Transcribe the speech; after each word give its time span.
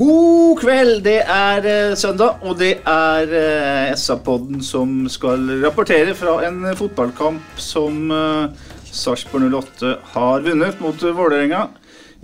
God 0.00 0.62
kveld! 0.62 1.02
Det 1.04 1.18
er 1.28 1.66
uh, 1.66 1.96
søndag, 1.98 2.38
og 2.40 2.54
det 2.56 2.70
er 2.88 3.32
uh, 3.36 3.90
SA-podden 4.00 4.62
som 4.64 4.94
skal 5.12 5.42
rapportere 5.60 6.14
fra 6.16 6.38
en 6.46 6.62
fotballkamp 6.78 7.58
som 7.60 8.06
uh, 8.08 8.48
Sarpsborg 8.88 9.50
08 9.52 9.90
har 10.14 10.46
vunnet 10.46 10.80
mot 10.80 11.04
eh, 11.04 11.12
Vålerenga. 11.18 11.66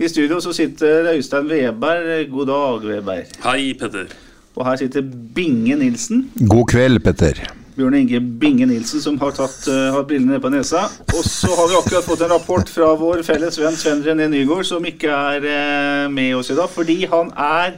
I 0.01 0.09
studio 0.09 0.41
så 0.41 0.55
sitter 0.57 1.11
Øystein 1.13 1.45
Weber. 1.51 2.25
God 2.31 2.49
dag, 2.49 2.89
Weber. 2.95 3.21
Hei, 3.45 3.69
Petter. 3.77 4.09
Og 4.57 4.65
her 4.65 4.81
sitter 4.81 5.05
Binge 5.37 5.77
Nilsen. 5.77 6.31
God 6.49 6.65
kveld, 6.73 7.03
Petter. 7.05 7.45
Bjørn 7.77 7.93
Inge 7.99 8.19
Binge 8.41 8.65
Nilsen 8.65 9.03
som 9.03 9.19
har, 9.21 9.35
tatt, 9.37 9.67
uh, 9.69 9.99
brillene 10.07 10.35
ned 10.35 10.41
på 10.41 10.49
nesa. 10.49 10.87
Og 11.13 11.21
så 11.21 11.51
har 11.53 11.69
vi 11.69 11.77
akkurat 11.77 12.07
fått 12.07 12.23
en 12.25 12.33
rapport 12.33 12.71
fra 12.73 12.93
vår 12.97 13.21
felles 13.27 13.59
venn 13.61 13.77
Sven 13.77 14.01
René 14.05 14.25
Nygård, 14.31 14.65
som 14.65 14.85
ikke 14.89 15.13
er 15.13 15.45
uh, 15.45 16.07
med 16.09 16.33
oss 16.39 16.49
i 16.49 16.57
dag, 16.57 16.71
fordi 16.73 17.03
han 17.11 17.29
er 17.37 17.77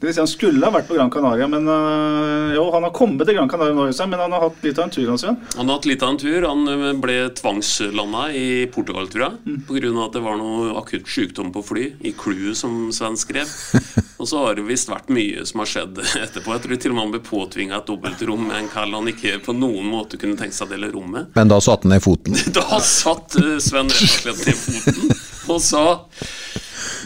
det 0.00 0.06
vil 0.06 0.14
si 0.16 0.20
Han 0.22 0.28
skulle 0.30 0.64
ha 0.64 0.72
vært 0.72 0.86
på 0.88 0.96
Gran 0.96 1.10
Canaria, 1.12 1.44
men 1.50 1.66
øh, 1.68 2.54
jo, 2.56 2.62
han 2.72 2.86
har 2.86 2.92
kommet 2.96 3.26
til 3.28 3.36
Gran 3.36 3.50
Canaria 3.52 3.76
nå, 3.76 3.84
men 4.08 4.22
han 4.22 4.32
har 4.32 4.46
hatt 4.46 4.62
litt 4.64 4.78
av 4.80 4.86
en 4.86 4.94
tur. 4.94 5.08
han, 5.10 5.18
Sven. 5.20 5.36
Han 5.58 5.68
har 5.68 5.76
hatt 5.76 5.88
litt 5.90 6.04
av 6.06 6.14
en 6.14 6.20
tur. 6.22 6.46
Han 6.48 6.70
eh, 6.72 6.84
ble 6.96 7.16
tvangslanda 7.36 8.22
i 8.32 8.46
Portugal, 8.72 9.10
tror 9.12 9.26
jeg. 9.26 9.58
På 9.68 9.76
grunn 9.76 9.98
av 9.98 10.06
at 10.06 10.16
det 10.16 10.22
var 10.24 10.40
noe 10.40 10.70
akutt 10.80 11.04
sykdom 11.04 11.50
på 11.52 11.64
fly. 11.68 11.84
I 12.00 12.14
crewet, 12.16 12.56
som 12.56 12.86
Sven 12.96 13.20
skrev. 13.20 13.52
Og 14.20 14.28
så 14.28 14.40
har 14.46 14.56
det 14.56 14.64
visst 14.68 14.88
vært 14.88 15.12
mye 15.12 15.44
som 15.48 15.60
har 15.60 15.68
skjedd 15.68 16.00
etterpå. 16.24 16.56
Jeg 16.56 16.64
tror 16.64 16.80
til 16.80 16.94
og 16.94 16.96
med 16.96 17.04
han 17.04 17.14
ble 17.18 17.22
påtvinga 17.28 17.82
et 17.82 17.92
dobbeltrom 17.92 18.48
med 18.48 18.56
en 18.56 18.72
kall 18.72 18.96
han 18.96 19.12
ikke 19.12 19.36
på 19.44 19.56
noen 19.56 19.84
måte 19.92 20.16
kunne 20.20 20.40
tenke 20.40 20.56
seg 20.56 20.70
å 20.70 20.72
dele 20.72 20.90
rom 20.96 21.12
med. 21.18 21.28
Men 21.36 21.52
da 21.52 21.60
satte 21.60 21.84
han 21.84 21.98
ned 21.98 22.04
foten. 22.04 22.40
Da 22.56 22.80
satt 22.84 23.36
eh, 23.36 23.58
Sven 23.60 23.92
rett 23.92 24.00
og 24.08 24.16
slett 24.16 24.46
ned 24.48 24.64
foten 24.64 25.28
og 25.50 25.60
sa 25.64 25.84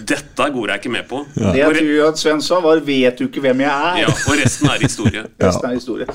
dette 0.03 0.47
går 0.55 0.71
jeg 0.71 0.81
ikke 0.83 0.93
med 0.93 1.07
på. 1.09 1.21
Det 1.35 1.59
jeg 1.61 1.77
tror 1.77 2.09
at 2.09 2.21
Sven 2.21 2.43
sa, 2.43 2.61
var 2.61 2.81
'vet 2.81 3.19
du 3.19 3.27
ikke 3.29 3.41
hvem 3.45 3.61
jeg 3.61 3.71
er'? 3.71 3.99
Ja, 4.03 4.11
og 4.11 4.35
resten 4.41 4.69
er 4.69 4.81
historie. 4.83 5.23
Resten 5.45 5.71
er 5.71 5.75
historie. 5.75 6.07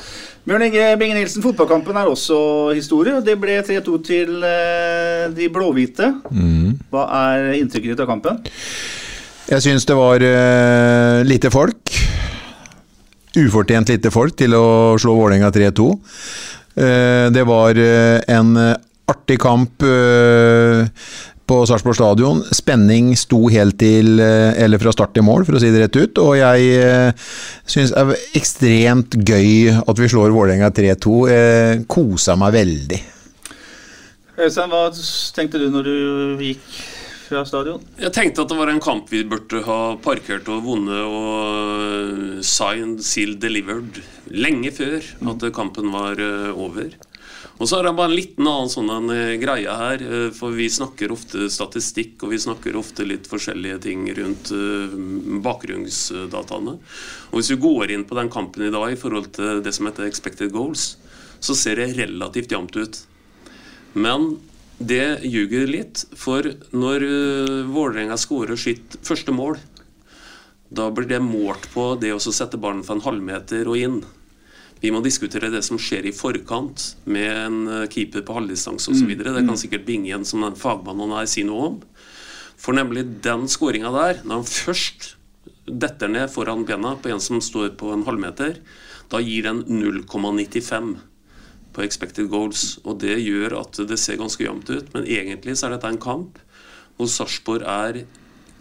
Bjørn 0.45 0.65
Inge 0.65 0.97
Binge 0.99 1.15
Nilsen, 1.15 1.43
fotballkampen 1.43 1.95
er 1.95 2.09
også 2.09 2.71
historie. 2.73 3.21
Det 3.21 3.35
ble 3.39 3.59
3-2 3.61 4.03
til 4.03 4.43
eh, 4.43 5.29
de 5.35 5.49
blåhvite. 5.49 6.13
Hva 6.89 7.05
er 7.21 7.53
inntrykket 7.59 7.93
ditt 7.93 8.03
av 8.03 8.09
kampen? 8.09 8.41
Jeg 9.49 9.61
syns 9.65 9.85
det 9.85 9.95
var 9.97 10.21
uh, 10.21 11.23
lite 11.25 11.49
folk. 11.49 11.95
Ufortjent 13.37 13.89
lite 13.89 14.11
folk 14.11 14.35
til 14.37 14.53
å 14.53 14.97
slå 15.01 15.15
Vålerenga 15.17 15.49
3-2. 15.49 15.89
Uh, 16.77 17.29
det 17.33 17.45
var 17.49 17.77
uh, 17.77 18.19
en 18.29 18.77
artig 19.09 19.39
kamp 19.41 19.83
eh, 19.83 20.85
på 21.49 21.63
Sarpsborg 21.65 21.97
stadion. 21.97 22.41
Spenning 22.53 23.13
sto 23.17 23.41
helt 23.49 23.79
til 23.81 24.21
eh, 24.21 24.59
eller 24.61 24.81
fra 24.81 24.93
start 24.93 25.15
til 25.17 25.25
mål, 25.25 25.47
for 25.47 25.57
å 25.57 25.61
si 25.61 25.71
det 25.73 25.81
rett 25.85 25.97
ut. 25.97 26.21
Og 26.21 26.37
jeg 26.37 26.69
eh, 26.77 27.31
syns 27.69 27.93
det 27.95 28.03
er 28.03 28.37
ekstremt 28.37 29.17
gøy 29.17 29.81
at 29.81 30.01
vi 30.01 30.11
slår 30.11 30.35
Vålerenga 30.35 30.69
3-2. 30.75 31.17
Eh, 31.33 31.73
kosa 31.89 32.37
meg 32.39 32.53
veldig. 32.59 33.01
Øystein, 34.39 34.71
hva 34.71 34.85
tenkte 35.35 35.59
du 35.59 35.67
når 35.73 35.89
du 35.89 36.45
gikk 36.45 36.63
fra 37.25 37.43
stadion? 37.47 37.81
Jeg 37.99 38.13
tenkte 38.15 38.45
at 38.45 38.53
det 38.53 38.59
var 38.61 38.71
en 38.71 38.83
kamp 38.83 39.09
vi 39.11 39.25
burde 39.27 39.65
ha 39.65 39.81
parkert 40.05 40.47
og 40.53 40.63
vunnet 40.69 41.01
og 41.03 42.45
signed, 42.45 43.01
sealed, 43.05 43.41
delivered 43.43 43.99
lenge 44.29 44.71
før 44.77 45.01
at 45.33 45.49
kampen 45.57 45.89
var 45.91 46.21
over. 46.53 46.93
Og 47.59 47.67
så 47.67 47.75
har 47.75 47.89
jeg 47.89 47.95
bare 47.97 48.07
en 48.07 48.15
liten 48.15 48.47
annen 48.47 48.69
sånn 48.71 49.11
eh, 49.11 49.35
greie 49.39 49.73
her, 49.81 49.99
eh, 49.99 50.27
for 50.35 50.55
vi 50.55 50.69
snakker 50.71 51.11
ofte 51.11 51.49
statistikk, 51.51 52.15
og 52.23 52.31
vi 52.31 52.39
snakker 52.39 52.77
ofte 52.79 53.03
litt 53.03 53.27
forskjellige 53.27 53.81
ting 53.83 54.05
rundt 54.15 54.51
eh, 54.55 54.93
bakgrunnsdataene. 55.43 56.77
Og 57.29 57.35
hvis 57.35 57.51
vi 57.51 57.59
går 57.59 57.91
inn 57.91 58.05
på 58.07 58.15
den 58.15 58.31
kampen 58.31 58.63
i 58.63 58.71
dag 58.71 58.93
i 58.93 58.99
forhold 58.99 59.33
til 59.35 59.59
det 59.65 59.73
som 59.75 59.89
heter 59.89 60.07
expected 60.07 60.53
goals, 60.55 60.93
så 61.43 61.55
ser 61.55 61.81
det 61.81 61.97
relativt 61.97 62.55
jevnt 62.55 62.79
ut. 62.79 63.01
Men 63.99 64.29
det 64.79 65.19
ljuger 65.27 65.67
litt, 65.67 66.05
for 66.15 66.45
når 66.71 67.03
Vålerenga 67.67 68.15
skårer 68.19 68.59
sitt 68.59 68.95
første 69.03 69.35
mål, 69.35 69.57
da 70.71 70.87
blir 70.95 71.09
det 71.09 71.19
målt 71.25 71.67
på 71.73 71.89
det 71.99 72.13
å 72.15 72.21
sette 72.23 72.59
ballen 72.61 72.85
for 72.87 72.95
en 72.95 73.03
halvmeter 73.03 73.67
og 73.67 73.83
inn. 73.83 73.99
Vi 74.79 74.91
må 74.95 75.01
diskutere 75.03 75.51
det 75.51 75.61
som 75.67 75.79
skjer 75.81 76.07
i 76.07 76.15
forkant 76.15 76.85
med 77.11 77.29
en 77.33 77.59
uh, 77.67 77.87
keeper 77.91 78.23
på 78.25 78.37
halvdistanse 78.37 78.93
osv. 78.93 79.09
videre 79.09 79.35
Det 79.35 79.45
kan 79.47 79.59
sikkert 79.59 79.87
Binge 79.87 80.07
igjen 80.07 80.27
som 80.27 80.45
den 80.45 80.55
fagmannen 80.59 81.11
han 81.11 81.23
er, 81.23 81.29
si 81.29 81.43
noe 81.47 81.71
om. 81.73 81.79
For 82.59 82.75
nemlig 82.75 83.05
den 83.23 83.47
skåringa 83.51 83.91
der, 83.95 84.21
når 84.23 84.41
han 84.41 84.47
først 84.47 85.13
detter 85.69 86.11
ned 86.11 86.31
foran 86.31 86.65
bena 86.67 86.95
på 86.99 87.11
en 87.11 87.21
som 87.23 87.43
står 87.43 87.75
på 87.79 87.91
en 87.93 88.05
halvmeter, 88.07 88.59
da 89.11 89.21
gir 89.23 89.45
den 89.47 89.63
0,95 89.67 90.95
på 91.75 91.83
expected 91.85 92.29
goals. 92.31 92.77
Og 92.85 92.99
det 93.03 93.19
gjør 93.21 93.59
at 93.61 93.81
det 93.89 93.99
ser 94.01 94.19
ganske 94.19 94.43
jevnt 94.43 94.71
ut. 94.71 94.93
Men 94.95 95.07
egentlig 95.07 95.57
så 95.57 95.67
er 95.67 95.77
dette 95.77 95.91
en 95.91 96.01
kamp 96.01 96.39
hvor 96.99 97.07
Sarpsborg 97.07 97.63
er 97.63 98.01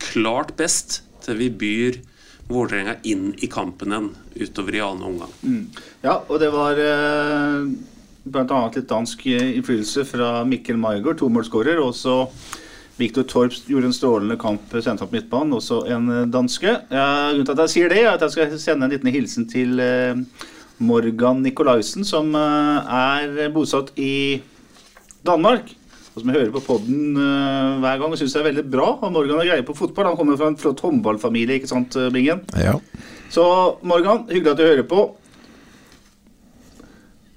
klart 0.02 0.54
best 0.58 1.00
til 1.24 1.40
vi 1.40 1.48
byr 1.50 1.98
Vålerenga 2.48 2.96
inn 3.08 3.34
i 3.38 3.48
kampen 3.52 3.92
igjen 3.92 4.10
utover 4.34 4.74
i 4.74 4.80
annen 4.80 5.04
omgang. 5.04 5.32
Ja, 6.00 6.20
og 6.26 6.38
det 6.40 6.48
var 6.54 6.80
eh, 6.80 7.66
bl.a. 8.24 8.60
litt 8.74 8.88
dansk 8.88 9.26
innflytelse 9.28 10.06
fra 10.08 10.30
Mikkel 10.48 10.80
Maigard, 10.80 11.18
tomålsskårer. 11.20 11.80
Og 11.84 11.92
så 11.96 12.22
Viktor 12.98 13.22
Torp 13.30 13.54
gjorde 13.70 13.86
en 13.92 13.94
strålende 13.94 14.36
kamp 14.40 14.72
sendt 14.82 15.02
på 15.04 15.12
midtbanen, 15.12 15.54
også 15.54 15.84
en 15.94 16.08
eh, 16.10 16.28
danske. 16.34 16.74
Ja, 16.90 17.08
grunnen 17.30 17.46
til 17.46 17.54
at 17.54 17.64
jeg 17.66 17.74
sier 17.74 17.92
det, 17.92 18.00
er 18.02 18.14
at 18.16 18.24
jeg 18.26 18.34
skal 18.34 18.56
sende 18.62 18.88
en 18.88 18.94
liten 18.94 19.12
hilsen 19.14 19.46
til 19.50 19.78
eh, 19.82 20.18
Morgan 20.82 21.44
Nikolaisen, 21.44 22.06
som 22.06 22.34
eh, 22.34 22.96
er 22.98 23.52
bosatt 23.54 23.92
i 23.94 24.40
Danmark. 25.26 25.70
Og 26.18 26.24
som 26.24 26.32
jeg 26.32 26.40
hører 26.40 26.54
på 26.56 26.64
podden 26.66 27.14
uh, 27.14 27.78
hver 27.78 28.00
gang 28.00 28.10
og 28.10 28.18
syns 28.18 28.32
er 28.34 28.46
veldig 28.48 28.64
bra. 28.66 28.88
Og 29.06 29.12
Morgan 29.14 29.38
har 29.38 29.52
greie 29.52 29.66
på 29.66 29.76
fotball. 29.78 30.08
Han 30.10 30.16
kommer 30.18 30.38
fra 30.40 30.48
en 30.50 30.58
flott 30.58 30.80
håndballfamilie, 30.82 31.60
ikke 31.60 31.70
sant, 31.70 31.94
eh, 31.94 32.08
Bingen? 32.10 32.40
Ja. 32.58 32.72
Så 33.30 33.44
Morgan, 33.86 34.24
hyggelig 34.26 34.50
at 34.50 34.58
du 34.58 34.64
hører 34.66 34.88
på. 34.90 35.04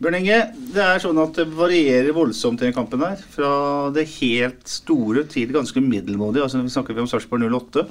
Bjørn 0.02 0.18
Inge, 0.18 0.40
det 0.74 0.82
er 0.82 1.04
sånn 1.04 1.22
at 1.22 1.38
det 1.38 1.46
varierer 1.54 2.10
voldsomt 2.18 2.64
i 2.64 2.72
den 2.72 2.74
kampen 2.74 3.06
her. 3.06 3.22
Fra 3.36 3.54
det 3.94 4.08
helt 4.16 4.66
store 4.66 5.28
til 5.30 5.54
ganske 5.54 5.86
middelmådige. 5.86 6.48
Altså, 6.48 6.66
vi 6.66 6.74
snakker 6.74 7.06
om 7.06 7.12
Sarpsborg 7.12 7.46
08. 7.54 7.86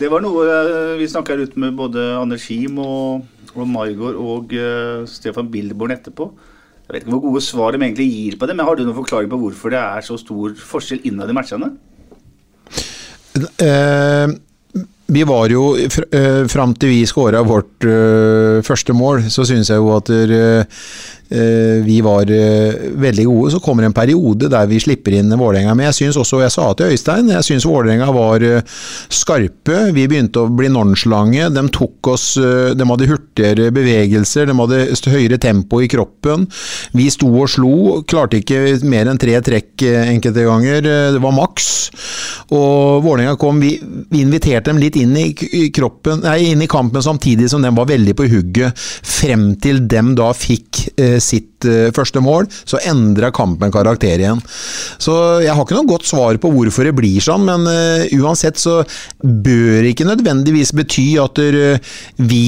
Det 0.00 0.10
var 0.10 0.26
noe 0.26 0.48
eh, 0.50 0.96
vi 0.98 1.06
snakka 1.12 1.38
ut 1.38 1.54
med 1.54 1.78
både 1.78 2.08
Anders 2.18 2.50
Kim 2.50 2.82
og, 2.82 3.28
og 3.54 3.66
Margot 3.70 4.18
og 4.18 4.58
uh, 4.58 5.06
Stefan 5.06 5.54
Bildborn 5.54 5.94
etterpå. 5.94 6.32
Jeg 6.90 6.96
vet 6.96 7.04
ikke 7.04 7.12
hvor 7.14 7.28
gode 7.28 7.40
svar 7.46 7.70
de 7.70 7.78
egentlig 7.78 8.08
gir 8.10 8.34
på 8.34 8.46
det, 8.50 8.54
men 8.58 8.66
har 8.66 8.74
du 8.74 8.80
noen 8.82 8.96
forklaring 8.96 9.30
på 9.30 9.38
hvorfor 9.38 9.70
det 9.70 9.78
er 9.78 10.02
så 10.02 10.16
stor 10.18 10.56
forskjell 10.58 11.04
innad 11.06 11.30
i 11.30 11.36
matchene? 11.36 11.68
Eh, 13.62 14.32
vi 15.14 15.22
var 15.30 15.54
jo, 15.54 15.68
fr 15.86 16.08
eh, 16.10 16.40
fram 16.50 16.74
til 16.74 16.90
vi 16.90 17.04
skåra 17.06 17.44
vårt 17.46 17.86
eh, 17.86 18.58
første 18.66 18.96
mål, 18.98 19.22
så 19.30 19.46
syns 19.46 19.70
jeg 19.70 19.78
jo 19.78 19.92
at 19.94 20.10
eh, 20.10 20.34
eh, 20.34 20.82
vi 21.86 22.00
var 22.02 22.30
eh, 22.30 22.74
veldig 22.98 23.24
gode. 23.28 23.50
Så 23.54 23.60
kommer 23.62 23.86
en 23.86 23.94
periode 23.94 24.48
der 24.50 24.66
vi 24.70 24.80
slipper 24.82 25.14
inn 25.14 25.30
Vålerenga. 25.30 25.76
Men 25.78 25.90
jeg 25.90 25.98
syns 26.00 26.18
også, 26.18 26.40
jeg 26.42 26.54
sa 26.54 26.66
til 26.74 26.90
Øystein, 26.90 27.30
jeg 27.30 27.46
syns 27.46 27.66
Vålerenga 27.68 28.10
var 28.14 28.42
eh, 28.46 28.64
skarpe. 29.08 29.78
Vi 29.94 30.08
begynte 30.10 30.42
å 30.42 30.50
bli 30.50 30.70
nonsjalange. 30.72 31.52
De 31.54 31.64
tok 31.70 32.10
oss 32.10 32.26
De 32.40 32.86
hadde 32.86 33.06
hurtigere 33.08 33.70
bevegelser, 33.74 34.48
de 34.48 34.56
hadde 34.56 34.80
høyere 35.10 35.38
tempo 35.40 35.80
i 35.82 35.88
kroppen. 35.90 36.46
Vi 36.96 37.06
sto 37.12 37.30
og 37.30 37.50
slo. 37.52 38.00
Klarte 38.10 38.40
ikke 38.40 38.80
mer 38.90 39.10
enn 39.10 39.20
tre 39.20 39.38
trekk 39.44 39.84
enkelte 39.86 40.46
ganger. 40.48 40.82
Det 41.14 41.22
var 41.22 41.36
maks. 41.36 41.70
Og 42.56 43.04
Vålerenga 43.04 43.36
kom 43.38 43.60
vi, 43.62 43.76
vi, 44.10 44.24
inviterte 44.24 44.72
dem 44.72 44.80
litt 44.82 44.98
inn 44.98 45.14
i, 45.16 45.30
kroppen, 45.74 46.24
nei, 46.24 46.50
inn 46.50 46.62
i 46.64 46.70
kampen 46.70 47.02
samtidig 47.04 47.48
som 47.52 47.62
de 47.62 47.70
var 47.76 47.88
veldig 47.90 48.16
på 48.18 48.26
hugget. 48.30 48.74
Frem 49.06 49.52
til 49.62 49.84
dem 49.90 50.14
da 50.18 50.32
fikk 50.36 50.82
eh, 50.96 51.19
sitt 51.24 51.66
eh, 51.68 51.90
første 51.94 52.22
mål, 52.24 52.48
så 52.68 52.80
endra 52.88 53.30
kampen 53.34 53.72
karakter 53.72 54.20
igjen. 54.20 54.40
Så 55.00 55.14
jeg 55.44 55.54
har 55.54 55.64
ikke 55.64 55.78
noe 55.78 55.88
godt 55.88 56.08
svar 56.08 56.38
på 56.40 56.52
hvorfor 56.54 56.88
det 56.88 56.94
blir 56.96 57.20
sånn, 57.22 57.46
men 57.46 57.66
uh, 57.68 58.04
uansett 58.20 58.58
så 58.60 58.80
bør 59.20 59.80
det 59.82 59.92
ikke 59.92 60.08
nødvendigvis 60.08 60.72
bety 60.76 61.06
at 61.22 61.40
uh, 61.40 61.94
vi 62.20 62.46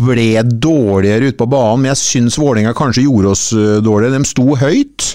ble 0.00 0.28
dårligere 0.50 1.30
ute 1.30 1.38
på 1.40 1.48
banen. 1.50 1.84
Men 1.84 1.92
jeg 1.92 2.00
syns 2.02 2.38
Vålerenga 2.40 2.74
kanskje 2.76 3.04
gjorde 3.06 3.32
oss 3.34 3.44
dårligere. 3.84 4.18
De 4.18 4.28
sto 4.28 4.46
høyt, 4.58 5.06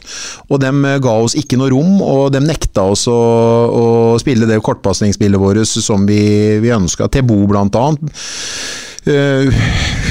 og 0.49 0.61
de 0.63 0.71
ga 1.03 1.15
oss 1.25 1.37
ikke 1.39 1.59
noe 1.59 1.71
rom, 1.73 1.99
og 2.05 2.31
de 2.35 2.41
nekta 2.43 2.87
oss 2.93 3.05
å, 3.11 3.19
å 3.65 3.85
spille 4.21 4.47
det 4.49 4.61
kortpasningsspillet 4.65 5.41
vårt 5.41 5.65
som 5.65 6.05
vi, 6.07 6.59
vi 6.63 6.73
ønska. 6.75 7.09
Tebo 7.11 7.41
blant 7.49 7.75
annet. 7.79 8.11
Uh, 9.05 9.51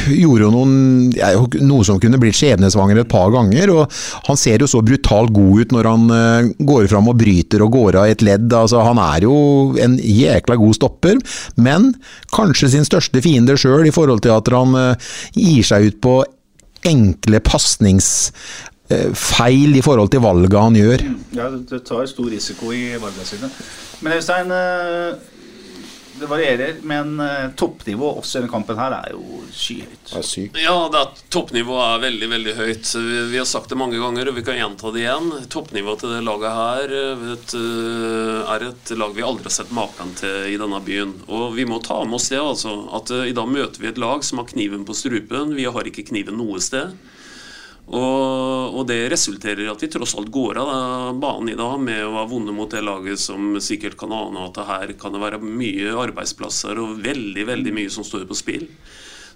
gjorde 0.06 0.44
jo 0.44 0.50
noen, 0.52 0.74
ja, 1.16 1.32
noe 1.64 1.84
som 1.86 1.98
kunne 1.98 2.20
blitt 2.22 2.36
skjebnesvanger 2.38 3.00
et 3.02 3.10
par 3.10 3.32
ganger. 3.34 3.72
og 3.74 3.96
Han 4.28 4.38
ser 4.38 4.62
jo 4.62 4.68
så 4.70 4.82
brutalt 4.86 5.32
god 5.34 5.64
ut 5.64 5.74
når 5.74 5.88
han 5.90 6.04
uh, 6.12 6.52
går 6.62 6.86
fram 6.92 7.10
og 7.10 7.18
bryter 7.18 7.64
og 7.64 7.74
går 7.74 7.98
av 7.98 8.12
et 8.12 8.22
ledd. 8.22 8.46
altså 8.54 8.84
Han 8.86 9.00
er 9.02 9.26
jo 9.26 9.34
en 9.82 9.96
jækla 9.98 10.58
god 10.60 10.78
stopper, 10.78 11.18
men 11.56 11.90
kanskje 12.34 12.70
sin 12.76 12.86
største 12.86 13.22
fiende 13.24 13.58
sjøl 13.58 13.88
i 13.88 13.94
forhold 13.94 14.22
til 14.22 14.36
at 14.36 14.52
han 14.54 14.78
uh, 14.78 15.10
gir 15.34 15.66
seg 15.66 15.90
ut 15.90 16.00
på 16.04 16.20
enkle 16.84 17.40
pasnings 17.40 18.30
feil 19.16 19.72
i 19.78 19.80
forhold 19.82 20.10
til 20.12 20.20
valget 20.20 20.54
han 20.60 20.74
gjør. 20.76 21.02
Ja, 21.32 21.46
det 21.48 21.78
tar 21.88 22.04
stor 22.06 22.26
risiko 22.28 22.68
i 22.76 22.92
valgene 23.00 23.24
sine. 23.24 23.48
Men 24.04 24.18
Øystein, 24.18 24.52
det 26.20 26.28
varierer, 26.30 26.76
men 26.86 27.16
uh, 27.20 27.50
toppnivået 27.58 28.20
også 28.20 28.38
i 28.38 28.42
denne 28.42 28.52
kampen 28.52 28.78
her 28.78 28.94
er 28.96 29.14
jo 29.14 29.40
skyhøyt. 29.50 30.02
Det 30.10 30.20
er 30.20 30.26
sykt. 30.28 30.58
Ja, 30.62 30.74
det 30.92 31.00
er, 31.00 31.22
toppnivået 31.34 31.84
er 31.84 32.04
veldig 32.04 32.28
veldig 32.30 32.54
høyt. 32.58 32.92
Vi, 32.94 33.16
vi, 33.32 33.40
har 33.40 33.48
sagt 33.50 33.72
det 33.72 33.78
mange 33.80 33.98
ganger, 33.98 34.30
og 34.30 34.38
vi 34.38 34.44
kan 34.46 34.58
gjenta 34.58 34.92
det 34.94 35.02
igjen. 35.02 35.32
Toppnivået 35.50 36.04
til 36.04 36.14
det 36.14 36.20
laget 36.26 36.58
her 36.60 36.94
eh, 37.00 37.24
vet, 37.24 37.56
uh, 37.58 38.54
er 38.54 38.68
et 38.70 38.94
lag 39.00 39.16
vi 39.16 39.26
aldri 39.26 39.50
har 39.50 39.56
sett 39.56 39.74
maken 39.74 40.14
til 40.20 40.52
i 40.52 40.60
denne 40.60 40.80
byen. 40.86 41.16
Og 41.26 41.58
vi 41.58 41.66
må 41.68 41.80
ta 41.82 41.98
med 42.06 42.20
oss 42.20 42.30
det, 42.30 42.42
altså. 42.42 42.76
At 42.94 43.10
uh, 43.14 43.24
i 43.26 43.34
dag 43.34 43.50
møter 43.50 43.82
vi 43.82 43.90
et 43.90 44.00
lag 44.00 44.22
som 44.26 44.42
har 44.42 44.50
kniven 44.52 44.86
på 44.86 44.96
strupen. 44.96 45.56
Vi 45.58 45.66
har 45.66 45.90
ikke 45.90 46.06
kniven 46.12 46.38
noe 46.38 46.62
sted. 46.62 46.94
Og, 47.84 48.72
og, 48.72 48.82
det 48.88 49.10
resulterer 49.12 49.66
i 49.66 49.68
at 49.68 49.82
vi 49.84 49.90
tross 49.92 50.14
alt 50.16 50.30
går 50.32 50.56
av 50.62 51.18
banen 51.20 51.52
i 51.52 51.58
dag 51.58 51.76
med 51.82 52.00
å 52.06 52.14
ha 52.16 52.24
vunnet 52.28 52.56
mot 52.56 52.70
det 52.72 52.80
laget 52.80 53.20
som 53.20 53.58
sikkert 53.60 53.98
kan 54.00 54.12
ane 54.14 54.46
at 54.46 54.60
her 54.64 54.94
kan 55.00 55.12
det 55.12 55.20
være 55.20 55.42
mye 55.44 55.92
arbeidsplasser 56.06 56.80
og 56.80 57.02
veldig 57.04 57.44
veldig 57.50 57.74
mye 57.76 57.92
som 57.92 58.06
står 58.06 58.24
på 58.30 58.38
spill. 58.40 58.70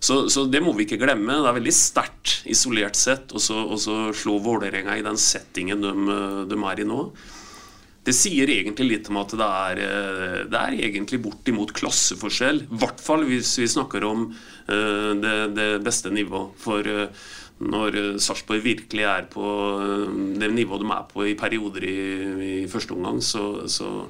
Så, 0.01 0.29
så 0.31 0.47
det 0.49 0.63
må 0.63 0.73
vi 0.79 0.87
ikke 0.87 1.01
glemme. 1.01 1.41
Det 1.43 1.51
er 1.51 1.59
veldig 1.59 1.75
sterkt 1.75 2.39
isolert 2.49 2.97
sett 2.97 3.35
å 3.35 3.41
slå 3.43 4.39
Vålerenga 4.41 4.97
i 4.97 5.05
den 5.05 5.19
settingen 5.21 5.83
de, 5.83 5.93
de, 6.49 6.59
er 6.71 6.81
i 6.81 6.87
nå. 6.89 7.03
Det 8.07 8.15
sier 8.17 8.49
egentlig 8.49 8.87
litt 8.89 9.11
om 9.11 9.19
at 9.21 9.35
det 9.37 9.49
er, 9.49 9.81
det 10.49 10.61
er 10.61 10.79
egentlig 10.87 11.19
bortimot 11.21 11.75
klasseforskjell. 11.77 12.63
I 12.65 12.79
hvert 12.81 13.03
fall 13.05 13.27
hvis 13.29 13.51
vi 13.61 13.69
snakker 13.69 14.07
om 14.09 14.31
uh, 14.31 15.11
det, 15.19 15.35
det, 15.59 15.69
beste 15.85 16.15
nivået. 16.15 16.55
For 16.63 16.89
uh, 16.89 17.27
når 17.59 18.19
Sarpsborg 18.23 18.65
virkelig 18.65 19.05
er 19.05 19.27
på 19.31 19.47
eh, 19.83 20.11
det 20.41 20.53
nivået 20.55 20.85
de 20.85 20.91
er 20.95 21.07
på 21.13 21.25
i 21.27 21.35
perioder 21.39 21.87
i, 21.87 22.63
i 22.63 22.69
første 22.69 22.93
omgang, 22.93 23.23
så, 23.23 23.67
så, 23.67 24.07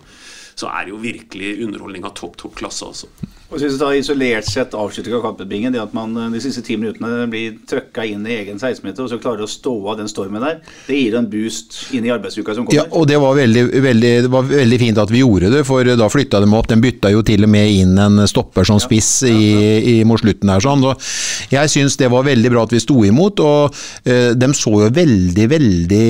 så, 0.58 0.70
er 0.72 0.86
det 0.86 0.94
jo 0.94 1.02
virkelig 1.02 1.56
underholdning 1.64 2.06
av 2.08 2.16
topp, 2.18 2.36
topp 2.40 2.56
klasse. 2.58 2.88
Altså. 2.88 3.34
Og 3.48 3.62
synes 3.62 3.78
da 3.80 3.94
Isolert 3.96 4.44
sett 4.44 4.74
avslutning 4.76 5.14
av 5.16 5.22
kampbingen, 5.24 5.72
det 5.72 5.80
at 5.80 5.94
man 5.96 6.12
eh, 6.20 6.32
de 6.34 6.40
siste 6.44 6.60
ti 6.66 6.74
minuttene 6.76 7.24
blir 7.32 7.54
trøkka 7.68 8.04
inn 8.04 8.26
i 8.28 8.34
egen 8.42 8.58
16-meter 8.60 9.06
og 9.06 9.08
så 9.08 9.18
klarer 9.22 9.46
å 9.46 9.48
stå 9.48 9.72
av 9.88 9.96
den 10.02 10.10
stormen 10.10 10.44
der, 10.44 10.58
det 10.84 10.98
gir 10.98 11.16
en 11.16 11.28
boost 11.32 11.78
inn 11.96 12.04
i 12.04 12.12
arbeidsuka 12.12 12.52
som 12.58 12.66
kommer. 12.68 12.82
Ja, 12.82 12.84
og 12.92 13.06
det 13.08 13.16
var 13.22 13.38
veldig, 13.38 13.62
veldig, 13.86 14.10
det 14.26 14.32
var 14.34 14.44
veldig 14.50 14.80
fint 14.82 15.00
at 15.00 15.12
vi 15.14 15.22
gjorde 15.22 15.52
det, 15.54 15.62
for 15.64 15.88
da 15.88 16.10
flytta 16.12 16.42
de 16.44 16.50
opp. 16.58 16.68
De 16.68 16.76
bytta 16.82 17.14
jo 17.14 17.22
til 17.24 17.46
og 17.48 17.52
med 17.54 17.72
inn 17.72 17.94
en 18.04 18.20
stopper 18.28 18.68
som 18.68 18.82
spiss 18.82 19.10
ja, 19.24 19.32
ja, 19.32 19.38
ja. 19.38 19.64
I, 19.78 19.94
i, 19.94 20.04
mot 20.08 20.20
slutten 20.20 20.52
her. 20.52 20.64
Sånn. 20.68 20.84
Og 20.84 21.08
jeg 21.54 21.72
syns 21.72 21.96
det 21.96 22.12
var 22.12 22.28
veldig 22.28 22.52
bra 22.52 22.66
at 22.68 22.76
vi 22.76 22.82
sto 22.84 22.98
imot, 23.08 23.40
og 23.40 23.72
uh, 23.72 24.36
de 24.36 24.50
så 24.58 24.74
jo 24.84 24.90
veldig, 24.92 25.48
veldig 25.54 26.04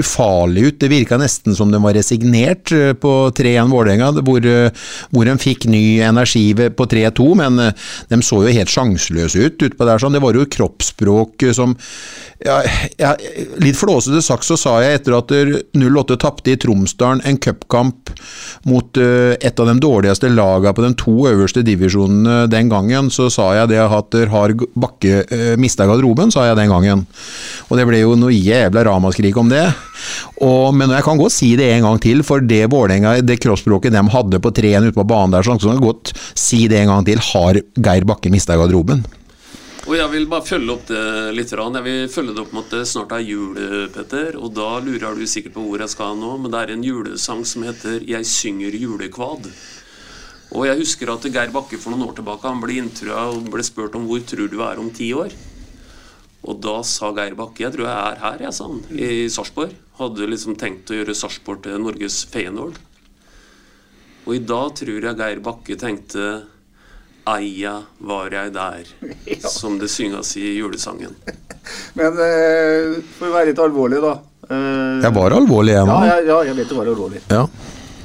ufarlige 0.00 0.72
ut. 0.72 0.80
Det 0.80 0.92
virka 0.94 1.20
nesten 1.20 1.56
som 1.58 1.68
de 1.68 1.82
var 1.84 1.96
resignert 1.98 2.72
uh, 2.72 2.94
på 2.96 3.14
3-1 3.36 3.63
Vålerenga, 3.72 4.10
hvor, 4.24 4.44
uh, 4.44 4.90
hvor 5.14 5.28
de 5.28 5.36
fikk 5.40 5.68
ny 5.70 6.00
energi 6.04 6.46
på 6.54 6.86
3-2, 6.90 7.30
men 7.40 7.60
eh, 7.62 7.88
de 8.10 8.20
så 8.24 8.42
jo 8.44 8.54
helt 8.54 8.72
sjanseløse 8.72 9.48
ut 9.48 9.64
utpå 9.68 9.88
der. 9.88 10.00
sånn. 10.00 10.14
Det 10.14 10.22
var 10.24 10.36
jo 10.36 10.46
kroppsspråk 10.50 11.46
som 11.56 11.76
ja, 12.44 12.58
ja, 12.98 13.12
Litt 13.62 13.78
flåsete 13.78 14.20
sagt 14.24 14.44
så 14.44 14.56
sa 14.58 14.74
jeg 14.82 14.98
etter 14.98 15.14
at 15.16 15.30
08 15.78 16.16
tapte 16.20 16.52
i 16.52 16.58
Tromsdalen 16.60 17.22
en 17.24 17.38
cupkamp 17.40 18.10
mot 18.68 19.00
uh, 19.00 19.32
et 19.38 19.60
av 19.60 19.70
de 19.70 19.76
dårligste 19.80 20.30
lagene 20.32 20.74
på 20.74 20.84
de 20.84 20.92
to 21.00 21.14
øverste 21.30 21.64
divisjonene 21.66 22.44
den 22.52 22.70
gangen, 22.72 23.10
så 23.14 23.30
sa 23.32 23.50
jeg 23.60 23.72
det 23.72 23.80
at 23.84 24.18
har 24.32 24.56
Bakke 24.74 25.22
uh, 25.30 25.54
mista 25.60 25.86
garderoben, 25.88 26.32
sa 26.34 26.48
jeg 26.48 26.58
den 26.58 26.72
gangen. 26.72 27.06
Og 27.70 27.78
det 27.78 27.86
ble 27.88 28.02
jo 28.02 28.14
noe 28.18 28.34
jævla 28.34 28.84
ramaskrik 28.88 29.36
om 29.40 29.50
det. 29.52 29.66
Og, 30.44 30.74
men 30.76 30.92
jeg 30.92 31.04
kan 31.06 31.20
godt 31.20 31.34
si 31.34 31.54
det 31.58 31.70
en 31.72 31.86
gang 31.86 32.00
til, 32.02 32.22
for 32.26 32.44
det 32.44 32.64
Vålerenga, 32.72 33.16
det 33.24 33.38
kroppsspråket 33.40 33.53
de 33.62 34.08
hadde 34.16 34.40
på 34.40 34.50
3-1 34.50 34.88
ute 34.88 34.98
på 34.98 35.04
banen 35.06 35.30
der, 35.30 35.42
så 35.42 35.54
kan 35.54 35.74
jeg 35.74 35.84
godt 35.84 36.12
si 36.34 36.66
det 36.68 36.80
en 36.80 36.88
gang 36.92 37.04
til. 37.04 37.18
Har 37.18 37.60
Geir 37.76 38.04
Bakke 38.04 38.30
mista 38.30 38.56
garderoben? 38.56 39.04
Og 39.84 39.96
Jeg 39.98 40.08
vil 40.14 40.26
bare 40.26 40.46
følge 40.48 40.72
opp 40.72 40.86
det 40.88 41.34
litt. 41.36 41.50
Jeg 41.52 41.84
vil 41.84 42.08
følge 42.08 42.32
det 42.32 42.40
opp 42.40 42.52
med 42.56 42.64
at 42.64 42.70
det 42.72 42.86
snart 42.88 43.12
er 43.12 43.20
jul, 43.20 43.54
Petter. 43.92 44.38
Og 44.40 44.54
da 44.56 44.80
lurer 44.80 45.14
du 45.14 45.26
sikkert 45.28 45.54
på 45.58 45.64
hvor 45.66 45.78
jeg 45.78 45.92
skal 45.92 46.16
nå, 46.16 46.38
men 46.40 46.50
det 46.50 46.60
er 46.62 46.72
en 46.72 46.84
julesang 46.84 47.44
som 47.44 47.62
heter 47.62 48.00
'Jeg 48.00 48.24
synger 48.24 48.72
julekvad'. 48.72 49.50
Og 50.54 50.66
jeg 50.66 50.78
husker 50.78 51.10
at 51.10 51.26
Geir 51.34 51.50
Bakke 51.50 51.76
for 51.76 51.90
noen 51.90 52.08
år 52.08 52.14
tilbake 52.14 52.48
han 52.48 52.60
ble 52.62 52.78
intervjua 52.78 53.26
og 53.34 53.50
ble 53.50 53.62
spurt 53.66 53.94
om 53.98 54.06
hvor 54.06 54.22
tror 54.22 54.48
du 54.48 54.60
er 54.62 54.78
om 54.78 54.90
ti 54.90 55.12
år. 55.12 55.32
Og 56.44 56.60
da 56.60 56.82
sa 56.82 57.10
Geir 57.16 57.34
Bakke 57.34 57.64
jeg 57.64 57.74
tror 57.74 57.88
jeg 57.88 57.96
er 57.96 58.20
her, 58.22 58.38
jeg, 58.46 58.54
sa 58.54 58.68
han, 58.68 58.82
i 58.92 59.28
Sarpsborg. 59.28 59.74
Hadde 59.98 60.30
liksom 60.30 60.56
tenkt 60.60 60.90
å 60.90 60.98
gjøre 60.98 61.16
Sarpsborg 61.16 61.64
til 61.64 61.80
Norges 61.82 62.24
Feyenoord. 62.30 62.78
Og 64.24 64.34
i 64.36 64.40
dag 64.40 64.74
tror 64.78 65.08
jeg 65.08 65.18
Geir 65.20 65.40
Bakke 65.44 65.76
tenkte 65.80 66.28
Eia 67.28 67.78
var 68.04 68.32
jeg 68.32 68.52
der, 68.52 68.88
ja. 69.32 69.48
som 69.48 69.78
det 69.80 69.88
synges 69.92 70.34
i 70.40 70.56
julesangen. 70.58 71.14
Men 71.98 72.20
eh, 72.20 72.98
for 73.16 73.30
å 73.30 73.34
være 73.36 73.52
litt 73.52 73.62
alvorlig, 73.64 74.00
da. 74.04 74.14
Eh, 74.44 75.04
jeg 75.06 75.14
var 75.16 75.36
alvorlig, 75.38 75.72
jeg 75.76 75.88
nå. 75.88 75.96
Ja, 76.08 76.18
ja, 76.20 76.38
jeg 76.50 76.58
vet 76.60 76.72
du 76.72 76.76
var 76.76 76.90
alvorlig. 76.92 77.22
Ja. 77.32 77.46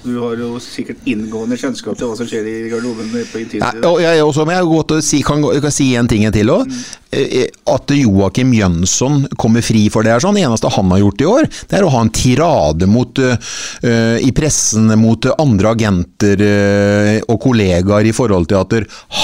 Du 0.04 0.16
har 0.22 0.40
jo 0.40 0.56
sikkert 0.64 1.04
inngående 1.10 1.58
kjennskap 1.60 1.98
til 2.00 2.10
hva 2.10 2.18
som 2.20 2.28
skjer 2.30 2.48
i 2.48 2.56
garderoben 2.72 3.10
på. 3.12 3.44
Ja, 3.60 3.74
jeg, 4.04 4.24
også, 4.24 4.46
men 4.48 4.60
jeg 4.60 5.04
si, 5.06 5.22
kan, 5.26 5.44
kan, 5.44 5.74
si 5.74 5.92
en 6.00 6.10
ting 6.10 6.28
til 6.34 6.54
òg. 6.54 6.70
Mm. 6.70 6.82
Eh, 7.10 7.48
at 7.66 7.90
Joakim 7.96 8.52
Jønsson 8.54 9.24
kommer 9.40 9.64
fri 9.66 9.88
for 9.90 10.06
det. 10.06 10.14
er 10.14 10.24
sånn. 10.24 10.38
Det 10.38 10.46
eneste 10.46 10.70
han 10.76 10.92
har 10.94 11.02
gjort 11.02 11.24
i 11.24 11.30
år, 11.30 11.48
det 11.70 11.78
er 11.80 11.86
å 11.86 11.92
ha 11.94 12.04
en 12.06 12.12
tirade 12.14 12.86
mot, 12.90 13.20
uh, 13.20 14.18
i 14.22 14.30
pressen 14.36 14.92
mot 15.00 15.26
andre 15.40 15.72
agenter 15.74 16.44
uh, 16.44 17.16
og 17.26 17.40
kollegaer 17.42 18.10
i 18.10 18.14
forhold 18.16 18.50
til 18.50 18.60
at 18.60 18.76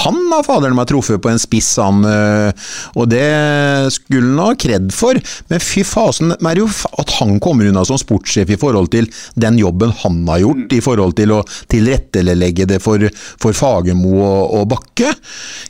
han 0.01 0.17
har 0.31 0.45
faderen 0.47 0.77
meg 0.77 0.89
truffet 0.89 1.21
på 1.21 1.29
en 1.29 1.41
spiss, 1.41 1.75
han. 1.81 2.01
Uh, 2.05 2.73
og 2.97 3.09
det 3.13 3.29
skulle 3.93 4.33
han 4.33 4.41
ha 4.41 4.57
kred 4.57 4.89
for. 4.95 5.19
Men 5.51 5.63
fy 5.63 5.85
fasen, 5.85 6.33
jo 6.55 6.67
at 6.97 7.15
han 7.19 7.37
kommer 7.43 7.69
unna 7.69 7.85
som 7.85 7.99
sportssjef 8.01 8.55
i 8.55 8.59
forhold 8.59 8.89
til 8.95 9.09
den 9.37 9.59
jobben 9.61 9.93
han 10.01 10.23
har 10.31 10.41
gjort, 10.41 10.64
i 10.73 10.81
forhold 10.83 11.15
til 11.17 11.33
å 11.35 11.41
tilrettelegge 11.71 12.67
det 12.69 12.79
for, 12.83 13.03
for 13.41 13.57
Fagermo 13.57 14.13
og, 14.15 14.55
og 14.59 14.67
Bakke. 14.73 15.11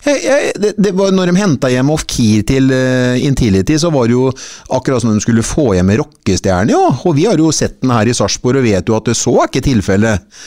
Jeg, 0.05 0.21
jeg, 0.23 0.53
det, 0.61 0.73
det 0.77 0.93
var 0.97 1.15
når 1.15 1.31
de 1.31 1.39
henta 1.39 1.71
hjem 1.73 1.91
og 1.95 2.05
Kir 2.09 2.45
til 2.47 2.71
uh, 2.71 3.17
Intility, 3.19 3.79
så 3.81 3.91
var 3.93 4.07
det 4.07 4.15
jo 4.15 4.29
akkurat 4.75 5.03
som 5.03 5.13
de 5.13 5.23
skulle 5.23 5.45
få 5.45 5.73
hjem 5.77 5.95
rockestjerne, 6.01 6.75
ja. 6.75 6.93
Og 7.05 7.17
vi 7.17 7.27
har 7.29 7.41
jo 7.41 7.51
sett 7.55 7.81
den 7.81 7.93
her 7.95 8.07
i 8.07 8.15
Sarpsborg 8.15 8.61
og 8.61 8.67
vet 8.67 8.89
jo 8.89 8.97
at 8.97 9.11
det 9.11 9.17
så 9.19 9.35
er 9.39 9.51
ikke 9.51 9.65
tilfellet. 9.65 10.39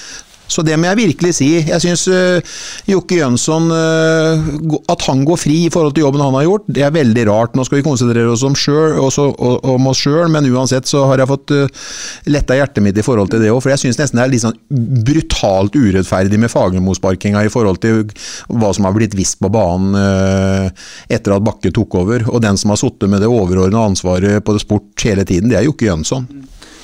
Så 0.48 0.64
det 0.66 0.76
må 0.80 0.88
jeg 0.88 0.98
virkelig 1.02 1.34
si. 1.38 1.48
Jeg 1.68 1.82
syns 1.84 2.06
uh, 2.08 2.58
Jokke 2.88 3.18
Jønsson 3.20 3.68
uh, 3.70 4.48
At 4.88 5.04
han 5.08 5.24
går 5.28 5.40
fri 5.40 5.56
i 5.66 5.72
forhold 5.72 5.94
til 5.96 6.06
jobben 6.06 6.24
han 6.24 6.36
har 6.38 6.46
gjort, 6.46 6.66
det 6.72 6.84
er 6.86 6.94
veldig 6.94 7.26
rart. 7.28 7.56
Nå 7.56 7.66
skal 7.68 7.80
vi 7.80 7.86
konsentrere 7.86 8.32
oss 8.32 8.44
om, 8.46 8.56
selv, 8.58 8.98
også, 9.04 9.28
om 9.68 9.90
oss 9.90 10.02
sjøl, 10.04 10.26
men 10.32 10.48
uansett 10.48 10.88
så 10.88 11.04
har 11.10 11.20
jeg 11.20 11.30
fått 11.30 11.54
uh, 11.54 11.86
letta 12.32 12.56
hjertet 12.58 12.84
mitt 12.84 12.98
i 12.98 13.04
forhold 13.04 13.32
til 13.32 13.44
det 13.44 13.52
òg. 13.52 13.60
For 13.64 13.74
jeg 13.74 13.84
syns 13.84 14.00
nesten 14.00 14.20
det 14.20 14.26
er 14.26 14.34
litt 14.34 14.46
sånn 14.46 14.58
brutalt 15.08 15.76
urettferdig 15.76 16.40
med 16.40 16.52
Fagermo-sparkinga 16.52 17.44
i 17.44 17.52
forhold 17.52 17.82
til 17.84 18.04
hva 18.48 18.72
som 18.76 18.88
har 18.88 18.96
blitt 18.96 19.16
visst 19.18 19.40
på 19.42 19.52
banen 19.52 19.96
uh, 19.98 20.68
etter 21.12 21.36
at 21.36 21.44
Bakke 21.44 21.72
tok 21.74 22.00
over. 22.00 22.24
Og 22.32 22.42
den 22.44 22.58
som 22.60 22.72
har 22.72 22.80
sittet 22.80 23.10
med 23.12 23.22
det 23.24 23.30
overordna 23.30 23.84
ansvaret 23.90 24.44
på 24.44 24.56
det 24.56 24.64
sport 24.64 25.04
hele 25.04 25.28
tiden, 25.28 25.52
det 25.52 25.60
er 25.60 25.68
Jokke 25.68 25.90
Jønsson. 25.90 26.28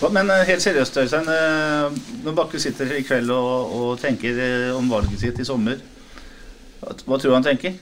Men 0.03 0.31
eh, 0.31 0.45
helt 0.49 0.63
seriøst, 0.63 0.97
Øystein. 1.05 1.29
Eh, 1.31 1.99
når 2.25 2.37
Bakke 2.37 2.61
sitter 2.61 2.91
i 2.97 3.03
kveld 3.07 3.31
og, 3.35 3.75
og 3.75 3.91
tenker 4.03 4.39
eh, 4.43 4.71
om 4.75 4.89
valget 4.91 5.21
sitt 5.23 5.41
i 5.41 5.47
sommer, 5.47 5.81
hva 6.85 7.17
tror 7.17 7.31
du 7.31 7.35
han 7.37 7.47
tenker? 7.47 7.77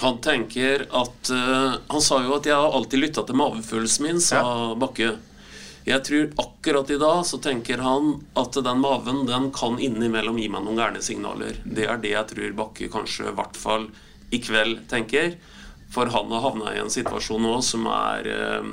Han 0.00 0.20
tenker 0.22 0.86
at 0.96 1.30
uh, 1.34 1.76
Han 1.90 2.02
sa 2.02 2.20
jo 2.24 2.36
at 2.36 2.46
'jeg 2.46 2.56
har 2.56 2.72
alltid 2.74 3.02
lytta 3.02 3.22
til 3.26 3.36
mavefølelsen 3.36 4.06
min', 4.06 4.20
sa 4.20 4.40
ja. 4.40 4.74
Bakke. 4.74 5.16
Jeg 5.86 6.04
tror 6.06 6.32
akkurat 6.38 6.90
i 6.90 6.98
dag 6.98 7.24
så 7.26 7.38
tenker 7.42 7.78
han 7.82 8.20
at 8.36 8.52
den 8.52 8.80
maven 8.80 9.24
den 9.26 9.50
kan 9.52 9.78
innimellom 9.78 10.38
gi 10.38 10.48
meg 10.48 10.64
noen 10.64 10.78
gærne 10.78 11.02
signaler. 11.02 11.58
Det 11.64 11.86
er 11.86 11.98
det 11.98 12.12
jeg 12.14 12.28
tror 12.32 12.56
Bakke 12.62 12.90
kanskje 12.92 13.30
i 13.30 13.34
hvert 13.34 13.56
fall 13.56 13.88
i 14.30 14.38
kveld 14.38 14.86
tenker. 14.88 15.34
For 15.90 16.06
han 16.06 16.30
har 16.30 16.44
havna 16.44 16.74
i 16.74 16.80
en 16.80 16.92
situasjon 16.92 17.42
nå 17.42 17.56
som 17.66 17.86
er 17.90 18.30
uh, 18.30 18.70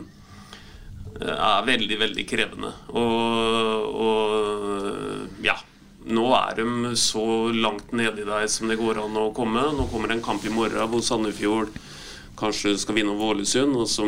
er 1.21 1.65
veldig, 1.67 1.97
veldig 2.03 2.25
krevende. 2.29 2.74
Og, 2.93 3.97
og, 4.05 5.43
ja. 5.45 5.57
Nå 6.07 6.24
er 6.38 6.55
de 6.55 6.93
så 6.95 7.25
langt 7.51 7.91
nede 7.91 8.24
i 8.24 8.27
deg 8.27 8.47
som 8.51 8.69
det 8.71 8.77
går 8.79 9.01
an 9.01 9.17
å 9.19 9.27
komme. 9.36 9.65
Nå 9.75 9.89
kommer 9.91 10.07
det 10.07 10.19
en 10.19 10.27
kamp 10.29 10.45
i 10.47 10.53
morgen 10.53 10.88
hvor 10.88 11.03
Sandefjord 11.03 11.74
kanskje 12.38 12.75
skal 12.79 12.95
vinne 12.95 13.12
over 13.12 13.33
Ålesund. 13.33 13.75
Og 13.75 13.89
som 13.91 14.07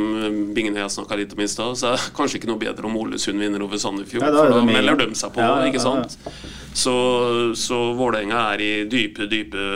Bingen 0.55 0.77
og 0.77 0.83
jeg 0.83 0.93
snakka 0.95 1.17
litt 1.19 1.35
om 1.35 1.43
i 1.43 1.49
stad, 1.51 1.75
så 1.79 1.89
er 1.89 1.97
det 1.97 2.13
kanskje 2.15 2.39
ikke 2.39 2.51
noe 2.51 2.61
bedre 2.61 2.87
om 2.87 2.95
Ålesund 3.01 3.41
vinner 3.41 3.65
over 3.65 3.81
Sandefjord. 3.81 4.23
Ja, 4.23 4.31
for 4.31 4.55
da 4.55 4.63
melder 4.69 5.01
de 5.01 5.19
seg 5.19 5.35
på, 5.35 5.43
ja, 5.43 5.67
ikke 5.67 5.83
sant? 5.83 6.15
Så, 6.77 6.95
så 7.59 7.81
Vålerenga 7.97 8.45
er 8.53 8.63
i 8.63 8.71
dype, 8.87 9.27
dype 9.27 9.67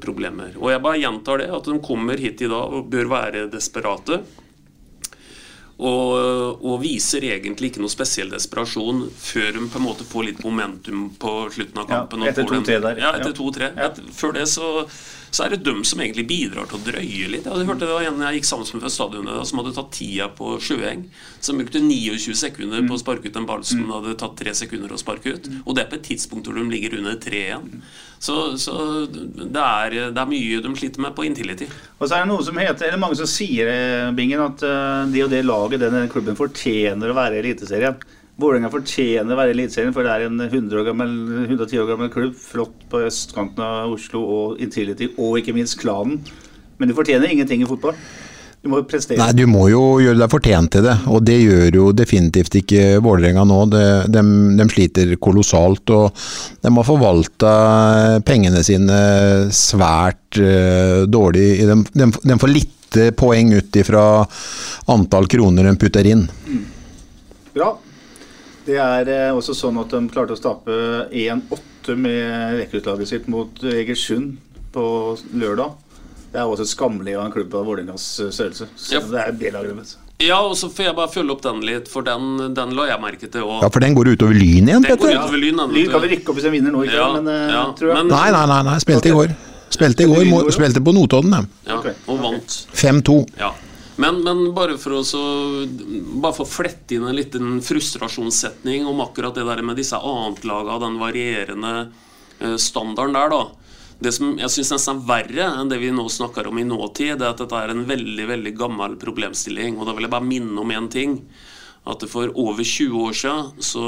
problemer. 0.00 0.56
Og 0.62 0.72
jeg 0.72 0.84
bare 0.86 1.02
gjentar 1.02 1.42
det, 1.42 1.52
at 1.52 1.68
de 1.68 1.78
kommer 1.84 2.20
hit 2.22 2.40
i 2.46 2.50
dag 2.52 2.80
og 2.80 2.88
bør 2.92 3.10
være 3.12 3.46
desperate. 3.52 4.22
Og, 5.76 6.62
og, 6.64 6.78
viser 6.80 7.26
egentlig 7.28 7.68
ikke 7.68 7.82
noe 7.84 7.92
spesiell 7.92 8.30
desperasjon 8.32 9.02
før 9.12 9.50
de 9.58 9.66
på 9.68 9.80
en 9.80 9.84
måte 9.84 10.06
får 10.08 10.30
litt 10.30 10.38
momentum 10.40 11.10
på 11.20 11.32
slutten 11.52 11.82
av 11.82 11.90
kampen. 11.90 12.24
Ja, 12.24 12.32
etter 12.32 12.48
to-tre 12.48 12.78
der. 12.80 13.00
Ja, 13.02 13.10
etter 13.18 13.34
to-tre. 13.36 13.68
Ja. 13.76 13.90
Før 14.16 14.32
det 14.38 14.46
så, 14.48 14.70
så, 15.36 15.44
er 15.44 15.52
det 15.52 15.64
dem 15.66 15.82
som 15.84 16.00
egentlig 16.00 16.24
bidrar 16.30 16.68
til 16.70 16.78
å 16.78 16.84
drøye 16.86 17.28
litt. 17.28 17.44
Jeg 17.44 17.68
hørte 17.68 17.84
det 17.84 17.92
var 17.92 18.08
en 18.08 18.24
jeg 18.24 18.38
gikk 18.38 18.48
sammen 18.48 18.70
med 18.72 18.86
fra 18.86 18.92
stadionet 18.94 19.50
som 19.50 19.60
hadde 19.60 19.74
tatt 19.76 19.92
tida 19.92 20.30
på 20.32 20.54
Sjøeng. 20.64 21.04
Som 21.44 21.60
brukte 21.60 21.82
29 21.84 22.38
sekunder 22.40 22.86
på 22.88 22.96
å 22.96 23.02
sparke 23.02 23.28
ut 23.28 23.36
en 23.36 23.48
ball 23.48 23.64
som 23.68 23.84
mm. 23.84 23.94
hadde 23.98 24.16
tatt 24.22 24.36
tre 24.40 24.56
sekunder 24.56 24.96
å 24.96 25.00
sparke 25.00 25.36
ut. 25.36 25.50
Og 25.66 25.76
det 25.76 25.84
er 25.84 25.92
på 25.92 26.00
et 26.00 26.08
tidspunkt 26.08 26.48
hvor 26.48 26.56
de 26.56 26.64
ligger 26.72 26.96
under 27.02 27.20
tre 27.20 27.42
igjen. 27.50 27.70
Så, 28.18 28.56
så 28.56 29.04
det, 29.04 29.60
er, 29.60 29.96
det, 30.08 30.16
er, 30.16 30.30
mye 30.30 30.60
de 30.64 30.72
sliter 30.80 31.04
med 31.04 31.12
på 31.16 31.26
Intility. 31.28 31.68
Og 31.98 32.06
så 32.08 32.16
er 32.16 32.24
det 32.24 32.30
noe 32.30 32.44
som 32.46 32.56
heter, 32.60 32.88
eller 32.88 33.02
mange 33.02 33.18
som 33.18 33.28
sier 33.28 33.68
eh, 33.70 34.12
Bingen, 34.16 34.40
at 34.40 34.64
uh, 34.64 35.04
det 35.12 35.26
og 35.26 35.32
det 35.34 35.42
laget, 35.44 35.82
denne 35.84 36.06
klubben, 36.12 36.38
fortjener 36.38 37.12
å 37.12 37.18
være 37.18 37.36
i 37.36 37.44
Eliteserien. 37.44 38.00
Vålerenga 38.36 38.68
fortjener 38.68 39.32
å 39.32 39.38
være 39.38 39.54
i 39.54 39.56
Eliteserien, 39.56 39.94
for 39.96 40.04
det 40.04 40.12
er 40.12 40.26
en 40.26 40.42
100 40.44 40.76
år 40.76 40.84
gammel, 40.90 41.12
110 41.46 41.80
år 41.80 41.86
gammel 41.88 42.10
klubb. 42.12 42.34
Flott 42.36 42.82
på 42.92 43.00
østkanten 43.06 43.62
av 43.64 43.94
Oslo 43.94 44.20
og 44.28 44.60
Intility, 44.60 45.08
og 45.16 45.38
ikke 45.40 45.54
minst 45.56 45.78
klanen. 45.80 46.18
Men 46.76 46.90
de 46.90 46.96
fortjener 46.98 47.32
ingenting 47.32 47.64
i 47.64 47.68
fotball. 47.68 47.96
Du 48.60 48.68
må 48.68 48.82
prestere. 48.84 49.16
Nei, 49.20 49.30
du 49.36 49.46
må 49.48 49.70
jo 49.70 49.80
gjøre 50.02 50.18
deg 50.20 50.32
fortjent 50.34 50.72
til 50.74 50.84
det, 50.84 50.96
og 51.08 51.24
det 51.24 51.38
gjør 51.38 51.78
jo 51.78 51.86
definitivt 51.96 52.58
ikke 52.60 52.98
Vålerenga 53.04 53.46
nå. 53.48 53.62
De, 53.72 53.82
de, 54.12 54.26
de, 54.58 54.68
sliter 54.74 55.16
kolossalt, 55.22 55.94
og 55.96 56.26
de 56.60 56.74
har 56.76 56.88
forvalta 56.90 57.54
pengene 58.26 58.60
sine 58.66 59.00
svært 59.54 60.42
uh, 60.42 61.06
dårlig. 61.08 61.48
De, 61.72 61.80
de, 61.94 62.12
de, 62.20 62.38
får 62.42 62.52
lite 62.52 63.10
poeng 63.16 63.56
ut 63.56 63.80
ifra 63.80 64.04
antall 64.92 65.30
kroner 65.30 65.70
de 65.70 65.76
putter 65.80 66.12
inn. 66.12 66.28
Mm. 66.44 66.64
Bra. 67.56 67.72
Det 68.66 68.78
er 68.82 69.10
uh, 69.30 69.36
også 69.38 69.54
sånn 69.54 69.78
at 69.78 69.92
de 69.94 70.02
klarte 70.10 70.34
å 70.34 70.38
stape 70.38 70.76
1-8 71.14 71.94
med 71.94 72.60
rekruttlaget 72.62 73.12
sitt 73.12 73.28
mot 73.30 73.62
Egersund 73.62 74.40
på 74.74 74.86
lørdag. 75.38 75.76
Det 76.32 76.42
er 76.42 76.50
også 76.50 76.66
skammelig 76.68 77.14
av 77.16 77.28
en 77.28 77.32
klubb 77.32 77.54
av 77.56 77.64
Vålerengas 77.64 78.06
eh, 78.20 78.32
størrelse. 78.34 78.66
Så 78.76 78.98
ja. 78.98 79.00
det 79.08 79.22
er 79.22 79.36
B-laget 79.40 79.94
Ja, 80.20 80.40
og 80.42 80.56
så 80.58 80.68
får 80.68 80.88
jeg 80.88 80.96
bare 80.98 81.12
følge 81.12 81.32
opp 81.32 81.44
den 81.46 81.62
litt, 81.64 81.88
for 81.88 82.04
den, 82.04 82.50
den 82.56 82.74
la 82.76 82.88
jeg 82.90 83.00
merke 83.00 83.30
til 83.30 83.46
òg. 83.46 83.62
Ja, 83.64 83.70
for 83.72 83.84
den 83.84 83.96
går 83.96 84.10
utover 84.12 84.36
Lyn 84.36 84.68
igjen, 84.68 84.84
Petter? 84.84 85.14
Ja. 85.14 85.22
Lyn, 85.32 85.62
lyn 85.72 85.92
kan 85.94 86.02
vi 86.04 86.10
rykke 86.12 86.32
opp 86.32 86.40
hvis 86.40 86.48
de 86.48 86.52
vinner 86.52 86.74
nå, 86.74 86.82
ikke 86.88 86.98
ja, 86.98 87.06
men, 87.14 87.30
ja. 87.54 87.62
tror 87.78 87.92
jeg. 87.92 88.00
Men, 88.02 88.12
nei, 88.12 88.26
nei, 88.34 88.42
nei, 88.52 88.58
nei, 88.68 88.76
spilte 88.84 89.12
i 89.12 89.16
går. 89.16 89.32
Spilte 89.76 90.04
i 90.04 90.10
går, 90.10 90.50
spilte 90.54 90.82
på 90.84 90.94
Notodden, 90.98 91.38
ja. 91.38 91.78
Okay. 91.78 91.96
Og 92.12 92.20
vant. 92.20 92.58
5-2. 92.82 93.16
Ja. 93.40 93.54
Men, 93.96 94.20
men, 94.24 94.42
bare 94.56 94.76
for 94.80 94.98
å 94.98 95.04
så, 95.06 95.20
bare 96.20 96.36
for 96.36 96.48
flette 96.48 96.96
inn 96.96 97.06
en 97.08 97.16
liten 97.16 97.60
frustrasjonssetning 97.64 98.84
om 98.88 99.00
akkurat 99.04 99.36
det 99.38 99.46
der 99.48 99.62
med 99.64 99.78
disse 99.80 99.96
annetlaga, 99.96 100.76
den 100.82 100.98
varierende 101.00 101.72
uh, 102.42 102.56
standarden 102.60 103.16
der, 103.16 103.32
da. 103.32 103.66
Det 103.96 104.12
som 104.12 104.34
jeg 104.36 104.52
syns 104.52 104.74
nesten 104.74 104.98
er 104.98 105.08
verre 105.08 105.44
enn 105.56 105.70
det 105.72 105.80
vi 105.80 105.88
nå 105.94 106.04
snakker 106.12 106.50
om 106.50 106.58
i 106.60 106.66
nåtid, 106.68 107.14
det 107.16 107.24
er 107.24 107.32
at 107.32 107.40
dette 107.40 107.60
er 107.62 107.72
en 107.72 107.86
veldig 107.88 108.26
veldig 108.28 108.52
gammel 108.58 108.96
problemstilling. 109.00 109.78
Og 109.80 109.88
da 109.88 109.94
vil 109.96 110.04
jeg 110.04 110.12
bare 110.12 110.28
minne 110.28 110.60
om 110.60 110.74
én 110.74 110.90
ting. 110.92 111.22
At 111.86 112.02
for 112.10 112.28
over 112.34 112.66
20 112.66 112.98
år 112.98 113.14
siden 113.14 113.62
så, 113.62 113.84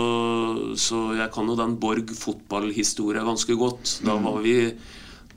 så 0.79 1.01
Jeg 1.19 1.33
kan 1.35 1.49
jo 1.51 1.57
den 1.59 1.75
Borg 1.83 2.13
fotballhistorie 2.15 3.25
ganske 3.27 3.57
godt. 3.59 3.99
Da 4.07 4.17
mm. 4.17 4.25
var 4.25 4.41
vi 4.47 4.57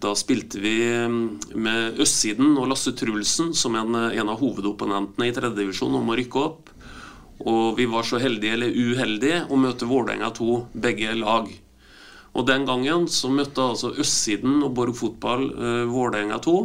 da 0.02 0.16
spilte 0.18 0.60
vi 0.62 0.76
mm, 1.08 1.24
med 1.62 2.00
østsiden 2.02 2.56
og 2.58 2.72
Lasse 2.72 2.94
Trulsen 2.98 3.52
som 3.58 3.76
en, 3.78 3.96
en 3.96 4.32
av 4.32 4.40
hovedopponentene 4.42 5.30
i 5.30 5.34
tredjedivisjon 5.36 5.98
om 6.00 6.10
å 6.10 6.18
rykke 6.18 6.42
opp. 6.42 6.72
Og 7.42 7.78
vi 7.78 7.88
var 7.90 8.06
så 8.06 8.20
heldige 8.22 8.56
eller 8.58 8.74
uheldige 8.74 9.44
å 9.50 9.60
møte 9.62 9.90
Vålerenga 9.90 10.32
2, 10.38 10.58
begge 10.84 11.14
lag. 11.18 11.50
Og 12.32 12.48
den 12.48 12.66
gangen 12.68 13.08
så 13.12 13.32
møtte 13.34 13.64
altså 13.74 13.94
østsiden 14.00 14.62
og 14.66 14.74
Borg 14.78 14.98
fotball 14.98 15.48
eh, 15.52 15.86
Vålerenga 15.90 16.40
2. 16.44 16.58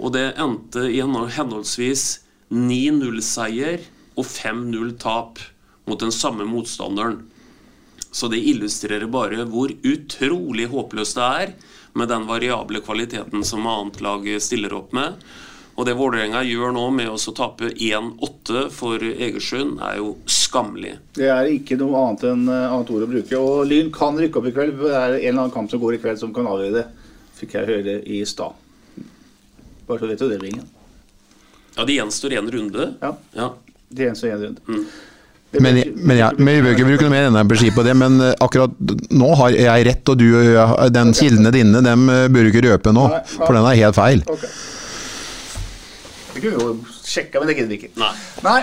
Og 0.00 0.14
det 0.14 0.30
endte 0.40 0.86
i 0.88 1.02
henholdsvis 1.02 2.04
9-0-seier 2.50 3.84
og 4.16 4.24
5-0-tap 4.26 5.42
mot 5.90 6.00
den 6.00 6.14
samme 6.14 6.46
motstanderen. 6.48 7.20
Så 8.10 8.30
det 8.32 8.40
illustrerer 8.42 9.10
bare 9.10 9.44
hvor 9.46 9.70
utrolig 9.86 10.66
håpløst 10.72 11.18
det 11.18 11.28
er 11.44 11.52
med 11.92 12.08
den 12.08 12.26
variable 12.28 12.82
kvaliteten 12.84 13.44
som 13.44 13.66
annet 13.66 14.00
lag 14.04 14.26
stiller 14.42 14.74
opp 14.76 14.92
med. 14.96 15.20
Og 15.80 15.86
det 15.88 15.94
Vålerenga 15.96 16.42
gjør 16.44 16.74
nå 16.76 16.82
med 16.92 17.08
å 17.08 17.32
tape 17.32 17.70
1-8 17.72 18.66
for 18.74 19.00
Egersund, 19.00 19.78
er 19.80 20.00
jo 20.00 20.10
skammelig. 20.28 20.96
Det 21.16 21.30
er 21.32 21.48
ikke 21.54 21.78
noe 21.80 22.02
annet 22.02 22.26
enn 22.28 22.42
eh, 22.50 22.66
annet 22.68 22.90
ord 22.92 23.06
å 23.06 23.08
bruke. 23.08 23.38
Og 23.38 23.62
Lyn 23.70 23.88
kan 23.94 24.18
rykke 24.20 24.42
opp 24.42 24.50
i 24.50 24.52
kveld. 24.56 24.74
Det 24.82 24.90
er 24.90 25.14
en 25.14 25.22
eller 25.22 25.44
annen 25.46 25.54
kamp 25.54 25.72
som 25.72 25.80
går 25.80 25.96
i 25.96 26.02
kveld 26.02 26.20
som 26.20 26.34
kan 26.36 26.50
avgjøre 26.50 26.74
det. 26.82 26.84
Fikk 27.38 27.56
jeg 27.56 27.70
høre 27.70 27.96
i 28.04 28.20
stad. 28.28 28.58
Bare 29.88 30.02
så 30.02 30.10
vet 30.10 30.20
du 30.20 30.26
det, 30.28 30.40
ringen. 30.42 30.68
Ja, 31.78 31.86
det 31.86 31.96
gjenstår 31.96 32.36
én 32.36 32.50
runde. 32.52 32.90
Ja. 33.00 33.14
ja. 33.38 33.48
Det 33.88 34.10
gjenstår 34.10 34.34
én 34.34 34.44
runde. 34.44 34.66
Mm. 34.68 34.84
Men, 35.50 35.80
men, 35.96 36.14
ja, 36.14 36.28
men, 36.38 36.54
Vi 36.54 36.62
bør 36.62 36.76
ikke 36.76 36.86
bruke 36.86 37.06
noe 37.08 37.10
mer 37.10 37.24
energi 37.26 37.72
på 37.74 37.82
det, 37.82 37.94
men 37.98 38.20
eh, 38.22 38.36
akkurat 38.38 38.74
nå 39.10 39.30
har 39.40 39.56
jeg 39.56 39.86
rett, 39.88 40.12
og 40.12 40.20
du, 40.20 40.28
den 40.94 41.10
kildene 41.16 41.50
dine, 41.54 41.82
dem 41.82 42.04
eh, 42.12 42.28
bør 42.30 42.46
du 42.46 42.52
ikke 42.52 42.62
røpe 42.68 42.92
nå. 42.94 43.08
For 43.40 43.56
den 43.58 43.66
er 43.66 43.80
helt 43.80 43.98
feil. 43.98 44.22
Okay. 44.30 44.52
Det 46.30 46.44
kunne 46.44 46.54
vi 46.54 46.68
jo 46.68 46.76
sjekka, 47.02 47.42
men 47.42 47.50
det 47.50 47.58
gidder 47.58 47.72
vi 47.72 47.80
ikke. 47.80 47.92
Nei. 47.98 48.12
Nei. 48.46 48.60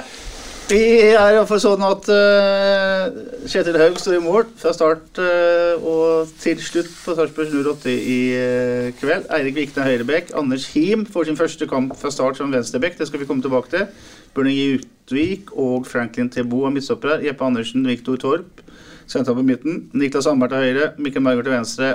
Vi 0.68 0.78
er 1.00 1.16
iallfall 1.32 1.62
sånn 1.64 1.84
at 1.88 2.10
uh, 2.12 3.06
Kjetil 3.48 3.78
Haug 3.80 4.00
står 4.02 4.18
i 4.18 4.20
mål 4.20 4.50
fra 4.60 4.74
start 4.76 5.16
uh, 5.16 5.80
og 5.80 6.34
til 6.42 6.60
slutt 6.60 6.90
på 6.92 7.16
Sarpsborg 7.16 7.54
08 7.56 7.94
i 7.96 8.18
uh, 8.36 8.90
kveld. 9.00 9.30
Eirik 9.38 9.56
Vikne 9.56 9.86
høyrebekk. 9.86 10.34
Anders 10.36 10.66
Him 10.74 11.06
får 11.08 11.30
sin 11.30 11.40
første 11.40 11.70
kamp 11.72 11.96
fra 11.96 12.12
start 12.12 12.42
som 12.42 12.52
venstrebekk. 12.52 12.98
Det 13.00 13.08
skal 13.08 13.24
vi 13.24 13.30
komme 13.30 13.46
tilbake 13.46 13.72
til. 13.72 13.88
Børning 14.36 14.82
Utvik 14.82 15.56
og 15.56 15.88
Franklin 15.88 16.28
Tebo 16.36 16.66
er 16.68 16.76
midtstoppere. 16.76 17.22
Jeppe 17.24 17.48
Andersen, 17.48 17.88
Viktor 17.88 18.20
Torp 18.20 18.60
sentral 19.08 19.40
på 19.40 19.48
midten. 19.48 19.86
Niklas 19.96 20.28
Ambert 20.28 20.52
til 20.52 20.68
høyre. 20.68 20.92
Mikkel 21.00 21.24
Margaard 21.24 21.48
til 21.48 21.56
venstre. 21.62 21.94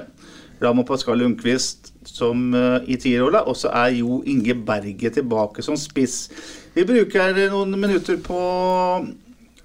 Ramo 0.65 0.87
Pascal 0.89 1.21
Lundqvist 1.21 1.93
som 2.09 2.55
i 2.89 2.97
tierrolla. 2.97 3.45
Og 3.45 3.61
så 3.61 3.69
er 3.85 3.99
Jo 3.99 4.23
Inge 4.25 4.57
Berget 4.65 5.21
tilbake 5.21 5.61
som 5.61 5.77
spiss. 5.77 6.31
Vi 6.73 6.85
bruker 6.89 7.37
noen 7.53 7.77
minutter 7.81 8.17
på 8.25 8.41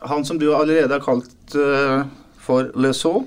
han 0.08 0.26
som 0.28 0.40
du 0.40 0.50
allerede 0.54 0.92
har 0.92 1.04
kalt 1.04 1.56
uh, 1.56 2.04
for 2.44 2.72
Le 2.76 2.94
Saux. 2.94 3.26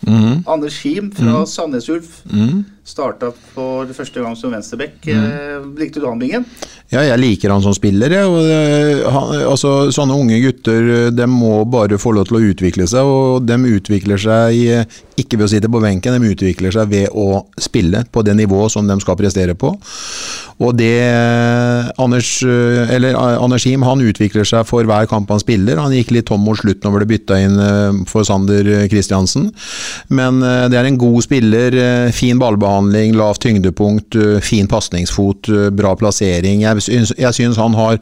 Mm. 0.00 0.46
Anders 0.48 0.78
Kim 0.80 1.10
fra 1.12 1.42
mm. 1.42 1.46
Sandnes 1.46 1.88
Ulf 1.92 2.22
Mm. 2.24 2.64
starta 2.84 3.28
for 3.52 3.86
første 3.92 4.22
gang 4.24 4.36
som 4.36 4.52
venstreback. 4.52 5.04
Mm. 5.04 5.74
likte 5.76 6.00
du 6.00 6.06
han, 6.08 6.18
Bingen? 6.18 6.46
Ja, 6.90 7.04
jeg 7.06 7.20
liker 7.22 7.52
han 7.54 7.62
som 7.62 7.74
spiller. 7.74 8.10
Jeg, 8.10 8.26
og, 8.26 8.48
eh, 8.50 9.04
han, 9.14 9.30
altså, 9.46 9.92
sånne 9.94 10.16
unge 10.18 10.40
gutter 10.42 10.88
eh, 10.96 11.12
de 11.14 11.26
må 11.30 11.60
bare 11.70 12.00
få 12.02 12.16
lov 12.16 12.26
til 12.26 12.40
å 12.40 12.42
utvikle 12.50 12.88
seg, 12.90 13.06
og 13.06 13.46
de 13.46 13.58
utvikler 13.76 14.18
seg 14.18 14.58
eh, 14.58 14.98
ikke 15.20 15.38
ved 15.38 15.46
å 15.46 15.50
sitte 15.52 15.70
på 15.70 15.82
benken, 15.84 16.16
de 16.18 16.32
utvikler 16.34 16.74
seg 16.74 16.90
ved 16.90 17.14
å 17.14 17.44
spille 17.62 18.02
på 18.10 18.24
det 18.26 18.34
nivået 18.40 18.74
som 18.74 18.90
de 18.90 18.96
skal 19.04 19.18
prestere 19.20 19.54
på. 19.54 19.70
Og 20.60 20.74
det 20.76 20.90
Anders, 22.00 22.30
eller, 22.44 23.14
Anders 23.16 23.64
Him 23.64 23.84
han 23.86 24.02
utvikler 24.04 24.44
seg 24.48 24.66
for 24.68 24.84
hver 24.84 25.06
kamp 25.08 25.30
han 25.32 25.40
spiller. 25.40 25.78
Han 25.80 25.94
gikk 25.94 26.10
litt 26.12 26.26
tom 26.28 26.42
mot 26.44 26.58
slutten 26.58 26.84
det 26.84 26.92
ble 26.98 27.08
bytta 27.08 27.38
inn 27.40 27.56
for 28.08 28.26
Sander 28.28 28.68
Kristiansen. 28.92 29.48
Men 30.12 30.40
det 30.40 30.76
er 30.76 30.88
en 30.88 31.00
god 31.00 31.24
spiller. 31.24 31.76
Fin 32.16 32.40
ballbehandling, 32.40 33.16
lavt 33.16 33.40
tyngdepunkt, 33.46 34.18
fin 34.44 34.68
pasningsfot, 34.68 35.48
bra 35.76 35.94
plassering. 36.00 36.64
Jeg 36.66 36.79
syns, 36.84 37.12
jeg 37.18 37.36
syns 37.36 37.58
han 37.60 37.76
har 37.78 37.98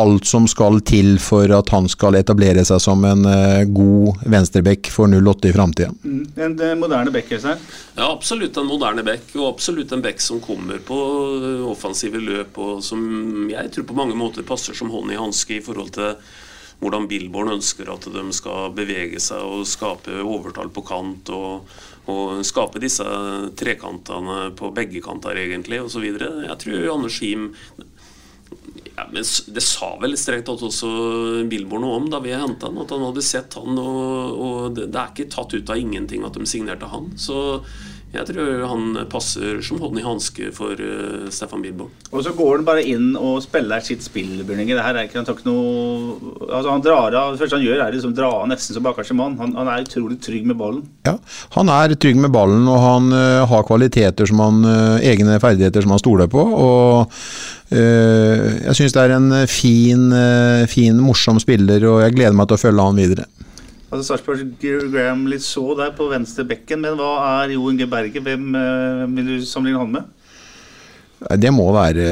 alt 0.00 0.28
som 0.28 0.46
skal 0.50 0.80
til 0.86 1.16
for 1.22 1.50
at 1.54 1.70
han 1.74 1.88
skal 1.90 2.18
etablere 2.18 2.64
seg 2.66 2.80
som 2.82 3.04
en 3.08 3.26
eh, 3.30 3.64
god 3.68 4.24
venstrebekk 4.26 4.90
for 4.92 5.12
08 5.12 5.50
i 5.50 5.54
framtida. 5.56 5.92
Mm. 6.04 6.24
En 6.36 6.56
eh, 6.60 6.74
moderne 6.78 7.14
bekk, 7.14 7.36
Øystein. 7.38 7.62
Ja, 7.96 8.10
absolutt 8.10 8.56
en 8.60 8.70
moderne 8.70 9.04
bekk. 9.06 9.34
og 9.38 9.52
absolutt 9.54 9.92
en 9.92 10.04
bekk 10.04 10.20
som 10.24 10.42
kommer 10.44 10.82
på 10.84 10.98
offensive 11.70 12.20
løp, 12.22 12.58
og 12.58 12.82
som 12.84 13.00
jeg 13.50 13.72
tror 13.72 13.88
på 13.88 13.96
mange 13.96 14.18
måter 14.18 14.46
passer 14.46 14.76
som 14.76 14.92
hånd 14.92 15.12
i 15.12 15.20
hanske 15.20 15.58
i 15.58 15.64
forhold 15.64 15.94
til 15.96 16.16
hvordan 16.82 17.06
Billborn 17.08 17.54
ønsker 17.54 17.88
at 17.92 18.06
de 18.12 18.24
skal 18.36 18.72
bevege 18.76 19.20
seg 19.22 19.40
og 19.40 19.66
skape 19.68 20.18
overtall 20.20 20.68
på 20.74 20.84
kant, 20.86 21.30
og, 21.32 21.70
og 22.12 22.42
skape 22.46 22.82
disse 22.82 23.06
trekantene 23.58 24.50
på 24.58 24.72
begge 24.76 25.02
kanter, 25.04 25.38
egentlig, 25.40 25.80
osv. 25.84 26.04
Jeg 26.04 26.58
tror 26.62 26.90
Anders 26.92 27.20
Him 27.24 27.50
ja, 28.96 29.04
men 29.12 29.24
Det 29.54 29.64
sa 29.64 29.90
vel 30.00 30.16
strengt 30.16 30.46
tatt 30.48 30.62
også 30.64 30.88
Billborn 31.50 31.84
noe 31.84 31.98
om 32.00 32.06
da 32.12 32.20
vi 32.24 32.32
henta 32.32 32.70
han, 32.70 32.80
at 32.80 32.94
han 32.94 33.04
hadde 33.08 33.24
sett 33.24 33.58
han, 33.58 33.76
og, 33.76 34.40
og 34.46 34.78
det, 34.78 34.88
det 34.94 35.02
er 35.02 35.12
ikke 35.12 35.28
tatt 35.34 35.52
ut 35.56 35.74
av 35.74 35.82
ingenting 35.82 36.24
at 36.26 36.38
de 36.38 36.48
signerte 36.48 36.88
han. 36.90 37.12
Så 37.20 37.36
jeg 38.14 38.28
tror 38.30 38.62
han 38.70 38.96
passer 39.10 39.58
som 39.66 39.80
hånd 39.82 39.98
i 40.00 40.04
hanske 40.04 40.48
for 40.54 40.78
uh, 40.78 41.26
Stefan 41.32 41.62
Billborn. 41.64 41.90
Og 42.12 42.22
så 42.24 42.32
går 42.36 42.60
han 42.60 42.66
bare 42.68 42.84
inn 42.86 43.10
og 43.18 43.42
spiller 43.44 43.82
sitt 43.84 44.04
spill, 44.04 44.38
Bjørninge. 44.46 44.76
Det 44.78 44.84
her 44.84 44.96
er 44.96 45.08
ikke, 45.08 45.18
han 45.20 45.26
tar 45.28 45.36
ikke 45.36 45.50
noe 45.50 46.46
altså 46.46 46.70
Han 46.70 46.84
drar 46.84 47.16
av 47.18 47.34
Det 47.34 47.40
første 47.42 47.58
han 47.58 47.64
gjør, 47.66 47.82
er 47.82 47.96
liksom 47.96 48.14
dra 48.16 48.30
av 48.38 48.46
nesten 48.48 48.76
som 48.76 48.86
bakerste 48.86 49.16
mann. 49.18 49.36
Han, 49.42 49.56
han 49.58 49.70
er 49.72 49.84
utrolig 49.84 50.20
trygg 50.24 50.46
med 50.48 50.58
ballen. 50.60 50.86
Ja, 51.08 51.16
han 51.58 51.72
er 51.72 51.96
trygg 51.98 52.20
med 52.22 52.32
ballen, 52.34 52.64
og 52.70 52.80
han 52.84 53.10
uh, 53.12 53.44
har 53.50 53.66
kvaliteter 53.68 54.30
som 54.30 54.40
han, 54.44 54.62
uh, 54.64 55.02
egne 55.04 55.36
ferdigheter 55.42 55.84
som 55.84 55.96
han 55.96 56.02
stoler 56.02 56.30
på. 56.32 56.46
og 56.46 57.20
Jeg 57.70 58.76
syns 58.78 58.94
det 58.94 59.02
er 59.02 59.14
en 59.16 59.32
fin, 59.50 60.04
eh, 60.14 60.66
fin, 60.70 60.98
morsom 61.02 61.40
spiller, 61.42 61.82
og 61.90 62.02
jeg 62.04 62.14
gleder 62.14 62.36
meg 62.38 62.46
til 62.46 62.58
å 62.58 62.62
følge 62.62 62.86
han 62.86 63.00
videre. 63.00 63.26
Altså 63.86 64.12
Sarpsborg 64.12 64.58
Graham 64.92 65.26
litt 65.30 65.44
så 65.46 65.74
der 65.78 65.92
på 65.94 66.08
venstre 66.10 66.44
bekken, 66.46 66.82
men 66.82 66.98
hva 66.98 67.12
er 67.42 67.54
Jo 67.54 67.68
Inge 67.70 67.86
Berge? 67.90 68.22
Hvem 68.22 68.54
eh, 68.58 69.06
vil 69.14 69.32
du 69.32 69.46
sammenligne 69.46 69.82
han 69.82 69.94
med? 69.94 70.12
Det 71.40 71.50
må 71.54 71.70
være, 71.72 72.06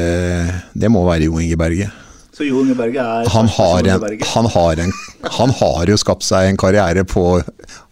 det 0.73 0.91
må 0.91 1.05
være 1.07 1.29
Jo 1.29 1.39
Inge 1.43 1.59
Berge. 1.61 1.91
Så 2.35 2.47
Jo 2.47 2.63
Inge 2.65 2.75
Berge 2.79 3.03
er 3.03 3.29
Han 3.31 3.47
har, 3.47 3.91
en, 3.91 4.07
han, 4.33 4.51
har 4.55 4.81
en, 4.87 4.95
han 5.39 5.55
har 5.61 5.91
jo 5.93 5.99
skapt 6.01 6.27
seg 6.27 6.51
en 6.51 6.59
karriere 6.59 7.05
på 7.07 7.27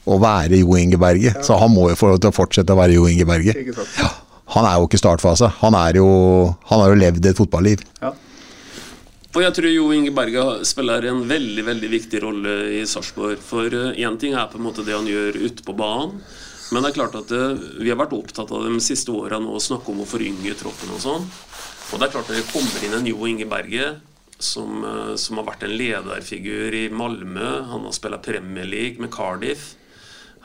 å 0.07 0.19
være 0.19 0.63
Jo 0.63 0.79
Inge 0.79 0.99
Berge, 0.99 1.35
så 1.43 1.59
han 1.61 1.71
må 1.75 1.91
jo 1.93 1.99
få 1.99 2.15
lov 2.15 2.23
til 2.23 2.33
å 2.33 2.37
fortsette 2.39 2.75
å 2.75 2.81
være 2.81 2.97
Jo 2.99 3.07
Inge 3.11 3.27
Berge. 3.29 3.55
Ikke 3.55 3.77
sant? 3.77 4.22
Han 4.53 4.69
er 4.69 4.79
jo 4.79 4.89
ikke 4.89 5.01
startfase. 5.01 5.49
Han, 5.63 5.77
jo, 5.97 6.09
han 6.69 6.83
har 6.83 6.93
jo 6.93 7.01
levd 7.01 7.31
et 7.31 7.39
fotballiv. 7.39 7.85
Ja. 8.03 8.13
Og 9.33 9.41
jeg 9.41 9.55
tror 9.57 9.73
Jo 9.73 9.87
Inge 9.97 10.13
Berge 10.13 10.43
spiller 10.69 11.07
en 11.09 11.23
veldig 11.29 11.63
veldig 11.65 11.89
viktig 11.89 12.21
rolle 12.21 12.57
i 12.77 12.83
Sarpsborg. 12.89 13.41
For 13.41 13.73
én 13.73 14.19
ting 14.21 14.37
er 14.37 14.51
på 14.53 14.61
en 14.61 14.67
måte 14.67 14.85
det 14.85 14.93
han 14.93 15.09
gjør 15.09 15.39
ute 15.41 15.65
på 15.65 15.77
banen. 15.77 16.19
Men 16.73 16.85
det 16.85 16.93
er 16.93 16.99
klart 17.01 17.17
at 17.19 17.33
eh, 17.37 17.65
vi 17.85 17.91
har 17.93 17.99
vært 18.01 18.15
opptatt 18.17 18.53
av 18.53 18.65
de 18.65 18.79
siste 18.81 19.13
åra 19.13 19.37
å 19.41 19.61
snakke 19.61 19.93
om 19.93 20.05
å 20.05 20.09
forynge 20.09 20.55
troppen 20.57 20.93
og 20.95 21.03
sånn. 21.05 21.27
Og 21.93 22.01
det 22.01 22.07
er 22.07 22.15
klart 22.15 22.31
at 22.33 22.39
det 22.39 22.49
kommer 22.49 22.87
inn 22.87 22.97
en 22.97 23.09
Jo 23.09 23.29
Inge 23.29 23.49
Berge 23.49 23.91
som, 24.41 24.81
eh, 24.85 25.15
som 25.21 25.41
har 25.41 25.51
vært 25.51 25.67
en 25.67 25.77
lederfigur 25.77 26.77
i 26.77 26.87
Malmö. 26.89 27.51
Han 27.69 27.85
har 27.89 27.97
spilt 27.97 28.25
Premier 28.25 28.69
League 28.69 29.01
med 29.01 29.13
Cardiff. 29.13 29.75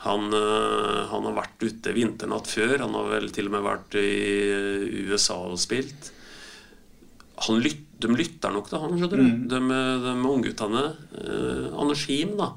Han, 0.04 0.28
eh, 0.34 1.00
han 1.10 1.26
har 1.26 1.34
vært 1.40 1.64
ute 1.66 1.96
vinternatt 1.96 2.46
før. 2.50 2.78
Han 2.84 2.94
har 2.94 3.10
vel 3.16 3.32
til 3.34 3.50
og 3.50 3.56
med 3.56 3.66
vært 3.66 3.98
i 3.98 5.08
USA 5.10 5.40
og 5.48 5.58
spilt 5.60 6.12
han 7.46 7.60
lyt, 7.62 7.84
de 8.02 8.10
lytter 8.14 8.54
nok 8.54 8.70
til 8.70 8.82
han, 8.82 8.96
skjønner 8.98 9.20
du. 9.20 9.44
De, 9.50 9.60
de 10.04 10.14
ungguttene. 10.32 10.84
Eh, 11.22 11.68
Anders 11.78 12.06
Him, 12.10 12.34
da. 12.38 12.52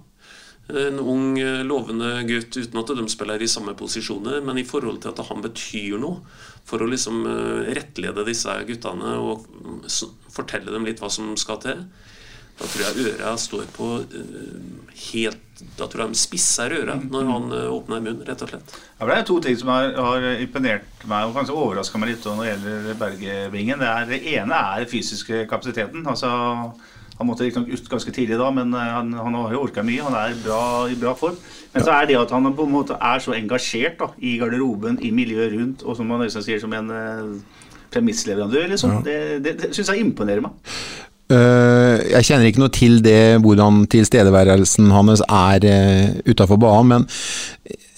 En 0.72 1.02
ung, 1.02 1.36
eh, 1.42 1.62
lovende 1.68 2.14
gutt 2.30 2.56
uten 2.58 2.82
at 2.82 2.94
de 2.98 3.06
spiller 3.12 3.44
i 3.44 3.50
samme 3.52 3.76
posisjoner, 3.78 4.40
men 4.46 4.62
i 4.62 4.66
forhold 4.68 5.02
til 5.04 5.12
at 5.14 5.26
han 5.28 5.44
betyr 5.44 6.00
noe 6.02 6.22
for 6.68 6.82
å 6.82 6.90
liksom 6.90 7.26
eh, 7.28 7.74
rettlede 7.78 8.26
disse 8.28 8.56
guttene 8.70 9.18
og 9.20 9.46
mm, 9.50 9.84
fortelle 10.32 10.74
dem 10.74 10.88
litt 10.88 11.02
hva 11.04 11.12
som 11.14 11.34
skal 11.40 11.62
til. 11.62 11.86
Da 12.62 12.70
tror 12.70 12.84
jeg 12.86 13.16
øra 13.16 13.34
står 13.42 13.66
på 13.74 13.88
eh, 14.06 14.86
helt 15.08 15.64
Da 15.80 15.88
tror 15.90 16.04
jeg 16.04 16.14
de 16.14 16.20
spisser 16.22 16.76
øra 16.78 16.98
når 17.02 17.28
han 17.32 17.52
eh, 17.58 17.68
åpner 17.74 18.04
munnen, 18.04 18.24
rett 18.28 18.46
og 18.46 18.52
slett. 18.54 18.76
Ja, 19.00 19.08
det 19.10 19.18
er 19.18 19.28
to 19.28 19.40
ting 19.42 19.58
som 19.58 19.72
har, 19.74 19.92
har 19.98 20.28
imponert 20.44 21.06
meg 21.10 21.30
og 21.30 21.38
kanskje 21.38 21.58
overraska 21.58 22.02
meg 22.02 22.14
litt 22.14 22.26
når 22.28 22.42
det 22.42 22.50
gjelder 22.52 23.00
Bergevingen. 23.02 23.82
Det, 23.82 23.92
det 24.12 24.22
ene 24.36 24.64
er 24.76 24.90
fysiske 24.90 25.46
kapasiteten. 25.50 26.06
Altså, 26.10 26.30
han 27.22 27.30
måtte 27.30 27.46
riktignok 27.46 27.70
ut 27.70 27.90
ganske 27.92 28.14
tidlig 28.16 28.38
da, 28.42 28.50
men 28.54 28.74
eh, 28.78 28.94
han, 28.98 29.14
han 29.14 29.38
har 29.38 29.56
jo 29.56 29.66
orka 29.66 29.86
mye. 29.86 30.06
Han 30.06 30.18
er 30.18 30.38
bra, 30.46 30.62
i 30.90 30.98
bra 31.02 31.16
form. 31.18 31.38
Men 31.74 31.86
så 31.86 31.94
er 31.98 32.10
det 32.10 32.20
at 32.20 32.34
han 32.34 32.50
på 32.58 32.66
en 32.68 32.74
måte 32.74 32.98
er 32.98 33.22
så 33.24 33.36
engasjert 33.38 34.00
da, 34.02 34.12
i 34.18 34.38
garderoben, 34.42 34.98
i 35.02 35.14
miljøet 35.16 35.54
rundt, 35.58 35.86
og 35.86 35.98
som 35.98 36.10
han 36.14 36.26
Øystein 36.26 36.48
sier, 36.50 36.62
som 36.62 36.74
en 36.78 36.90
eh, 36.94 37.62
premissleverandør, 37.94 38.70
liksom. 38.74 39.02
Det, 39.06 39.18
det, 39.46 39.58
det 39.62 39.72
syns 39.76 39.94
jeg 39.94 40.06
imponerer 40.06 40.42
meg. 40.46 40.74
Øh, 41.32 41.98
jeg 42.12 42.26
kjenner 42.28 42.50
ikke 42.50 42.60
noe 42.60 42.74
til 42.76 42.98
det, 43.06 43.40
hvordan 43.44 43.86
tilstedeværelsen 43.92 44.92
hans 44.92 45.24
er 45.24 45.68
uh, 45.68 46.18
utafor 46.28 46.60
banen, 46.60 46.92
men 46.92 47.08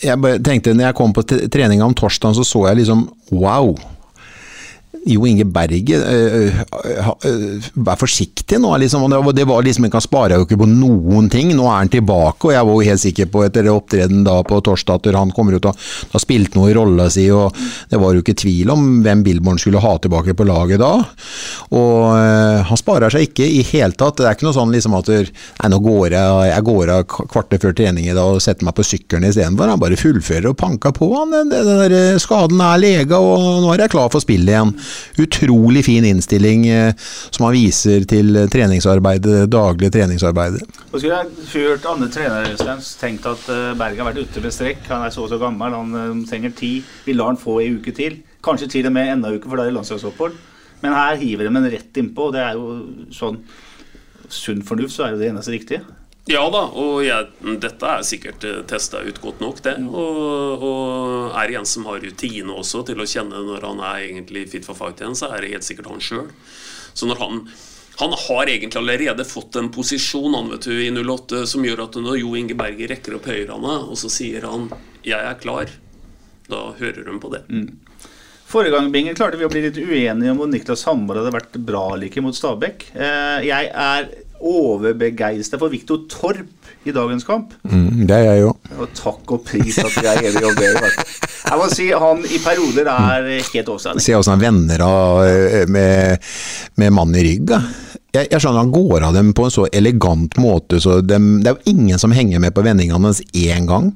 jeg 0.03 0.43
tenkte 0.45 0.75
når 0.75 0.89
jeg 0.89 0.97
kom 0.99 1.15
på 1.15 1.23
treninga 1.25 1.87
om 1.87 1.95
torsdagen, 1.97 2.35
så 2.37 2.45
så 2.45 2.67
jeg 2.67 2.83
liksom 2.83 3.07
wow. 3.31 3.73
Jo 5.05 5.25
Inge 5.27 5.43
Berge, 5.45 5.97
øh, 5.99 6.59
øh, 6.79 7.07
øh, 7.27 7.65
vær 7.75 7.97
forsiktig 7.99 8.59
nå, 8.61 8.69
liksom. 8.79 9.03
Det 9.35 9.47
var- 9.47 9.61
liksom, 9.63 9.89
Han 9.91 10.01
sparer 10.01 10.35
jo 10.37 10.45
ikke 10.45 10.57
på 10.57 10.67
noen 10.67 11.29
ting. 11.29 11.51
Nå 11.55 11.65
er 11.65 11.77
han 11.77 11.89
tilbake, 11.89 12.45
og 12.45 12.51
jeg 12.53 12.65
var 12.65 12.73
jo 12.73 12.89
helt 12.89 12.99
sikker 13.01 13.25
på 13.25 13.43
etter 13.45 13.67
opptreden 13.67 14.23
da 14.23 14.41
på 14.43 14.61
torsdag 14.63 14.95
at 15.07 15.15
han 15.15 15.31
kommer 15.31 15.55
ut 15.55 15.65
og 15.65 15.75
har 16.13 16.19
spilt 16.19 16.55
noe 16.55 16.69
i 16.71 16.73
rolla 16.73 17.09
si, 17.09 17.29
og 17.31 17.53
det 17.89 17.99
var 17.99 18.13
jo 18.13 18.21
ikke 18.21 18.35
tvil 18.35 18.69
om 18.71 19.03
hvem 19.03 19.23
Billborn 19.23 19.59
skulle 19.59 19.81
ha 19.81 19.97
tilbake 19.97 20.33
på 20.33 20.45
laget 20.47 20.79
da. 20.79 21.03
Og 21.73 22.15
han 22.63 22.77
sparer 22.79 23.09
seg 23.11 23.27
ikke 23.29 23.45
i 23.45 23.61
hele 23.73 23.91
tatt. 23.91 24.17
Det 24.17 24.25
er 24.27 24.35
ikke 24.37 24.47
noe 24.47 24.55
sånn 24.55 24.71
liksom 24.71 24.95
at 24.97 25.07
nei, 25.09 25.69
nå 25.69 25.79
går 25.83 26.15
jeg, 26.15 26.49
jeg 26.53 26.63
går 26.69 26.89
av 26.95 27.03
kvarter 27.07 27.59
før 27.59 27.75
trening 27.75 28.07
i 28.07 28.13
dag 28.15 28.37
og 28.37 28.41
setter 28.41 28.63
meg 28.67 28.75
på 28.75 28.85
sykkelen 28.87 29.27
istedenfor. 29.27 29.67
Han 29.73 29.79
bare 29.83 29.99
fullfører 29.99 30.49
og 30.53 30.57
panker 30.57 30.95
på. 30.95 31.11
Han, 31.17 31.31
den, 31.35 31.49
den 31.49 31.93
der 31.93 32.19
skaden 32.23 32.61
er 32.63 32.77
lega, 32.79 33.19
og 33.19 33.61
nå 33.63 33.73
er 33.73 33.85
jeg 33.85 33.93
klar 33.95 34.09
for 34.13 34.23
spillet 34.23 34.53
igjen. 34.53 34.73
Utrolig 35.23 35.85
fin 35.85 36.05
innstilling 36.07 36.67
eh, 36.67 36.93
som 37.29 37.47
han 37.47 37.55
viser 37.55 38.05
til 38.09 38.43
treningsarbeidet, 38.51 39.47
daglig 39.51 39.91
treningsarbeidet. 39.93 40.63
Skulle 40.93 41.19
jeg 41.19 41.49
hørt 41.53 41.89
andre 41.89 42.09
trenere 42.13 42.79
tenkt 42.99 43.27
at 43.29 43.49
eh, 43.51 43.73
Berg 43.79 43.99
har 43.99 44.09
vært 44.11 44.23
ute 44.23 44.43
med 44.43 44.55
strekk. 44.55 44.85
Han 44.91 45.05
er 45.05 45.13
så 45.13 45.25
og 45.25 45.31
så 45.31 45.39
gammel, 45.41 45.75
han 45.77 45.99
eh, 45.99 46.23
trenger 46.29 46.55
tid. 46.57 46.93
Vi 47.05 47.15
lar 47.17 47.31
han 47.31 47.41
få 47.41 47.59
ei 47.63 47.71
uke 47.77 47.95
til. 47.95 48.21
Kanskje 48.43 48.71
til 48.77 48.89
og 48.89 48.95
med 48.95 49.11
enda 49.11 49.31
en 49.31 49.39
uke, 49.39 49.49
for 49.49 49.59
da 49.59 49.65
er 49.65 49.71
det 49.71 49.77
landslagsopphold. 49.77 50.39
Men 50.83 50.97
her 50.97 51.19
hiver 51.21 51.47
de 51.47 51.55
en 51.55 51.71
rett 51.71 51.99
innpå, 52.01 52.27
og 52.27 52.35
det 52.35 52.43
er 52.43 52.57
jo 52.59 53.09
sånn 53.15 53.39
sunn 54.33 54.63
fornuft, 54.65 54.95
så 54.95 55.05
er 55.05 55.13
jo 55.13 55.21
det 55.21 55.29
eneste 55.31 55.53
riktige. 55.53 55.83
Ja 56.31 56.45
da, 56.47 56.61
og 56.79 57.01
jeg, 57.03 57.27
dette 57.59 57.89
er 57.89 58.05
sikkert 58.07 58.45
testa 58.69 59.01
ut 59.03 59.17
godt 59.19 59.41
nok, 59.43 59.57
det. 59.65 59.75
Og, 59.83 60.63
og 60.63 61.35
er 61.35 61.51
det 61.51 61.57
en 61.59 61.67
som 61.67 61.89
har 61.89 61.99
rutine 61.99 62.55
også 62.55 62.85
til 62.87 63.03
å 63.03 63.07
kjenne 63.09 63.41
når 63.43 63.67
han 63.67 63.83
er 63.83 64.05
egentlig 64.05 64.45
fit 64.53 64.63
for 64.63 64.79
fight 64.79 65.03
igjen, 65.03 65.17
så 65.19 65.33
er 65.35 65.43
det 65.43 65.51
helt 65.57 65.67
sikkert 65.67 65.91
han 65.91 66.03
sjøl. 66.03 66.29
Så 66.95 67.09
når 67.09 67.19
han 67.25 67.45
han 68.01 68.09
har 68.17 68.49
egentlig 68.49 68.79
allerede 68.79 69.25
fått 69.25 69.55
en 69.59 69.69
posisjon 69.69 70.33
han 70.33 70.49
vet 70.49 70.65
du, 70.65 70.73
i 70.81 70.89
08 70.89 71.43
som 71.49 71.65
gjør 71.65 71.83
at 71.85 71.97
når 72.01 72.17
Jo 72.23 72.31
Inge 72.39 72.55
Berger 72.57 72.89
rekker 72.89 73.19
opp 73.19 73.27
høyrehånda, 73.29 73.75
og 73.85 73.99
så 74.01 74.09
sier 74.09 74.47
han 74.49 74.69
'jeg 75.05 75.19
er 75.19 75.37
klar', 75.37 75.69
da 76.49 76.73
hører 76.79 77.05
hun 77.05 77.19
på 77.19 77.29
det. 77.29 77.43
Forrige 78.49 78.71
gang 78.71 78.91
Bingen, 78.91 79.15
klarte 79.15 79.37
vi 79.37 79.45
å 79.45 79.49
bli 79.49 79.61
litt 79.61 79.77
uenige 79.77 80.31
om 80.31 80.37
hvor 80.37 80.49
Niklas 80.49 80.83
Hammer 80.85 81.21
hadde 81.21 81.33
vært 81.33 81.53
bra 81.65 81.95
like 81.95 82.21
mot 82.21 82.33
Stabæk. 82.33 82.91
Eh, 82.95 83.45
Jeg 83.45 83.69
er 83.73 84.09
overbegeistra 84.43 85.59
for 85.61 85.71
Viktor 85.73 86.03
Torp 86.11 86.71
i 86.83 86.91
dagens 86.95 87.23
kamp. 87.27 87.53
Mm, 87.63 88.03
det 88.09 88.17
er 88.17 88.25
jeg 88.27 88.43
jo. 88.43 88.51
Og 88.77 88.91
takk 88.97 89.35
og 89.37 89.43
pris 89.47 89.79
at 89.79 89.95
vi 89.95 90.05
er 90.09 90.21
enige 90.29 90.49
om 90.49 90.57
det. 90.59 90.73
Jeg 91.43 91.59
må 91.59 91.69
si 91.71 91.87
han 92.03 92.23
i 92.27 92.39
perioder 92.43 92.89
er 92.91 93.29
helt 93.39 93.71
overstadig. 93.71 94.03
Se 94.03 94.15
åssen 94.17 94.35
han 94.35 94.43
vender 94.43 94.83
av 94.85 95.23
eh, 95.27 95.63
med, 95.71 96.31
med 96.81 96.95
mann 96.95 97.15
i 97.15 97.25
rygg. 97.27 97.47
da. 97.53 97.61
Jeg, 98.13 98.27
jeg 98.29 98.43
skjønner 98.43 98.61
han 98.61 98.73
går 98.73 99.03
av 99.07 99.15
dem 99.17 99.31
på 99.33 99.47
en 99.47 99.53
så 99.53 99.63
elegant 99.73 100.35
måte, 100.37 100.77
så 100.83 100.99
de, 101.01 101.17
det 101.41 101.49
er 101.49 101.55
jo 101.55 101.71
ingen 101.73 101.97
som 101.97 102.13
henger 102.13 102.43
med 102.43 102.53
på 102.53 102.61
vendingene 102.61 103.09
hans 103.09 103.23
én 103.33 103.65
gang. 103.65 103.87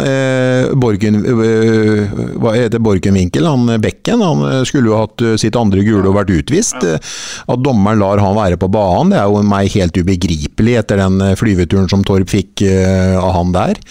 Eh, 0.00 0.70
Borgen, 0.80 1.18
eh, 1.28 2.14
hva 2.40 2.54
heter 2.56 2.80
Borgenvinkel, 2.80 3.44
han 3.44 3.68
Bekken, 3.84 4.24
han 4.24 4.64
skulle 4.64 4.88
jo 4.88 5.02
hatt 5.02 5.26
eh, 5.26 5.36
sitt 5.40 5.58
andre 5.60 5.84
gule 5.84 6.08
og 6.08 6.16
vært 6.16 6.32
utvist. 6.38 6.80
Eh, 6.88 7.12
At 7.52 7.60
dommeren 7.60 8.00
lar 8.00 8.22
han 8.24 8.38
være 8.38 8.56
på 8.60 8.70
banen, 8.72 9.12
det 9.12 9.20
er 9.20 9.28
jo 9.28 9.44
meg 9.44 9.76
helt 9.76 10.00
ubegripelig 10.00 10.78
etter 10.80 11.04
den 11.04 11.20
eh, 11.28 11.36
flyveturen 11.36 11.92
som 11.92 12.06
Torp 12.08 12.32
fikk 12.32 12.64
eh, 12.64 13.16
av 13.20 13.34
han 13.36 13.52
der. 13.52 13.84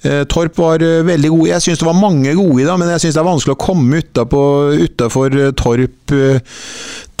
Eh, 0.00 0.22
Torp 0.32 0.56
var 0.60 0.80
eh, 0.80 1.04
veldig 1.04 1.34
god. 1.36 1.46
Jeg 1.52 1.68
syns 1.68 1.84
det 1.84 1.92
var 1.92 2.00
mange 2.00 2.32
gode 2.40 2.64
i 2.64 2.68
dag, 2.72 2.80
men 2.80 2.96
jeg 2.96 3.04
syns 3.04 3.18
det 3.18 3.24
er 3.26 3.32
vanskelig 3.34 3.58
å 3.58 3.64
komme 3.68 4.00
utafor 4.00 5.40
Torp. 5.60 6.16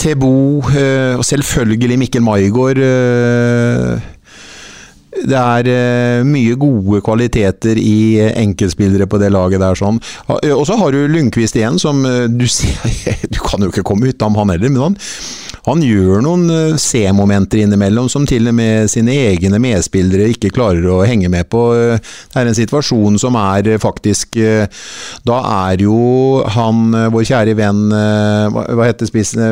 Tebo, 0.00 0.60
eh, 0.74 1.14
og 1.16 1.24
selvfølgelig 1.24 1.98
Mikkel 1.98 2.22
Maigård. 2.22 2.78
eh, 2.78 4.00
Det 5.24 5.38
er 5.38 5.68
eh, 5.70 6.24
mye 6.26 6.56
gode 6.58 7.00
kvaliteter 7.00 7.78
i 7.78 8.18
enkeltspillere 8.34 9.06
på 9.06 9.18
det 9.22 9.30
laget 9.32 9.60
der. 9.62 9.74
sånn. 9.78 10.00
Og 10.28 10.66
så 10.66 10.76
har 10.76 10.90
du 10.90 11.06
Lundqvist 11.08 11.56
igjen, 11.56 11.78
som 11.78 12.02
du 12.02 12.46
ser 12.50 12.74
Du 13.32 13.38
kan 13.40 13.62
jo 13.62 13.70
ikke 13.70 13.86
komme 13.86 14.10
utenom 14.10 14.36
han 14.36 14.50
heller, 14.50 14.68
men 14.68 14.82
han, 14.82 14.98
han 15.64 15.80
gjør 15.80 16.20
noen 16.24 16.44
eh, 16.52 16.76
C-momenter 16.80 17.62
innimellom 17.64 18.10
som 18.12 18.26
til 18.28 18.50
og 18.50 18.56
med 18.56 18.90
sine 18.92 19.14
egne 19.30 19.60
medspillere 19.62 20.28
ikke 20.34 20.52
klarer 20.52 20.84
å 20.92 20.98
henge 21.08 21.30
med 21.32 21.48
på. 21.52 21.62
Eh, 21.72 22.10
Det 22.34 22.40
er 22.42 22.50
en 22.50 22.56
situasjon 22.56 23.16
som 23.20 23.36
er 23.40 23.70
eh, 23.72 23.80
faktisk 23.80 24.36
Da 25.24 25.36
er 25.68 25.80
jo 25.84 26.42
han, 26.54 26.92
vår 27.12 27.24
kjære 27.28 27.54
venn 27.56 27.82
Hva 27.92 28.86
heter 28.86 29.08
spissen? 29.08 29.42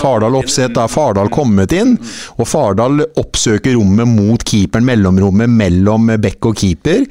Fardal. 0.00 0.36
Opseth. 0.38 0.76
Er 0.76 0.90
Fardal 0.92 1.30
kommet 1.32 1.72
inn, 1.74 1.94
og 2.36 2.48
Fardal 2.48 3.02
oppsøker 3.18 3.74
rommet 3.76 4.08
mot 4.10 4.42
keeperen, 4.46 4.86
mellomrommet 4.86 5.50
mellom 5.50 6.12
bekk 6.22 6.50
og 6.50 6.58
keeper, 6.60 7.06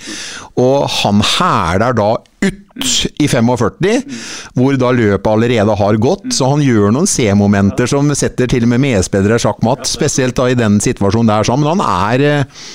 og 0.62 0.86
han 1.02 1.24
hæler 1.36 1.98
da 1.98 2.10
ut 2.44 3.16
i 3.22 3.28
45, 3.32 4.02
hvor 4.58 4.76
da 4.80 4.92
løpet 4.96 5.30
allerede 5.32 5.76
har 5.80 6.00
gått. 6.02 6.28
Så 6.36 6.50
han 6.52 6.64
gjør 6.64 6.92
noen 6.94 7.10
C-momenter 7.10 7.90
som 7.90 8.12
setter 8.18 8.50
til 8.52 8.68
og 8.68 8.74
med 8.74 8.84
medspillere 8.84 9.40
sjakk 9.42 9.64
matt, 9.66 9.88
spesielt 9.90 10.36
da 10.38 10.50
i 10.52 10.58
den 10.60 10.82
situasjonen 10.84 11.32
der. 11.32 11.52
Men 11.56 11.72
han 11.76 11.86
er 11.86 12.26
eh, 12.26 12.66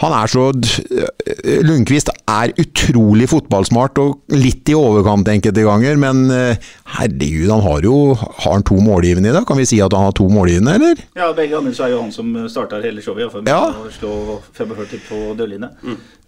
han 0.00 0.14
er 0.16 0.30
så 0.32 0.46
eh, 0.56 1.60
Lundqvist 1.66 2.08
er 2.30 2.54
utrolig 2.60 3.26
fotballsmart 3.30 3.98
og 4.00 4.32
litt 4.32 4.70
i 4.72 4.76
overkant 4.76 5.28
enkelte 5.28 5.64
ganger, 5.66 5.98
men 6.00 6.22
eh, 6.32 6.70
herregud, 6.96 7.50
han 7.50 7.64
har 7.66 7.84
jo 7.84 7.96
Har 8.16 8.54
han 8.54 8.64
to 8.66 8.78
målgivende 8.80 9.30
i 9.30 9.34
dag? 9.34 9.44
Kan 9.48 9.60
vi 9.60 9.68
si 9.68 9.80
at 9.84 9.92
han 9.96 10.08
har 10.08 10.16
to 10.16 10.28
målgivende, 10.32 10.76
eller? 10.78 11.02
Ja, 11.18 11.30
begge 11.36 11.56
ganger 11.56 11.76
så 11.76 11.86
er 11.86 11.94
jo 11.94 12.00
han 12.04 12.14
som 12.14 12.32
starter 12.50 12.84
hele 12.86 13.04
showet, 13.04 13.26
iallfall. 13.26 13.44
Ja. 13.48 13.60
å 13.76 13.92
slå 13.92 14.14
45 14.56 15.04
på 15.08 15.20
dørlinje. 15.38 15.70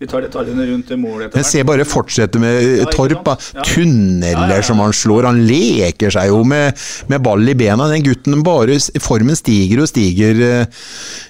Vi 0.03 0.09
tar 0.11 0.25
detaljene 0.27 0.67
rundt 0.69 0.93
målet 0.99 1.29
etter 1.29 1.39
Men 1.39 1.47
se 1.47 1.65
bare 1.67 1.87
fortsette 1.89 2.41
med 2.43 2.61
Ja, 2.83 2.87
Torp. 2.93 3.29
Ja. 3.55 3.65
Tunneler 3.67 4.57
ja. 4.59 4.63
som 4.67 4.83
han 4.83 4.93
slår. 4.97 5.29
Han 5.31 5.45
leker 5.49 6.13
seg 6.13 6.33
jo 6.33 6.43
med, 6.49 6.79
med 7.09 7.23
ball 7.25 7.47
i 7.49 7.57
bena. 7.59 7.89
Den 7.93 8.05
gutten 8.05 8.43
bare 8.47 8.81
Formen 9.03 9.39
stiger 9.39 9.85
og 9.85 9.91
stiger 9.91 10.43
eh, 10.49 10.87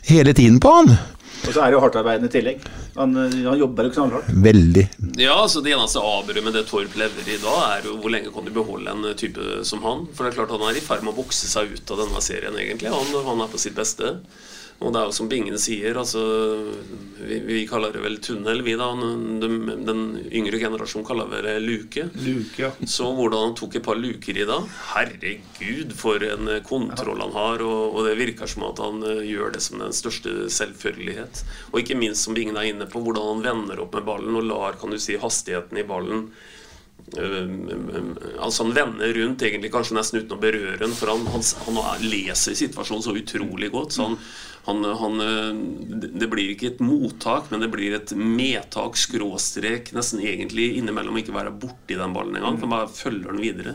hele 0.09 0.35
tiden 0.37 0.59
på 0.63 0.73
han. 0.81 0.97
Og 1.43 1.51
så 1.51 1.63
er 1.63 1.73
det 1.73 1.77
jo 1.77 1.83
hardtarbeidende 1.83 2.31
i 2.31 2.33
tillegg. 2.33 2.67
Han, 2.95 3.17
han 3.19 3.59
jobber 3.59 3.89
jo 3.89 3.95
knallhardt. 3.97 4.31
Veldig. 4.45 4.85
Ja, 5.21 5.41
så 5.51 5.63
Det 5.65 5.73
eneste 5.75 6.03
avbrudd 6.03 6.45
med 6.47 6.55
det 6.55 6.65
Torp 6.69 6.95
lever 6.99 7.29
i 7.29 7.39
da, 7.43 7.57
er 7.75 7.89
jo 7.89 7.97
hvor 8.03 8.15
lenge 8.15 8.31
kan 8.35 8.47
du 8.47 8.53
beholde 8.55 8.95
en 8.95 9.09
type 9.19 9.65
som 9.67 9.83
han? 9.87 10.07
For 10.15 10.25
det 10.25 10.33
er 10.33 10.39
klart 10.41 10.55
han 10.55 10.65
er 10.69 10.79
i 10.79 10.85
ferd 10.85 11.03
med 11.03 11.15
å 11.15 11.21
vokse 11.23 11.51
seg 11.51 11.75
ut 11.75 11.95
av 11.95 12.05
denne 12.05 12.23
serien, 12.25 12.59
egentlig. 12.63 12.93
Han, 12.95 13.15
han 13.27 13.43
er 13.43 13.51
på 13.51 13.61
sitt 13.61 13.77
beste. 13.79 14.15
Og 14.83 14.93
det 14.93 15.01
er 15.01 15.09
jo 15.09 15.15
som 15.15 15.29
Bingen 15.31 15.59
sier, 15.61 15.97
altså 15.99 16.23
Vi, 17.23 17.39
vi 17.47 17.61
kaller 17.71 17.95
det 17.95 18.03
vel 18.03 18.19
tunnel, 18.23 18.63
vi 18.67 18.75
da. 18.79 18.89
Den, 19.43 19.85
den 19.87 20.01
yngre 20.27 20.59
generasjonen 20.59 21.07
kaller 21.07 21.43
det 21.47 21.55
luke. 21.63 22.09
Luke, 22.19 22.59
ja. 22.59 22.73
Så 22.83 23.13
hvordan 23.15 23.47
han 23.47 23.57
tok 23.59 23.79
et 23.79 23.87
par 23.87 24.01
luker 24.01 24.39
i 24.43 24.47
dag 24.49 24.67
Herregud, 24.93 25.95
for 25.97 26.23
en 26.27 26.51
kontroll 26.67 27.23
han 27.23 27.37
har. 27.37 27.63
Og, 27.67 27.99
og 27.99 28.09
det 28.09 28.17
virker 28.19 28.51
som 28.51 28.67
at 28.69 28.83
han 28.83 29.05
eh, 29.07 29.23
gjør 29.31 29.55
det 29.55 29.63
som 29.65 29.83
den 29.83 29.95
største 29.97 30.49
selvfølgelighet. 30.53 31.45
Og 31.71 31.83
ikke 31.83 31.99
minst, 31.99 32.27
som 32.27 32.35
Bingen 32.37 32.59
er 32.59 32.73
inne 32.73 32.91
på, 32.91 33.05
hvordan 33.05 33.37
han 33.37 33.47
vender 33.47 33.85
opp 33.85 33.95
med 33.97 34.09
ballen 34.09 34.41
og 34.41 34.49
lar 34.51 34.81
kan 34.81 34.93
du 34.93 34.99
si, 35.01 35.19
hastigheten 35.21 35.79
i 35.79 35.87
ballen 35.87 36.27
Altså 37.13 38.65
Han 38.65 38.73
vender 38.77 39.13
rundt 39.19 39.43
egentlig 39.45 39.73
kanskje 39.75 39.99
nesten 39.99 40.23
uten 40.23 40.37
å 40.37 40.41
berøre 40.41 40.79
den, 40.81 40.95
for 40.97 41.13
han, 41.13 41.27
han, 41.35 41.45
han 41.67 42.07
leser 42.07 42.57
situasjonen 42.57 43.05
så 43.05 43.17
utrolig 43.19 43.69
godt. 43.75 43.97
så 43.97 44.09
han 44.09 44.17
han, 44.65 44.85
han, 44.85 45.21
øh, 45.21 45.55
det 45.91 46.29
blir 46.31 46.53
ikke 46.53 46.69
et 46.71 46.83
mottak, 46.85 47.49
men 47.51 47.65
det 47.65 47.71
blir 47.73 47.97
et 47.97 48.13
medtak, 48.15 48.99
skråstrek, 49.01 49.91
nesten 49.97 50.23
egentlig 50.23 50.77
innimellom 50.79 51.19
ikke 51.19 51.35
være 51.35 51.55
borti 51.65 51.99
den 51.99 52.15
ballen 52.15 52.39
engang, 52.39 52.61
for 52.61 52.71
bare 52.71 52.91
følger 52.95 53.33
den 53.33 53.43
videre. 53.43 53.75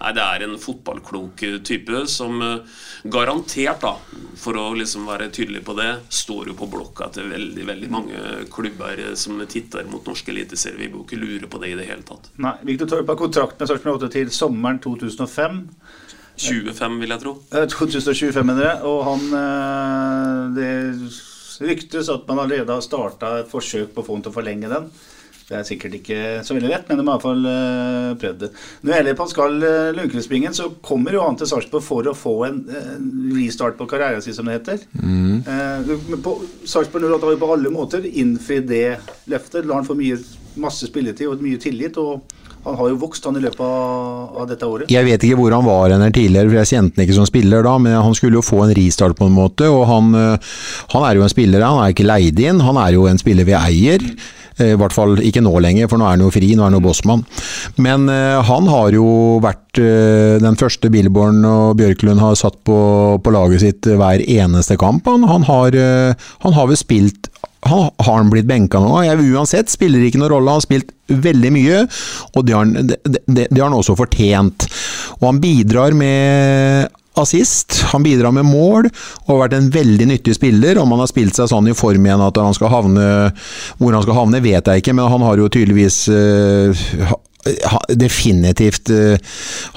Nei, 0.00 0.12
Det 0.12 0.22
er 0.24 0.44
en 0.44 0.56
fotballklok 0.60 1.44
type 1.64 2.00
som 2.10 2.42
eh, 2.42 2.80
garantert, 3.04 3.80
da, 3.84 3.94
for 4.36 4.58
å 4.60 4.66
liksom 4.76 5.06
være 5.08 5.30
tydelig 5.32 5.62
på 5.64 5.76
det, 5.78 5.90
står 6.12 6.50
jo 6.50 6.56
på 6.58 6.68
blokka 6.72 7.08
til 7.14 7.30
veldig 7.30 7.66
veldig 7.70 7.90
mange 7.92 8.24
klubber 8.52 9.00
eh, 9.00 9.14
som 9.18 9.40
titter 9.48 9.86
mot 9.90 10.04
norsk 10.06 10.28
eliteserie. 10.34 10.80
Vi 10.82 10.90
bør 10.92 11.06
ikke 11.06 11.20
lure 11.22 11.50
på 11.50 11.62
det 11.62 11.72
i 11.72 11.78
det 11.78 11.88
hele 11.88 12.04
tatt. 12.06 12.32
Nei, 12.42 12.56
Viktor 12.72 12.90
Torp 12.90 13.14
har 13.14 13.20
kontrakt 13.20 13.60
med 13.60 13.70
Sarpsborg 13.70 14.02
8 14.02 14.12
til 14.18 14.34
sommeren 14.34 14.82
2005. 14.84 15.62
25, 16.34 16.98
vil 17.00 17.14
jeg 17.14 17.22
tro. 17.22 17.36
Eh, 17.54 17.66
2025, 17.70 18.42
mener 18.50 18.66
jeg. 18.66 18.78
Og 18.90 19.04
han 19.06 19.24
eh, 19.40 20.40
Det 20.58 21.68
ryktes 21.70 22.10
at 22.10 22.26
man 22.28 22.42
allerede 22.42 22.74
har 22.74 22.82
starta 22.82 23.36
et 23.40 23.50
forsøk 23.50 23.94
på 23.94 24.02
å 24.02 24.06
få 24.06 24.16
han 24.16 24.24
til 24.24 24.34
å 24.34 24.38
forlenge 24.40 24.70
den. 24.72 24.88
Det 25.44 25.58
er 25.58 25.64
sikkert 25.68 25.94
ikke 25.98 26.18
så 26.46 26.54
veldig 26.56 26.70
lett, 26.70 26.86
men 26.88 26.96
de 26.96 27.04
har 27.04 27.10
i 27.10 27.16
hvert 27.18 27.24
fall 27.26 27.48
eh, 27.50 28.12
prøvd 28.22 28.38
det. 28.40 28.48
Når 28.80 28.88
det 28.90 28.96
gjelder 28.96 29.16
Pascal 29.18 29.58
uh, 29.60 29.90
Lundqvist-Bingen, 29.98 30.54
så 30.56 30.70
kommer 30.88 31.12
jo 31.18 31.20
han 31.26 31.36
til 31.36 31.50
Sarpsborg 31.50 31.84
for 31.84 32.08
å 32.08 32.14
få 32.16 32.32
en 32.48 32.62
eh, 32.72 32.94
restart 33.36 33.76
på 33.76 33.84
karrieren 33.90 34.24
sin, 34.24 34.32
som 34.38 34.48
det 34.48 34.54
heter. 34.56 34.86
Eh, 35.04 35.90
på- 36.24 36.38
Sarpsborg 36.64 37.04
08 37.10 37.28
har 37.28 37.34
jo 37.36 37.42
på 37.42 37.50
alle 37.58 37.72
måter 37.74 38.06
innfridd 38.08 38.70
det 38.72 38.86
løftet. 39.28 39.68
La 39.68 39.76
han 39.82 39.84
få 39.84 39.98
mye, 39.98 40.16
masse 40.64 40.88
spilletid 40.88 41.28
og 41.28 41.44
mye 41.44 41.60
tillit. 41.60 42.00
og 42.00 42.22
han 42.64 42.78
har 42.78 42.88
jo 42.88 42.96
vokst 43.02 43.26
han 43.28 43.36
i 43.36 43.42
løpet 43.44 43.60
av, 43.60 44.38
av 44.40 44.46
dette 44.48 44.64
året. 44.64 44.88
Jeg 44.88 45.04
vet 45.04 45.24
ikke 45.28 45.36
hvor 45.36 45.52
han 45.52 45.66
var 45.68 45.92
henne 45.92 46.06
tidligere, 46.16 46.48
for 46.48 46.56
jeg 46.62 46.70
kjente 46.70 46.96
han 46.96 47.04
ikke 47.04 47.16
som 47.18 47.26
spiller 47.28 47.66
da, 47.66 47.74
men 47.76 47.98
han 48.00 48.16
skulle 48.16 48.38
jo 48.40 48.44
få 48.46 48.62
en 48.64 48.72
restart 48.78 49.18
på 49.18 49.28
en 49.28 49.36
måte, 49.36 49.68
og 49.68 49.84
han, 49.90 50.08
han 50.94 51.04
er 51.04 51.20
jo 51.20 51.26
en 51.26 51.34
spiller, 51.34 51.60
han 51.60 51.82
er 51.84 51.92
ikke 51.92 52.08
leid 52.08 52.40
inn, 52.40 52.64
han 52.64 52.80
er 52.80 52.96
jo 52.96 53.04
en 53.10 53.20
spiller 53.20 53.44
vi 53.44 53.52
eier. 53.58 54.06
Eh, 54.58 54.74
I 54.74 54.78
hvert 54.78 54.94
fall 54.94 55.18
ikke 55.24 55.42
nå 55.44 55.52
lenger, 55.62 55.88
for 55.90 56.00
nå 56.00 56.06
er 56.06 56.16
han 56.16 56.24
jo 56.24 56.32
fri, 56.34 56.52
nå 56.54 56.62
er 56.62 56.70
han 56.70 56.78
jo 56.78 56.84
bossmann. 56.84 57.24
Men 57.82 58.08
eh, 58.12 58.38
han 58.46 58.70
har 58.70 58.94
jo 58.94 59.06
vært 59.44 59.82
eh, 59.82 60.36
den 60.42 60.58
første 60.60 60.90
Billborn 60.94 61.42
og 61.48 61.78
Bjørklund 61.80 62.22
har 62.22 62.38
satt 62.38 62.60
på, 62.66 62.78
på 63.22 63.34
laget 63.34 63.64
sitt 63.64 63.90
hver 63.90 64.22
eneste 64.22 64.78
kamp. 64.80 65.08
Han, 65.10 65.26
han, 65.28 65.46
har, 65.48 65.78
han 66.44 66.56
har 66.56 66.70
vel 66.70 66.78
spilt 66.78 67.30
han, 67.64 67.88
har 68.04 68.18
han 68.18 68.28
blitt 68.28 68.48
benka 68.48 68.80
nå? 68.82 68.90
Jeg, 69.06 69.22
uansett, 69.32 69.72
spiller 69.72 70.04
ikke 70.04 70.20
noen 70.20 70.34
rolle. 70.34 70.52
Han 70.52 70.60
har 70.60 70.66
spilt 70.66 70.92
veldig 71.08 71.52
mye, 71.54 71.78
og 72.34 72.44
det 72.44 72.56
har, 72.56 72.66
han, 72.66 72.90
det, 72.90 72.98
det, 73.24 73.46
det 73.48 73.56
har 73.56 73.70
han 73.70 73.78
også 73.78 73.96
fortjent. 73.96 74.68
Og 75.20 75.30
han 75.30 75.40
bidrar 75.40 75.96
med 75.96 76.92
assist, 77.20 77.80
han 77.92 78.02
bidrar 78.06 78.32
med 78.34 78.46
mål, 78.48 78.88
og 79.24 79.28
har 79.30 79.42
vært 79.44 79.58
en 79.58 79.68
veldig 79.74 80.08
nyttig 80.10 80.34
spiller. 80.36 80.78
Om 80.82 80.94
han 80.94 81.04
har 81.04 81.10
spilt 81.10 81.36
seg 81.38 81.50
sånn 81.52 81.68
i 81.70 81.76
form 81.76 82.06
igjen 82.06 82.24
at 82.24 82.40
han 82.42 82.56
skal 82.56 82.72
havne 82.72 83.04
Hvor 83.78 83.94
han 83.94 84.02
skal 84.02 84.18
havne, 84.18 84.42
vet 84.44 84.66
jeg 84.66 84.82
ikke, 84.82 84.94
men 84.96 85.10
han 85.12 85.22
har 85.22 85.38
jo 85.38 85.48
tydeligvis 85.52 86.00
ha- 87.10 87.20
definitivt 87.88 88.90
øh, 88.90 89.16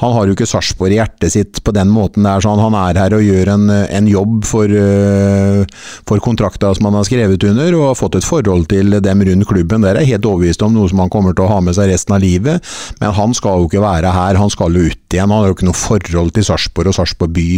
Han 0.02 0.14
har 0.16 0.28
jo 0.28 0.36
ikke 0.36 0.48
Sarpsborg 0.50 0.94
i 0.94 1.00
hjertet 1.00 1.34
sitt 1.34 1.62
på 1.64 1.74
den 1.76 1.90
måten 1.92 2.26
der, 2.28 2.42
sånn. 2.44 2.62
Han 2.62 2.78
er 2.78 3.00
her 3.02 3.16
og 3.18 3.26
gjør 3.26 3.54
en, 3.56 3.70
en 3.70 4.10
jobb 4.10 4.46
for, 4.48 4.72
øh, 4.72 5.64
for 6.08 6.24
kontrakta 6.24 6.74
som 6.76 6.90
han 6.90 6.98
har 7.00 7.08
skrevet 7.08 7.44
under, 7.50 7.78
og 7.78 7.90
har 7.90 8.00
fått 8.00 8.20
et 8.20 8.28
forhold 8.28 8.68
til 8.72 9.00
dem 9.04 9.26
rundt 9.30 9.50
klubben. 9.50 9.84
Det 9.84 9.94
er 9.94 10.12
helt 10.14 10.30
overbevist 10.30 10.64
om, 10.66 10.76
noe 10.78 10.92
som 10.92 11.04
han 11.04 11.12
kommer 11.14 11.36
til 11.36 11.48
å 11.48 11.52
ha 11.52 11.60
med 11.64 11.78
seg 11.78 11.92
resten 11.92 12.16
av 12.18 12.24
livet. 12.24 12.64
Men 13.02 13.16
han 13.18 13.36
skal 13.38 13.62
jo 13.62 13.70
ikke 13.70 13.84
være 13.84 14.14
her, 14.16 14.40
han 14.40 14.54
skal 14.54 14.78
jo 14.78 14.88
ut 14.88 15.16
igjen. 15.16 15.28
Han 15.28 15.44
har 15.44 15.52
jo 15.52 15.58
ikke 15.58 15.70
noe 15.70 15.78
forhold 15.78 16.34
til 16.36 16.48
Sarpsborg 16.48 16.94
og 16.94 16.98
Sarpsborg 17.00 17.36
by 17.36 17.50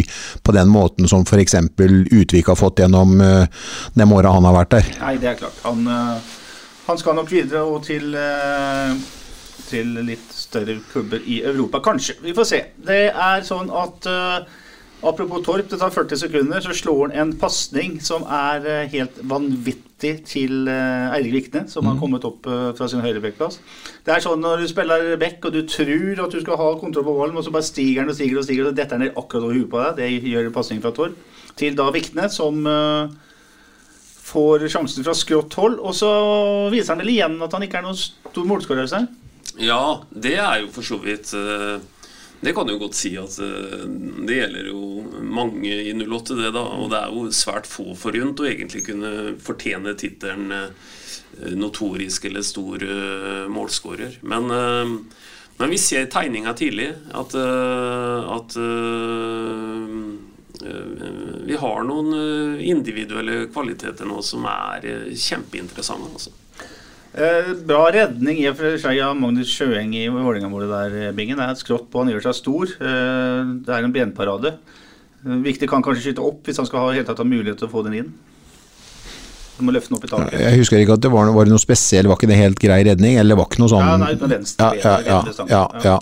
på 0.45 0.55
den 0.55 0.73
måten 0.73 1.09
som 1.11 1.25
f.eks. 1.27 1.57
Utvik 1.79 2.49
har 2.49 2.59
fått 2.59 2.81
gjennom 2.83 3.19
øh, 3.21 3.45
de 3.93 4.09
åra 4.15 4.33
han 4.35 4.47
har 4.47 4.59
vært 4.61 4.75
der. 4.77 4.91
Nei, 5.03 5.15
det 5.21 5.33
er 5.33 5.39
klart. 5.43 5.61
Han, 5.65 5.85
eh, 5.87 6.35
han 6.89 6.99
skal 6.99 7.17
nok 7.19 7.31
videre 7.31 7.63
og 7.67 7.83
til, 7.85 8.13
eh, 8.17 8.93
til 9.69 9.93
litt 10.07 10.33
større 10.33 10.79
klubber 10.91 11.21
i 11.25 11.41
Europa, 11.45 11.83
kanskje. 11.85 12.17
Vi 12.23 12.35
får 12.37 12.49
se. 12.49 12.63
Det 12.89 13.03
er 13.09 13.45
sånn 13.47 13.69
at 13.71 14.09
uh, 14.09 14.49
Apropos 14.99 15.39
Torp, 15.45 15.69
det 15.71 15.77
tar 15.79 15.93
40 15.95 16.19
sekunder, 16.19 16.59
så 16.59 16.73
slår 16.75 17.05
han 17.05 17.13
en 17.21 17.29
pasning 17.39 18.01
som 18.03 18.25
er 18.27 18.65
uh, 18.67 18.89
helt 18.91 19.21
vanvittig 19.31 20.11
til 20.27 20.67
uh, 20.67 21.13
Eirik 21.15 21.37
Vikne, 21.37 21.61
som 21.71 21.87
har 21.87 21.95
kommet 22.01 22.25
opp 22.27 22.47
uh, 22.51 22.73
fra 22.75 22.89
sin 22.91 22.99
høyrebekkplass. 23.05 23.61
Det 24.03 24.11
er 24.11 24.25
sånn 24.25 24.43
når 24.43 24.65
du 24.65 24.67
spiller 24.67 25.13
bekk 25.21 25.47
og 25.47 25.55
du 25.55 25.61
tror 25.71 26.19
at 26.25 26.35
du 26.35 26.41
skal 26.43 26.59
ha 26.59 26.67
kontroll 26.81 27.07
på 27.07 27.15
ballen, 27.15 27.39
og 27.39 27.47
så 27.47 27.53
bare 27.55 27.69
stiger 27.69 28.03
den 28.03 28.11
og 28.11 28.19
stiger 28.19 28.41
og 28.41 28.47
stiger, 28.49 28.67
og 28.67 28.75
detter 28.75 28.99
den 28.99 29.07
ned 29.07 29.15
akkurat 29.15 29.47
over 29.47 29.55
huet 29.55 29.71
på 29.71 29.85
deg. 29.85 30.01
Det 30.01 30.33
gjør 30.33 30.51
pasningen 30.59 30.83
fra 30.83 30.93
Torp. 30.99 31.23
Til 31.59 31.79
da 31.79 31.87
Vikne, 31.95 32.27
som 32.31 32.67
får 34.29 34.67
sjansen 34.71 35.07
fra 35.07 35.15
skrått 35.17 35.55
hold, 35.59 35.79
og 35.79 35.95
så 35.95 36.11
viser 36.71 36.93
han 36.93 37.01
vel 37.01 37.15
igjen 37.15 37.39
at 37.43 37.55
han 37.55 37.63
ikke 37.65 37.79
er 37.79 37.87
noen 37.87 37.97
stor 37.99 38.45
målskårer. 38.47 39.07
Ja, 39.59 40.03
det 40.09 40.37
er 40.39 40.61
jo 40.63 40.69
for 40.71 40.87
så 40.87 40.97
vidt 41.03 41.33
eh, 41.35 41.81
Det 42.39 42.53
kan 42.55 42.69
jo 42.71 42.77
godt 42.79 42.95
si 42.95 43.11
at 43.19 43.35
eh, 43.43 43.83
det 44.27 44.37
gjelder 44.37 44.69
jo 44.71 44.83
mange 45.19 45.73
i 45.73 45.91
08, 45.91 46.37
det 46.39 46.53
da. 46.55 46.63
Og 46.79 46.87
det 46.93 47.01
er 47.01 47.11
jo 47.11 47.25
svært 47.35 47.67
få 47.67 47.91
forunt 47.99 48.39
å 48.39 48.47
egentlig 48.47 48.85
kunne 48.87 49.35
fortjene 49.43 49.97
tittelen 49.99 50.55
eh, 50.55 50.95
notorisk 51.59 52.29
eller 52.29 52.43
stor 52.43 52.83
målskårer. 53.51 54.17
Men, 54.27 54.49
men 54.49 55.71
vi 55.71 55.77
ser 55.79 56.09
tegninga 56.11 56.51
tidlig 56.57 56.89
at, 57.15 57.35
at 57.37 58.57
vi 61.47 61.59
har 61.61 61.85
noen 61.87 62.59
individuelle 62.59 63.45
kvaliteter 63.53 64.09
nå 64.09 64.19
som 64.25 64.49
er 64.51 64.89
kjempeinteressante. 65.13 66.11
Altså. 66.17 66.33
Eh, 67.09 67.53
bra 67.65 67.87
redning 67.89 68.37
i 68.37 68.45
og 68.51 68.59
for 68.59 68.77
seg 68.77 68.99
av 69.01 69.15
Magnus 69.17 69.49
Sjøeng 69.49 69.95
i 69.97 70.03
Vålerenga-målet 70.13 70.69
der, 70.69 71.07
eh, 71.07 71.11
Bingen. 71.11 71.37
Det 71.37 71.45
er 71.45 71.51
et 71.55 71.57
skrått 71.57 71.89
på, 71.89 72.03
han 72.03 72.13
gjør 72.13 72.21
seg 72.21 72.35
stor. 72.37 72.65
Eh, 72.65 73.39
det 73.65 73.69
er 73.69 73.83
en 73.83 73.91
benparade. 73.91 74.59
Eh, 75.25 75.41
Viktig 75.41 75.67
kan 75.67 75.81
kanskje 75.81 76.13
skyte 76.13 76.21
opp 76.21 76.43
hvis 76.43 76.57
han 76.57 76.67
skal 76.67 76.79
ha, 76.79 76.91
helt 76.93 77.07
tatt 77.07 77.17
ha 77.17 77.23
mulighet 77.23 77.57
til 77.57 77.67
å 77.67 77.71
få 77.71 77.83
den 77.83 77.93
inn. 77.93 78.13
Du 79.59 79.65
må 79.67 79.73
løfte 79.75 79.91
den 79.91 79.97
opp 79.97 80.05
i 80.07 80.09
taket. 80.09 80.39
Jeg 80.39 80.59
husker 80.61 80.79
ikke 80.79 80.95
at 80.95 81.01
det 81.03 81.09
var, 81.11 81.25
noe- 81.27 81.35
var 81.35 81.47
det 81.47 81.51
noe 81.51 81.59
spesielt, 81.59 82.07
var 82.07 82.15
ikke 82.15 82.29
det 82.31 82.37
helt 82.39 82.59
grei 82.63 82.77
redning? 82.87 83.17
Eller 83.19 83.35
var 83.35 83.49
ikke 83.49 83.59
noe 83.59 83.71
sånn 83.73 83.83
Ja, 83.83 83.97
nei, 83.99 84.13
uten 84.15 84.31
venstre 84.31 84.69
ja, 84.79 84.93
ja, 85.03 85.17
ja, 85.35 85.41
ja, 85.51 85.63
ja. 85.83 85.95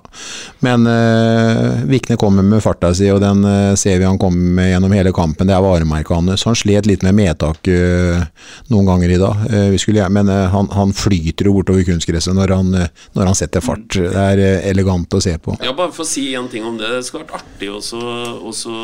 Men 0.62 0.86
uh, 0.86 1.82
Vikne 1.90 2.20
kommer 2.22 2.46
med 2.46 2.62
farta 2.62 2.92
si, 2.98 3.08
og 3.10 3.18
den 3.24 3.42
uh, 3.48 3.74
ser 3.80 3.98
vi 3.98 4.06
han 4.06 4.20
kommer 4.22 4.54
med 4.60 4.70
gjennom 4.70 4.94
hele 4.94 5.14
kampen. 5.16 5.50
Det 5.50 5.56
er 5.58 5.66
varemerket 5.66 6.14
hans. 6.20 6.46
Han 6.46 6.60
slet 6.60 6.86
litt 6.90 7.06
med 7.08 7.18
medtak 7.18 7.72
uh, 7.74 8.22
noen 8.70 8.92
ganger 8.92 9.16
i 9.16 9.20
dag. 9.22 9.44
Vi 9.74 9.82
skulle, 9.82 10.06
men 10.14 10.30
han, 10.30 10.70
han 10.78 10.94
flyter 10.94 11.50
jo 11.50 11.58
bortover 11.58 11.86
kunstgresset 11.88 12.38
når 12.38 12.54
han, 12.60 12.72
når 13.18 13.32
han 13.32 13.38
setter 13.42 13.64
fart. 13.66 13.90
Det 13.98 14.14
er 14.14 14.44
elegant 14.70 15.18
å 15.18 15.22
se 15.24 15.34
på. 15.42 15.58
Ja, 15.66 15.74
bare 15.74 15.94
for 15.96 16.06
å 16.06 16.10
si 16.10 16.30
en 16.38 16.50
ting 16.52 16.66
om 16.68 16.78
det. 16.78 16.94
Det 16.94 17.06
skulle 17.10 17.26
vært 17.26 17.42
artig 17.42 17.74
også, 17.74 18.02
også 18.46 18.76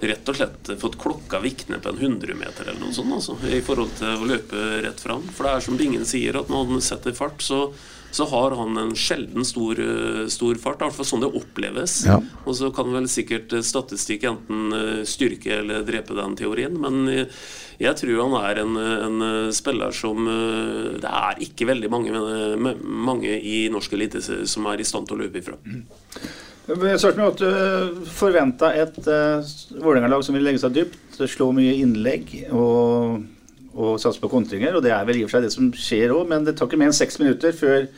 rett 0.00 0.28
og 0.30 0.36
slett 0.38 0.72
fått 0.80 0.98
klokka 1.00 1.40
Vikne 1.42 1.80
på 1.82 1.92
en 1.92 1.98
100-meter 1.98 2.68
eller 2.68 2.80
noe 2.82 2.94
sånt, 2.94 3.12
altså, 3.14 3.38
i 3.50 3.60
forhold 3.64 3.94
til 3.98 4.14
å 4.14 4.26
løpe 4.28 4.64
rett 4.84 5.00
fram. 5.02 5.24
For 5.34 5.46
det 5.46 5.54
er 5.54 5.64
som 5.64 5.78
Bingen 5.78 6.06
sier, 6.08 6.38
at 6.38 6.50
når 6.52 6.68
han 6.72 6.84
setter 6.84 7.16
fart, 7.16 7.42
så, 7.42 7.66
så 8.14 8.26
har 8.30 8.56
han 8.58 8.78
en 8.80 8.94
sjelden 8.98 9.46
stor, 9.46 9.80
eh, 9.82 10.26
stor 10.32 10.60
fart. 10.62 10.80
I 10.80 10.88
hvert 10.88 10.98
fall 10.98 11.08
sånn 11.10 11.24
det 11.24 11.32
oppleves. 11.40 12.00
Ja. 12.08 12.18
Og 12.44 12.56
så 12.60 12.70
kan 12.74 12.92
vel 12.94 13.08
sikkert 13.10 13.52
eh, 13.56 13.64
statistikk 13.66 14.28
enten 14.30 14.74
eh, 14.76 15.04
styrke 15.08 15.58
eller 15.60 15.86
drepe 15.88 16.16
den 16.18 16.36
teorien, 16.38 16.78
men 16.78 17.26
jeg 17.78 17.94
tror 17.98 18.24
han 18.24 18.36
er 18.40 18.62
en, 18.64 18.78
en 18.78 19.52
spiller 19.54 19.92
som 19.94 20.24
Det 20.98 21.06
er 21.06 21.38
ikke 21.44 21.68
veldig 21.68 21.90
mange, 21.92 22.72
mange 22.82 23.36
i 23.38 23.68
norsk 23.70 23.94
elite 23.94 24.22
som 24.22 24.66
er 24.66 24.82
i 24.82 24.86
stand 24.88 25.06
til 25.06 25.14
å 25.14 25.20
løpe 25.22 25.38
ifra. 25.38 25.54
At 26.68 27.40
du 27.40 28.02
forventa 28.12 28.68
et 28.76 28.98
uh, 29.08 29.40
Vålerenga-lag 29.80 30.24
som 30.24 30.36
vil 30.36 30.44
legge 30.44 30.60
seg 30.60 30.74
dypt, 30.76 31.16
slå 31.24 31.48
mye 31.56 31.78
innlegg 31.80 32.28
og, 32.52 33.22
og 33.72 33.96
satse 34.02 34.20
på 34.20 34.28
kontringer. 34.28 34.76
Og 34.76 34.84
det 34.84 34.92
er 34.92 35.06
vel 35.08 35.22
i 35.22 35.24
og 35.24 35.30
for 35.30 35.38
seg 35.38 35.46
det 35.46 35.54
som 35.54 35.70
skjer 35.72 36.12
òg, 36.12 36.26
men 36.28 36.44
det 36.44 36.58
tar 36.58 36.68
ikke 36.68 36.80
mer 36.80 36.92
enn 36.92 36.98
seks 36.98 37.16
minutter 37.22 37.56
før 37.56 37.88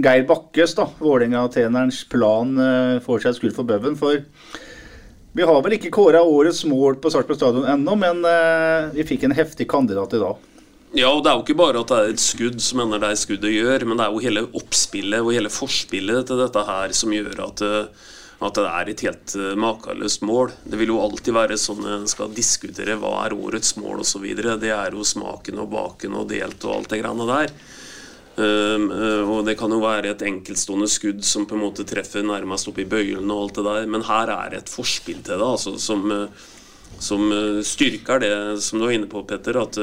Geir 0.00 0.24
Bakkes, 0.26 0.72
da, 0.78 0.88
Vålerenga-trenerens 1.04 2.00
plan, 2.10 2.56
uh, 2.56 3.02
får 3.04 3.26
seg 3.26 3.34
et 3.34 3.42
skudd 3.42 3.58
for 3.60 3.68
baugen. 3.68 4.00
For 4.00 4.24
vi 5.34 5.44
har 5.44 5.60
vel 5.66 5.76
ikke 5.76 5.92
kåra 5.92 6.24
årets 6.24 6.64
mål 6.70 6.96
på 7.02 7.12
Sarpsborg 7.12 7.38
stadion 7.42 7.68
ennå, 7.76 8.00
men 8.00 8.24
uh, 8.24 8.90
vi 8.96 9.04
fikk 9.06 9.28
en 9.28 9.36
heftig 9.36 9.68
kandidat 9.68 10.16
i 10.16 10.24
dag. 10.24 10.50
Ja, 10.94 11.08
og 11.10 11.24
det 11.24 11.30
er 11.32 11.38
jo 11.40 11.42
ikke 11.42 11.58
bare 11.58 11.80
at 11.82 11.90
det 11.90 11.96
er 11.98 12.12
et 12.12 12.22
skudd 12.22 12.60
som 12.62 12.84
ender 12.84 13.00
det 13.02 13.16
skuddet 13.18 13.50
gjør, 13.50 13.82
men 13.90 13.98
det 13.98 14.04
er 14.04 14.12
jo 14.14 14.22
hele 14.22 14.44
oppspillet 14.54 15.24
og 15.24 15.32
hele 15.34 15.50
forspillet 15.50 16.28
til 16.28 16.38
dette 16.38 16.62
her 16.68 16.94
som 16.94 17.14
gjør 17.14 17.40
at, 17.48 17.62
eh, 17.66 18.12
at 18.44 18.58
det 18.58 18.64
er 18.68 18.90
et 18.90 19.04
helt 19.06 19.34
eh, 19.38 19.52
makeløst 19.60 20.24
mål. 20.26 20.52
Det 20.68 20.78
vil 20.80 20.92
jo 20.92 21.00
alltid 21.02 21.36
være 21.36 21.58
sånn 21.60 21.86
en 21.88 22.08
skal 22.10 22.34
diskutere 22.34 22.98
hva 23.00 23.16
er 23.24 23.36
årets 23.36 23.76
mål 23.80 24.02
osv. 24.04 24.26
Det 24.36 24.72
er 24.72 24.96
jo 24.96 25.06
smaken 25.06 25.62
og 25.62 25.70
baken 25.72 26.18
og 26.20 26.28
delt 26.32 26.66
og 26.66 26.78
alt 26.78 26.92
det 26.92 27.00
greiene 27.02 27.28
der. 27.30 27.54
Um, 28.34 28.88
eh, 28.90 29.28
og 29.30 29.44
det 29.46 29.54
kan 29.60 29.70
jo 29.70 29.78
være 29.78 30.10
et 30.10 30.24
enkeltstående 30.26 30.88
skudd 30.90 31.20
som 31.22 31.44
på 31.46 31.54
en 31.54 31.62
måte 31.62 31.86
treffer 31.86 32.24
nærmest 32.26 32.66
oppi 32.66 32.82
bøylen 32.90 33.30
og 33.30 33.44
alt 33.44 33.60
det 33.60 33.64
der, 33.68 33.86
men 33.94 34.06
her 34.08 34.32
er 34.34 34.56
et 34.58 34.72
forspill 34.72 35.20
til 35.22 35.38
det 35.38 35.46
altså, 35.46 35.76
som, 35.78 36.02
eh, 36.10 36.48
som 36.98 37.30
styrker 37.62 38.24
det 38.24 38.34
som 38.64 38.80
du 38.80 38.88
var 38.88 38.96
inne 38.96 39.10
på, 39.10 39.22
Petter, 39.28 39.60
at, 39.62 39.78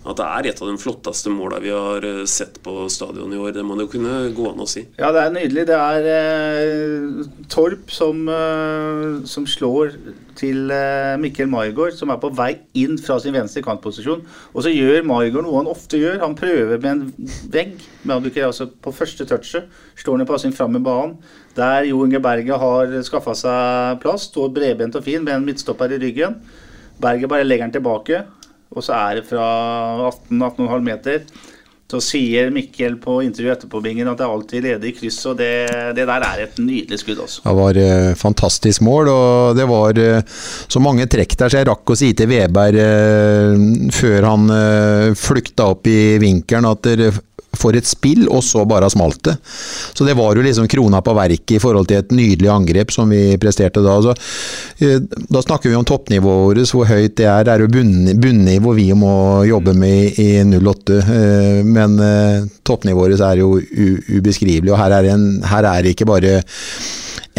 at 0.00 0.16
det 0.16 0.24
er 0.26 0.46
et 0.48 0.60
av 0.62 0.68
de 0.70 0.80
flotteste 0.80 1.28
måla 1.32 1.58
vi 1.60 1.72
har 1.74 2.04
eh, 2.08 2.22
sett 2.28 2.56
på 2.64 2.86
stadion 2.88 3.32
i 3.36 3.40
år. 3.40 3.52
Det 3.52 3.64
må 3.66 3.76
det 3.76 3.84
jo 3.84 3.92
kunne 3.98 4.14
gå 4.32 4.46
an 4.48 4.62
å 4.64 4.68
si. 4.68 4.86
Ja, 4.96 5.10
det 5.12 5.26
er 5.26 5.34
nydelig. 5.34 5.66
Det 5.68 5.76
er 5.76 6.08
eh, 6.14 7.26
Torp 7.52 7.92
som, 7.92 8.22
eh, 8.32 9.18
som 9.28 9.44
slår 9.44 9.92
til 10.40 10.72
eh, 10.72 11.18
Mikkel 11.20 11.50
Maigård, 11.52 11.92
som 11.98 12.14
er 12.14 12.22
på 12.22 12.32
vei 12.32 12.54
inn 12.80 12.96
fra 13.02 13.18
sin 13.20 13.36
venstre 13.36 13.60
kantposisjon. 13.66 14.24
Og 14.54 14.64
så 14.64 14.72
gjør 14.72 15.04
Maigård 15.10 15.44
noe 15.44 15.60
han 15.60 15.68
ofte 15.68 16.00
gjør. 16.00 16.22
Han 16.24 16.38
prøver 16.38 16.80
med 16.80 16.90
en 16.94 17.30
vegg. 17.52 17.76
Men 18.00 18.16
han 18.16 18.24
bruker 18.24 18.48
altså 18.48 18.70
på 18.72 18.96
første 18.96 19.28
touchet. 19.28 19.68
Slår 20.00 20.22
ned 20.22 20.30
passing 20.32 20.56
fram 20.56 20.72
med 20.78 20.86
banen. 20.88 21.18
Der 21.60 21.84
Jo 21.90 22.06
Inge 22.06 22.24
Berget 22.24 22.56
har 22.62 22.96
skaffa 23.04 23.36
seg 23.36 24.00
plass. 24.00 24.30
Står 24.32 24.48
bredbent 24.56 24.96
og 24.96 25.04
fin 25.04 25.20
med 25.20 25.36
en 25.36 25.44
midtstopper 25.44 25.92
i 25.92 26.00
ryggen. 26.00 26.40
Berget 27.00 27.28
bare 27.28 27.44
legger 27.44 27.68
den 27.68 27.80
tilbake. 27.82 28.24
Og 28.70 28.84
så 28.86 28.94
er 28.94 29.18
det 29.18 29.28
fra 29.30 29.46
18-18,5 30.10 30.84
meter. 30.86 31.24
Så 31.90 31.98
sier 32.04 32.52
Mikkel 32.54 32.94
på 33.02 33.16
intervjuet 33.24 33.56
etterpå 33.56 33.80
Bingen, 33.82 34.06
at 34.06 34.20
det 34.20 34.22
er 34.22 34.30
alltid 34.30 34.66
ledig 34.66 34.92
kryss, 35.00 35.18
og 35.26 35.40
det, 35.40 35.50
det 35.96 36.04
der 36.06 36.26
er 36.26 36.42
et 36.44 36.60
nydelig 36.62 37.00
skudd. 37.02 37.24
Også. 37.24 37.42
Det 37.42 37.54
var 37.58 37.80
eh, 37.82 38.10
fantastisk 38.18 38.84
mål, 38.86 39.10
og 39.10 39.58
det 39.58 39.66
var 39.66 39.98
eh, 39.98 40.22
så 40.70 40.82
mange 40.82 41.08
trekk 41.10 41.34
der, 41.34 41.50
så 41.50 41.58
jeg 41.58 41.66
rakk 41.66 41.90
å 41.90 41.98
si 41.98 42.12
til 42.14 42.30
Veberg 42.30 42.78
eh, 42.84 43.90
før 43.96 44.28
han 44.28 44.54
flykta 45.18 45.66
opp 45.74 45.90
i 45.90 45.98
vinkelen 46.22 46.70
at 46.70 46.86
dere 46.86 47.10
for 47.56 47.76
et 47.76 47.86
spill, 47.88 48.28
og 48.30 48.42
så 48.46 48.64
bare 48.68 48.90
smalt 48.92 49.22
det. 49.26 49.36
Så 49.94 50.06
det 50.06 50.14
var 50.18 50.36
jo 50.36 50.44
liksom 50.44 50.68
krona 50.70 51.00
på 51.04 51.14
verket 51.16 51.56
i 51.56 51.62
forhold 51.62 51.88
til 51.90 52.00
et 52.00 52.14
nydelig 52.14 52.50
angrep 52.52 52.94
som 52.94 53.10
vi 53.10 53.36
presterte 53.42 53.82
da. 53.84 53.96
Så, 54.04 54.14
eh, 54.84 55.00
da 55.28 55.42
snakker 55.42 55.70
vi 55.70 55.78
om 55.78 55.84
toppnivået 55.84 56.60
vårt, 56.60 56.74
hvor 56.74 56.88
høyt 56.88 57.16
det 57.18 57.26
er. 57.26 57.44
Det 57.44 57.52
er 57.54 57.64
jo 57.64 58.16
bunnivå 58.22 58.74
vi 58.76 58.88
må 58.94 59.44
jobbe 59.48 59.74
med 59.74 60.18
i 60.20 60.30
08. 60.44 60.98
eh, 61.02 61.62
Men 61.64 61.98
eh, 61.98 62.48
toppnivået 62.64 63.18
vårt 63.18 63.20
er 63.20 63.42
jo 63.42 63.54
ubeskrivelig, 63.58 64.72
og 64.72 64.78
her 64.78 64.98
er, 64.98 65.14
en, 65.14 65.42
her 65.42 65.64
er 65.64 65.82
det 65.82 65.94
ikke 65.96 66.06
bare 66.06 66.42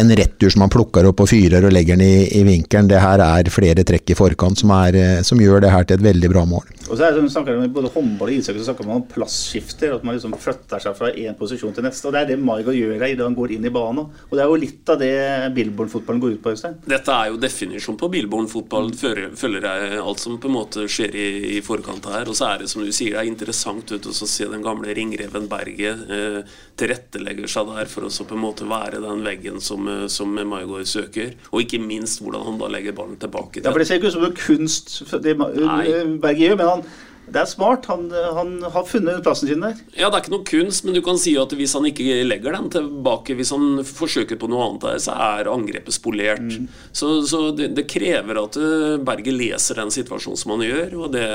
en 0.01 0.13
retur 0.17 0.51
som 0.51 0.65
man 0.65 0.73
plukker 0.73 1.07
opp 1.09 1.23
og 1.23 1.29
fyrer 1.31 1.65
og 1.67 1.73
legger 1.73 1.99
den 1.99 2.05
i, 2.05 2.27
i 2.39 2.43
vinkelen. 2.47 2.89
Det 2.91 3.01
her 3.01 3.23
er 3.23 3.51
flere 3.53 3.85
trekk 3.87 4.13
i 4.13 4.17
forkant 4.17 4.61
som, 4.61 4.73
er, 4.75 4.97
eh, 4.97 5.23
som 5.27 5.39
gjør 5.41 5.63
det 5.65 5.73
her 5.73 5.87
til 5.87 5.99
et 5.99 6.05
veldig 6.09 6.31
bra 6.33 6.45
mål. 6.49 6.67
Og 6.89 6.97
så 6.97 7.05
er 7.07 7.13
det 7.13 7.21
som 7.21 7.29
snakker 7.37 7.55
om 7.55 7.69
Både 7.71 7.91
håndball 7.93 8.33
og 8.33 8.35
ishockey 8.35 8.59
så 8.59 8.67
snakker 8.67 8.87
man 8.87 8.99
om 8.99 9.05
plassskifter, 9.07 9.93
At 9.95 10.03
man 10.03 10.17
liksom 10.17 10.33
flytter 10.41 10.81
seg 10.83 10.97
fra 10.97 11.11
én 11.13 11.37
posisjon 11.39 11.75
til 11.75 11.85
neste. 11.85 12.07
Og 12.09 12.13
Det 12.15 12.23
er 12.23 12.31
det 12.33 12.39
Margot 12.41 12.75
gjør 12.75 12.97
her 12.97 13.13
idet 13.13 13.23
han 13.23 13.37
går 13.37 13.55
inn 13.55 13.67
i 13.67 13.71
banen. 13.71 14.09
Og 14.27 14.35
det 14.35 14.43
er 14.43 14.51
jo 14.51 14.59
litt 14.59 14.91
av 14.91 14.99
det 14.99 15.13
Billborn-fotballen 15.55 16.23
går 16.23 16.35
ut 16.35 16.43
på. 16.43 16.51
Øystein. 16.51 16.75
Dette 16.83 17.15
er 17.15 17.31
jo 17.31 17.39
definisjon 17.39 17.99
på 17.99 18.09
Billborn-fotball, 18.11 18.91
følger 18.99 19.31
følger 19.39 19.67
jeg 19.67 20.01
alt 20.01 20.21
som 20.21 20.37
på 20.41 20.49
en 20.49 20.55
måte 20.55 20.85
skjer 20.91 21.15
i, 21.15 21.27
i 21.55 21.61
forkant 21.63 22.09
her. 22.11 22.27
Og 22.27 22.37
så 22.37 22.49
er 22.49 22.63
det 22.63 22.69
som 22.71 22.83
du 22.83 22.91
sier, 22.91 23.15
det 23.15 23.23
er 23.23 23.29
interessant 23.29 23.91
ut 23.91 24.09
å 24.09 24.13
se 24.15 24.47
den 24.49 24.65
gamle 24.65 24.95
ringreven 24.97 25.47
Berget 25.51 26.05
eh, 26.11 26.57
tilrettelegger 26.79 27.49
seg 27.51 27.71
der 27.71 27.89
for 27.91 28.07
å 28.07 28.11
så 28.13 28.25
på 28.27 28.37
en 28.37 28.43
måte 28.43 28.67
være 28.69 29.01
den 29.03 29.23
veggen 29.25 29.61
som, 29.63 29.87
eh, 29.87 29.90
som 30.11 30.33
Maigard 30.35 30.89
søker. 30.89 31.35
Og 31.51 31.65
ikke 31.65 31.81
minst 31.83 32.21
hvordan 32.23 32.45
han 32.47 32.59
da 32.61 32.71
legger 32.71 32.97
ballen 32.97 33.19
tilbake 33.21 33.59
til. 33.59 33.67
Ja, 33.67 33.71
for 33.71 33.81
Det 33.81 33.87
ser 33.89 34.01
ikke 34.01 34.11
ut 34.11 34.17
som 34.17 34.25
noe 34.25 34.35
kunst, 34.37 34.97
det 35.23 35.37
Berg 35.39 36.21
Berge 36.21 36.45
gjør, 36.45 36.59
men 36.59 36.69
han, 36.69 36.83
det 37.31 37.41
er 37.41 37.49
smart. 37.49 37.87
Han, 37.91 38.07
han 38.11 38.53
har 38.73 38.87
funnet 38.87 39.21
plassen 39.23 39.49
sin 39.49 39.63
der. 39.63 39.79
Ja, 39.95 40.09
det 40.09 40.17
er 40.17 40.23
ikke 40.23 40.33
noe 40.35 40.47
kunst, 40.47 40.85
men 40.85 40.97
du 40.97 41.01
kan 41.05 41.19
si 41.21 41.35
at 41.39 41.53
hvis 41.57 41.75
han 41.77 41.87
ikke 41.87 42.21
legger 42.27 42.57
den 42.57 42.71
tilbake, 42.73 43.35
hvis 43.39 43.53
han 43.55 43.83
forsøker 43.87 44.39
på 44.41 44.49
noe 44.51 44.67
annet 44.67 44.87
der, 44.87 45.03
så 45.05 45.15
er 45.15 45.51
angrepet 45.51 45.95
spolert. 45.95 46.57
Så, 46.91 47.21
så 47.29 47.43
det, 47.55 47.71
det 47.77 47.87
krever 47.91 48.41
at 48.43 48.59
eh, 48.59 48.97
Berget 49.05 49.37
leser 49.37 49.79
den 49.79 49.93
situasjonen 49.93 50.41
som 50.41 50.55
han 50.55 50.65
gjør, 50.67 50.97
og 51.05 51.13
det 51.15 51.27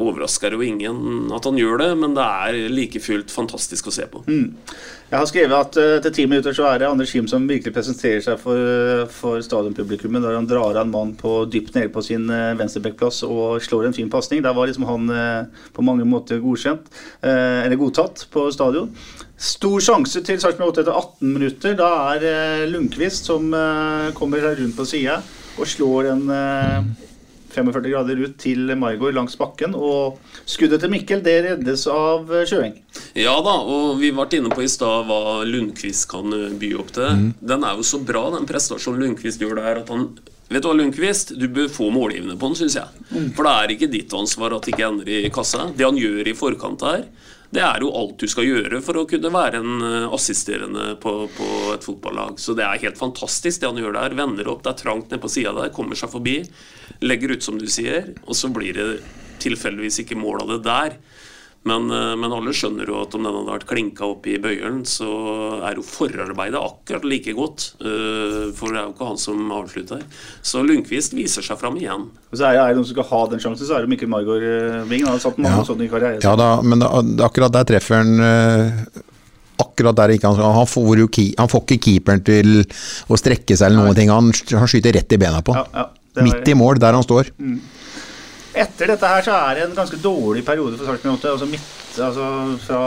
overrasker 0.00 0.56
jo 0.56 0.64
ingen 0.64 1.30
at 1.34 1.46
han 1.46 1.58
gjør 1.58 1.78
det, 1.82 1.90
men 2.00 2.16
det 2.16 2.24
er 2.24 2.58
like 2.72 3.00
fullt 3.02 3.30
fantastisk 3.30 3.88
å 3.90 3.94
se 3.94 4.06
på. 4.10 4.24
Mm. 4.26 4.54
Jeg 5.14 5.20
har 5.20 5.28
skrevet 5.30 5.54
at 5.54 5.76
uh, 5.78 5.90
etter 5.98 6.14
ti 6.16 6.24
minutter 6.26 6.54
så 6.56 6.64
er 6.66 6.80
det 6.80 6.88
Anders 6.88 7.12
Kim 7.14 7.28
som 7.30 7.44
virkelig 7.46 7.74
presenterer 7.76 8.22
seg 8.24 8.40
for, 8.40 8.58
uh, 8.58 9.04
for 9.12 9.42
stadionpublikummet 9.44 10.24
når 10.24 10.38
han 10.40 10.48
drar 10.50 10.72
av 10.72 10.80
en 10.82 10.90
mann 10.90 11.12
på 11.20 11.36
dypt 11.52 11.76
nede 11.76 11.92
på 11.94 12.02
sin 12.02 12.24
uh, 12.32 12.56
venstrebackplass 12.58 13.22
og 13.28 13.62
slår 13.62 13.86
en 13.90 13.94
fin 13.94 14.10
pasning. 14.10 14.42
Der 14.42 14.56
var 14.56 14.66
liksom 14.66 14.88
han 14.88 15.06
uh, 15.12 15.68
på 15.76 15.84
mange 15.86 16.08
måter 16.08 16.42
godkjent, 16.42 16.90
eller 17.22 17.78
godtatt, 17.78 18.26
på 18.32 18.48
stadion. 18.54 18.90
Stor 19.38 19.82
sjanse 19.82 20.22
til 20.24 20.38
Sarpsborg 20.40 20.72
8 20.72 20.82
etter 20.82 20.98
18 20.98 21.32
minutter. 21.36 21.76
Da 21.78 21.90
er 22.14 22.66
Lundqvist 22.70 23.28
som 23.30 23.50
kommer 24.16 24.44
rundt 24.44 24.76
på 24.78 24.86
sida 24.88 25.18
og 25.54 25.68
slår 25.70 26.10
en 26.12 26.22
45 27.54 27.90
grader 27.92 28.20
ut 28.24 28.36
til 28.40 28.74
Margot 28.78 29.14
langs 29.14 29.38
bakken. 29.40 29.76
Og 29.78 30.20
skuddet 30.44 30.82
til 30.82 30.92
Mikkel 30.92 31.24
det 31.24 31.36
reddes 31.48 31.86
av 31.90 32.30
Sjøeng. 32.48 32.76
Ja 33.18 33.34
da, 33.44 33.56
og 33.62 33.98
vi 34.02 34.12
ble 34.14 34.28
inne 34.38 34.52
på 34.52 34.64
i 34.64 34.70
stad 34.70 35.08
hva 35.08 35.42
Lundqvist 35.48 36.08
kan 36.10 36.34
eh, 36.34 36.52
by 36.60 36.74
opp 36.82 36.94
til. 36.96 37.10
Mm. 37.18 37.32
Den 37.54 37.66
er 37.66 37.78
jo 37.78 37.86
så 37.86 38.00
bra, 38.02 38.28
den 38.34 38.48
prestasjonen 38.50 39.04
Lundqvist 39.04 39.42
gjør 39.42 39.60
der, 39.62 39.84
at 39.84 39.92
han 39.94 40.08
Vet 40.44 40.60
du 40.60 40.68
hva, 40.68 40.74
Lundqvist? 40.76 41.32
Du 41.40 41.46
bør 41.48 41.70
få 41.72 41.86
målgivende 41.90 42.36
på 42.38 42.50
den, 42.50 42.58
syns 42.58 42.76
jeg. 42.76 43.04
Mm. 43.08 43.30
For 43.34 43.46
det 43.46 43.52
er 43.54 43.72
ikke 43.74 43.88
ditt 43.90 44.12
ansvar 44.14 44.52
at 44.54 44.66
det 44.66 44.74
ikke 44.74 44.90
ender 44.90 45.08
i 45.08 45.30
kassa. 45.32 45.70
Det 45.72 45.86
han 45.86 45.96
gjør 45.98 46.28
i 46.28 46.34
forkant 46.36 46.84
her, 46.84 47.06
det 47.54 47.62
er 47.62 47.84
jo 47.84 47.92
alt 47.94 48.18
du 48.18 48.26
skal 48.30 48.48
gjøre 48.48 48.80
for 48.82 48.98
å 48.98 49.06
kunne 49.08 49.30
være 49.32 49.60
en 49.62 49.84
eh, 49.86 50.14
assisterende 50.14 50.94
på, 51.02 51.12
på 51.36 51.48
et 51.74 51.86
fotballag. 51.86 52.40
Så 52.42 52.56
det 52.58 52.66
er 52.66 52.82
helt 52.82 52.98
fantastisk 52.98 53.62
det 53.62 53.70
han 53.70 53.78
gjør 53.78 53.94
der. 53.96 54.16
Vender 54.18 54.50
opp, 54.50 54.64
det 54.64 54.72
er 54.72 54.80
trangt 54.82 55.12
nede 55.12 55.22
på 55.22 55.30
sida 55.30 55.54
der, 55.56 55.72
kommer 55.74 55.98
seg 55.98 56.10
forbi. 56.14 56.40
Legger 57.04 57.36
ut, 57.36 57.46
som 57.46 57.60
du 57.60 57.68
sier, 57.70 58.10
og 58.26 58.34
så 58.38 58.50
blir 58.54 58.74
det 58.78 58.88
tilfeldigvis 59.44 60.02
ikke 60.02 60.18
mål 60.18 60.42
av 60.44 60.54
det 60.54 60.60
der. 60.66 60.98
Men, 61.64 61.86
eh, 61.90 62.12
men, 62.20 62.32
alle 62.32 62.52
skjønner 62.52 62.90
jo 62.90 62.98
at 63.00 63.14
om 63.16 63.24
den 63.24 63.32
hadde 63.32 63.52
vært 63.54 63.68
klinka 63.70 64.04
opp 64.04 64.26
i 64.28 64.36
bøyeren, 64.42 64.82
så 64.88 65.08
er 65.64 65.78
jo 65.78 65.86
forarbeidet 65.86 66.60
akkurat 66.60 67.06
like 67.08 67.32
godt. 67.36 67.70
Uh, 67.80 68.52
for 68.56 68.68
det 68.68 68.82
er 68.82 68.84
jo 68.84 68.92
ikke 68.92 69.08
han 69.08 69.20
som 69.20 69.40
avslutter. 69.56 70.02
Så 70.44 70.60
Lundqvist 70.66 71.16
viser 71.16 71.46
seg 71.46 71.58
fram 71.60 71.78
igjen. 71.80 72.10
Så 72.34 72.44
er 72.44 72.58
det, 72.58 72.60
er 72.60 72.74
det 72.74 72.78
noen 72.80 72.88
som 72.90 72.98
skal 72.98 73.08
ha 73.08 73.22
den 73.32 73.42
sjansen, 73.46 73.68
så 73.68 73.78
er 73.78 73.86
det 73.86 73.92
Mikkel 73.94 74.12
Margaard 74.12 74.44
Wing. 74.90 75.06
Han 75.06 75.16
har 75.16 75.24
satt 75.24 75.40
mange 75.40 75.62
ja. 75.62 75.66
sånne 75.70 75.88
i 75.88 75.90
karrieren. 75.92 76.20
Ja 76.24 76.36
da, 76.36 76.50
men 76.60 76.84
akkurat 77.24 77.56
der 77.56 77.68
treffer 77.72 78.02
han 78.02 78.92
akkurat 79.64 79.96
der 79.96 80.14
ikke 80.14 80.30
han, 80.30 80.40
han, 80.58 80.66
får, 80.68 81.04
han 81.38 81.50
får 81.50 81.64
ikke 81.64 81.82
keeperen 81.86 82.24
til 82.26 82.56
å 83.08 83.18
strekke 83.18 83.56
seg 83.56 83.70
eller 83.70 83.86
noen 83.86 83.96
ting. 83.98 84.12
Han, 84.12 84.32
han, 84.34 84.70
skyter 84.70 84.96
rett 84.98 85.14
i 85.14 85.20
bena 85.20 85.40
på 85.46 85.54
ja, 85.56 85.64
ja, 85.72 85.88
Midt 86.22 86.46
i 86.50 86.54
mål, 86.58 86.78
der 86.82 86.94
han 86.94 87.06
står. 87.06 87.32
Mm. 87.38 87.56
Etter 88.54 88.92
dette 88.92 89.08
her 89.10 89.24
så 89.26 89.34
er 89.34 89.56
det 89.58 89.64
en 89.66 89.74
ganske 89.74 89.98
dårlig 89.98 90.44
periode 90.46 90.78
for 90.78 90.86
Sarpsborg 90.86 91.16
8. 91.18 91.30
Altså, 91.32 91.46
midt, 91.50 91.70
altså 91.98 92.26
fra 92.62 92.82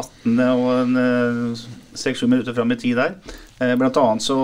18. 0.00 0.40
og 0.40 0.96
6-7 1.94 2.24
eh, 2.24 2.30
minutter 2.32 2.56
fram 2.56 2.74
i 2.74 2.78
tid 2.80 2.98
der. 2.98 3.14
Eh, 3.62 3.76
blant 3.78 4.00
annet 4.02 4.24
så 4.24 4.38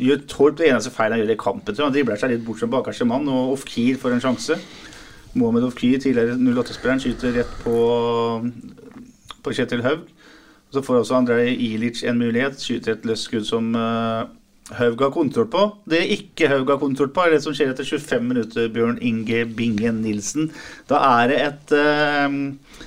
gjør 0.00 0.24
Torp 0.30 0.56
det 0.58 0.70
eneste 0.70 0.92
feil 0.94 1.12
han 1.12 1.20
gjør 1.20 1.34
i 1.34 1.40
kampen. 1.40 1.76
Han 1.82 1.92
dribler 1.92 2.20
seg 2.20 2.32
litt 2.32 2.46
bort 2.46 2.62
som 2.62 2.72
bakerste 2.72 3.06
mann, 3.08 3.28
og 3.28 3.52
Ofkir 3.58 4.00
får 4.00 4.16
en 4.16 4.24
sjanse. 4.24 4.56
Mohammed 5.34 5.68
Ofkir, 5.68 5.98
tidligere 6.00 6.38
08-spilleren, 6.38 7.02
skyter 7.02 7.36
rett 7.36 7.54
på, 7.60 7.76
på 9.44 9.54
Kjetil 9.54 9.84
Haug. 9.84 10.08
Så 10.72 10.82
får 10.82 11.02
også 11.02 11.18
Andrej 11.18 11.52
Ilic 11.52 12.02
en 12.08 12.18
mulighet. 12.18 12.56
Skyter 12.62 12.96
et 12.96 13.04
løst 13.06 13.28
skudd 13.28 13.44
som 13.46 13.68
uh, 13.76 14.24
Haug 14.72 15.00
har 15.04 15.10
kontroll 15.12 15.48
på. 15.52 15.64
Det 15.84 15.98
er 16.00 16.12
ikke 16.14 16.48
Haug 16.48 16.70
har 16.72 16.80
kontroll 16.80 17.10
på, 17.12 17.24
er 17.26 17.34
det 17.34 17.42
som 17.44 17.52
skjer 17.56 17.74
etter 17.74 17.84
25 17.84 18.30
minutter, 18.30 18.70
Bjørn 18.72 18.96
Inge 19.04 19.44
Bingen 19.56 20.00
Nilsen. 20.04 20.48
Da 20.88 21.02
er 21.20 21.28
det 21.28 21.42
et, 21.50 21.74
uh, 21.76 22.80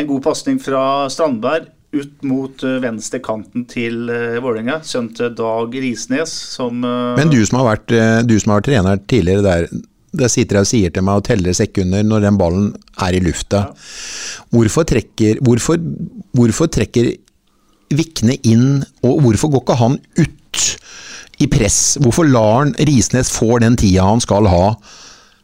en 0.00 0.10
god 0.10 0.24
pasning 0.24 0.58
fra 0.62 1.06
Strandberg 1.12 1.70
ut 1.92 2.26
mot 2.26 2.66
uh, 2.66 2.80
venstre 2.82 3.22
kanten 3.22 3.68
til 3.70 4.10
uh, 4.10 4.42
Vålerenga. 4.42 4.80
Sønnen 4.82 5.14
til 5.14 5.30
Dag 5.38 5.78
Risnes, 5.86 6.34
som 6.56 6.82
Men 6.82 7.30
du 7.30 7.38
som, 7.46 7.60
har 7.60 7.70
vært, 7.76 7.96
du 8.26 8.36
som 8.40 8.54
har 8.54 8.62
vært 8.62 8.70
trener 8.72 9.02
tidligere 9.06 9.46
der. 9.46 9.70
Der 10.12 10.28
sitter 10.28 10.58
jeg 10.58 10.66
og 10.66 10.68
sier 10.68 10.92
til 10.92 11.06
meg 11.06 11.22
og 11.22 11.24
teller 11.24 11.54
sekunder 11.56 12.02
når 12.04 12.26
den 12.26 12.36
ballen 12.36 12.72
er 13.00 13.14
i 13.16 13.22
lufta. 13.22 13.62
Ja. 13.70 13.92
Hvorfor 14.52 14.84
trekker, 14.90 15.38
hvorfor, 15.40 15.78
hvorfor 16.36 16.68
trekker 16.68 17.14
Vikne 17.92 18.38
inn, 18.48 18.82
og 19.04 19.18
hvorfor 19.20 19.50
går 19.52 19.62
ikke 19.62 19.76
han 19.76 19.98
ut 20.16 20.38
i 21.42 21.48
press. 21.50 21.96
Hvorfor 22.02 22.28
lar 22.28 22.62
han 22.62 22.74
Risnes 22.88 23.32
få 23.34 23.58
den 23.62 23.76
tida 23.80 24.06
han 24.06 24.22
skal 24.22 24.46
ha? 24.50 24.64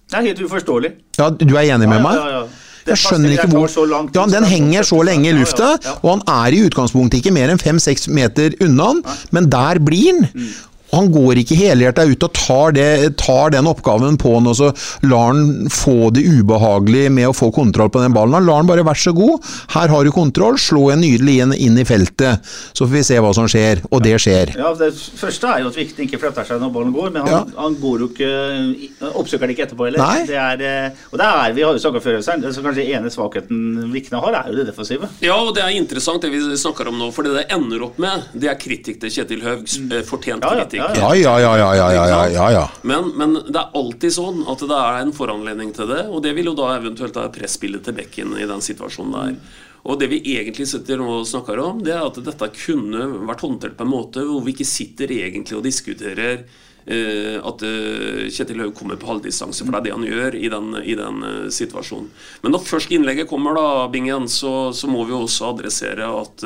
Det 0.08 0.20
er 0.20 0.30
helt 0.30 0.40
uforståelig. 0.46 0.94
Ja, 1.18 1.28
Du 1.30 1.54
er 1.56 1.68
enig 1.74 1.88
med 1.88 2.02
meg? 2.04 2.16
Ja, 2.16 2.28
ja, 2.28 2.40
ja. 2.40 2.64
Jeg 2.88 3.00
skjønner 3.02 3.34
ikke 3.34 3.48
hvor 3.52 3.68
ja, 4.14 4.22
Den 4.32 4.46
henger 4.48 4.86
så 4.86 5.02
lenge 5.04 5.28
i 5.28 5.34
lufta, 5.36 5.74
og 6.00 6.08
han 6.14 6.22
er 6.32 6.56
i 6.56 6.62
utgangspunktet 6.64 7.20
ikke 7.20 7.34
mer 7.36 7.52
enn 7.52 7.60
fem-seks 7.60 8.08
meter 8.08 8.56
unna 8.64 8.86
han, 8.94 9.02
men 9.36 9.50
der 9.52 9.80
blir 9.84 10.22
han. 10.22 10.48
Han 10.94 11.10
går 11.12 11.42
ikke 11.42 11.58
helhjerta 11.58 12.06
ut 12.08 12.26
og 12.26 12.32
tar, 12.36 12.74
det, 12.76 12.88
tar, 13.20 13.52
den 13.54 13.68
oppgaven 13.68 14.18
på 14.20 14.34
han 14.36 14.48
og 14.50 14.56
så 14.58 14.70
lar 15.08 15.32
han 15.32 15.68
få 15.72 16.10
det 16.14 16.24
ubehagelig 16.24 17.08
med 17.12 17.30
å 17.30 17.36
få 17.36 17.50
kontroll 17.54 17.90
på 17.92 18.02
den 18.02 18.14
ballen. 18.16 18.38
Han 18.38 18.48
lar 18.48 18.62
han 18.62 18.70
bare 18.70 18.86
være 18.86 19.02
så 19.02 19.14
god. 19.16 19.44
Her 19.74 19.92
har 19.92 20.04
du 20.04 20.12
kontroll, 20.14 20.58
slå 20.60 20.88
en 20.94 21.02
nydelig 21.04 21.38
inn, 21.44 21.54
inn 21.68 21.78
i 21.80 21.86
feltet. 21.88 22.44
Så 22.72 22.86
får 22.86 22.94
vi 22.94 23.04
se 23.10 23.20
hva 23.22 23.32
som 23.36 23.48
skjer. 23.50 23.84
Og 23.92 24.02
det 24.04 24.16
skjer. 24.22 24.54
Ja, 24.58 24.72
Det 24.78 24.92
første 24.94 25.52
er 25.52 25.64
jo 25.64 25.72
at 25.72 25.78
Vikten 25.78 26.06
ikke 26.06 26.20
flytter 26.22 26.46
seg 26.46 26.62
når 26.62 26.72
ballen 26.74 26.94
går, 26.96 27.12
men 27.14 27.26
han, 27.26 27.32
ja. 27.32 27.42
han 27.58 27.76
går 27.80 28.04
jo 28.04 28.10
ikke 28.12 29.12
oppsøker 29.18 29.48
det 29.48 29.56
ikke 29.56 29.66
etterpå 29.68 29.88
heller. 29.88 30.02
Nei. 30.02 30.24
Det 30.28 30.38
er, 30.38 30.64
eh, 30.64 31.04
og 31.12 31.20
det 31.20 31.28
er, 31.28 31.54
vi 31.56 31.64
har 31.66 31.76
jo 31.76 31.82
snakka 31.82 32.02
før, 32.04 32.20
så 32.24 32.64
kanskje 32.64 32.86
ene 32.88 33.12
svakheten 33.12 33.92
Vikne 33.92 34.22
har, 34.22 34.40
er 34.40 34.52
jo 34.52 34.58
det 34.60 34.68
defensive. 34.70 35.10
Ja, 35.24 35.36
og 35.38 35.54
det 35.56 35.64
er 35.64 35.76
interessant 35.76 36.24
det 36.24 36.32
vi 36.32 36.42
snakker 36.58 36.90
om 36.90 36.98
nå, 37.00 37.10
for 37.14 37.26
det 37.26 37.36
det 37.38 37.46
ender 37.54 37.84
opp 37.88 38.00
med, 38.02 38.28
det 38.32 38.50
er 38.50 38.58
kritikk 38.60 39.00
til 39.02 39.12
Kjetil 39.14 39.44
Høgs 39.44 39.78
mm. 39.82 39.94
fortjent 40.08 40.44
kritikk. 40.44 40.77
Ja, 40.77 40.77
ja, 40.77 40.77
ja, 40.78 41.12
ja, 41.18 41.34
ja, 41.42 41.52
ja, 41.58 42.26
ja, 42.32 42.48
ja. 42.54 42.64
Men, 42.82 43.12
men, 43.18 43.38
det 43.48 43.60
er 43.60 43.78
alltid 43.78 44.14
sånn 44.14 44.44
at 44.48 44.62
det 44.64 44.78
er 44.78 45.00
en 45.02 45.14
foranledning 45.16 45.72
til 45.76 45.90
det, 45.90 46.04
og 46.08 46.22
det 46.24 46.34
vil 46.38 46.52
jo 46.52 46.58
da 46.58 46.74
eventuelt 46.76 47.16
være 47.18 47.34
presspillet 47.34 47.84
til 47.84 47.96
bekken 47.98 48.36
i 48.38 48.46
den 48.48 48.64
situasjonen 48.64 49.16
der. 49.16 49.58
Og 49.88 50.00
det 50.00 50.08
vi 50.10 50.18
egentlig 50.34 50.66
sitter 50.68 51.00
og 51.04 51.26
snakker 51.28 51.60
om, 51.62 51.82
det 51.84 51.94
er 51.94 52.04
at 52.04 52.18
dette 52.24 52.50
kunne 52.56 53.06
vært 53.28 53.44
håndtert 53.46 53.76
på 53.78 53.86
en 53.86 53.92
måte 53.92 54.24
hvor 54.26 54.42
vi 54.44 54.52
ikke 54.56 54.68
sitter 54.68 55.12
egentlig 55.14 55.56
og 55.58 55.64
diskuterer 55.64 56.42
at 56.88 57.62
eh, 57.66 58.28
Kjetil 58.32 58.62
Haug 58.62 58.74
kommer 58.76 58.96
på 58.96 59.10
halvdistanse, 59.10 59.64
for 59.64 59.74
det 59.74 59.80
er 59.80 59.86
det 59.88 59.94
han 59.96 60.06
gjør 60.08 60.36
i 60.38 60.48
den, 60.52 60.70
i 60.80 60.94
den 60.96 61.20
eh, 61.26 61.50
situasjonen. 61.52 62.08
Men 62.42 62.54
når 62.54 62.64
først 62.64 62.92
innlegget 62.94 63.28
kommer, 63.28 63.56
da, 63.58 63.84
Bingen, 63.92 64.28
så, 64.32 64.70
så 64.72 64.88
må 64.90 65.04
vi 65.08 65.16
også 65.16 65.50
adressere 65.52 66.08
at 66.08 66.44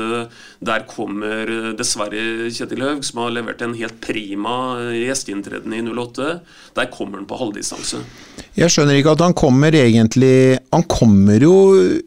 der 0.63 0.85
kommer 0.89 1.49
dessverre 1.77 2.49
Kjetil 2.53 2.83
Haug, 2.83 3.03
som 3.07 3.23
har 3.23 3.35
levert 3.35 3.63
en 3.63 3.75
helt 3.77 3.99
prima 4.03 4.55
gjesteinntreden 4.91 5.75
i 5.75 5.83
08. 5.87 6.29
Der 6.75 6.91
kommer 6.91 7.21
han 7.21 7.29
på 7.29 7.39
halvdistanse. 7.39 8.03
Jeg 8.57 8.71
skjønner 8.73 8.99
ikke 8.99 9.15
at 9.15 9.23
han 9.23 9.33
kommer 9.37 9.73
egentlig 9.73 10.59
Han 10.73 10.83
kommer 10.89 11.41
jo 11.41 11.55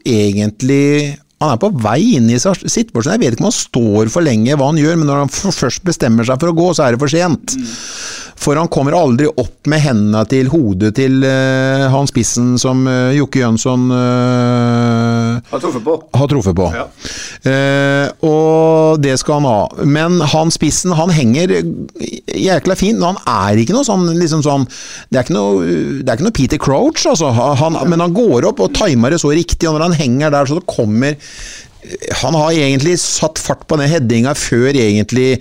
egentlig 0.07 1.17
han 1.37 1.53
er 1.53 1.59
på 1.61 1.69
vei 1.83 1.99
inn 2.17 2.31
i 2.33 2.39
situasjonen. 2.39 3.11
Jeg 3.13 3.21
vet 3.21 3.35
ikke 3.35 3.43
om 3.43 3.49
han 3.51 3.57
står 3.59 4.09
for 4.13 4.25
lenge, 4.25 4.55
hva 4.57 4.71
han 4.71 4.79
gjør, 4.81 4.95
men 4.97 5.09
når 5.11 5.25
han 5.25 5.33
først 5.61 5.85
bestemmer 5.85 6.25
seg 6.25 6.39
for 6.41 6.49
å 6.49 6.57
gå, 6.57 6.71
så 6.73 6.87
er 6.87 6.95
det 6.95 7.01
for 7.03 7.13
sent. 7.13 7.53
For 8.37 8.57
han 8.59 8.69
kommer 8.71 8.95
aldri 8.95 9.27
opp 9.27 9.67
med 9.67 9.81
hendene 9.83 10.21
til 10.29 10.49
hodet 10.51 10.93
til 10.97 11.19
uh, 11.25 11.87
han 11.91 12.07
spissen 12.09 12.53
som 12.61 12.85
uh, 12.87 13.09
Jokke 13.15 13.41
Jønsson 13.41 13.87
uh, 13.91 15.39
har 15.49 15.63
truffet 15.63 15.83
på. 15.83 15.95
Har 16.17 16.29
truffet 16.31 16.57
på. 16.57 16.67
Ja. 16.77 16.85
og 18.27 18.99
det 19.01 19.15
skal 19.21 19.39
han 19.39 19.47
ha. 19.47 19.85
Men 19.85 20.19
han 20.33 20.51
spissen, 20.53 20.93
han 20.97 21.13
henger 21.13 21.53
jækla 21.57 22.77
fint. 22.77 23.03
Han 23.03 23.19
er 23.25 23.61
ikke 23.61 23.75
noe 23.75 23.87
sånn, 23.87 24.07
liksom 24.17 24.43
sånn 24.45 24.65
Det 25.09 25.19
er 25.19 25.25
ikke 25.25 25.37
noe, 25.37 25.77
det 26.01 26.09
er 26.09 26.17
ikke 26.17 26.27
noe 26.27 26.37
Peter 26.37 26.61
Crouch, 26.61 27.05
altså. 27.09 27.31
Han, 27.33 27.79
men 27.89 28.03
han 28.03 28.15
går 28.15 28.49
opp 28.51 28.61
og 28.63 28.73
timer 28.77 29.13
det 29.13 29.21
så 29.23 29.31
riktig, 29.33 29.67
og 29.69 29.77
når 29.77 29.89
han 29.89 29.97
henger 29.97 30.33
der 30.33 30.49
så 30.49 30.59
det 30.59 30.67
kommer 30.69 31.17
han 32.21 32.35
har 32.35 32.51
egentlig 32.51 32.97
satt 32.99 33.39
fart 33.39 33.65
på 33.69 33.77
den 33.79 33.89
headinga 33.91 34.33
før 34.37 34.75
egentlig 34.75 35.37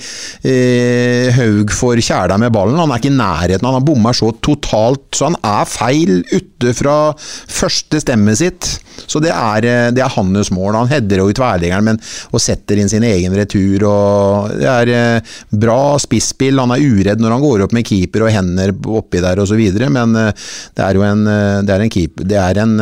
eh, 0.46 1.32
Haug 1.36 1.72
får 1.74 2.02
kjæla 2.04 2.38
med 2.40 2.54
ballen. 2.54 2.78
Han 2.78 2.92
er 2.92 3.00
ikke 3.00 3.12
i 3.12 3.16
nærheten, 3.16 3.66
han 3.66 3.78
har 3.78 3.86
bomma 3.86 4.12
så 4.16 4.30
totalt, 4.44 5.08
så 5.16 5.30
han 5.30 5.38
er 5.42 5.70
feil 5.70 6.20
ute 6.32 6.74
fra 6.76 6.98
første 7.16 8.02
stemmet 8.04 8.42
sitt. 8.42 8.76
Så 9.04 9.20
det 9.20 9.32
er, 9.32 9.66
eh, 9.66 9.90
det 9.94 10.02
er 10.02 10.14
hans 10.14 10.50
mål. 10.54 10.78
Han 10.78 10.90
header 10.90 11.20
jo 11.20 11.28
i 11.30 11.36
tverrliggeren 11.36 11.84
men, 11.84 12.00
og 12.32 12.42
setter 12.42 12.80
inn 12.80 12.90
sin 12.90 13.04
egen 13.06 13.34
retur. 13.36 13.84
og 13.88 14.56
Det 14.56 14.70
er 14.70 14.92
eh, 14.94 15.34
bra 15.52 15.96
spisspill. 16.02 16.60
Han 16.62 16.72
er 16.74 16.84
uredd 16.84 17.22
når 17.22 17.36
han 17.36 17.44
går 17.44 17.66
opp 17.66 17.76
med 17.76 17.86
keeper 17.86 18.26
og 18.26 18.32
hender 18.32 18.72
oppi 18.96 19.22
der 19.24 19.42
osv., 19.42 19.62
men 19.96 20.16
eh, 20.18 20.46
det 20.76 20.84
er 20.84 20.98
jo 20.98 21.04
en, 21.06 21.24
det 21.66 21.72
er 21.72 21.82
en 21.82 21.92
keeper 21.92 22.26
det 22.26 22.36
er 22.40 22.58
en, 22.62 22.74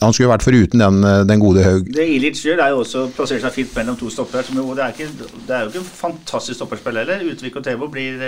Han 0.00 0.14
skulle 0.14 0.30
vært 0.30 0.44
foruten 0.44 0.82
den, 0.82 1.00
den 1.28 1.42
gode 1.42 1.64
Haug. 1.64 1.88
Det 1.92 2.02
er 2.02 2.12
Ilic 2.16 2.40
gjør, 2.50 2.64
er 2.64 2.74
jo 2.74 2.80
også 2.84 3.04
å 3.04 3.12
plassere 3.16 3.42
seg 3.44 3.54
fint 3.54 3.76
mellom 3.78 3.98
to 4.00 4.10
stoppere. 4.12 4.44
Det, 4.46 4.88
det, 4.98 5.54
er 5.54 5.62
jo 5.64 5.70
ikke 5.72 5.82
en 5.82 5.92
fantastisk 6.00 6.58
stopperspill 6.58 7.00
heller. 7.00 7.24
Utvik 7.32 7.56
og 7.60 7.64
Tebo 7.66 7.88
blir, 7.92 8.18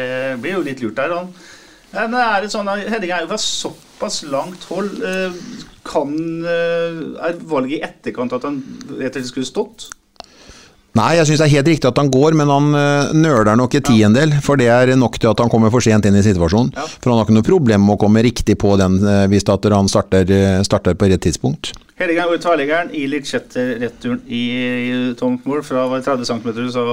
blir, 0.40 0.56
jo 0.56 0.64
litt 0.66 0.82
lurt 0.84 0.98
der. 0.98 1.16
Han 1.18 1.34
Men 1.92 2.16
er 2.22 2.44
det 2.44 2.52
sånn 2.54 2.70
Headinga 2.72 3.18
er 3.18 3.26
jo 3.26 3.32
fra 3.34 3.42
såpass 3.42 4.22
langt 4.32 4.64
hold. 4.70 5.02
Eh, 5.04 5.42
Kan 5.82 6.14
eh, 6.46 7.00
Er 7.26 7.40
valget 7.50 7.78
i 7.78 7.82
etterkant 7.86 8.34
at 8.36 8.46
han 8.46 8.60
rett 9.00 9.16
og 9.16 9.18
slett 9.18 9.30
skulle 9.32 9.48
stått? 9.48 9.88
Nei, 10.98 11.14
jeg 11.16 11.24
syns 11.30 11.40
det 11.40 11.46
er 11.46 11.54
helt 11.54 11.68
riktig 11.70 11.88
at 11.88 11.98
han 12.02 12.10
går, 12.12 12.34
men 12.36 12.50
han 12.52 12.66
uh, 12.76 13.12
nøler 13.16 13.56
nok 13.56 13.78
et 13.78 13.86
tiendedel. 13.88 14.34
For 14.44 14.60
det 14.60 14.68
er 14.68 14.92
nok 15.00 15.16
til 15.16 15.30
at 15.30 15.40
han 15.40 15.52
kommer 15.52 15.72
for 15.72 15.84
sent 15.84 16.04
inn 16.08 16.18
i 16.18 16.24
situasjonen. 16.24 16.74
Ja. 16.76 16.84
For 16.98 17.08
han 17.08 17.20
har 17.20 17.24
ikke 17.24 17.36
noe 17.38 17.46
problem 17.46 17.86
med 17.86 17.96
å 17.96 18.02
komme 18.02 18.24
riktig 18.24 18.58
på 18.60 18.74
den 18.80 18.98
eh, 19.00 19.24
hvis 19.32 19.46
han 19.48 19.88
starter, 19.88 20.28
eh, 20.28 20.60
starter 20.66 20.98
på 20.98 21.08
rett 21.08 21.24
tidspunkt. 21.24 21.72
Headinga 21.96 22.26
går 22.28 22.36
i 22.36 22.42
tverrliggeren. 22.44 22.92
Ilic 22.98 23.30
setter 23.30 23.76
returen 23.80 24.20
i, 24.28 24.42
tomt 25.16 25.46
mål 25.48 25.62
fra 25.64 25.86
var 25.88 26.02
det 26.02 26.08
30 26.10 26.28
cm, 26.28 26.70
så 26.74 26.84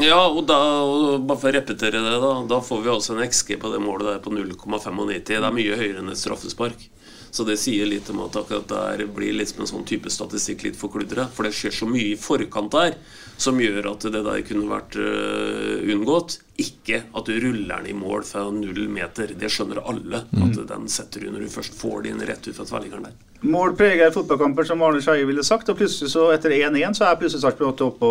Ja, 0.00 0.24
og 0.26 0.42
da, 0.48 0.58
og 0.82 1.26
bare 1.28 1.38
for 1.38 1.50
å 1.50 1.54
repetere 1.58 2.00
det, 2.02 2.16
da 2.22 2.32
Da 2.48 2.60
får 2.64 2.82
vi 2.82 2.92
altså 2.94 3.14
en 3.14 3.26
XG 3.26 3.58
på 3.60 3.70
det 3.70 3.82
målet 3.84 4.08
der 4.08 4.22
på 4.24 4.32
0,95. 4.34 5.04
Det 5.28 5.38
er 5.38 5.54
mye 5.54 5.78
høyere 5.78 6.02
enn 6.02 6.10
et 6.10 6.18
straffespark. 6.18 6.88
Så 7.30 7.46
det 7.46 7.58
sier 7.62 7.86
litt 7.86 8.08
om 8.10 8.24
at 8.24 8.36
akkurat 8.40 8.68
der 8.70 9.04
blir 9.14 9.36
liksom 9.38 9.62
en 9.62 9.70
sånn 9.70 9.86
type 9.88 10.10
statistikk 10.10 10.66
litt 10.66 10.78
forkludret. 10.78 11.30
For 11.34 11.46
det 11.46 11.54
skjer 11.56 11.76
så 11.76 11.88
mye 11.90 12.12
i 12.12 12.18
forkant 12.18 12.74
der 12.74 12.96
som 13.40 13.60
gjør 13.62 13.92
at 13.94 14.04
det 14.12 14.24
der 14.26 14.42
kunne 14.44 14.68
vært 14.70 14.98
øh, 15.00 15.86
unngått. 15.94 16.40
Ikke 16.60 17.04
at 17.16 17.30
du 17.30 17.38
ruller 17.40 17.80
den 17.80 17.92
i 17.94 17.96
mål 17.96 18.26
fra 18.28 18.48
null 18.52 18.84
meter. 18.92 19.32
Det 19.38 19.52
skjønner 19.52 19.80
alle. 19.80 20.26
At 20.42 20.60
den 20.74 20.90
setter 20.92 21.24
du 21.24 21.30
når 21.32 21.46
du 21.46 21.54
først 21.54 21.78
får 21.78 22.08
den 22.08 22.24
rett 22.28 22.50
ut 22.50 22.56
fra 22.56 22.68
tverrliggeren 22.68 23.08
der. 23.08 23.18
Mål 23.40 23.72
preger 23.76 24.10
fotballkamper, 24.12 24.66
som 24.68 24.82
Arne 24.84 25.00
Skeie 25.00 25.24
ville 25.24 25.44
sagt. 25.46 25.68
Og 25.72 25.78
plutselig 25.78 26.10
så 26.12 26.26
etter 26.34 26.52
1-1 26.58 26.98
så 26.98 27.06
er 27.08 27.16
plutselig 27.20 27.40
Sarpsborg 27.40 27.72
8 27.72 27.86
oppe, 27.86 28.10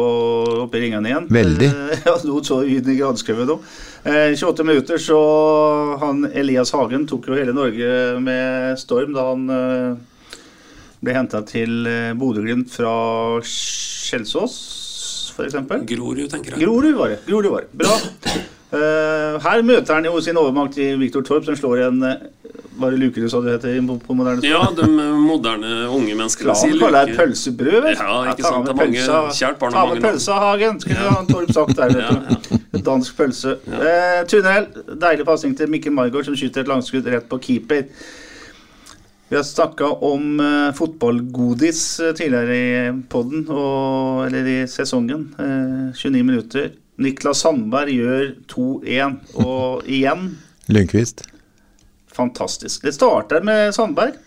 oppe 0.66 0.80
i 0.80 0.84
ringene 0.88 1.12
igjen. 1.12 1.28
Veldig. 1.30 1.70
Eh, 1.70 2.02
Ja, 2.10 2.16
nå 2.26 2.40
så 2.46 2.62
vi 2.66 2.80
i 2.80 3.46
nå. 3.46 3.60
Eh, 4.10 4.34
28 4.34 4.66
minutter, 4.66 4.98
så 4.98 5.20
han 6.02 6.26
Elias 6.34 6.74
Hagen 6.74 7.06
tok 7.10 7.30
jo 7.30 7.38
hele 7.38 7.54
Norge 7.54 7.92
med 8.24 8.80
storm 8.82 9.14
da 9.14 9.28
han 9.30 9.46
eh, 9.54 10.40
ble 11.06 11.16
henta 11.16 11.44
til 11.48 11.86
eh, 11.88 12.14
Bodø-Glimt 12.18 12.74
fra 12.74 12.94
Kjelsås, 13.46 14.56
f.eks. 15.36 15.60
Grorud, 15.94 16.26
tenker 16.32 16.56
jeg. 16.56 16.64
Grorud 16.66 16.98
var 16.98 17.14
det. 17.14 17.22
Grorud 17.30 17.54
var 17.54 17.68
det. 17.68 17.72
Bra. 17.84 18.00
Eh, 18.70 19.38
her 19.46 19.64
møter 19.66 19.96
han 20.00 20.10
jo 20.10 20.18
sin 20.26 20.38
overmakt 20.42 20.78
i 20.82 20.92
Viktor 21.00 21.24
Torp, 21.28 21.46
som 21.46 21.58
slår 21.58 21.86
en 21.88 22.02
Var 22.80 22.94
det 22.96 23.00
lukerud, 23.02 23.30
sa 23.32 23.42
du 23.44 23.50
heter 23.52 23.80
på, 23.88 23.96
på 24.08 24.16
moderne 24.16 24.46
Ja, 24.48 24.62
de 24.76 24.86
moderne 25.20 25.72
unge 25.92 26.16
menneskene 26.16 26.54
Klar, 26.54 26.78
kaller 26.80 27.10
det 27.10 27.18
pølsebrød, 27.18 27.82
vel? 27.84 27.98
Ja, 28.00 28.20
ikke 28.32 28.46
sant, 28.46 28.66
det 28.66 28.72
er 28.72 28.80
mange- 28.80 29.04
pølsa- 29.04 29.34
kjært 29.36 29.60
barn 29.60 29.76
Ta 29.76 29.84
med 29.90 30.02
pølsa, 30.06 30.38
Hagen, 30.46 30.80
skulle 30.80 31.04
ja. 31.04 31.18
Torp 31.30 31.52
sagt 31.58 31.76
der, 31.78 31.94
vet 32.00 32.50
du. 32.50 32.82
Dansk 32.86 33.18
pølse. 33.18 33.58
Eh, 33.68 34.22
tunnel. 34.32 34.70
Deilig 35.02 35.26
pasning 35.28 35.58
til 35.60 35.70
Mikkel 35.70 35.92
Margaard, 35.92 36.26
som 36.30 36.36
skyter 36.40 36.64
et 36.64 36.72
langskudd 36.72 37.08
rett 37.12 37.28
på 37.30 37.40
keeper. 37.44 37.84
Vi 39.30 39.36
har 39.38 39.44
snakka 39.46 39.86
om 40.02 40.40
uh, 40.42 40.72
fotballgodis 40.74 41.82
eh, 42.02 42.14
tidligere 42.18 42.56
i 42.58 43.02
podden, 43.12 43.44
og, 43.54 44.24
eller 44.26 44.48
i 44.50 44.56
sesongen. 44.72 45.28
Uh, 45.38 45.92
29 45.94 46.24
minutter. 46.26 46.72
Niklas 47.00 47.44
Sandberg 47.46 47.92
gjør 47.94 48.24
2-1, 48.52 49.20
og 49.46 49.86
igjen 49.88 50.32
Lundqvist. 50.70 51.24
Fantastisk. 52.20 52.84
Det 52.86 52.96
starter 52.96 53.46
med 53.46 53.74
Sandberg, 53.76 54.18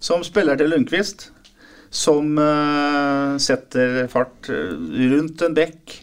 som 0.00 0.24
spiller 0.26 0.58
til 0.58 0.72
Lundqvist. 0.72 1.30
Som 1.88 2.34
uh, 2.36 3.38
setter 3.40 4.02
fart 4.12 4.50
eh, 4.52 4.74
rundt 5.08 5.40
en 5.46 5.54
bekk. 5.56 5.94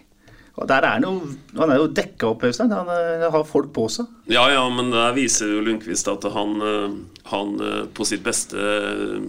Og 0.58 0.66
der 0.72 0.82
er 0.88 0.96
han 0.96 1.04
jo 1.06 1.12
Han 1.60 1.70
er 1.70 1.78
jo 1.78 1.92
dekka 1.94 2.32
opp, 2.32 2.46
Øystein. 2.48 2.72
Han 2.74 2.90
han 2.90 3.28
har 3.30 3.44
folk 3.46 3.70
på 3.76 3.86
seg. 3.94 4.10
Ja, 4.28 4.48
ja, 4.50 4.64
men 4.74 4.88
der 4.90 5.12
viser 5.14 5.52
jo 5.54 5.60
Lundqvist 5.62 6.08
at 6.10 6.24
han, 6.34 6.56
eh, 6.66 6.94
han 7.30 7.52
eh, 7.62 7.82
på 7.94 8.08
sitt 8.10 8.24
beste 8.26 8.58
eh, 8.58 9.20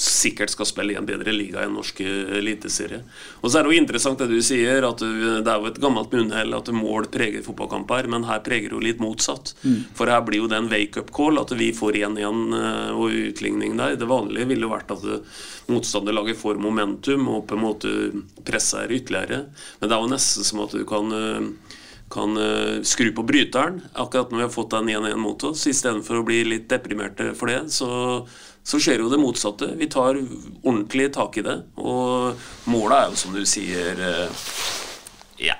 sikkert 0.00 0.54
skal 0.54 0.68
spille 0.68 0.94
i 0.94 0.96
en 0.96 1.08
bedre 1.08 1.34
liga 1.34 1.60
enn 1.66 1.74
norsk 1.76 2.00
eliteserie. 2.00 3.02
Og 3.42 3.50
så 3.50 3.58
er 3.60 3.66
det 3.66 3.74
jo 3.74 3.82
interessant 3.82 4.22
det 4.22 4.30
du 4.30 4.38
sier, 4.40 4.86
at 4.88 5.02
du, 5.04 5.42
det 5.44 5.44
er 5.44 5.60
jo 5.60 5.68
et 5.68 5.80
gammelt 5.82 6.16
munnhell 6.16 6.56
at 6.56 6.72
mål 6.72 7.10
preger 7.12 7.44
fotballkamper, 7.44 8.08
men 8.08 8.24
her 8.30 8.40
preger 8.46 8.72
det 8.72 8.78
jo 8.78 8.82
litt 8.86 9.02
motsatt. 9.04 9.52
For 9.98 10.08
her 10.08 10.24
blir 10.24 10.40
jo 10.40 10.48
det 10.48 10.56
en 10.56 10.72
wake-up 10.72 11.12
call, 11.12 11.36
at 11.42 11.52
vi 11.60 11.68
får 11.76 12.00
1-1 12.00 12.56
eh, 12.62 12.94
og 12.96 13.18
utligning 13.26 13.76
der. 13.76 13.98
Det 14.00 14.08
vanlige 14.08 14.48
ville 14.48 14.64
jo 14.64 14.72
vært 14.72 14.94
at 14.96 15.04
motstanderlaget 15.68 16.40
får 16.40 16.56
momentum 16.64 17.28
og 17.28 17.44
på 17.50 17.60
en 17.60 17.66
måte 17.66 17.92
presser 18.48 18.88
ytterligere. 18.88 19.50
Men 19.82 19.92
det 19.92 19.98
er 19.98 20.00
jo 20.00 20.14
nesten 20.16 20.48
som 20.48 20.64
at 20.64 20.72
du 20.72 20.86
kan 20.88 21.12
kan 22.10 22.36
eh, 22.36 22.82
skru 22.82 23.12
på 23.14 23.22
bryteren 23.22 23.80
akkurat 23.92 24.30
når 24.30 24.38
vi 24.38 24.44
har 24.44 24.52
fått 24.54 24.74
den 24.74 24.90
1-1 24.90 25.16
mot 25.16 25.44
oss. 25.46 25.66
Istedenfor 25.70 26.20
å 26.20 26.26
bli 26.26 26.42
litt 26.44 26.68
deprimerte 26.70 27.30
for 27.38 27.52
det, 27.52 27.62
så, 27.70 28.26
så 28.66 28.82
skjer 28.82 29.04
jo 29.04 29.10
det 29.12 29.20
motsatte. 29.22 29.72
Vi 29.78 29.88
tar 29.90 30.18
ordentlig 30.18 31.12
tak 31.14 31.38
i 31.38 31.46
det. 31.46 31.56
Og 31.78 32.70
målet 32.70 32.96
er 32.98 33.10
jo, 33.12 33.20
som 33.24 33.34
du 33.36 33.44
sier 33.48 34.06
eh, 34.10 34.46
Ja. 35.50 35.58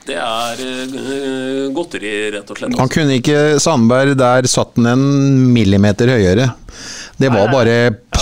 Det 0.00 0.16
er 0.16 0.60
eh, 0.64 1.66
godteri, 1.76 2.14
rett 2.32 2.48
og 2.48 2.56
slett. 2.56 2.78
Han 2.80 2.90
kunne 2.90 3.18
ikke 3.20 3.60
Sandberg 3.60 4.16
Der 4.18 4.48
satt 4.48 4.72
han 4.80 4.88
en 4.94 5.04
millimeter 5.52 6.08
høyere. 6.16 6.48
Det 7.20 7.28
var 7.28 7.52
bare 7.52 7.74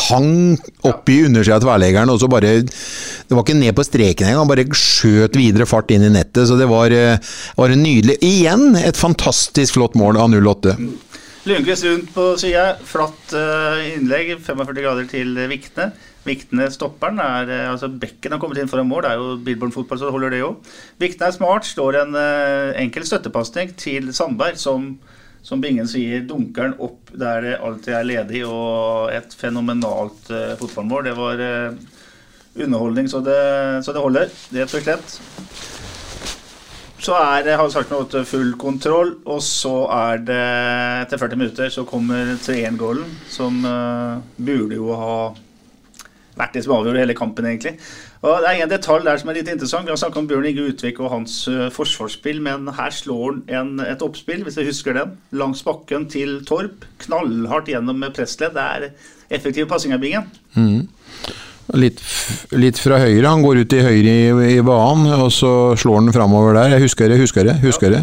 pang 0.09 0.57
oppi 0.89 1.21
undersida 1.27 1.59
av 1.59 1.65
tverrleggeren, 1.65 2.11
og 2.13 2.21
så 2.23 2.31
bare 2.31 2.63
Det 2.63 3.37
var 3.37 3.45
ikke 3.45 3.59
ned 3.59 3.77
på 3.77 3.85
streken 3.85 4.31
engang, 4.31 4.49
bare 4.49 4.65
skjøt 4.73 5.37
videre 5.37 5.69
fart 5.69 5.91
inn 5.93 6.07
i 6.07 6.13
nettet. 6.13 6.49
Så 6.49 6.57
det 6.57 6.69
var, 6.71 6.91
eh, 6.91 7.21
var 7.57 7.69
nydelig. 7.69 8.17
Igjen 8.25 8.77
et 8.77 8.97
fantastisk 8.97 9.77
flott 9.77 9.95
mål 9.95 10.17
av 10.17 10.33
08. 10.33 10.77
Lundqvist 11.49 11.85
rundt 11.85 12.15
på 12.15 12.25
sida. 12.41 12.79
Flatt 12.85 13.35
eh, 13.37 13.99
innlegg. 13.99 14.39
45 14.41 14.81
grader 14.81 15.11
til 15.11 15.37
Vikne. 15.51 15.93
Vikne 16.25 16.71
stopperen 16.73 17.21
er 17.21 17.53
eh, 17.53 17.69
altså 17.69 17.93
Bekken 17.93 18.33
har 18.33 18.41
kommet 18.41 18.63
inn 18.63 18.73
foran 18.73 18.89
mål. 18.89 19.05
Det 19.05 19.13
er 19.13 19.21
jo 19.21 19.37
Billborn 19.45 19.77
fotball, 19.77 20.01
så 20.01 20.13
holder 20.15 20.33
det 20.33 20.41
jo. 20.41 20.55
Vikne 20.99 21.29
er 21.29 21.37
smart. 21.37 21.69
Slår 21.69 22.01
en 22.07 22.19
enkel 22.81 23.05
støttepasning 23.05 23.77
til 23.77 24.09
Sandberg, 24.17 24.57
som 24.57 24.95
som 25.43 25.63
Bingen 25.63 25.89
sier, 25.89 26.25
dunker 26.29 26.69
den 26.69 26.81
opp 26.85 27.13
der 27.15 27.45
det 27.45 27.55
alltid 27.65 27.95
er 27.97 28.09
ledig, 28.09 28.43
og 28.49 29.13
et 29.15 29.35
fenomenalt 29.39 30.31
uh, 30.35 30.55
fotballmål. 30.61 31.09
Det 31.09 31.17
var 31.19 31.43
uh, 31.43 31.99
underholdning 32.59 33.09
så 33.11 33.23
det, 33.25 33.41
så 33.87 33.95
det 33.95 34.05
holder, 34.05 34.33
rett 34.59 34.75
og 34.75 34.85
slett. 34.85 35.19
Så 36.99 37.15
er 37.15 37.45
det, 37.47 37.55
har 37.57 37.69
sagt 37.71 37.93
noe 37.95 38.25
full 38.27 38.57
kontroll, 38.59 39.15
og 39.31 39.39
så 39.47 39.77
er 39.95 40.25
det 40.27 40.45
etter 41.05 41.21
40 41.23 41.39
minutter 41.39 41.71
så 41.73 41.87
kommer 41.89 42.35
3-1-gålen, 42.43 43.07
som 43.31 43.63
uh, 43.65 44.19
burde 44.37 44.81
jo 44.81 44.91
ha 44.99 45.15
vært 46.39 46.59
det 46.59 46.65
som 46.67 46.77
avgjorde 46.77 47.03
hele 47.03 47.17
kampen, 47.19 47.47
egentlig. 47.47 47.79
Og 48.19 48.43
Det 48.43 48.51
er 48.51 48.65
en 48.65 48.71
detalj 48.71 49.05
der 49.07 49.21
som 49.21 49.31
er 49.31 49.39
litt 49.39 49.51
interessant. 49.53 49.87
Vi 49.87 49.93
har 49.95 50.01
snakka 50.01 50.19
om 50.19 50.27
Bjørn 50.27 50.49
Inge 50.51 50.65
Utvik 50.73 50.99
og 50.99 51.13
hans 51.13 51.35
eh, 51.51 51.69
forsvarsspill, 51.71 52.41
men 52.43 52.67
her 52.75 52.91
slår 52.95 53.43
han 53.51 53.77
et 53.85 54.03
oppspill, 54.03 54.43
hvis 54.47 54.59
jeg 54.59 54.67
husker 54.73 54.97
den, 54.99 55.15
langs 55.31 55.63
bakken 55.67 56.09
til 56.11 56.41
Torp. 56.49 56.87
Knallhardt 57.05 57.71
gjennom 57.71 58.01
med 58.03 58.17
pressledd. 58.17 58.57
Det 58.59 58.65
er 58.65 58.89
effektiv 59.39 59.69
passing 59.71 59.95
av 59.95 60.03
Bingen. 60.03 60.27
Litt, 61.79 62.01
litt 62.57 62.79
fra 62.81 62.99
høyre. 63.03 63.29
Han 63.29 63.45
går 63.45 63.63
ut 63.63 63.75
i 63.77 63.85
høyre 63.85 64.13
i, 64.17 64.55
i 64.57 64.61
banen, 64.67 65.13
og 65.15 65.31
så 65.35 65.53
slår 65.79 66.01
han 66.01 66.15
framover 66.17 66.57
der. 66.57 66.75
Jeg 66.75 66.89
husker 66.89 67.13
det, 67.13 67.21
husker 67.21 67.47
det. 67.47 67.59
husker 67.63 67.93
det. 67.93 68.03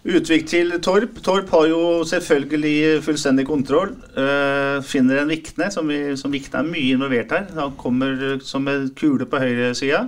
Utvik 0.00 0.46
til 0.48 0.72
Torp. 0.80 1.18
Torp 1.20 1.50
har 1.52 1.66
jo 1.68 1.80
selvfølgelig 2.08 3.02
fullstendig 3.04 3.44
kontroll. 3.44 3.90
Uh, 4.16 4.80
finner 4.80 5.20
en 5.20 5.28
Vikne, 5.28 5.68
som, 5.74 5.90
vi, 5.92 6.16
som 6.16 6.32
Vikne 6.32 6.62
er 6.62 6.70
mye 6.70 6.94
involvert 6.94 7.34
her. 7.36 7.50
Han 7.58 7.74
kommer 7.76 8.38
som 8.40 8.68
en 8.72 8.88
kule 8.96 9.28
på 9.28 9.42
høyresida. 9.42 10.06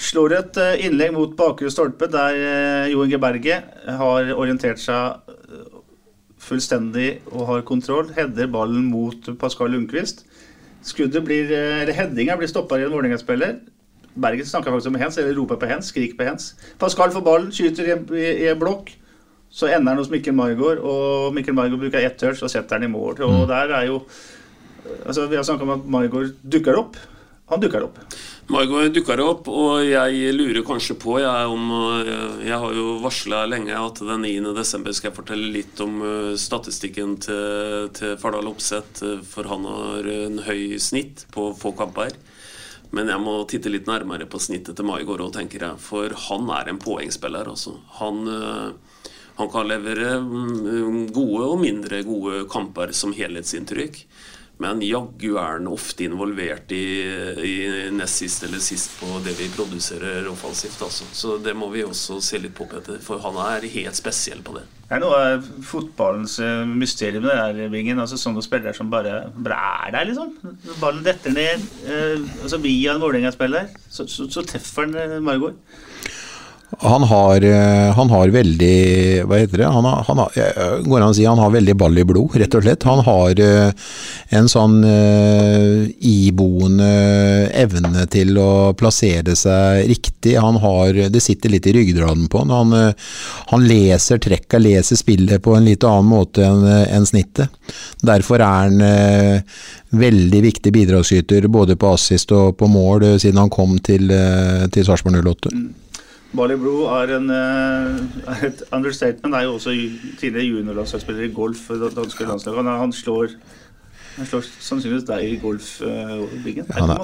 Slår 0.00 0.32
et 0.32 0.58
eh, 0.58 0.86
innlegg 0.86 1.12
mot 1.12 1.32
bakre 1.36 1.68
stolpe, 1.70 2.08
der 2.08 2.38
uh, 2.40 2.86
Jo 2.88 3.04
Inge 3.04 3.18
Berget 3.20 3.66
har 4.00 4.30
orientert 4.32 4.80
seg 4.80 5.28
eh, 5.28 5.74
fullstendig 6.40 7.10
og 7.28 7.44
har 7.50 7.66
kontroll. 7.68 8.08
Header 8.16 8.48
ballen 8.50 8.86
mot 8.88 9.28
Pascal 9.38 9.74
Lundqvist. 9.74 10.24
Skuddet 10.88 11.20
blir, 11.26 11.52
eh, 11.52 11.82
eller 11.82 11.94
Headinga 11.94 12.38
blir 12.40 12.48
stoppa 12.48 12.80
i 12.80 12.86
en 12.86 12.94
Vålerenga-spiller. 12.94 13.60
Berget 14.16 14.48
snakker 14.48 14.72
faktisk 14.72 14.90
om 14.90 14.98
hens, 15.04 15.20
eller 15.20 15.36
roper 15.36 15.60
på 15.60 15.68
hens, 15.68 15.92
skriker 15.92 16.16
på 16.16 16.26
hens. 16.32 16.54
Pascal 16.80 17.12
får 17.14 17.26
ballen, 17.28 17.52
skyter 17.54 17.92
i 17.92 18.48
en 18.48 18.58
blokk. 18.58 18.96
Så 19.50 19.66
ender 19.66 19.92
han 19.92 19.98
hos 19.98 20.10
Mikkel 20.12 20.36
Margaard, 20.36 20.82
og 20.86 21.34
Mikkel 21.34 21.56
Margaard 21.56 21.82
bruker 21.82 22.04
ett 22.04 22.18
touch 22.20 22.42
og 22.42 22.52
setter 22.52 22.78
han 22.78 22.86
i 22.86 22.92
mål. 22.92 23.22
Og 23.26 23.48
der 23.50 23.74
er 23.80 23.88
jo 23.90 24.02
altså 25.04 25.26
Vi 25.28 25.36
har 25.36 25.44
snakka 25.44 25.66
om 25.66 25.74
at 25.74 25.88
Margaard 25.90 26.36
dukker 26.42 26.78
opp. 26.78 26.96
Han 27.50 27.58
dukker 27.58 27.82
opp. 27.82 27.98
Maigård 28.50 28.92
dukker 28.94 29.20
opp, 29.22 29.48
og 29.50 29.82
jeg 29.82 30.34
lurer 30.36 30.62
kanskje 30.66 30.94
på 30.98 31.16
jeg, 31.18 31.50
om 31.50 31.72
eh, 31.74 32.46
Jeg 32.46 32.58
har 32.62 32.74
jo 32.74 32.96
varsla 33.02 33.44
lenge 33.50 33.74
at 33.74 33.98
den 34.06 34.22
9. 34.26 34.52
desember 34.54 34.94
skal 34.94 35.10
jeg 35.10 35.16
fortelle 35.16 35.50
litt 35.54 35.82
om 35.82 35.98
eh, 36.06 36.32
statistikken 36.38 37.16
til, 37.22 37.90
til 37.94 38.14
Fardal 38.22 38.50
Opseth, 38.50 39.02
eh, 39.06 39.18
for 39.26 39.50
han 39.50 39.66
har 39.66 40.10
en 40.14 40.38
høy 40.46 40.78
snitt 40.82 41.26
på 41.34 41.50
få 41.58 41.74
kamper. 41.78 42.14
Men 42.94 43.10
jeg 43.10 43.22
må 43.22 43.36
titte 43.50 43.70
litt 43.70 43.90
nærmere 43.90 44.30
på 44.30 44.38
snittet 44.42 44.78
til 44.78 44.86
Maigård 44.86 45.22
òg, 45.26 45.34
tenker 45.34 45.66
jeg. 45.66 45.82
For 45.82 46.14
han 46.28 46.50
er 46.54 46.70
en 46.70 46.78
poengspiller, 46.82 47.50
altså. 47.50 47.76
Han, 47.98 48.24
Han 49.40 49.50
kan 49.52 49.68
levere 49.70 50.18
mm, 50.20 51.06
gode 51.16 51.46
og 51.48 51.62
mindre 51.62 52.02
gode 52.06 52.44
kamper 52.52 52.92
som 52.96 53.14
helhetsinntrykk. 53.16 54.04
Men 54.60 54.82
jaggu 54.84 55.38
er 55.40 55.54
han 55.54 55.68
ofte 55.72 56.04
involvert 56.04 56.72
i, 56.76 56.84
i 57.48 57.54
nest 57.96 58.20
sist 58.20 58.44
eller 58.44 58.60
sist 58.60 58.92
på 59.00 59.22
det 59.24 59.32
vi 59.38 59.46
produserer 59.54 60.28
offensivt. 60.28 60.82
Altså. 60.84 61.06
Så 61.16 61.38
det 61.40 61.54
må 61.56 61.70
vi 61.72 61.86
også 61.86 62.18
se 62.24 62.42
litt 62.42 62.52
på, 62.58 62.66
Peter. 62.68 62.98
For 63.00 63.22
han 63.24 63.38
er 63.40 63.64
helt 63.72 63.96
spesiell 63.96 64.44
på 64.44 64.58
det. 64.58 64.66
Det 64.90 64.98
er 64.98 65.00
noe 65.00 65.22
av 65.22 65.48
fotballens 65.64 66.36
eh, 66.44 66.66
mysterium 66.68 67.24
det 67.24 67.38
der, 67.38 67.72
Bingen. 67.72 68.02
Altså 68.04 68.20
Sånne 68.20 68.44
spillere 68.44 68.76
som 68.76 68.92
bare, 68.92 69.30
bare 69.32 69.62
er 69.86 69.96
der, 69.96 70.10
liksom. 70.10 70.36
Ballen 70.82 71.06
detter 71.08 71.32
ned 71.32 71.64
eh, 71.88 72.20
altså 72.42 72.60
via 72.60 72.98
en 72.98 73.00
Vålerenga-spiller, 73.00 73.72
så, 73.88 74.04
så, 74.12 74.28
så 74.28 74.44
treffer 74.44 74.90
han 74.90 74.98
eh, 75.00 75.20
Margot. 75.24 75.56
Han 76.78 77.02
har, 77.02 77.42
eh, 77.42 77.92
han 77.94 78.10
har 78.10 78.28
veldig 78.28 79.24
Hva 79.26 79.38
heter 79.40 79.58
det? 79.58 79.66
Han 79.66 79.84
har, 79.84 80.04
han 80.06 80.18
har, 80.22 80.30
eh, 80.36 80.78
går 80.86 81.00
an 81.00 81.10
å 81.10 81.14
si 81.16 81.24
han 81.24 81.38
har 81.38 81.50
veldig 81.50 81.74
ball 81.76 81.98
i 81.98 82.04
blod, 82.06 82.36
rett 82.38 82.54
og 82.54 82.62
slett. 82.62 82.86
Han 82.86 83.02
har 83.04 83.40
eh, 83.42 83.72
en 84.30 84.46
sånn 84.48 84.84
iboende 85.98 86.90
evne 87.58 88.06
til 88.10 88.38
å 88.38 88.72
plassere 88.78 89.34
seg 89.36 89.88
riktig. 89.90 90.36
Han 90.38 90.60
har 90.62 90.92
Det 91.10 91.20
sitter 91.22 91.50
litt 91.50 91.66
i 91.66 91.74
ryggraden 91.74 92.28
på 92.30 92.44
han. 92.44 92.94
Han, 93.50 93.66
leser 93.66 94.18
trekka, 94.22 94.58
leser 94.58 94.96
spillet 94.96 95.42
på 95.42 95.56
en 95.56 95.66
litt 95.66 95.84
annen 95.84 96.06
måte 96.06 96.44
enn 96.46 96.64
en 96.66 97.06
snittet. 97.06 97.48
Derfor 98.00 98.40
er 98.40 98.70
han 98.70 99.44
veldig 99.90 100.42
viktig 100.42 100.72
bidragsyter 100.72 101.48
både 101.50 101.76
på 101.76 101.94
assist 101.94 102.32
og 102.32 102.56
på 102.58 102.70
mål 102.70 103.18
siden 103.18 103.42
han 103.42 103.50
kom 103.50 103.78
til, 103.82 104.08
til 104.70 104.86
Sarpsborg 104.86 105.18
08. 105.26 105.89
Bali 106.36 106.54
Blue 106.56 106.86
er, 106.94 107.16
en, 107.16 107.30
eh, 107.34 108.26
er, 108.30 108.44
et 108.50 108.62
understatement. 108.72 109.34
Er 109.34 109.48
jo 109.48 109.56
også 109.58 109.74
tidligere 110.20 110.46
juniorlandslagsspiller 110.46 111.26
i 111.26 111.32
golf 111.34 111.66
for 111.66 111.80
det 111.80 111.90
danske 111.96 112.26
landslaget. 112.28 112.70
Han 112.78 112.94
slår, 112.94 113.34
han 114.14 114.28
slår 114.30 114.46
sannsynligvis 114.62 115.08
deg 115.08 115.26
i 115.26 115.34
golfbingen. 115.42 116.70
Uh, 116.70 116.78
han, 116.78 116.94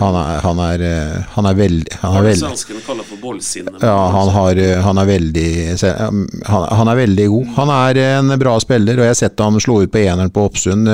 han, 0.00 0.18
han, 0.48 0.64
er, 0.66 0.84
eh, 0.88 1.16
han 1.36 1.50
er 1.50 1.58
veldig 1.62 1.96
Han 2.02 2.18
er 2.18 2.28
veldig 2.28 2.42
Svenskene 2.42 2.84
kaller 2.86 3.06
for 3.06 3.22
bollsinne. 3.22 3.78
Ja, 3.78 3.96
han, 4.16 4.34
har, 4.34 4.58
eh, 4.58 4.82
han, 4.82 4.98
er 4.98 5.10
veldig 5.14 5.48
han, 6.50 6.92
er 6.94 7.02
veldig 7.04 7.32
god. 7.36 7.56
Han 7.62 7.74
er 7.78 8.04
en 8.10 8.38
bra 8.42 8.58
spiller, 8.62 8.98
og 8.98 9.06
jeg 9.06 9.14
har 9.14 9.20
sett 9.24 9.46
han 9.46 9.62
slå 9.62 9.84
ut 9.86 9.94
på 9.94 10.02
eneren 10.02 10.34
på 10.34 10.48
Oppsund. 10.50 10.90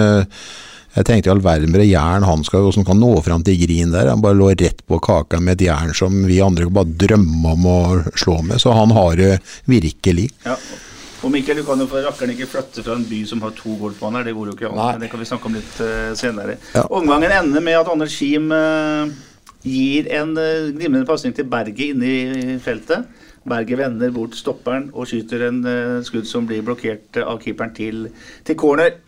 Jeg 0.99 1.07
tenkte 1.07 1.29
i 1.29 1.31
all 1.31 1.43
verden 1.45 1.71
med 1.71 1.79
det 1.79 1.93
jern 1.93 2.25
han 2.27 2.41
skal, 2.43 2.73
som 2.75 2.83
kan 2.87 2.99
nå 2.99 3.13
fram 3.23 3.45
til 3.47 3.55
Grin 3.61 3.93
der. 3.95 4.09
Han 4.11 4.23
bare 4.25 4.35
lå 4.35 4.51
rett 4.51 4.81
på 4.83 4.99
kaka 4.99 5.39
med 5.39 5.61
et 5.61 5.69
jern 5.69 5.93
som 5.95 6.25
vi 6.27 6.41
andre 6.43 6.67
bare 6.75 6.91
drømmer 7.05 7.55
om 7.55 7.69
å 7.71 7.79
slå 8.19 8.41
med. 8.43 8.59
Så 8.59 8.75
han 8.75 8.91
har 8.97 9.15
det 9.21 9.37
virkelig. 9.71 10.27
Ja. 10.43 10.57
Og 11.23 11.31
Mikkel, 11.35 11.61
du 11.61 11.67
kan 11.67 11.79
jo 11.83 11.87
for 11.91 12.03
rakkeren 12.03 12.35
ikke 12.35 12.49
flytte 12.51 12.83
fra 12.83 12.97
en 12.99 13.07
by 13.07 13.21
som 13.31 13.45
har 13.47 13.55
to 13.59 13.77
golfbaner. 13.79 14.27
Det 14.27 14.35
går 14.35 14.51
jo 14.51 14.57
ikke 14.57 14.73
an. 14.73 14.99
Det 15.03 15.11
kan 15.13 15.23
vi 15.23 15.31
snakke 15.31 15.51
om 15.51 15.57
litt 15.59 15.79
uh, 15.83 16.11
senere. 16.19 16.59
Ja. 16.75 16.85
Omgangen 16.95 17.35
ender 17.35 17.63
med 17.63 17.79
at 17.79 17.91
Anders 17.95 18.19
Kim 18.19 18.51
uh, 18.51 19.07
gir 19.63 20.11
en 20.19 20.35
uh, 20.35 20.75
glimrende 20.75 21.07
pasning 21.07 21.35
til 21.35 21.47
Berget 21.51 21.95
inne 21.95 22.11
i 22.11 22.59
feltet. 22.63 23.07
Berget 23.49 23.81
vender 23.81 24.11
bort 24.15 24.35
stopperen 24.39 24.91
og 24.93 25.07
skyter 25.09 25.47
en 25.47 25.63
skudd 26.05 26.27
som 26.29 26.47
blir 26.47 26.61
blokkert 26.67 27.17
av 27.23 27.39
keeperen 27.43 27.71
til, 27.75 28.07
til 28.45 28.59
corner. 28.59 28.99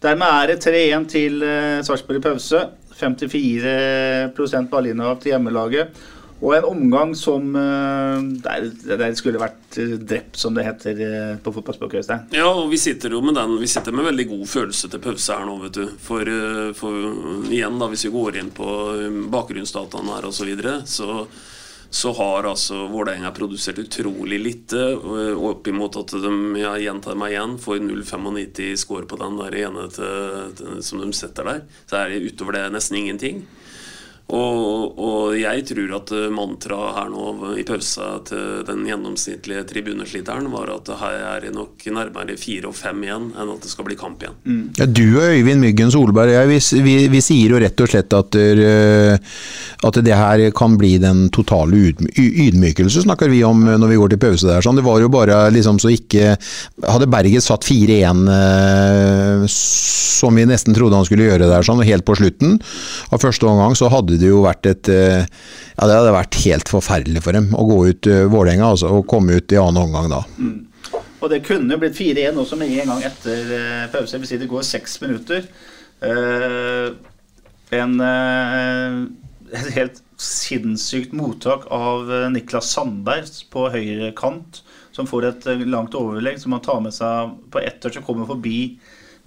Dermed 0.00 0.32
er 0.32 0.54
det 0.54 0.62
3-1 0.64 1.10
til 1.12 1.42
uh, 1.44 1.82
Sarpsborg 1.84 2.20
i 2.20 2.24
pause. 2.24 2.62
54% 3.00 4.68
ballinnehav 4.72 5.20
til 5.20 5.34
hjemmelaget. 5.34 6.00
Og 6.40 6.54
en 6.56 6.66
omgang 6.70 7.12
som 7.16 7.50
uh, 7.52 8.16
der, 8.40 8.70
der, 8.88 9.12
skulle 9.18 9.42
vært 9.42 9.76
uh, 9.76 9.98
drept, 10.00 10.40
som 10.40 10.56
det 10.56 10.64
heter 10.64 11.02
på 11.44 11.52
fotballspråket. 11.52 12.08
Ja, 12.32 12.48
og 12.48 12.70
vi 12.72 12.80
sitter 12.80 13.12
jo 13.12 13.20
med 13.24 13.36
den 13.36 13.58
Vi 13.60 13.68
sitter 13.68 13.92
med 13.92 14.08
veldig 14.08 14.28
god 14.32 14.46
følelse 14.48 14.88
til 14.88 15.04
pause 15.04 15.36
her 15.36 15.44
nå, 15.48 15.58
vet 15.66 15.76
du. 15.76 15.86
For, 16.00 16.34
for 16.80 17.52
igjen, 17.52 17.76
da, 17.80 17.92
hvis 17.92 18.08
vi 18.08 18.14
går 18.16 18.40
inn 18.40 18.52
på 18.56 18.68
bakgrunnsdataene 19.36 20.16
her 20.16 20.30
osv., 20.32 20.40
så, 20.40 20.48
videre, 20.48 20.78
så 20.88 21.24
så 21.90 22.12
har 22.14 22.46
altså 22.46 22.84
Vålerenga 22.90 23.32
produsert 23.34 23.80
utrolig 23.82 24.38
lite. 24.38 24.78
Oppimot 25.34 25.96
at 25.98 26.14
de 26.22 26.34
jeg 26.60 26.84
gjentar 26.84 27.18
meg 27.18 27.34
igjen, 27.34 27.56
får 27.58 27.80
0,95 27.82 28.76
score 28.78 29.08
på 29.10 29.18
den 29.18 29.40
der 29.40 29.56
ene 29.64 29.88
til, 29.90 30.52
til, 30.58 30.76
som 30.86 31.02
de 31.02 31.10
setter 31.16 31.50
der. 31.50 31.64
Så 31.90 31.98
er 31.98 32.12
det 32.12 32.22
utover 32.30 32.60
det 32.60 32.68
nesten 32.76 33.00
ingenting. 33.00 33.42
Og, 34.30 34.98
og, 34.98 35.34
jeg 35.38 35.64
tror 35.66 35.94
at 35.96 36.12
mantraet 36.34 36.96
her 36.96 37.08
nå 37.10 37.54
i 37.58 37.64
pausa 37.66 38.10
til 38.26 38.62
den 38.68 38.84
gjennomsnittlige 38.86 39.64
tribunesliteren 39.70 40.46
var 40.52 40.70
at 40.74 40.90
her 41.00 41.16
er 41.32 41.46
det 41.46 41.52
nok 41.54 41.86
nærmere 41.90 42.36
fire 42.38 42.70
og 42.70 42.76
fem 42.78 43.02
igjen 43.06 43.30
enn 43.34 43.52
at 43.54 43.64
det 43.64 43.72
skal 43.72 43.88
bli 43.88 43.98
kamp 43.98 44.22
igjen. 44.22 44.36
Mm. 44.44 44.62
Ja, 44.78 44.86
du 44.86 45.04
og 45.08 45.34
Øyvind 45.34 45.64
Myggen 45.64 45.90
Solberg, 45.94 46.34
jeg, 46.34 46.50
vi, 46.50 46.60
vi, 46.86 46.96
vi, 47.10 47.22
sier 47.24 47.54
jo 47.54 47.62
rett 47.62 47.82
og 47.82 47.90
slett 47.90 48.16
at, 48.16 48.30
der, 48.36 49.18
at 49.88 50.00
det 50.06 50.16
her 50.16 50.44
kan 50.56 50.76
bli 50.78 50.94
den 51.02 51.26
totale 51.34 51.90
ydmykelse, 52.14 53.04
snakker 53.06 53.30
vi 53.32 53.42
om 53.46 53.64
når 53.66 53.90
vi 53.90 53.98
går 54.00 54.14
til 54.14 54.22
pause 54.22 54.50
der. 54.50 54.62
Sånn. 54.64 54.78
Det 54.78 54.86
var 54.86 55.00
jo 55.02 55.10
bare 55.12 55.42
liksom 55.54 55.80
så 55.82 55.90
ikke 55.92 56.36
Hadde 56.90 57.08
Berget 57.10 57.44
satt 57.44 57.66
4-1 57.66 58.22
uh, 58.28 58.34
eh, 58.34 59.44
som 59.50 60.36
vi 60.36 60.46
nesten 60.48 60.76
trodde 60.76 60.98
han 60.98 61.06
skulle 61.08 61.28
gjøre 61.28 61.48
der, 61.48 61.64
sånn, 61.64 61.82
helt 61.86 62.04
på 62.06 62.16
slutten 62.18 62.58
av 63.10 63.22
første 63.22 63.48
omgang, 63.48 63.76
så 63.78 63.88
hadde 63.92 64.19
det 64.20 64.30
jo 64.30 64.42
vært 64.44 64.68
et 64.70 64.90
eh, 64.92 65.22
Ja, 65.24 65.86
det 65.86 65.96
hadde 65.96 66.16
vært 66.16 66.40
helt 66.44 66.72
forferdelig 66.72 67.22
for 67.24 67.36
dem 67.36 67.50
å 67.56 67.64
gå 67.68 67.78
ut 67.90 68.08
uh, 68.10 68.24
Vålerenga 68.30 68.72
altså, 68.72 68.90
og 68.98 69.08
komme 69.10 69.38
ut 69.40 69.54
i 69.54 69.60
annen 69.60 69.82
omgang 69.86 70.10
da. 70.12 70.20
Mm. 70.38 70.66
Og 71.20 71.26
det 71.32 71.42
kunne 71.44 71.76
blitt 71.80 71.98
4-1 71.98 72.38
også 72.40 72.58
med 72.60 72.72
en 72.80 72.92
gang 72.94 73.06
etter 73.08 73.50
uh, 73.52 73.88
pause. 73.92 74.20
Det 74.20 74.28
si 74.28 74.40
det 74.40 74.48
går 74.50 74.66
seks 74.66 75.00
minutter. 75.04 75.48
En 77.70 78.00
et 78.00 79.66
helt 79.74 79.98
sinnssykt 80.20 81.12
mottak 81.16 81.66
av 81.74 82.08
Niklas 82.32 82.70
Sandberg 82.72 83.28
på 83.52 83.66
høyre 83.74 84.08
kant, 84.16 84.62
som 84.96 85.08
får 85.10 85.26
et 85.28 85.48
langt 85.68 85.96
overlegg 85.98 86.40
som 86.40 86.56
han 86.56 86.64
tar 86.64 86.80
med 86.80 86.96
seg 86.96 87.34
på 87.52 87.60
ett 87.60 87.76
touch 87.84 88.00
og 88.00 88.06
kommer 88.08 88.30
forbi 88.30 88.78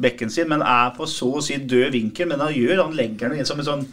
bekken 0.01 0.29
sin, 0.29 0.49
men 0.49 0.63
er 0.65 0.93
på 0.97 1.07
så 1.09 1.29
å 1.37 1.43
si 1.43 1.57
død 1.57 1.93
vinkel. 1.93 2.29
Men 2.31 2.43
han 2.43 2.53
gjør, 2.55 2.85
han 2.85 2.97
legger 2.97 3.29
den 3.31 3.41
inn 3.41 3.49
som 3.49 3.61
en 3.61 3.67
sånn 3.67 3.85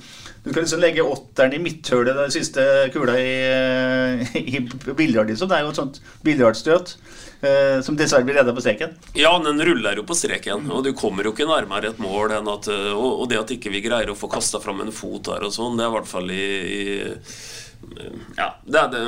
du 0.44 0.52
kan 0.52 0.62
liksom 0.62 0.80
legge 0.80 1.02
åtteren 1.02 1.52
i 1.52 1.58
midthølet, 1.60 2.16
den 2.16 2.32
siste 2.32 2.62
kula 2.94 3.16
i, 3.20 3.32
eh, 3.44 4.36
i 4.40 4.60
biljard. 4.96 5.28
Liksom. 5.28 5.48
Det 5.48 5.58
er 5.58 5.66
jo 5.66 5.72
et 5.74 5.80
sånt 5.80 6.00
biljardstøt 6.24 6.94
eh, 7.44 7.80
som 7.84 7.98
dessverre 7.98 8.24
blir 8.24 8.38
redda 8.40 8.54
på 8.56 8.64
streken. 8.64 8.96
Ja, 9.18 9.34
den 9.44 9.60
ruller 9.68 10.00
jo 10.00 10.06
på 10.08 10.16
streken, 10.16 10.70
og 10.72 10.84
du 10.86 10.94
kommer 10.96 11.28
jo 11.28 11.34
ikke 11.34 11.48
nærmere 11.50 11.92
et 11.92 12.00
mål 12.00 12.38
enn 12.38 12.48
at 12.48 12.70
Og, 12.70 13.20
Og, 13.20 13.28
det 13.28 13.40
at 13.40 13.52
ikke 13.52 13.72
vi 13.74 13.84
greier 13.84 14.12
å 14.12 14.18
få 14.18 14.30
kasta 14.32 14.62
fram 14.64 14.80
en 14.80 14.94
fot 14.94 15.28
her 15.34 15.44
og 15.44 15.52
sånn, 15.52 15.76
det 15.76 15.84
er 15.84 15.92
i 15.92 15.96
hvert 15.98 16.10
fall 16.14 16.32
i, 16.32 16.48
i 16.80 16.88
Ja, 18.38 18.54
det 18.64 18.80
er 18.80 18.92
det 18.96 19.04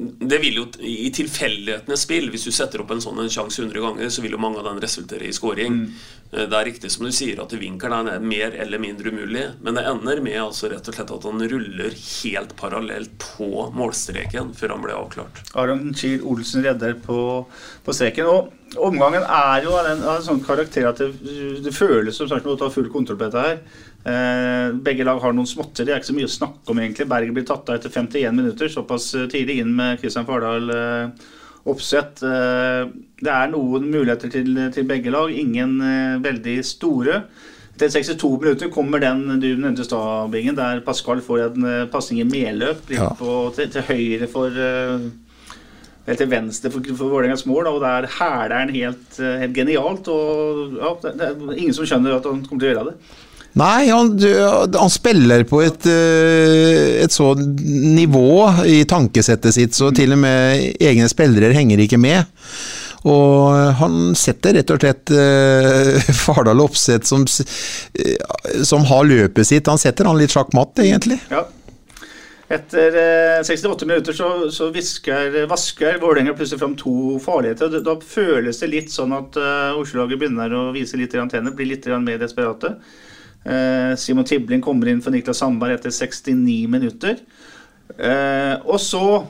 det 0.00 0.38
vil 0.40 0.56
jo 0.56 0.64
i 0.80 1.10
tilfeldighetenes 1.12 2.06
spill, 2.06 2.30
hvis 2.32 2.46
du 2.48 2.52
setter 2.54 2.80
opp 2.82 2.92
en 2.94 3.02
sånn 3.04 3.20
en 3.20 3.32
sjanse 3.32 3.60
100 3.60 3.82
ganger, 3.84 4.08
så 4.12 4.22
vil 4.24 4.32
jo 4.36 4.40
mange 4.40 4.60
av 4.62 4.68
den 4.70 4.80
resultere 4.80 5.28
i 5.28 5.34
scoring. 5.36 5.76
Mm. 5.76 6.06
Eh, 6.32 6.46
det 6.46 6.56
er 6.56 6.68
riktig 6.70 6.90
som 6.94 7.06
du 7.06 7.12
sier 7.14 7.40
at 7.42 7.54
vinkelen 7.58 8.10
er 8.10 8.22
mer 8.22 8.54
eller 8.62 8.82
mindre 8.82 9.10
umulig, 9.10 9.46
men 9.64 9.76
det 9.78 9.86
ender 9.90 10.22
med 10.24 10.38
altså 10.42 10.70
rett 10.70 10.86
og 10.86 10.96
slett 10.96 11.12
at 11.16 11.26
han 11.26 11.44
ruller 11.52 11.96
helt 11.96 12.54
parallelt 12.60 13.12
på 13.24 13.66
målstreken 13.76 14.54
før 14.56 14.76
han 14.76 14.86
ble 14.86 14.96
avklart. 14.96 15.42
Aron 15.58 15.92
Kiel 15.96 16.24
Olsen 16.26 16.64
redder 16.66 16.96
på, 17.02 17.20
på 17.84 17.96
streken. 17.96 18.30
Og 18.30 18.86
omgangen 18.86 19.26
er 19.26 19.66
jo 19.66 19.74
av 19.74 19.90
en, 19.90 20.04
av 20.06 20.20
en 20.20 20.26
sånn 20.28 20.44
karakter 20.46 20.86
at 20.90 21.02
det, 21.02 21.10
det 21.64 21.74
føles 21.74 22.16
som 22.16 22.30
sagt 22.30 22.46
å 22.46 22.58
ta 22.58 22.70
full 22.70 22.90
kontroll 22.92 23.18
på 23.18 23.26
dette 23.26 23.46
her. 23.46 23.62
Eh, 24.00 24.70
begge 24.86 25.04
lag 25.04 25.18
har 25.20 25.34
noen 25.36 25.50
småtter. 25.50 25.84
Det 25.84 25.96
er 25.96 26.00
ikke 26.00 26.12
så 26.12 26.16
mye 26.16 26.30
å 26.30 26.38
snakke 26.38 26.72
om, 26.72 26.78
egentlig. 26.80 27.10
Berget 27.10 27.36
blir 27.36 27.48
tatt 27.48 27.68
av 27.68 27.80
etter 27.80 27.92
51 27.92 28.38
minutter, 28.38 28.70
såpass 28.72 29.10
tidlig 29.32 29.60
inn 29.64 29.74
med 29.76 29.98
Kristian 30.00 30.28
Fardal. 30.28 30.70
Eh, 30.72 31.28
oppsett. 31.68 32.22
Eh, 32.24 32.82
det 33.20 33.32
er 33.32 33.52
noen 33.52 33.88
muligheter 33.90 34.32
til, 34.32 34.58
til 34.74 34.88
begge 34.88 35.12
lag, 35.12 35.32
ingen 35.32 35.78
eh, 35.84 36.18
veldig 36.24 36.58
store. 36.66 37.22
Til 37.80 37.92
62 37.92 38.30
minutter 38.42 38.72
kommer 38.72 39.00
den 39.00 39.40
du 39.40 39.48
nevnte 39.56 39.86
Stabingen, 39.86 40.56
der 40.58 40.82
Pascal 40.84 41.22
får 41.24 41.46
en 41.48 41.68
eh, 41.68 41.88
pasning 41.92 42.22
i 42.22 42.28
medløp 42.28 42.92
ja. 42.92 43.10
til, 43.56 43.72
til, 43.72 43.82
høyre 43.88 44.30
for 44.30 44.62
Helt 46.06 46.16
til 46.16 46.30
venstre 46.30 46.70
for, 46.72 46.86
for 46.96 47.12
Vålerengas 47.12 47.44
mål, 47.46 47.68
og 47.68 47.82
der 47.84 48.06
hæler 48.08 48.54
han 48.56 48.70
helt, 48.72 49.18
helt 49.20 49.52
genialt. 49.54 50.08
og 50.08 50.78
ja, 50.80 50.94
det, 51.04 51.12
det 51.20 51.26
er 51.28 51.58
ingen 51.60 51.76
som 51.76 51.86
skjønner 51.86 52.16
at 52.16 52.26
han 52.26 52.40
kommer 52.46 52.64
til 52.64 52.70
å 52.70 52.72
gjøre 52.72 52.86
det. 52.88 52.94
Nei, 53.58 53.88
han, 53.90 54.12
han, 54.76 54.90
spiller 54.92 55.42
på 55.50 55.62
et, 55.64 55.86
eh, 55.90 57.00
et 57.02 57.10
så 57.10 57.32
nivå 57.34 58.46
i 58.70 58.84
tankesettet 58.86 59.56
sitt, 59.56 59.74
så 59.74 59.90
til 59.94 60.14
og 60.14 60.22
med 60.22 60.78
egne 60.78 61.08
spillere 61.10 61.56
henger 61.56 61.82
ikke 61.82 61.98
med. 61.98 62.30
Og 63.10 63.56
han 63.80 64.12
setter 64.18 64.58
rett 64.58 64.70
og 64.70 64.82
slett 64.82 65.12
eh, 65.16 66.12
Fardal 66.22 66.60
Opseth, 66.62 67.08
som, 67.08 67.24
uh, 67.24 68.60
som, 68.66 68.84
har 68.90 69.08
løpet 69.08 69.48
sitt, 69.48 69.70
han 69.70 69.80
setter 69.80 70.06
han 70.06 70.20
litt 70.20 70.34
sjakkmatt, 70.34 70.82
egentlig. 70.84 71.18
Ja. 71.32 71.46
Etter 72.50 72.96
eh, 72.98 73.42
68 73.46 73.86
minutter 73.86 74.12
så, 74.12 74.28
så 74.50 74.72
visker, 74.74 75.44
vasker 75.46 76.00
Vålerenga 76.02 76.34
plutselig 76.34 76.58
fram 76.58 76.72
to 76.78 77.14
farligheter. 77.22 77.70
Da, 77.70 77.82
da 77.86 77.94
føles 78.02 78.58
det 78.58 78.72
litt 78.72 78.90
sånn 78.90 79.14
at 79.14 79.38
eh, 79.38 79.78
Oslo-laget 79.78 80.18
begynner 80.18 80.56
å 80.58 80.64
vise 80.74 80.98
litt 80.98 81.14
tenner, 81.14 81.54
blir 81.54 81.70
litt 81.70 81.86
mer 82.02 82.18
desperate. 82.18 82.74
Eh, 83.44 83.96
Simon 83.96 84.26
Tibling 84.28 84.60
kommer 84.64 84.90
inn 84.90 85.00
for 85.02 85.14
Niklas 85.14 85.40
Sandberg 85.40 85.78
etter 85.78 85.94
69 85.94 86.66
minutter. 86.70 87.22
Eh, 87.98 88.56
og 88.64 88.80
så 88.80 89.24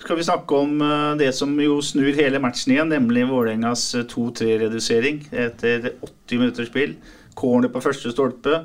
skal 0.00 0.18
vi 0.18 0.24
snakke 0.26 0.58
om 0.58 0.80
eh, 0.82 1.12
det 1.20 1.32
som 1.34 1.52
jo 1.60 1.80
snur 1.84 2.14
hele 2.16 2.40
matchen 2.42 2.74
igjen, 2.74 2.92
nemlig 2.92 3.26
Vålerengas 3.30 3.88
eh, 3.94 4.06
2-3-redusering 4.10 5.24
etter 5.32 5.92
80 6.00 6.42
minutters 6.42 6.70
spill. 6.70 6.96
Corner 7.36 7.72
på 7.72 7.82
første 7.84 8.12
stolpe. 8.14 8.62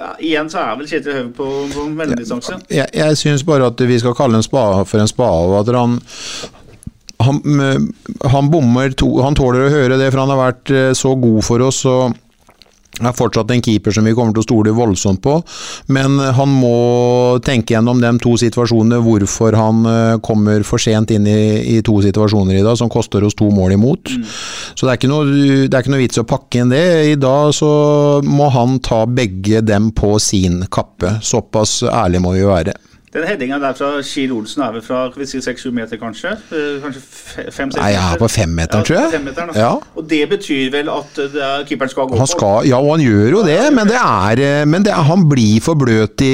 Ja, 0.00 0.14
igjen 0.16 0.48
så 0.48 0.62
er 0.62 0.78
vel 0.78 0.88
Kjetil 0.88 1.12
Høve 1.18 1.34
på, 1.36 1.48
på 1.74 1.84
mellomdistanse. 1.92 2.56
Jeg, 2.72 2.88
jeg 2.96 3.18
syns 3.20 3.44
bare 3.46 3.68
at 3.68 3.82
vi 3.84 3.98
skal 4.00 4.16
kalle 4.16 4.40
en 4.40 4.46
spade 4.46 4.86
for 4.88 5.02
en 5.02 5.10
spade, 5.10 5.50
og 5.50 5.60
at 5.60 5.76
han 5.76 6.00
han, 7.20 7.36
han 8.32 8.46
bommer 8.48 8.94
to 8.96 9.10
Han 9.20 9.34
tåler 9.36 9.66
å 9.66 9.72
høre 9.74 9.98
det, 10.00 10.06
for 10.08 10.22
han 10.22 10.30
har 10.32 10.38
vært 10.40 10.70
så 10.96 11.12
god 11.20 11.42
for 11.44 11.66
oss. 11.66 11.82
og 11.84 12.16
er 13.08 13.16
fortsatt 13.16 13.50
en 13.54 13.62
keeper 13.64 13.94
som 13.94 14.06
vi 14.06 14.14
kommer 14.16 14.34
til 14.36 14.42
å 14.42 14.46
stole 14.48 14.74
voldsomt 14.76 15.22
på, 15.24 15.36
men 15.94 16.18
han 16.36 16.52
må 16.52 16.74
tenke 17.44 17.74
gjennom 17.74 18.02
de 18.02 18.12
to 18.22 18.34
situasjonene, 18.40 19.00
hvorfor 19.04 19.56
han 19.58 19.86
eh, 19.88 20.18
kommer 20.24 20.64
for 20.66 20.82
sent 20.82 21.14
inn 21.14 21.28
i, 21.30 21.40
i 21.76 21.80
to 21.86 21.98
situasjoner 22.04 22.60
i 22.60 22.64
dag, 22.66 22.78
som 22.78 22.92
koster 22.92 23.24
oss 23.26 23.38
to 23.38 23.50
mål 23.54 23.76
imot. 23.76 24.12
Mm. 24.12 24.28
Så 24.74 24.86
det 24.86 24.92
er, 24.92 25.00
ikke 25.00 25.12
noe, 25.12 25.40
det 25.66 25.72
er 25.72 25.80
ikke 25.82 25.94
noe 25.94 26.02
vits 26.02 26.22
å 26.22 26.28
pakke 26.28 26.62
inn 26.62 26.74
det. 26.74 26.84
I 27.14 27.16
dag 27.20 27.54
så 27.56 27.72
må 28.26 28.50
han 28.54 28.78
ta 28.84 29.04
begge 29.06 29.64
dem 29.66 29.90
på 29.96 30.16
sin 30.22 30.62
kappe. 30.72 31.18
Såpass 31.24 31.80
ærlig 31.88 32.22
må 32.24 32.36
vi 32.36 32.46
være. 32.48 32.76
Den 33.10 33.24
headinga 33.26 33.56
der 33.58 33.72
fra 33.74 33.88
Kiel 34.06 34.30
Olsen 34.30 34.62
er 34.62 34.70
vel 34.76 34.82
fra 34.86 35.00
si, 35.26 35.40
6-7 35.42 35.72
meter, 35.74 35.98
kanskje? 35.98 36.30
Eh, 36.54 36.76
kanskje 36.78 37.00
5-6 37.50 37.80
Nei, 37.80 37.88
jeg 37.90 38.04
er 38.04 38.20
på 38.20 38.28
femmeteren, 38.30 38.84
tror 38.86 38.98
jeg. 39.00 39.22
Ja, 39.26 39.46
ja. 39.58 39.70
Og 39.98 40.04
det 40.12 40.20
betyr 40.30 40.68
vel 40.70 40.92
at 40.94 41.18
er, 41.18 41.64
keeperen 41.66 41.90
skal 41.90 42.06
gå 42.06 42.20
han 42.20 42.30
skal, 42.30 42.68
Ja, 42.70 42.78
og 42.78 42.92
han 42.94 43.02
gjør 43.02 43.34
jo 43.34 43.42
det, 43.48 43.58
men, 43.74 43.90
det 43.90 43.98
er, 43.98 44.44
eh, 44.46 44.62
men 44.62 44.86
det 44.86 44.92
er, 44.94 45.02
han 45.10 45.26
blir 45.26 45.58
for 45.64 45.74
bløt 45.80 46.22
i, 46.22 46.30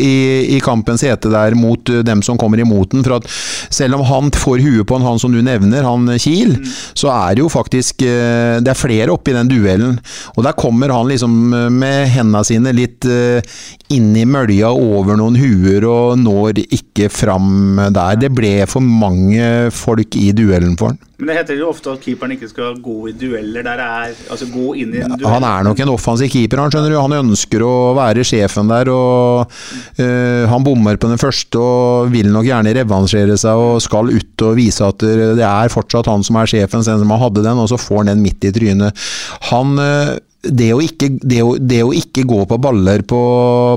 i, 0.00 0.16
i 0.46 0.60
kampens 0.64 1.04
hete 1.06 1.30
der 1.32 1.56
mot 1.58 1.90
eh, 1.92 2.02
dem 2.06 2.22
som 2.26 2.38
kommer 2.40 2.60
imot 2.62 2.92
den. 2.94 3.04
For 3.06 3.18
at 3.18 3.28
selv 3.74 3.98
om 3.98 4.06
han 4.08 4.32
får 4.34 4.62
huet 4.64 4.86
på 4.88 4.98
en 4.98 5.06
han 5.06 5.20
som 5.22 5.34
du 5.34 5.42
nevner, 5.44 5.86
han 5.86 6.08
Kiel, 6.22 6.56
mm. 6.58 6.72
så 6.96 7.10
er 7.14 7.36
det 7.36 7.44
jo 7.44 7.52
faktisk 7.52 8.02
Det 8.06 8.70
er 8.70 8.78
flere 8.78 9.12
oppe 9.12 9.30
i 9.30 9.34
den 9.36 9.48
duellen. 9.50 9.96
Og 10.36 10.44
der 10.44 10.56
kommer 10.58 10.92
han 10.92 11.08
liksom 11.10 11.32
med 11.72 12.08
hendene 12.12 12.42
sine 12.46 12.72
litt 12.76 13.06
inn 13.06 14.08
i 14.16 14.24
mølja 14.28 14.70
over 14.70 15.18
noen 15.18 15.38
huer. 15.38 15.84
og 15.86 16.18
når 16.20 16.60
ikke 16.64 17.10
fram 17.12 17.78
der. 17.94 18.20
Det 18.20 18.32
ble 18.34 18.54
for 18.70 18.84
mange 18.84 19.70
folk 19.74 20.16
i 20.18 20.30
duellen 20.36 20.76
for 20.78 20.92
han. 20.92 21.00
Men 21.16 21.30
det 21.30 21.36
heter 21.38 21.56
jo 21.56 21.70
ofte 21.70 21.94
at 21.94 22.02
keeperen 22.04 22.34
ikke 22.34 22.48
skal 22.50 22.76
gå 22.84 22.96
i 23.08 23.14
dueller 23.16 23.64
der 23.64 23.78
det 23.80 23.86
er 23.86 24.18
Altså 24.34 24.48
gå 24.52 24.74
inn 24.82 24.92
i 24.92 25.00
en 25.00 25.14
duell. 25.14 25.30
Han 25.32 25.46
er 25.48 25.64
nok 25.64 25.80
en 25.80 25.92
offensiv 25.94 26.28
keeper, 26.32 26.60
han 26.60 26.72
skjønner 26.72 26.92
du. 26.92 26.98
Han 27.00 27.16
ønsker 27.22 27.64
å 27.64 27.72
være 27.96 28.24
sjefen 28.26 28.68
der. 28.68 28.90
og 28.92 29.48
uh, 29.48 30.44
Han 30.52 30.66
bommer 30.66 31.00
på 31.00 31.08
den 31.08 31.20
første 31.20 31.62
og 31.62 32.12
vil 32.12 32.28
nok 32.34 32.48
gjerne 32.48 32.74
revansjere 32.76 33.38
seg 33.40 33.64
og 33.64 33.80
skal 33.84 34.12
ut 34.12 34.44
og 34.44 34.56
vise 34.60 34.84
at 34.84 35.06
det 35.06 35.46
er 35.46 35.72
fortsatt 35.72 36.10
han 36.12 36.24
som 36.26 36.36
er 36.40 36.52
sjefen, 36.52 36.84
selv 36.84 37.06
om 37.06 37.16
han 37.16 37.24
hadde 37.24 37.46
den, 37.48 37.64
og 37.64 37.70
så 37.72 37.80
får 37.80 38.02
han 38.04 38.12
den 38.12 38.24
midt 38.24 38.44
i 38.44 38.52
trynet. 38.52 39.06
Han 39.48 39.80
uh, 39.80 40.16
det 40.50 40.68
å, 40.74 40.80
ikke, 40.84 41.08
det, 41.22 41.40
å, 41.44 41.54
det 41.58 41.80
å, 41.84 41.92
ikke, 41.96 42.24
gå 42.26 42.42
på 42.48 42.58
baller 42.62 43.02
på, 43.08 43.20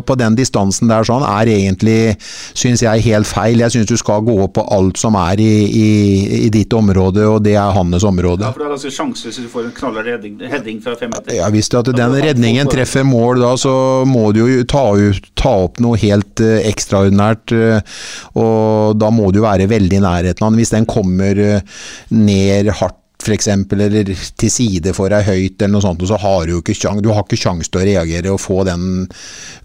på 0.05 0.17
den 0.19 0.37
distansen 0.37 0.91
der 0.91 1.07
sånn, 1.07 1.25
er 1.25 1.49
egentlig, 1.51 2.15
syns 2.57 2.83
jeg, 2.85 3.03
helt 3.07 3.29
feil. 3.29 3.63
Jeg 3.63 3.75
syns 3.75 3.89
du 3.89 3.95
skal 3.99 4.23
gå 4.25 4.37
på 4.53 4.65
alt 4.75 4.99
som 5.01 5.17
er 5.19 5.41
i, 5.43 5.51
i, 5.65 5.89
i, 6.45 6.49
ditt 6.53 6.73
område, 6.75 7.25
og 7.29 7.43
det 7.45 7.55
er 7.59 7.75
hans 7.75 8.05
område. 8.07 8.47
Ja, 8.47 8.53
for 8.53 8.63
det 8.63 8.69
er 8.69 8.75
ganske 8.75 8.93
sjanse 8.93 9.29
hvis 9.29 9.41
du 9.43 9.49
får 9.51 9.67
en 9.67 9.75
knallhard 9.79 10.45
heading 10.53 10.81
fra 10.83 10.95
fem 10.99 11.13
meter. 11.13 11.35
Ja, 11.39 11.49
Hvis 11.53 11.71
at 11.75 11.91
den 11.95 12.15
redningen 12.23 12.69
treffer 12.71 13.05
mål 13.07 13.43
da, 13.43 13.53
så 13.59 13.73
må 14.07 14.29
du 14.35 14.43
jo 14.43 14.63
ta, 14.69 14.85
ta 15.39 15.55
opp 15.65 15.81
noe 15.83 15.99
helt 16.01 16.43
uh, 16.43 16.59
ekstraordinært. 16.69 17.53
Uh, 17.55 17.99
og 18.39 18.97
da 18.99 19.11
må 19.13 19.29
du 19.35 19.43
være 19.45 19.69
veldig 19.71 19.99
i 19.99 20.03
nærheten 20.05 20.45
av 20.45 20.51
den. 20.51 20.61
Hvis 20.61 20.73
den 20.75 20.87
kommer 20.89 21.39
uh, 21.39 21.83
ned 22.15 22.73
hardt 22.79 22.97
f.eks., 23.19 23.49
eller 23.51 24.13
til 24.39 24.51
side 24.51 24.93
for 24.95 25.11
deg 25.11 25.27
høyt, 25.27 25.59
eller 25.59 25.75
noe 25.75 25.83
sånt, 25.83 26.01
og 26.03 26.11
så 26.11 26.19
har 26.21 26.47
du 26.47 26.55
jo 26.55 26.63
ikke 26.63 26.77
sjans, 26.77 27.03
du 27.03 27.11
har 27.11 27.25
ikke 27.25 27.39
sjans 27.39 27.69
til 27.69 27.81
å 27.81 27.87
reagere 27.89 28.33
og 28.33 28.41
få 28.41 28.63
den, 28.67 29.05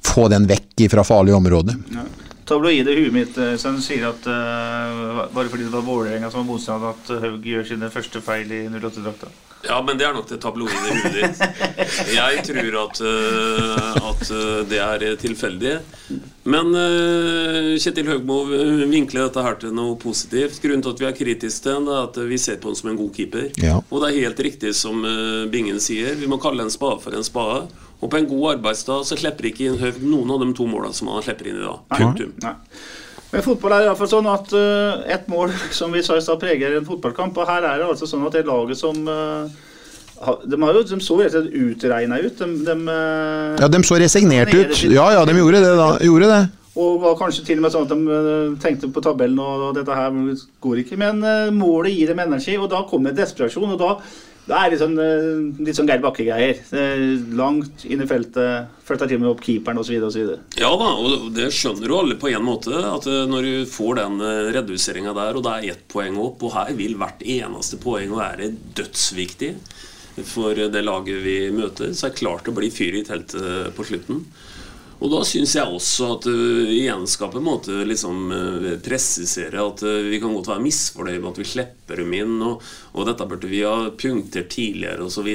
få 0.05 0.28
den 0.32 0.48
vekk 0.50 0.88
fra 0.92 1.07
farlige 1.07 1.38
områder. 1.38 1.78
Ja. 1.94 2.07
Tabloide 2.45 2.92
huet 2.92 3.12
mitt 3.12 3.38
eh, 3.40 3.55
som 3.61 3.78
sier 3.80 4.05
at 4.11 4.26
uh, 4.28 5.24
bare 5.32 5.49
fordi 5.49 5.64
det 5.64 5.72
var 5.72 5.86
Vålerenga 5.86 6.28
som 6.30 6.42
var 6.42 6.51
motstander, 6.53 6.92
at 6.92 7.12
Haug 7.24 7.47
gjør 7.49 7.64
sine 7.70 7.88
første 7.92 8.20
feil 8.24 8.53
i 8.53 8.66
08-drakta. 8.68 9.32
Ja, 9.64 9.78
men 9.80 9.97
det 9.97 10.05
er 10.05 10.12
nok 10.12 10.26
det 10.28 10.42
tabloide 10.42 10.76
huet 10.76 11.14
ditt. 11.14 11.38
Jeg 12.18 12.42
tror 12.45 12.76
at, 12.82 13.01
uh, 13.01 14.11
at 14.11 14.32
det 14.68 14.80
er 14.84 15.07
tilfeldig. 15.22 15.78
Men 16.45 16.76
uh, 16.76 17.72
Kjetil 17.80 18.11
Haug 18.12 18.28
må 18.28 18.42
vinkle 18.92 19.24
dette 19.24 19.47
her 19.47 19.57
til 19.62 19.72
noe 19.72 19.97
positivt. 20.01 20.61
Grunnen 20.61 20.84
til 20.84 20.92
at 20.92 21.01
vi 21.01 21.09
er 21.09 21.16
kritiske 21.16 21.64
til 21.64 21.78
ham, 21.78 21.88
er 21.88 22.11
at 22.11 22.20
vi 22.28 22.40
ser 22.40 22.61
på 22.61 22.68
ham 22.68 22.76
som 22.76 22.92
en 22.92 23.01
god 23.01 23.14
keeper. 23.16 23.49
Ja. 23.64 23.78
Og 23.88 24.05
det 24.05 24.12
er 24.12 24.26
helt 24.26 24.45
riktig 24.51 24.74
som 24.76 25.01
uh, 25.01 25.49
Bingen 25.49 25.80
sier, 25.80 26.12
vi 26.20 26.28
må 26.28 26.36
kalle 26.42 26.68
en 26.68 26.74
spade 26.74 27.01
for 27.07 27.16
en 27.16 27.24
spade. 27.24 27.64
Og 28.05 28.11
på 28.12 28.20
en 28.20 28.28
god 28.28 28.50
arbeidsdag 28.59 29.07
så 29.09 29.16
slipper 29.16 29.48
ikke 29.48 29.70
inn 29.70 29.80
Haug 29.80 30.02
noen 30.05 30.34
av 30.34 30.42
de 30.44 30.50
to 30.57 30.68
målene 30.68 30.96
som 30.96 31.09
han 31.09 31.24
slipper 31.24 31.48
inn 31.48 31.62
i 31.62 31.64
dag. 31.64 31.84
Punktum. 31.96 32.34
Men 33.32 33.42
fotball 33.42 33.74
er 33.74 33.86
iallfall 33.88 34.11
sånn 34.11 34.26
at 34.30 34.50
uh, 34.55 35.05
ett 35.11 35.24
mål 35.32 35.55
som 35.78 35.94
vi 35.94 36.05
sa 36.07 36.18
i 36.18 36.24
stad, 36.24 36.38
preger 36.42 36.76
en 36.76 36.86
fotballkamp. 36.86 37.38
Og 37.40 37.48
her 37.48 37.64
er 37.64 37.80
det 37.80 37.86
altså 37.88 38.09
sånn 38.11 38.26
at 38.28 38.36
det 38.36 38.44
laget 38.46 38.78
som 38.78 39.00
uh, 39.09 39.48
de, 40.44 40.59
har 40.61 40.76
jo, 40.76 40.84
de 40.90 41.00
så 41.02 41.16
rett 41.18 41.32
og 41.32 41.48
slett 41.48 41.57
utregna 41.64 42.20
ut. 42.20 42.36
De, 42.42 42.50
de, 42.68 42.76
uh, 42.92 43.57
ja, 43.62 43.70
de 43.72 43.80
så 43.88 43.98
resignert 44.02 44.52
ut. 44.52 44.76
Ja, 44.84 45.09
ja, 45.16 45.24
de 45.24 45.38
gjorde 45.40 45.64
det. 45.64 45.72
da, 45.80 45.88
gjorde 46.05 46.30
det. 46.34 46.42
Og 46.84 47.00
var 47.00 47.16
kanskje 47.16 47.46
til 47.46 47.61
og 47.61 47.64
med 47.64 47.72
sånn 47.72 47.84
at 47.86 47.92
de 47.94 48.36
tenkte 48.62 48.88
på 48.90 49.02
tabellen 49.02 49.38
og, 49.38 49.68
og 49.70 49.74
dette 49.78 49.96
her 49.96 50.14
går 50.62 50.84
ikke. 50.84 51.00
Men 51.00 51.22
målet 51.57 51.94
gir 51.94 52.11
dem 52.11 52.22
energi, 52.26 52.59
og 52.59 52.66
da 52.72 52.82
kommer 52.90 53.14
desperasjon. 53.14 53.76
og 53.76 53.80
da 53.80 53.92
det 54.45 54.53
er 54.53 54.72
litt 54.72 54.80
sånn, 54.80 54.99
eh, 55.01 55.62
litt 55.64 55.76
sånn 55.78 55.88
Geir 55.88 56.03
Bakke-greier. 56.05 56.59
Langt 57.36 57.86
inn 57.88 58.03
i 58.05 58.09
feltet, 58.09 58.74
flytta 58.84 59.09
til 59.09 59.16
og 59.16 59.22
med 59.22 59.30
opp 59.30 59.45
keeperen 59.45 59.80
osv. 59.80 59.95
Ja 60.61 60.72
da, 60.80 60.90
og 61.01 61.30
det 61.32 61.49
skjønner 61.57 61.88
jo 61.88 62.01
alle 62.03 62.18
på 62.20 62.28
en 62.28 62.45
måte. 62.45 62.74
At 62.76 63.09
eh, 63.09 63.24
når 63.30 63.49
du 63.49 63.55
får 63.72 64.03
den 64.03 64.20
eh, 64.20 64.51
reduseringa 64.59 65.16
der, 65.16 65.38
og 65.38 65.47
det 65.47 65.55
er 65.55 65.70
ett 65.72 65.86
poeng 65.88 66.20
opp, 66.20 66.45
og 66.45 66.53
her 66.59 66.74
vil 66.76 66.99
hvert 67.01 67.24
eneste 67.24 67.80
poeng 67.80 68.12
være 68.18 68.53
dødsviktig 68.76 69.55
for 70.28 70.55
det 70.55 70.84
laget 70.84 71.24
vi 71.24 71.38
møter, 71.51 71.90
så 71.90 72.07
er 72.07 72.12
det 72.12 72.20
klart 72.20 72.45
det 72.47 72.55
blir 72.55 72.70
fyr 72.70 73.01
i 73.01 73.03
teltet 73.07 73.72
på 73.74 73.86
slutten. 73.88 74.20
Og 75.03 75.11
da 75.11 75.20
syns 75.26 75.55
jeg 75.57 75.68
også 75.68 76.09
at 76.14 76.26
uh, 76.30 76.70
igjen 76.70 77.05
skal 77.11 77.34
en 77.34 77.47
måte 77.47 77.82
liksom 77.86 78.30
uh, 78.30 78.68
presisere 78.84 79.61
at 79.61 79.82
uh, 79.84 80.03
vi 80.07 80.20
kan 80.22 80.34
godt 80.36 80.53
være 80.53 80.64
misfornøyd 80.64 81.18
med 81.18 81.30
at 81.32 81.40
vi 81.42 81.49
slipper 81.51 82.03
dem 82.03 82.14
inn, 82.16 82.36
og, 82.45 82.62
og 82.95 83.09
dette 83.11 83.26
burde 83.28 83.51
vi 83.51 83.64
ha 83.66 83.90
punktert 83.99 84.53
tidligere 84.55 85.05
osv. 85.05 85.30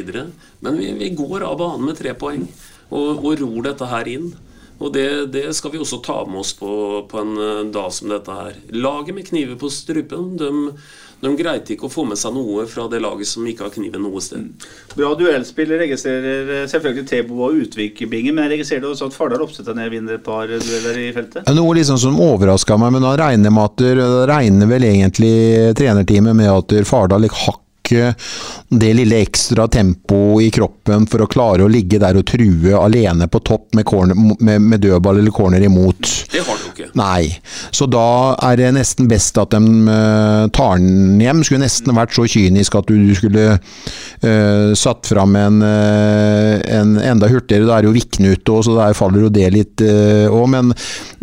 Men 0.64 0.80
vi, 0.80 0.94
vi, 1.02 1.12
går 1.18 1.46
av 1.48 1.60
banen 1.60 1.90
med 1.90 2.00
tre 2.00 2.16
poeng 2.18 2.48
og, 2.90 3.20
og 3.20 3.34
ror 3.42 3.68
dette 3.68 3.90
her 3.92 4.10
inn. 4.10 4.32
Og 4.80 4.94
det, 4.96 5.10
det, 5.36 5.50
skal 5.58 5.74
vi 5.74 5.82
også 5.84 6.00
ta 6.06 6.22
med 6.24 6.40
oss 6.40 6.54
på, 6.56 6.72
på 7.12 7.20
en 7.20 7.72
dag 7.76 7.90
som 7.92 8.08
dette 8.14 8.32
her. 8.32 8.56
Laget 8.72 9.12
med 9.18 9.28
kniver 9.28 9.60
på 9.60 9.68
strupen, 9.76 10.38
de 10.40 10.52
de 11.20 11.32
greide 11.40 11.74
ikke 11.76 11.88
å 11.88 11.92
få 11.92 12.06
med 12.08 12.20
seg 12.20 12.34
noe 12.36 12.66
fra 12.70 12.88
det 12.92 13.02
laget 13.04 13.28
som 13.28 13.48
ikke 13.48 13.68
har 13.68 13.74
kniven 13.76 14.04
noe 14.06 14.22
sted. 14.24 14.68
Bra 14.96 15.12
duellspill 15.20 15.74
registrerer 15.82 16.54
eh, 16.62 16.68
selvfølgelig 16.72 17.08
Tebo 17.10 17.42
og 17.48 17.62
Utvik-bingen, 17.66 18.36
men 18.36 18.48
jeg 18.48 18.60
registrerer 18.60 18.90
også 18.90 19.10
at 19.10 19.18
Fardal 19.18 19.44
Opsetaner 19.46 19.92
vinner 19.92 20.20
et 20.20 20.26
par 20.26 20.48
dueller 20.50 21.02
i 21.02 21.10
feltet? 21.16 21.50
Noe 21.56 21.78
liksom 21.78 22.00
som 22.02 22.20
overraska 22.24 22.78
meg, 22.80 22.96
men 22.96 23.08
da 23.08 23.16
regner, 23.20 23.54
med 23.54 23.68
at, 23.68 23.88
regner 24.32 24.72
vel 24.72 24.88
egentlig 24.90 25.34
trenerteamet 25.80 26.38
med 26.40 26.54
at 26.54 26.78
Fardal 26.88 27.28
hakk 27.90 28.16
det 28.70 28.94
lille 28.94 29.18
ekstra 29.24 29.68
tempoet 29.68 30.44
i 30.46 30.50
kroppen 30.54 31.08
for 31.10 31.24
å 31.24 31.28
klare 31.30 31.66
å 31.66 31.72
ligge 31.72 31.98
der 32.02 32.18
og 32.20 32.28
true 32.30 32.76
alene 32.78 33.26
på 33.28 33.42
topp 33.42 33.74
med, 33.78 33.86
corner, 33.90 34.18
med, 34.40 34.62
med 34.62 34.84
dødball 34.84 35.18
eller 35.18 35.34
corner 35.34 35.64
imot. 35.66 36.12
Det 36.30 36.44
har 36.46 36.60
du 36.60 36.68
ikke. 36.70 36.90
Nei. 37.00 37.32
Så 37.74 37.88
da 37.90 38.36
er 38.46 38.60
det 38.60 38.70
nesten 38.78 39.10
best 39.10 39.38
at 39.42 39.56
de 39.56 39.62
uh, 39.90 40.46
tar 40.54 40.78
den 40.78 41.18
hjem. 41.22 41.42
Skulle 41.46 41.66
nesten 41.66 41.98
vært 41.98 42.14
så 42.14 42.28
kynisk 42.30 42.78
at 42.78 42.92
du, 42.92 43.10
skulle 43.18 43.48
uh, 43.58 44.72
satt 44.78 45.10
fram 45.10 45.34
en, 45.40 45.64
uh, 45.66 46.62
en, 46.70 46.94
enda 47.02 47.32
hurtigere. 47.32 47.66
Da 47.66 47.80
er 47.80 47.88
det 47.88 47.90
jo 47.92 47.98
Vikne 47.98 48.36
ute 48.36 48.60
så 48.66 48.74
der 48.76 48.96
faller 48.98 49.26
jo 49.26 49.34
det 49.34 49.50
litt 49.54 49.82
òg. 49.82 50.46
men 50.52 50.72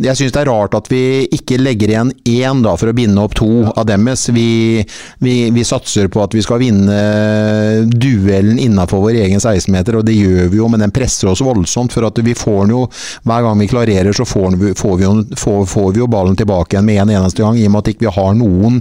jeg 0.03 0.19
syns 0.19 0.35
det 0.35 0.41
er 0.43 0.49
rart 0.51 0.75
at 0.77 0.89
vi 0.91 1.27
ikke 1.35 1.59
legger 1.61 1.91
igjen 1.93 2.13
én 2.29 2.63
da, 2.65 2.75
for 2.79 2.91
å 2.91 2.97
binde 2.97 3.23
opp 3.23 3.35
to 3.39 3.67
av 3.73 3.87
deres. 3.89 4.27
Vi, 4.35 4.83
vi, 5.25 5.35
vi 5.55 5.65
satser 5.67 6.11
på 6.13 6.23
at 6.23 6.35
vi 6.37 6.43
skal 6.45 6.56
skal 6.57 6.65
vinne 6.65 7.91
duellen 7.93 8.59
innafor 8.59 9.01
vår 9.01 9.21
egen 9.27 9.41
16-meter, 9.41 9.97
og 9.97 10.05
det 10.07 10.17
gjør 10.17 10.49
vi 10.49 10.61
jo, 10.61 10.69
men 10.69 10.81
den 10.81 10.95
presser 10.95 11.29
oss 11.29 11.45
voldsomt. 11.45 11.93
For 11.93 12.07
at 12.07 12.19
vi 12.25 12.35
får 12.35 12.65
den 12.65 12.75
jo 12.77 12.83
Hver 13.27 13.43
gang 13.43 13.59
vi 13.59 13.69
klarerer, 13.69 14.13
så 14.13 14.25
får 14.25 14.57
vi, 14.57 14.75
får 14.75 14.97
vi, 14.97 15.05
jo, 15.05 15.13
får, 15.37 15.67
får 15.67 15.93
vi 15.93 16.01
jo 16.01 16.07
ballen 16.07 16.37
tilbake 16.37 16.77
igjen 16.77 16.87
med 16.87 17.03
en 17.03 17.15
eneste 17.19 17.43
gang, 17.43 17.59
i 17.59 17.67
og 17.67 17.75
med 17.75 17.83
at 17.83 17.91
ikke 17.93 18.05
vi 18.05 18.07
ikke 18.07 18.21
har 18.21 18.37
noen 18.39 18.81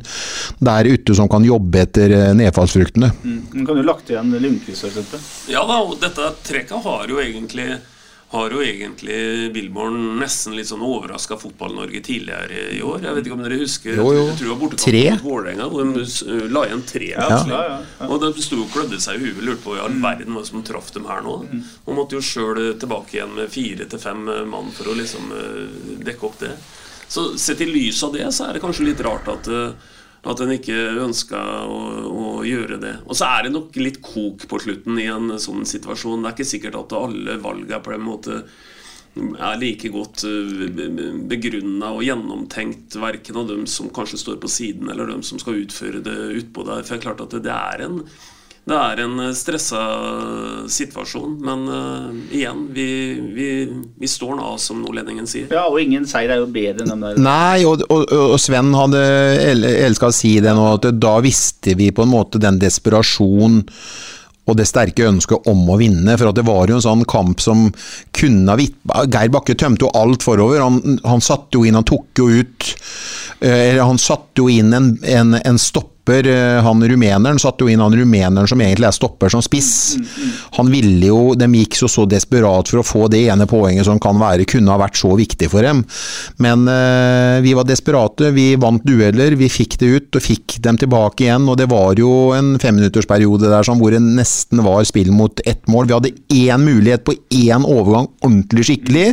der 0.60 0.92
ute 0.92 1.16
som 1.18 1.30
kan 1.32 1.46
jobbe 1.46 1.82
etter 1.82 2.14
eh, 2.14 2.32
nedfallsfruktene. 2.38 3.12
Mm. 3.24 3.42
Men 3.52 3.68
kan 3.68 3.80
du 3.80 3.84
lagt 3.86 4.10
igjen 4.12 4.32
Lundqvist, 4.32 4.86
f.eks.? 4.86 5.50
Ja 5.52 5.66
da, 5.68 5.82
og 5.82 5.98
dette 6.02 6.32
trekket 6.46 6.86
har 6.86 7.10
jo 7.10 7.22
egentlig 7.24 7.74
har 8.34 8.52
jo 8.52 8.60
egentlig 8.66 9.18
Billborn 9.54 10.18
nesten 10.20 10.56
litt 10.58 10.68
sånn 10.68 10.82
overraska 10.84 11.38
Fotball-Norge 11.40 12.02
tidligere 12.04 12.64
i 12.76 12.82
år. 12.84 13.04
Jeg 13.06 13.16
vet 13.20 13.28
ikke 13.30 13.38
om 13.38 13.44
dere 13.46 13.60
husker 13.62 13.96
Jo, 14.00 14.08
jo. 14.16 14.24
Jeg 14.32 14.38
tror 14.40 14.48
det 14.48 14.52
var 14.54 14.62
bortekamp 14.64 14.86
Tre. 14.90 15.04
mot 15.14 15.26
Vålerenga, 15.28 15.68
hvor 15.72 15.92
de 15.94 16.48
la 16.58 16.64
igjen 16.68 16.84
tre. 16.90 17.12
Ja. 17.14 17.28
Ja, 17.48 17.62
ja. 17.70 18.08
Og 18.10 18.20
de 18.26 18.32
sto 18.44 18.60
og 18.66 18.72
klødde 18.74 19.00
seg 19.04 19.22
i 19.22 19.30
huet, 19.30 19.44
lurte 19.46 19.64
på 19.64 19.78
i 19.78 19.84
all 19.86 19.96
verden 20.04 20.36
hva 20.36 20.44
som 20.48 20.64
traff 20.68 20.90
dem 20.96 21.06
her 21.08 21.22
nå. 21.24 21.38
Og 21.86 21.96
måtte 21.96 22.18
jo 22.18 22.24
sjøl 22.26 22.64
tilbake 22.82 23.20
igjen 23.20 23.36
med 23.38 23.54
fire 23.54 23.86
til 23.94 24.02
fem 24.02 24.26
mann 24.52 24.74
for 24.76 24.90
å 24.92 24.98
liksom 24.98 25.30
dekke 26.04 26.26
opp 26.32 26.40
det. 26.42 26.56
Så 27.08 27.36
sett 27.38 27.62
i 27.62 27.68
lys 27.70 28.02
av 28.04 28.16
det, 28.18 28.26
så 28.34 28.48
er 28.50 28.58
det 28.58 28.64
kanskje 28.66 28.88
litt 28.90 29.02
rart 29.06 29.28
at 29.30 29.48
eh, 29.48 29.92
at 30.26 30.42
en 30.42 30.54
ikke 30.56 30.78
ønska 31.06 31.40
å, 31.70 31.80
å 32.10 32.30
gjøre 32.46 32.80
det. 32.82 32.94
Og 33.06 33.18
så 33.18 33.28
er 33.30 33.46
det 33.46 33.54
nok 33.54 33.76
litt 33.78 34.00
kok 34.06 34.48
på 34.50 34.62
slutten 34.64 34.98
i 35.02 35.10
en 35.12 35.36
sånn 35.42 35.68
situasjon. 35.70 36.24
Det 36.24 36.32
er 36.32 36.38
ikke 36.38 36.54
sikkert 36.56 36.80
at 36.80 36.96
alle 36.98 37.38
valgene 37.44 37.84
på 37.86 37.94
en 37.94 38.08
måte 38.08 38.40
er 39.16 39.60
like 39.62 39.90
godt 39.94 40.26
begrunna 41.30 41.94
og 41.96 42.04
gjennomtenkt, 42.04 42.98
verken 43.00 43.38
av 43.40 43.52
dem 43.54 43.64
som 43.70 43.92
kanskje 43.96 44.20
står 44.20 44.42
på 44.44 44.52
siden, 44.52 44.90
eller 44.92 45.08
dem 45.08 45.22
som 45.24 45.40
skal 45.40 45.62
utføre 45.62 46.02
det 46.04 46.18
utpå 46.42 46.66
der. 46.68 46.84
For 46.84 46.96
det 46.96 47.00
er 47.00 47.06
klart 47.06 47.24
at 47.24 47.38
det 47.46 47.54
er 47.54 47.86
en 47.86 48.02
det 48.66 48.78
er 48.82 49.00
en 49.04 49.20
stressa 49.38 49.82
situasjon, 50.74 51.36
men 51.46 51.68
uh, 51.70 52.08
igjen, 52.34 52.64
vi, 52.74 52.88
vi, 53.36 53.50
vi 54.02 54.10
står 54.10 54.40
nå, 54.40 54.56
som 54.62 54.80
nordlendingen 54.82 55.30
sier. 55.30 55.52
Ja, 55.54 55.68
og 55.70 55.78
ingen 55.84 56.08
seier 56.10 56.34
er 56.34 56.42
jo 56.42 56.50
bedre 56.50 56.82
enn 56.82 56.96
den 56.96 57.06
der. 57.06 57.22
Nei, 57.22 57.62
og, 57.70 57.86
og, 57.94 58.10
og 58.10 58.40
Sven 58.42 58.74
hadde 58.74 59.04
el- 59.52 59.70
elska 59.70 60.10
å 60.10 60.16
si 60.18 60.40
det 60.42 60.56
nå, 60.58 60.66
at 60.80 60.90
da 60.98 61.20
visste 61.22 61.78
vi 61.78 61.92
på 61.94 62.08
en 62.08 62.14
måte 62.16 62.42
den 62.42 62.58
desperasjonen 62.62 63.62
og 64.46 64.58
det 64.60 64.68
sterke 64.70 65.08
ønsket 65.10 65.48
om 65.50 65.64
å 65.74 65.78
vinne. 65.80 66.14
For 66.20 66.30
at 66.30 66.38
det 66.38 66.46
var 66.46 66.70
jo 66.70 66.78
en 66.78 66.84
sånn 66.86 67.06
kamp 67.10 67.42
som 67.42 67.64
kunne 68.14 68.52
ha 68.52 68.58
vitt... 68.60 68.76
Geir 69.10 69.32
Bakke 69.34 69.56
tømte 69.58 69.88
jo 69.88 69.94
alt 69.98 70.26
forover. 70.26 70.62
Han, 70.62 71.00
han 71.06 71.24
satte 71.26 71.58
jo 71.58 71.66
inn, 71.66 71.78
han 71.78 71.88
tok 71.88 72.22
jo 72.22 72.28
ut 72.30 72.68
eh, 73.42 73.72
Eller 73.72 73.82
han 73.82 73.98
satte 74.02 74.44
jo 74.44 74.50
inn 74.54 74.70
en, 74.78 74.92
en, 75.02 75.34
en 75.42 75.58
stopper. 76.06 76.28
eh, 76.28 76.62
Han 76.64 76.84
rumeneren 76.88 77.40
satte 77.40 77.64
jo 77.64 77.70
inn 77.70 77.80
han 77.80 77.94
rumeneren 77.94 78.48
som 78.48 78.60
egentlig 78.62 78.88
er 78.88 78.92
stopper 78.92 79.30
som 79.30 79.42
spiss. 79.42 79.98
Han 80.58 80.70
ville 80.72 81.08
jo 81.08 81.36
De 81.36 81.48
gikk 81.48 81.76
så, 81.76 81.88
så 81.88 82.06
desperat 82.06 82.68
for 82.70 82.80
å 82.80 82.86
få 82.86 83.08
det 83.10 83.28
ene 83.30 83.46
poenget 83.48 83.86
som 83.86 84.00
kan 84.00 84.18
være, 84.20 84.46
kunne 84.46 84.72
ha 84.72 84.78
vært 84.78 84.98
så 84.98 85.16
viktig 85.16 85.50
for 85.50 85.62
dem. 85.62 85.84
Men 86.38 86.68
eh, 86.68 87.42
vi 87.42 87.54
var 87.54 87.66
desperate. 87.66 88.32
Vi 88.36 88.56
vant 88.56 88.84
dueller. 88.86 89.36
Vi 89.36 89.50
fikk 89.50 89.78
det 89.80 89.86
ut 89.88 90.16
og 90.16 90.22
fikk 90.24 90.60
dem 90.62 90.78
tilbake 90.78 91.26
igjen. 91.26 91.48
Og 91.50 91.58
det 91.58 91.70
var 91.70 91.96
jo 91.98 92.34
en 92.36 92.58
femminuttersperiode 92.60 93.50
der 93.50 93.66
sånn, 93.66 93.80
hvor 93.82 93.92
det 93.94 94.02
nesten 94.04 94.64
var 94.66 94.84
spill 94.86 95.12
mot 95.12 95.42
ett 95.46 95.66
mål. 95.68 95.88
Vi 95.90 95.98
hadde 95.98 96.14
én 96.36 96.66
mulighet 96.66 97.06
på 97.06 97.16
én 97.32 97.66
overgang 97.66 98.10
ordentlig 98.22 98.66
skikkelig. 98.70 99.08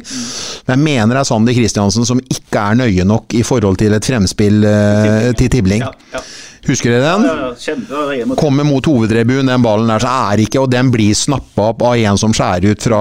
Men 0.67 0.77
jeg 0.77 0.85
mener 0.85 1.17
det 1.17 1.25
er 1.25 1.31
Sander 1.33 1.57
Kristiansen 1.57 2.07
som 2.09 2.21
ikke 2.23 2.63
er 2.63 2.79
nøye 2.83 3.07
nok 3.09 3.35
i 3.39 3.43
forhold 3.47 3.81
til 3.81 3.95
et 3.97 4.07
fremspill 4.07 4.63
eh, 4.69 5.31
til 5.39 5.53
Tibling. 5.53 5.85
Ja, 5.85 5.93
ja. 6.15 6.25
Husker 6.67 6.93
dere 6.95 7.03
den? 7.03 7.25
Ja, 7.27 7.53
ja, 7.59 8.03
ja, 8.15 8.27
kommer 8.39 8.63
mot 8.65 8.87
hovedtribunen, 8.87 9.49
den 9.51 9.63
ballen 9.65 9.89
der, 9.91 9.99
så 10.05 10.13
er 10.33 10.43
ikke 10.45 10.61
Og 10.63 10.69
den 10.71 10.93
blir 10.95 11.15
snappa 11.19 11.71
opp 11.73 11.83
av 11.83 11.97
en 11.99 12.19
som 12.21 12.33
skjærer 12.37 12.71
ut 12.77 12.83
fra, 12.87 13.01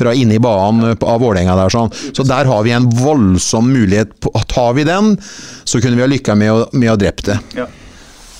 fra 0.00 0.14
inni 0.16 0.38
banen 0.40 0.94
av 0.96 1.20
Vålerenga 1.20 1.56
der. 1.60 1.68
Sånn. 1.74 1.92
Så 2.16 2.24
der 2.24 2.48
har 2.48 2.62
vi 2.64 2.72
en 2.72 2.88
voldsom 2.88 3.68
mulighet. 3.72 4.14
på- 4.20 4.32
Tar 4.48 4.72
vi 4.74 4.84
den, 4.88 5.16
så 5.64 5.80
kunne 5.82 5.96
vi 5.96 6.02
ha 6.02 6.08
lykka 6.08 6.34
med 6.36 6.50
å, 6.52 6.68
med 6.72 6.90
å 6.94 6.96
drept 6.96 7.24
det. 7.28 7.38
Ja. 7.58 7.66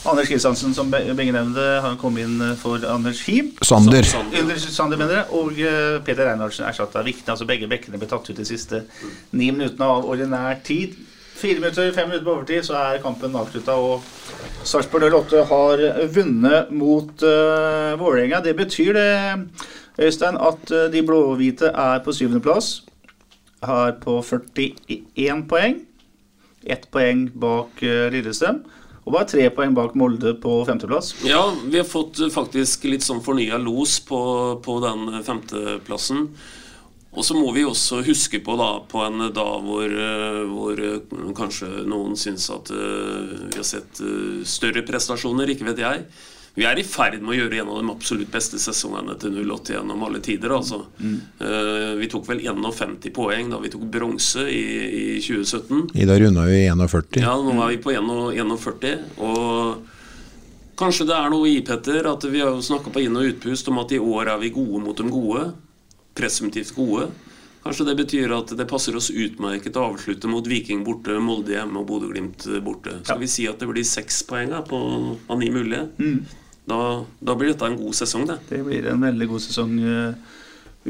Anders 0.06 0.28
Kristiansen, 0.30 0.72
som 0.72 0.88
be- 0.88 1.02
begge 1.18 1.32
nevnte, 1.34 1.82
han 1.82 1.96
kom 1.98 2.16
inn 2.16 2.40
eh, 2.40 2.54
for 2.54 2.78
Anders 2.86 3.20
Him. 3.26 3.48
Sander. 3.60 4.06
Under 4.40 4.56
Sander, 4.56 4.96
mener 5.00 5.16
jeg. 5.18 5.26
Og 5.34 5.58
eh, 5.58 5.98
Peter 6.06 6.28
Reinhardsen 6.30 6.64
erstatta 6.68 7.02
Vikne. 7.02 7.34
Altså 7.34 7.44
begge 7.48 7.66
bekkene 7.68 7.98
ble 7.98 8.06
tatt 8.08 8.30
ut 8.30 8.36
de 8.38 8.46
siste 8.46 8.84
ni 9.32 9.50
minuttene 9.50 9.84
av 9.84 10.06
ordinær 10.06 10.62
tid. 10.64 10.94
Fire 11.36 11.60
minutter, 11.60 11.92
fem 11.92 12.08
minutter 12.08 12.24
på 12.24 12.32
overtid, 12.32 12.64
så 12.64 12.78
er 12.80 13.02
kampen 13.02 13.34
avslutta. 13.36 13.74
Og 13.76 14.04
Sarpsborg 14.64 15.12
08 15.12 15.42
har 15.50 15.82
vunnet 16.14 16.70
mot 16.72 17.12
uh, 17.22 17.92
Vålerenga. 18.00 18.40
Det 18.40 18.54
betyr 18.56 18.96
det, 18.96 19.10
Øystein, 20.00 20.36
at 20.36 20.72
eh, 20.72 20.88
de 20.92 21.00
blå-hvite 21.04 21.70
er 21.72 22.00
på 22.04 22.12
syvendeplass. 22.12 22.82
Har 23.64 23.94
på 24.00 24.18
41 24.24 25.44
poeng. 25.48 25.78
Ett 26.64 26.88
poeng 26.92 27.28
bak 27.36 27.84
uh, 27.84 28.08
Lillestrøm. 28.12 28.64
Og 29.04 29.14
bare 29.14 29.28
tre 29.30 29.46
poeng 29.52 29.76
bak 29.76 29.94
Molde 29.94 30.34
på 30.40 30.62
femteplass. 30.68 31.14
Ja, 31.24 31.50
vi 31.64 31.80
har 31.82 31.88
fått 31.88 32.20
uh, 32.20 32.32
faktisk 32.32 32.88
litt 32.88 33.04
sånn 33.04 33.20
fornya 33.24 33.60
los 33.60 33.98
på, 34.08 34.20
på 34.64 34.80
den 34.84 35.20
femteplassen. 35.24 36.30
Og 37.16 37.24
så 37.24 37.34
må 37.36 37.48
vi 37.56 37.64
også 37.64 38.02
huske 38.04 38.42
på 38.44 38.56
da, 38.60 38.70
på 38.84 39.00
en 39.06 39.26
dag 39.32 39.64
hvor, 39.64 39.88
eh, 39.88 40.40
hvor 40.52 40.80
eh, 40.84 41.20
kanskje 41.36 41.86
noen 41.88 42.16
syns 42.20 42.50
at 42.52 42.70
eh, 42.70 43.36
vi 43.48 43.56
har 43.56 43.66
sett 43.66 44.02
større 44.44 44.84
prestasjoner, 44.84 45.48
ikke 45.54 45.70
vet 45.70 45.80
jeg. 45.80 46.02
Vi 46.56 46.64
er 46.64 46.78
i 46.80 46.84
ferd 46.88 47.18
med 47.20 47.34
å 47.34 47.36
gjøre 47.36 47.58
en 47.60 47.68
av 47.68 47.80
de 47.82 47.90
absolutt 47.92 48.30
beste 48.32 48.56
sesongene 48.60 49.12
til 49.20 49.34
08 49.42 49.74
gjennom 49.74 50.04
alle 50.06 50.22
tider. 50.24 50.54
altså. 50.56 50.86
Eh, 51.04 51.90
vi 52.00 52.08
tok 52.08 52.24
vel 52.30 52.40
51 52.46 53.10
poeng 53.16 53.50
da 53.52 53.60
vi 53.60 53.72
tok 53.72 53.84
bronse 53.92 54.46
i, 54.48 54.62
i 54.86 55.18
2017. 55.20 55.90
Ida 56.00 56.16
runda 56.20 56.46
vi 56.48 56.62
i 56.62 56.70
41. 56.72 57.20
Ja, 57.20 57.34
nå 57.36 57.58
er 57.60 57.74
vi 57.74 57.82
på 57.84 57.92
41. 57.92 59.04
Og 59.20 59.84
kanskje 60.80 61.08
det 61.10 61.18
er 61.18 61.28
noe 61.32 61.52
i, 61.52 61.60
Petter, 61.64 62.08
at 62.08 62.24
vi 62.24 62.40
har 62.40 62.56
jo 62.56 62.64
snakka 62.64 62.92
på 62.92 63.04
inn- 63.04 63.20
og 63.20 63.28
utpust 63.34 63.68
om 63.72 63.84
at 63.84 63.92
i 63.92 64.00
år 64.00 64.32
er 64.32 64.40
vi 64.40 64.52
gode 64.56 64.80
mot 64.84 64.96
de 64.96 65.12
gode. 65.12 65.44
Presumptivt 66.16 66.74
gode. 66.76 67.10
Kanskje 67.66 67.88
det 67.88 67.96
betyr 67.98 68.32
at 68.36 68.52
det 68.54 68.68
passer 68.70 68.94
oss 68.94 69.08
utmerket 69.10 69.76
å 69.76 69.88
avslutte 69.90 70.30
mot 70.30 70.46
Viking 70.46 70.84
borte, 70.86 71.16
Molde 71.18 71.56
hjemme 71.56 71.80
og 71.80 71.88
Bodø-Glimt 71.88 72.46
borte. 72.62 73.00
Skal 73.02 73.18
vi 73.18 73.30
si 73.30 73.48
at 73.50 73.58
det 73.58 73.66
blir 73.66 73.86
seks 73.86 74.20
poeng 74.28 74.54
på, 74.68 74.78
av 75.26 75.40
ni 75.40 75.50
mulige? 75.50 75.88
Da, 76.66 76.78
da 77.22 77.34
blir 77.38 77.52
dette 77.52 77.66
en 77.66 77.78
god 77.78 77.94
sesong, 77.98 78.26
det. 78.30 78.38
Det 78.48 78.62
blir 78.66 78.86
en 78.90 79.02
veldig 79.02 79.28
god 79.30 79.42
sesong 79.42 79.74
eh, 79.82 80.36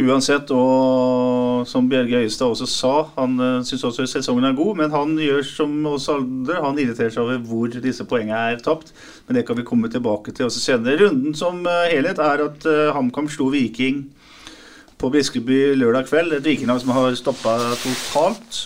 uansett. 0.04 0.52
Og 0.52 1.64
som 1.68 1.88
Bjerge 1.88 2.22
Øyestad 2.22 2.52
også 2.52 2.68
sa, 2.70 2.92
han 3.16 3.40
uh, 3.40 3.64
syns 3.64 3.84
også 3.88 4.06
sesongen 4.08 4.44
er 4.48 4.56
god. 4.56 4.76
Men 4.80 4.92
han 4.92 5.16
gjør 5.20 5.44
som 5.48 5.74
oss 5.92 6.08
andre, 6.12 6.60
han 6.64 6.80
irriterer 6.80 7.12
seg 7.12 7.24
over 7.24 7.40
hvor 7.44 7.72
disse 7.72 8.04
poengene 8.08 8.40
er 8.52 8.60
tapt. 8.64 8.92
Men 9.26 9.40
det 9.40 9.46
kan 9.48 9.58
vi 9.58 9.66
komme 9.68 9.92
tilbake 9.92 10.32
til 10.36 10.48
også 10.48 10.62
senere. 10.64 11.00
Runden 11.04 11.36
som 11.36 11.64
eh, 11.64 11.88
helhet 11.94 12.20
er 12.20 12.44
at 12.50 12.68
uh, 12.68 12.92
HamKam 12.96 13.32
slo 13.32 13.48
Viking 13.52 14.04
på 15.00 15.10
Briskeby 15.12 15.74
lørdag 15.76 16.08
kveld. 16.08 16.32
Et 16.36 16.44
vikinglag 16.44 16.80
som 16.82 16.94
har 16.96 17.16
stoppa 17.18 17.56
totalt. 17.82 18.60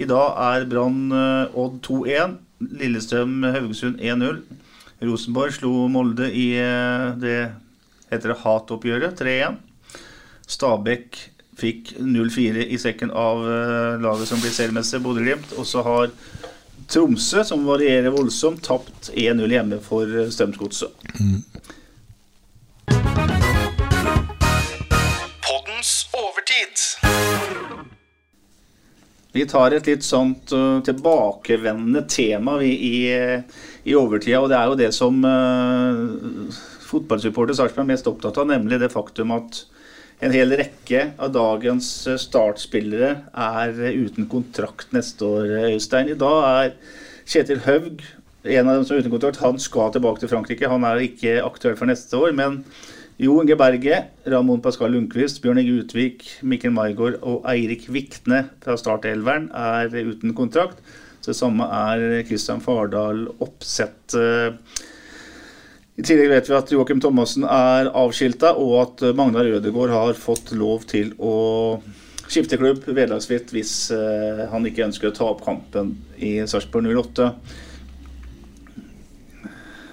I 0.00 0.08
dag 0.08 0.36
er 0.40 0.66
Brann 0.68 1.12
eh, 1.12 1.58
Odd 1.58 1.80
2-1. 1.86 2.36
Lillestrøm 2.82 3.42
Haugesund 3.44 4.00
1-0. 4.00 4.42
Rosenborg 5.02 5.54
slo 5.56 5.88
Molde 5.92 6.28
i 6.30 6.52
eh, 6.60 7.08
det 7.20 7.36
heter 8.12 8.34
det 8.34 8.40
hatoppgjøret 8.44 9.20
3-1. 9.20 9.60
Stabæk 10.52 11.20
fikk 11.58 11.94
0-4 12.00 12.66
i 12.72 12.78
sekken 12.80 13.12
av 13.14 13.44
eh, 13.46 14.00
laget 14.02 14.30
som 14.30 14.40
blir 14.42 14.54
seriemester, 14.54 15.02
Bodø-Glimt. 15.04 15.56
Og 15.56 15.68
så 15.68 15.84
har 15.86 16.12
Tromsø, 16.92 17.44
som 17.46 17.64
varierer 17.64 18.12
voldsomt, 18.12 18.60
tapt 18.66 19.12
1-0 19.16 19.48
hjemme 19.48 19.78
for 19.84 20.28
Strømsgodset. 20.34 20.92
Poddens 21.16 21.81
Vi 29.32 29.46
tar 29.48 29.72
et 29.72 29.88
litt 29.88 30.04
sånt 30.04 30.52
uh, 30.52 30.82
tilbakevendende 30.84 32.04
tema 32.10 32.58
vi, 32.60 32.72
i, 32.72 32.96
i 33.88 33.96
overtida, 33.96 34.42
og 34.42 34.50
det 34.52 34.58
er 34.58 34.70
jo 34.70 34.78
det 34.80 34.90
som 34.96 35.22
uh, 35.24 36.60
fotballsupporter 36.84 37.56
Sarpsborg 37.56 37.86
er 37.86 37.92
mest 37.94 38.10
opptatt 38.10 38.40
av, 38.42 38.50
nemlig 38.52 38.80
det 38.82 38.92
faktum 38.92 39.32
at 39.34 39.64
en 40.22 40.34
hel 40.36 40.54
rekke 40.54 41.06
av 41.18 41.32
dagens 41.34 41.86
startspillere 42.20 43.14
er 43.32 43.78
uten 43.96 44.28
kontrakt 44.30 44.92
neste 44.94 45.26
år, 45.26 45.56
Øystein. 45.72 46.12
I 46.12 46.18
dag 46.20 46.44
er 46.46 46.76
Kjetil 47.26 47.64
Haug 47.64 48.04
en 48.42 48.68
av 48.68 48.76
dem 48.76 48.86
som 48.86 48.96
er 48.96 49.04
uten 49.04 49.12
kontrakt. 49.12 49.42
Han 49.42 49.60
skal 49.62 49.92
tilbake 49.94 50.22
til 50.22 50.30
Frankrike. 50.32 50.70
Han 50.70 50.86
er 50.86 51.04
ikke 51.04 51.38
aktuell 51.44 51.76
for 51.78 51.90
neste 51.90 52.18
år, 52.18 52.34
men 52.34 52.62
Jo 53.20 53.34
Inge 53.42 53.56
Berge, 53.60 53.98
Ramon 54.24 54.62
Pascal 54.64 54.94
Lundqvist, 54.94 55.42
Bjørn 55.44 55.60
Inge 55.60 55.82
Utvik, 55.82 56.24
Mikkel 56.48 56.72
Maigård 56.72 57.18
og 57.20 57.44
Eirik 57.50 57.84
Vikne 57.92 58.46
fra 58.64 58.78
startelveren 58.80 59.50
er 59.52 59.92
uten 60.08 60.32
kontrakt. 60.36 60.80
Så 61.20 61.30
det 61.30 61.38
samme 61.38 61.66
er 61.68 62.24
Kristian 62.26 62.62
Fardal 62.64 63.28
Oppsett. 63.44 64.16
I 65.92 66.02
tillegg 66.02 66.32
vet 66.32 66.48
vi 66.48 66.56
at 66.56 66.72
Joakim 66.72 67.02
Thomassen 67.04 67.44
er 67.44 67.92
avskilta, 67.92 68.54
og 68.56 68.78
at 68.80 69.04
Magnar 69.14 69.46
Ødegaard 69.46 69.92
har 69.92 70.18
fått 70.18 70.54
lov 70.56 70.88
til 70.90 71.12
å 71.20 71.34
skifte 72.32 72.56
klubb 72.56 72.86
vederlagsfritt 72.88 73.52
hvis 73.52 73.74
eh, 73.92 74.46
han 74.48 74.64
ikke 74.66 74.86
ønsker 74.86 75.10
å 75.10 75.14
ta 75.16 75.28
opp 75.28 75.44
kampen 75.44 75.92
i 76.16 76.38
Sarpsborg 76.48 76.88
08. 76.88 77.28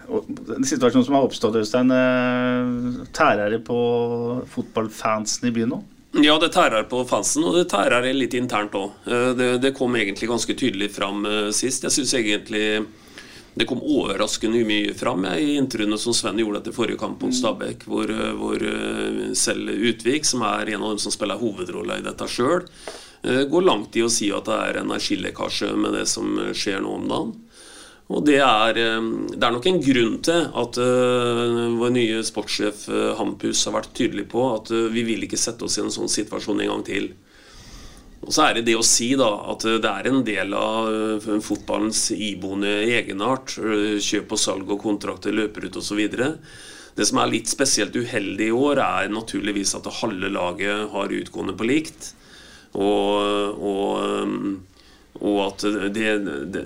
Og 0.10 0.28
den 0.28 0.66
situasjonen 0.68 1.06
som 1.06 1.18
har 1.18 1.28
oppstått, 1.28 1.60
Øystein, 1.62 1.94
eh, 1.94 3.06
tærer 3.16 3.56
det 3.56 3.64
på 3.68 3.80
fotballfansen 4.50 5.50
i 5.50 5.56
byen 5.56 5.76
nå? 5.76 5.82
Ja, 6.26 6.40
det 6.42 6.50
tærer 6.56 6.88
på 6.90 7.04
fansen, 7.06 7.44
og 7.46 7.54
det 7.54 7.68
tærer 7.70 8.08
litt 8.16 8.34
internt 8.34 8.74
òg. 8.74 8.96
Det, 9.06 9.52
det, 9.62 9.76
kom 9.78 9.94
egentlig 9.96 10.32
ganske 10.32 10.56
tydelig 10.58 10.90
fram 10.96 11.22
eh, 11.30 11.52
sist. 11.54 11.86
Jeg 11.86 11.94
syns 12.00 12.16
egentlig 12.18 12.66
det 13.60 13.66
kom 13.66 13.82
overraskende 13.84 14.62
mye 14.64 14.94
fram 14.96 15.26
jeg, 15.28 15.44
i 15.44 15.58
intervjuene 15.60 15.98
som 16.00 16.16
Sven 16.16 16.40
gjorde 16.40 16.62
etter 16.62 16.76
forrige 16.76 17.00
kamp 17.02 17.24
mot 17.26 17.36
Stabæk, 17.36 17.86
hvor, 17.90 18.12
eh, 18.12 18.32
hvor, 18.38 18.62
eh, 18.64 19.34
selv 19.34 19.74
Utvik, 19.74 20.26
som 20.26 20.46
er 20.48 20.70
en 20.70 20.84
av 20.84 20.94
dem 20.94 21.02
som 21.04 21.12
spiller 21.12 21.42
hovedrolla 21.42 21.98
i 22.00 22.06
dette 22.06 22.28
sjøl, 22.30 22.64
eh, 23.24 23.44
går 23.52 23.66
langt 23.66 23.96
i 23.96 24.06
å 24.06 24.10
si 24.10 24.32
at 24.32 24.46
det 24.46 24.60
er 24.64 24.82
energilekkasje 24.84 25.76
med 25.76 25.94
det 25.94 26.08
som 26.08 26.38
skjer 26.54 26.80
nå 26.82 26.96
om 26.96 27.08
dagen. 27.08 27.36
Og 28.10 28.24
det 28.26 28.40
er, 28.42 28.74
det 28.74 29.38
er 29.38 29.54
nok 29.54 29.68
en 29.70 29.82
grunn 29.86 30.16
til 30.26 30.48
at 30.58 30.78
uh, 30.82 31.76
vår 31.78 31.92
nye 31.94 32.24
sportssjef 32.26 32.88
uh, 32.90 33.12
Hampus 33.20 33.62
har 33.68 33.76
vært 33.76 33.92
tydelig 33.94 34.26
på 34.32 34.48
at 34.56 34.72
uh, 34.74 34.88
vi 34.90 35.04
vil 35.06 35.28
ikke 35.28 35.38
sette 35.38 35.68
oss 35.68 35.78
i 35.78 35.84
en 35.84 35.94
sånn 35.94 36.10
situasjon 36.10 36.64
en 36.64 36.72
gang 36.74 36.86
til. 36.88 37.12
Og 38.20 38.34
så 38.36 38.46
er 38.46 38.58
det 38.58 38.66
det 38.68 38.76
å 38.76 38.86
si 38.86 39.14
da, 39.20 39.30
at 39.54 39.64
det 39.64 39.90
er 39.90 40.10
en 40.10 40.24
del 40.28 40.56
av 40.58 40.90
eh, 40.92 41.30
fotballens 41.44 42.10
iboende 42.12 42.72
egenart. 42.84 43.56
Eh, 43.58 43.96
kjøp 44.04 44.36
og 44.36 44.42
salg 44.42 44.74
og 44.76 44.84
kontrakter 44.84 45.36
løper 45.36 45.70
ut 45.70 45.80
osv. 45.80 46.02
Det 47.00 47.08
som 47.08 47.22
er 47.22 47.32
litt 47.32 47.52
spesielt 47.52 47.96
uheldig 47.96 48.50
i 48.50 48.56
år, 48.56 48.82
er 48.84 49.14
naturligvis 49.14 49.76
at 49.78 49.88
halve 50.02 50.32
laget 50.34 50.90
har 50.92 51.16
utgående 51.16 51.56
på 51.56 51.70
likt. 51.70 52.12
Og, 52.76 53.56
og, 53.56 54.60
og 55.20 55.40
at 55.44 55.66
det, 55.92 56.08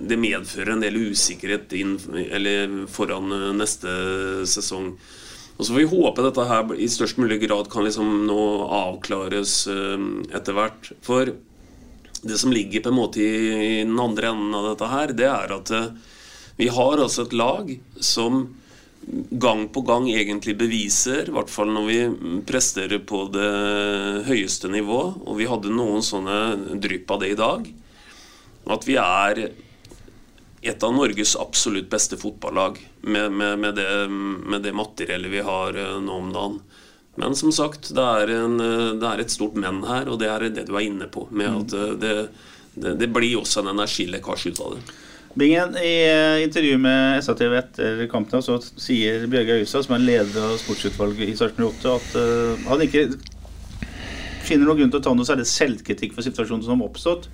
det, 0.06 0.18
medfører 0.20 0.76
en 0.76 0.84
del 0.84 1.00
usikkerhet 1.10 1.74
inn, 1.78 1.96
foran 2.92 3.34
neste 3.58 3.94
sesong. 4.50 4.94
Og 5.58 5.66
Så 5.66 5.74
får 5.74 5.80
vi 5.80 5.90
håpe 5.90 6.26
dette 6.26 6.46
her 6.50 6.74
i 6.78 6.90
størst 6.90 7.20
mulig 7.22 7.40
grad 7.46 7.70
kan 7.72 7.86
liksom 7.86 8.26
nå 8.28 8.44
avklares 8.74 9.68
eh, 9.70 10.08
etter 10.34 10.58
hvert. 10.58 10.90
For 11.06 11.34
det 12.24 12.40
som 12.40 12.54
ligger 12.56 12.82
på 12.82 12.94
en 12.94 12.98
måte 12.98 13.22
i 13.22 13.84
den 13.84 14.00
andre 14.00 14.32
enden 14.34 14.58
av 14.58 14.72
dette 14.72 14.90
her, 14.90 15.14
det 15.18 15.30
er 15.30 15.54
at 15.58 15.74
eh, 15.74 15.94
vi 16.58 16.70
har 16.74 17.02
altså 17.02 17.26
et 17.26 17.38
lag 17.38 17.72
som 18.02 18.46
gang 19.30 19.66
på 19.74 19.82
gang 19.84 20.08
egentlig 20.08 20.56
beviser, 20.58 21.28
i 21.28 21.34
hvert 21.36 21.52
fall 21.52 21.74
når 21.76 21.88
vi 21.90 21.98
presterer 22.48 23.02
på 23.04 23.26
det 23.34 23.50
høyeste 24.30 24.72
nivå, 24.72 25.02
og 25.26 25.40
vi 25.42 25.50
hadde 25.50 25.74
noen 25.74 26.06
sånne 26.06 26.78
drypp 26.82 27.12
av 27.12 27.24
det 27.24 27.34
i 27.34 27.40
dag, 27.40 27.68
at 28.72 28.88
vi 28.88 28.96
er 29.00 29.46
et 30.64 30.84
av 30.84 30.94
Norges 30.96 31.36
absolutt 31.36 31.90
beste 31.92 32.18
fotballag 32.20 32.80
med, 33.02 33.32
med, 33.32 33.60
med, 33.60 33.76
det, 33.76 33.90
med 34.10 34.64
det 34.64 34.72
materiellet 34.76 35.32
vi 35.32 35.44
har 35.44 35.76
eh, 35.76 35.98
nå 36.00 36.20
om 36.24 36.32
dagen. 36.34 36.60
Men 37.20 37.36
som 37.36 37.52
sagt, 37.54 37.92
det 37.94 38.04
er, 38.24 38.32
en, 38.40 38.58
det 38.98 39.06
er, 39.06 39.22
et 39.22 39.34
stort 39.34 39.58
men 39.60 39.84
her, 39.86 40.08
og 40.10 40.18
det 40.22 40.32
er 40.32 40.48
det 40.48 40.66
du 40.70 40.74
er 40.78 40.88
inne 40.88 41.10
på. 41.12 41.28
med 41.32 41.52
mm. 41.52 41.58
at 41.60 41.76
eh, 41.78 41.96
det, 42.00 42.14
det, 42.74 42.96
det 43.04 43.12
blir 43.14 43.42
også 43.42 43.62
en 43.62 43.74
energilekkasje 43.76 44.54
ut 44.54 44.64
av 44.64 44.78
det. 44.78 44.86
Bingen, 45.34 45.74
I 45.78 45.94
intervjuet 45.98 46.44
intervju 46.46 46.78
med 46.78 47.24
SATV 47.26 47.54
etter 47.58 48.02
kampen 48.12 48.44
så 48.46 48.60
sier 48.62 49.24
Bjørge 49.28 49.64
Øystad, 49.64 49.88
som 49.88 49.96
er 49.96 50.04
leder 50.04 50.44
av 50.46 50.60
sportsutvalget 50.62 51.32
i 51.32 51.38
Sarpsborg 51.40 51.72
8, 51.82 51.94
at 51.98 52.18
uh, 52.22 52.68
han 52.70 52.84
ikke 52.86 53.08
finner 54.46 54.68
noen 54.68 54.84
grunn 54.84 54.94
til 54.94 55.02
å 55.02 55.06
ta 55.08 55.14
noe 55.18 55.26
særlig 55.26 55.48
selvkritikk 55.50 56.14
for 56.14 56.26
situasjonen 56.26 56.62
som 56.68 56.84
har 56.84 56.92
oppstått. 56.92 57.26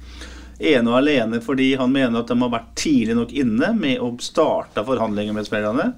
Ene 0.59 0.91
og 0.91 0.97
alene 0.99 1.39
fordi 1.43 1.71
han 1.79 1.91
mener 1.93 2.19
at 2.19 2.31
de 2.31 2.35
har 2.41 2.51
vært 2.51 2.73
tidlig 2.79 3.15
nok 3.15 3.31
inne 3.31 3.71
med 3.77 4.03
å 4.03 4.11
starte 4.23 4.83
forhandlinger 4.87 5.35
med 5.35 5.47
spillerne. 5.47 5.91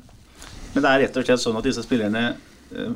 Men 0.71 0.83
det 0.83 0.91
er 0.91 1.03
rett 1.05 1.17
og 1.17 1.27
slett 1.27 1.43
sånn 1.43 1.57
at 1.59 1.65
disse 1.67 1.83
spillerne 1.83 2.29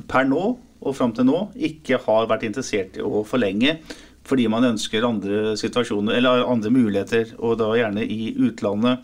per 0.07 0.28
nå 0.30 0.43
og 0.86 0.95
fram 0.95 1.13
til 1.16 1.28
nå 1.28 1.39
ikke 1.68 1.99
har 2.05 2.28
vært 2.30 2.45
interessert 2.47 2.99
i 2.99 3.05
å 3.05 3.24
forlenge 3.28 3.80
fordi 4.26 4.47
man 4.49 4.66
ønsker 4.72 5.05
andre 5.05 5.53
situasjoner 5.59 6.18
eller 6.18 6.47
andre 6.49 6.72
muligheter, 6.74 7.36
og 7.38 7.59
da 7.59 7.68
gjerne 7.78 8.01
i 8.01 8.32
utlandet. 8.41 9.03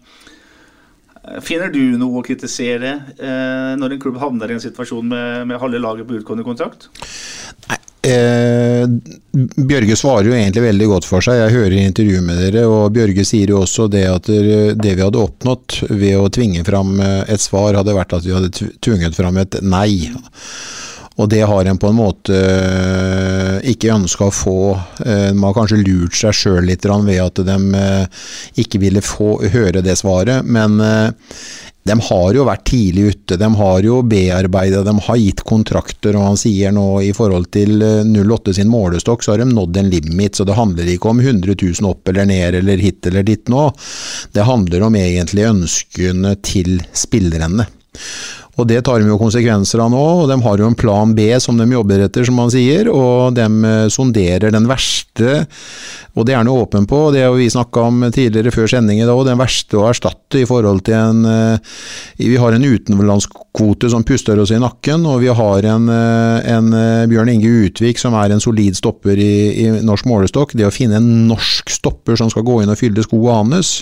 Finner 1.46 1.70
du 1.70 2.00
noe 2.02 2.18
å 2.18 2.26
kritisere 2.26 2.96
eh, 3.22 3.74
når 3.78 3.94
en 3.94 4.02
klubb 4.02 4.18
havner 4.18 4.50
i 4.50 4.56
en 4.58 4.64
situasjon 4.64 5.06
med, 5.06 5.46
med 5.52 5.62
halve 5.62 5.78
laget 5.84 6.10
på 6.10 6.18
utgående 6.18 6.48
kontrakt? 6.48 6.88
Nei, 7.68 7.78
eh, 8.08 8.86
Bjørge 9.32 9.96
svarer 9.96 10.28
jo 10.28 10.36
egentlig 10.36 10.66
veldig 10.66 10.88
godt 10.92 11.08
for 11.08 11.24
seg. 11.24 11.38
Jeg 11.40 11.56
hører 11.56 11.76
i 11.78 11.86
intervjuet 11.88 12.26
med 12.26 12.40
dere, 12.42 12.66
og 12.68 12.92
Bjørge 12.96 13.24
sier 13.28 13.54
jo 13.54 13.62
også 13.62 13.88
det 13.92 14.04
at 14.10 14.28
det 14.28 14.94
vi 14.98 15.04
hadde 15.04 15.22
oppnådd 15.22 15.78
ved 15.90 16.18
å 16.20 16.30
tvinge 16.34 16.66
fram 16.68 16.98
eh, 17.00 17.22
et 17.32 17.44
svar, 17.44 17.78
hadde 17.78 17.96
vært 17.96 18.18
at 18.18 18.28
vi 18.28 18.36
hadde 18.36 18.52
tvunget 18.84 19.16
fram 19.16 19.40
et 19.40 19.60
nei. 19.64 20.12
Og 21.22 21.28
det 21.30 21.44
har 21.46 21.68
en 21.68 21.80
på 21.80 21.92
en 21.92 21.98
måte 22.00 22.36
eh, 22.36 23.58
ikke 23.72 23.94
ønska 23.94 24.28
å 24.28 24.36
få. 24.36 24.60
De 25.00 25.16
eh, 25.30 25.42
har 25.46 25.56
kanskje 25.56 25.82
lurt 25.84 26.18
seg 26.18 26.36
sjøl 26.36 26.68
litt 26.68 26.88
ved 26.88 27.22
at 27.24 27.44
de 27.46 27.58
ikke 28.64 28.82
ville 28.82 29.04
få 29.06 29.36
høre 29.54 29.84
det 29.86 30.00
svaret. 30.02 30.44
Men 30.44 30.80
de 31.84 31.96
har 31.98 32.36
jo 32.38 32.46
vært 32.46 32.66
tidlig 32.70 33.08
ute. 33.16 33.38
De 33.42 33.48
har 33.58 33.86
jo 33.86 34.02
bearbeida, 34.06 34.84
de 34.86 34.94
har 35.08 35.18
gitt 35.18 35.42
kontrakter. 35.48 36.16
Og 36.18 36.28
han 36.30 36.40
sier 36.40 36.74
nå 36.76 36.86
i 37.02 37.12
forhold 37.18 37.50
til 37.56 37.82
08 37.82 38.56
sin 38.60 38.70
målestokk, 38.70 39.26
så 39.26 39.34
har 39.34 39.42
de 39.42 39.50
nådd 39.50 39.82
en 39.82 39.90
limit. 39.90 40.38
Så 40.38 40.46
det 40.46 40.58
handler 40.60 40.94
ikke 40.94 41.10
om 41.10 41.22
100 41.24 41.58
000 41.58 41.90
opp 41.90 42.12
eller 42.12 42.30
ned 42.30 42.60
eller 42.62 42.82
hit 42.82 43.10
eller 43.10 43.26
dit 43.26 43.50
nå. 43.50 43.70
Det 44.32 44.46
handler 44.46 44.88
om 44.88 45.00
egentlig 45.00 45.50
ønskene 45.50 46.36
til 46.46 46.78
spillerne. 46.94 47.66
Og 48.60 48.68
det 48.68 48.82
tar 48.84 49.00
de 49.00 49.08
jo 49.08 49.20
konsekvenser 49.20 49.80
av 49.80 49.92
nå, 49.94 50.02
og 50.24 50.28
de 50.30 50.36
har 50.44 50.60
jo 50.60 50.68
en 50.68 50.78
plan 50.78 51.14
B 51.16 51.30
som 51.40 51.60
de 51.60 51.70
jobber 51.72 52.04
etter, 52.04 52.26
som 52.28 52.36
man 52.36 52.52
sier. 52.52 52.90
Og 52.92 53.36
de 53.38 53.46
eh, 53.48 53.86
sonderer 53.94 54.52
den 54.52 54.68
verste, 54.68 55.46
og 56.12 56.28
det 56.28 56.36
er 56.36 56.42
han 56.42 56.52
åpen 56.52 56.84
på, 56.90 57.00
det 57.16 57.24
har 57.24 57.32
vi 57.38 57.48
snakka 57.52 57.86
om 57.88 58.04
tidligere 58.12 58.52
før 58.52 58.68
sending 58.74 59.00
i 59.00 59.08
dag, 59.08 59.22
den 59.24 59.40
verste 59.40 59.80
å 59.80 59.86
erstatte 59.88 60.42
i 60.42 60.48
forhold 60.50 60.84
til 60.84 60.98
en 60.98 61.22
eh, 61.30 61.78
Vi 62.20 62.36
har 62.42 62.52
en 62.52 62.68
utenlandskvote 62.68 63.90
som 63.94 64.04
puster 64.08 64.40
oss 64.44 64.52
i 64.52 64.60
nakken, 64.60 65.08
og 65.08 65.24
vi 65.24 65.32
har 65.32 65.70
en, 65.72 65.88
eh, 65.96 66.52
en 66.52 66.76
Bjørn 67.12 67.32
Inge 67.38 67.54
Utvik 67.70 68.02
som 68.02 68.18
er 68.20 68.36
en 68.36 68.44
solid 68.44 68.76
stopper 68.76 69.16
i, 69.16 69.34
i 69.64 69.70
norsk 69.80 70.10
målestokk. 70.12 70.58
Det 70.60 70.68
å 70.68 70.76
finne 70.76 71.00
en 71.00 71.30
norsk 71.32 71.72
stopper 71.72 72.20
som 72.20 72.30
skal 72.34 72.46
gå 72.48 72.62
inn 72.62 72.74
og 72.74 72.80
fylle 72.82 73.08
skoene 73.08 73.40
hans, 73.40 73.80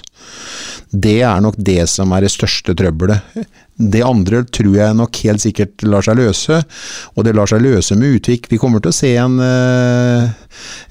det 0.90 1.20
er 1.22 1.42
nok 1.44 1.58
det 1.58 1.84
som 1.92 2.14
er 2.16 2.26
det 2.26 2.32
største 2.34 2.74
trøbbelet. 2.78 3.46
Det 3.80 4.02
andre 4.04 4.42
tror 4.50 4.74
jeg 4.76 4.98
nok 4.98 5.20
helt 5.24 5.44
sikkert 5.44 5.86
lar 5.86 6.04
seg 6.04 6.18
løse, 6.20 6.58
og 7.14 7.28
det 7.28 7.36
lar 7.38 7.50
seg 7.50 7.62
løse 7.64 7.96
med 7.96 8.18
Utvik. 8.18 8.50
Vi 8.50 8.58
kommer 8.60 8.82
til 8.82 8.92
å 8.92 8.98
se 8.98 9.14
en, 9.22 9.38
eh, 9.40 10.32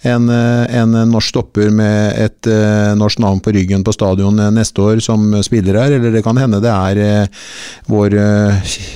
en, 0.03 0.29
eh, 0.33 0.81
en 0.81 0.97
norsk 1.11 1.33
stopper 1.35 1.71
med 1.75 2.19
et 2.19 2.51
eh, 2.51 2.95
norsk 2.99 3.23
navn 3.23 3.41
på 3.45 3.55
ryggen 3.57 3.85
på 3.85 3.95
stadion 3.97 4.39
neste 4.55 4.85
år 4.85 5.03
som 5.05 5.31
spiller 5.45 5.81
her, 5.81 5.99
eller 5.99 6.15
det 6.15 6.25
kan 6.27 6.39
hende 6.39 6.63
det 6.63 6.73
er 6.73 7.29
vår 7.89 8.17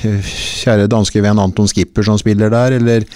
kjære 0.02 0.90
danske 0.90 1.22
venn 1.24 1.40
Anton 1.42 1.70
Skipper 1.70 2.06
som 2.06 2.18
spiller 2.20 2.52
der, 2.52 2.78
eller 2.78 3.06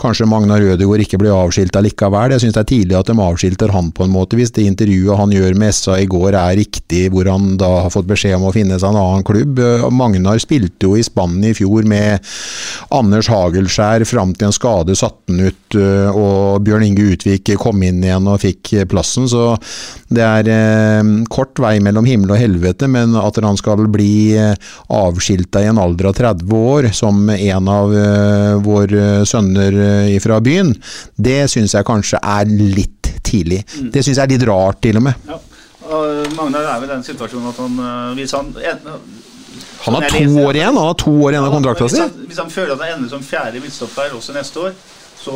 Kanskje 0.00 0.26
Magnar 0.26 0.58
Rødegård 0.58 1.04
ikke 1.04 1.20
blir 1.22 1.30
avskilta 1.30 1.78
likevel. 1.84 2.32
Jeg 2.34 2.42
syns 2.42 2.56
det 2.56 2.62
er 2.64 2.70
tidlig 2.72 2.96
at 2.98 3.10
de 3.10 3.14
avskilter 3.22 3.70
han 3.70 3.92
på 3.94 4.06
en 4.06 4.14
måte, 4.14 4.34
hvis 4.38 4.50
det 4.56 4.66
intervjuet 4.66 5.20
han 5.20 5.34
gjør 5.34 5.54
med 5.60 5.74
SA 5.76 6.00
i 6.02 6.08
går 6.10 6.34
er 6.34 6.56
riktig, 6.58 7.04
hvor 7.14 7.30
han 7.30 7.54
da 7.60 7.68
har 7.84 7.92
fått 7.94 8.08
beskjed 8.10 8.34
om 8.40 8.48
å 8.48 8.54
finne 8.54 8.78
seg 8.80 8.90
en 8.90 8.98
annen 8.98 9.26
klubb. 9.26 9.62
Magnar 9.94 10.40
spilte 10.42 10.88
jo 10.88 10.98
i 10.98 11.04
Spania 11.06 11.52
i 11.52 11.54
fjor 11.54 11.86
med 11.86 12.34
Anders 12.94 13.30
Hagelskjær 13.30 14.02
fram 14.08 14.34
til 14.34 14.50
en 14.50 14.56
skade 14.56 14.98
satte 14.98 15.30
han 15.30 15.46
ut, 15.46 15.78
og 16.10 16.66
Bjørn 16.66 16.73
Inge 16.82 17.06
Utvik 17.14 17.52
kom 17.60 17.82
inn 17.86 18.02
igjen 18.02 18.26
og 18.26 18.40
fikk 18.42 18.72
plassen. 18.90 19.28
Så 19.30 19.54
det 20.10 20.24
er 20.24 20.50
eh, 20.50 21.12
kort 21.30 21.62
vei 21.62 21.76
mellom 21.84 22.08
himmel 22.08 22.34
og 22.34 22.40
helvete, 22.42 22.90
men 22.90 23.14
at 23.20 23.38
han 23.44 23.60
skal 23.60 23.86
bli 23.92 24.34
avskilta 24.34 25.62
i 25.62 25.70
en 25.70 25.78
alder 25.78 26.10
av 26.10 26.18
30 26.18 26.58
år, 26.74 26.90
som 26.96 27.28
en 27.30 27.70
av 27.70 27.94
eh, 27.94 28.52
våre 28.64 29.06
sønner 29.28 29.84
Eh, 29.84 30.20
fra 30.20 30.40
byen, 30.40 30.74
det 31.16 31.44
syns 31.52 31.74
jeg 31.74 31.86
kanskje 31.86 32.20
er 32.20 32.48
litt 32.48 33.10
tidlig. 33.24 33.62
Mm. 33.76 33.90
Det 33.94 34.04
syns 34.04 34.20
jeg 34.20 34.24
er 34.26 34.32
litt 34.34 34.46
rart, 34.48 34.80
til 34.84 35.00
og 35.00 35.06
med. 35.08 35.28
Ja. 35.28 35.40
Og 35.84 36.32
Magnar 36.38 36.64
er 36.64 36.80
vel 36.80 36.94
den 36.94 37.04
situasjonen 37.04 37.50
at 37.50 37.58
han 37.60 37.74
eh, 37.76 38.12
Hvis 38.16 38.32
han 38.32 38.54
han 39.84 39.94
har 39.98 40.06
to 40.08 40.22
år 40.40 40.56
igjen 40.56 40.78
han 40.78 40.86
har 40.88 40.94
to 40.96 41.12
år 41.12 41.34
igjen 41.34 41.44
av 41.44 41.52
kontrakta 41.52 41.88
si. 41.92 42.04
Hvis, 42.24 42.38
han 42.40 42.48
føler 42.50 42.72
at 42.72 42.80
han 42.82 42.94
ender 42.96 43.10
som 43.12 43.22
fjerde 43.22 43.60
midtstopper 43.60 44.14
også 44.16 44.32
neste 44.32 44.62
år, 44.62 44.78
så 45.20 45.34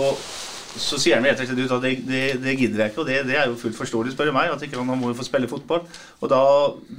så 0.81 0.99
sier 1.01 1.19
han 1.19 1.27
rett 1.27 1.41
ut 1.43 1.73
at 1.75 1.83
det, 1.85 1.93
det, 2.07 2.23
det 2.43 2.55
gidder 2.59 2.85
jeg 2.85 2.93
ikke, 2.93 3.03
og 3.03 3.09
det, 3.11 3.19
det 3.29 3.37
er 3.39 3.51
jo 3.51 3.59
fullt 3.61 3.77
forståelig, 3.79 4.15
spør 4.15 4.31
du 4.31 4.35
meg. 4.37 4.53
at 4.53 4.65
ikke 4.65 4.81
Han 4.81 4.99
må 5.01 5.13
jo 5.13 5.19
få 5.19 5.27
spille 5.27 5.51
fotball. 5.51 5.85
Og 6.21 6.33
da, 6.33 6.41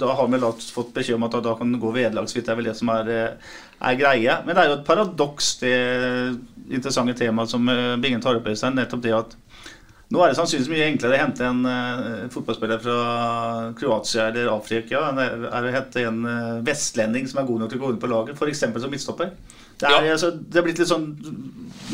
da 0.02 0.14
har 0.18 0.30
vi 0.30 0.40
fått 0.74 0.94
beskjed 0.96 1.18
om 1.18 1.26
at 1.28 1.36
da 1.38 1.56
kan 1.58 1.66
han 1.66 1.82
gå 1.82 1.92
vederlagsfritt. 1.96 2.46
Det 2.46 2.54
er 2.54 2.60
vel 2.60 2.70
det 2.70 2.76
som 2.78 2.92
er, 2.94 3.12
eh, 3.14 3.52
er 3.90 4.00
greie. 4.00 4.38
Men 4.46 4.56
det 4.56 4.64
er 4.64 4.70
jo 4.70 4.78
et 4.78 4.88
paradoks, 4.88 5.52
det 5.64 5.76
interessante 6.70 7.16
temaet 7.18 7.52
som 7.52 7.68
eh, 7.68 7.96
Bingen 8.02 8.22
tar 8.22 8.38
opp. 8.38 8.50
Øystein, 8.50 8.78
nettopp 8.78 9.04
det 9.06 9.16
at 9.16 9.38
nå 10.10 10.18
er 10.24 10.32
det 10.32 10.38
sannsynligvis 10.40 10.72
mye 10.72 10.86
enklere 10.90 11.14
å 11.14 11.18
hente 11.20 11.44
en 11.46 11.60
uh, 11.62 12.30
fotballspiller 12.34 12.80
fra 12.82 12.94
Kroatia 13.78 14.24
eller 14.26 14.48
Afrika 14.50 15.04
enn 15.06 15.20
å 15.46 15.70
hente 15.70 16.02
en 16.02 16.24
uh, 16.26 16.56
vestlending 16.66 17.28
som 17.30 17.38
er 17.38 17.46
god 17.46 17.62
nok 17.62 17.70
til 17.70 17.78
å 17.78 17.84
gå 17.84 17.90
inn 17.94 18.00
på 18.02 18.10
laget, 18.10 18.34
f.eks. 18.34 18.64
som 18.82 18.90
midtstopper. 18.90 19.30
Det 19.80 19.88
er, 19.88 20.04
Ja. 20.04 20.12
altså, 20.12 20.30
det 20.36 20.58
er 20.60 20.62
blitt 20.66 20.78
litt 20.78 20.88
sånn 20.90 21.06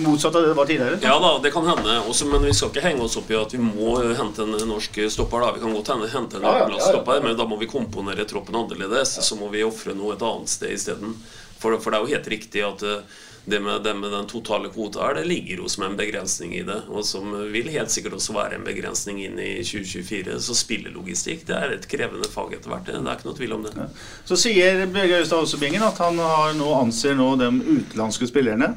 motsatt 0.02 0.34
av 0.34 0.42
det 0.42 0.48
det 0.48 0.56
var 0.58 0.66
tidligere. 0.66 0.98
Ja 1.02 1.18
da, 1.22 1.38
det 1.42 1.52
kan 1.54 1.64
hende. 1.66 2.00
Også, 2.10 2.26
men 2.30 2.42
vi 2.44 2.52
skal 2.52 2.68
ikke 2.72 2.82
henge 2.84 3.04
oss 3.06 3.16
opp 3.16 3.30
i 3.30 3.36
at 3.38 3.52
vi 3.54 3.58
må 3.62 3.94
hente 4.18 4.42
en 4.44 4.56
norsk 4.68 4.98
stopper. 5.12 5.40
da 5.46 5.52
Vi 5.52 5.60
kan 5.62 5.72
godt 5.76 5.92
hende 5.94 6.08
hente 6.12 6.36
en 6.36 6.42
Ja, 6.42 6.66
ja. 6.68 7.20
men 7.22 7.36
da 7.36 7.46
må 7.46 7.58
vi 7.58 7.66
komponere 7.70 8.26
troppen 8.28 8.54
annerledes. 8.58 9.16
Så 9.24 9.38
må 9.38 9.48
vi 9.50 9.62
ofre 9.64 9.94
noe 9.94 10.12
et 10.14 10.22
annet 10.22 10.48
sted 10.48 10.70
isteden. 10.74 11.14
For, 11.58 11.78
for 11.80 11.90
det 11.90 11.98
er 12.00 12.04
jo 12.04 12.14
helt 12.16 12.28
riktig 12.28 12.62
at 12.66 12.82
eh, 12.82 13.00
det 13.46 13.60
med, 13.62 13.82
det 13.84 13.92
med 13.94 14.10
den 14.10 14.26
totale 14.26 14.68
kvota 14.74 15.04
her, 15.04 15.14
det 15.20 15.26
ligger 15.30 15.62
jo 15.62 15.68
som 15.70 15.84
en 15.86 15.96
begrensning 15.98 16.54
i 16.58 16.64
det. 16.66 16.80
Og 16.90 17.04
som 17.06 17.30
vil 17.52 17.68
helt 17.70 17.92
sikkert 17.94 18.16
også 18.18 18.34
være 18.34 18.58
en 18.58 18.66
begrensning 18.66 19.20
inn 19.22 19.38
i 19.38 19.52
2024. 19.62 20.40
Så 20.42 20.56
spillelogistikk 20.58 21.46
det 21.46 21.54
er 21.58 21.76
et 21.76 21.86
krevende 21.90 22.26
fag 22.32 22.56
etter 22.58 22.72
hvert. 22.74 22.88
Det 22.90 22.98
det 22.98 23.06
er 23.06 23.20
ikke 23.20 23.28
noe 23.30 23.38
tvil 23.38 23.54
om 23.58 23.62
det. 23.68 23.88
Så 24.26 24.38
sier 24.40 24.82
Børge 24.90 25.22
Øystad 25.22 25.46
Osebingen 25.46 25.86
at 25.86 26.02
han 26.02 26.18
har 26.18 26.56
nå 26.58 26.72
anser 26.80 27.14
nå 27.18 27.32
de 27.40 27.52
utenlandske 27.78 28.28
spillerne 28.30 28.74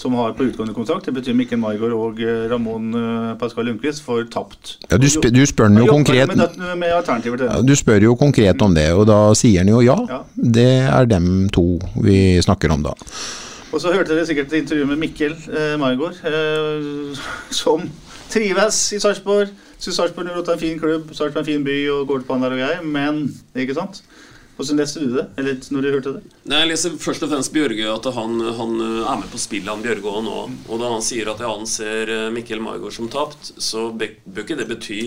som 0.00 0.14
har 0.16 0.32
på 0.32 0.46
utgående 0.48 0.72
kontrakt, 0.74 1.04
det 1.04 1.12
betyr 1.12 1.34
Mikkel 1.36 1.58
Margaard 1.60 1.92
og 1.92 2.20
eh, 2.24 2.46
Ramón 2.48 2.86
eh, 2.96 3.34
Pascal 3.40 3.66
Lundqvist, 3.68 4.00
for 4.06 4.24
tapt. 4.32 4.78
Ja, 4.88 4.96
du, 4.96 5.04
sp 5.12 5.28
du 5.34 5.42
spør 5.48 5.74
jo 5.76 5.90
konkret 5.90 6.30
med, 6.30 6.40
det- 6.40 6.78
med 6.80 6.94
Ja. 7.44 7.60
Du 7.60 7.74
spør 7.76 8.06
jo 8.08 8.14
konkret 8.16 8.62
om 8.64 8.74
det, 8.74 8.86
og 8.96 9.04
da 9.10 9.18
sier 9.36 9.60
han 9.60 9.68
jo 9.68 9.82
ja. 9.84 9.98
Ja. 10.08 10.22
Det 10.56 10.68
er 10.88 11.10
dem 11.10 11.50
to 11.52 11.66
vi 12.00 12.40
snakker 12.40 12.72
om 12.72 12.86
da. 12.86 12.94
Og 13.70 13.78
så 13.78 13.92
hørte 13.94 14.14
dere 14.16 14.26
sikkert 14.26 14.50
et 14.50 14.64
intervju 14.64 14.86
med 14.90 14.98
Mikkel 14.98 15.36
eh, 15.46 15.76
Maigård, 15.78 16.16
eh, 16.26 17.20
som 17.54 17.84
trives 18.30 18.80
i 18.96 18.98
Sarpsborg. 19.02 19.52
Syns 19.80 20.00
Sarpsborg 20.00 20.32
08 20.32 20.50
er 20.50 20.56
en 20.56 20.62
fin 20.64 20.80
klubb, 20.80 21.12
Sarpsborg 21.14 21.38
er 21.38 21.44
en 21.44 21.50
fin 21.52 21.66
by 21.66 21.76
og 21.94 22.08
går 22.10 22.22
til 22.24 22.28
panner 22.32 22.56
og 22.56 22.58
greier, 22.60 22.82
men 22.82 23.22
ikke 23.54 23.78
sant? 23.78 24.02
Hvordan 24.58 24.82
leste 24.82 25.00
du 25.00 25.14
det? 25.14 25.24
Eller 25.40 25.56
når 25.72 25.86
du 25.86 25.88
hørte 25.94 26.10
det? 26.18 26.34
Nei, 26.50 26.58
Jeg 26.60 26.68
leser 26.68 26.96
først 27.00 27.22
og 27.24 27.30
fremst 27.30 27.54
Bjørge, 27.54 27.86
at 27.94 28.10
han, 28.12 28.34
han 28.58 28.74
er 28.82 29.22
med 29.22 29.30
på 29.32 29.40
spillet, 29.40 29.70
han 29.70 29.86
Bjørge 29.86 30.10
òg 30.10 30.26
nå. 30.26 30.36
Og 30.68 30.82
da 30.82 30.90
han 30.92 31.06
sier 31.06 31.30
at 31.32 31.40
jeg 31.40 31.48
anser 31.54 32.12
eh, 32.12 32.26
Mikkel 32.34 32.60
Maigård 32.64 32.92
som 32.98 33.08
tapt, 33.08 33.54
så 33.56 33.86
bør 33.94 34.42
ikke 34.44 34.58
det 34.58 34.68
bety 34.68 35.00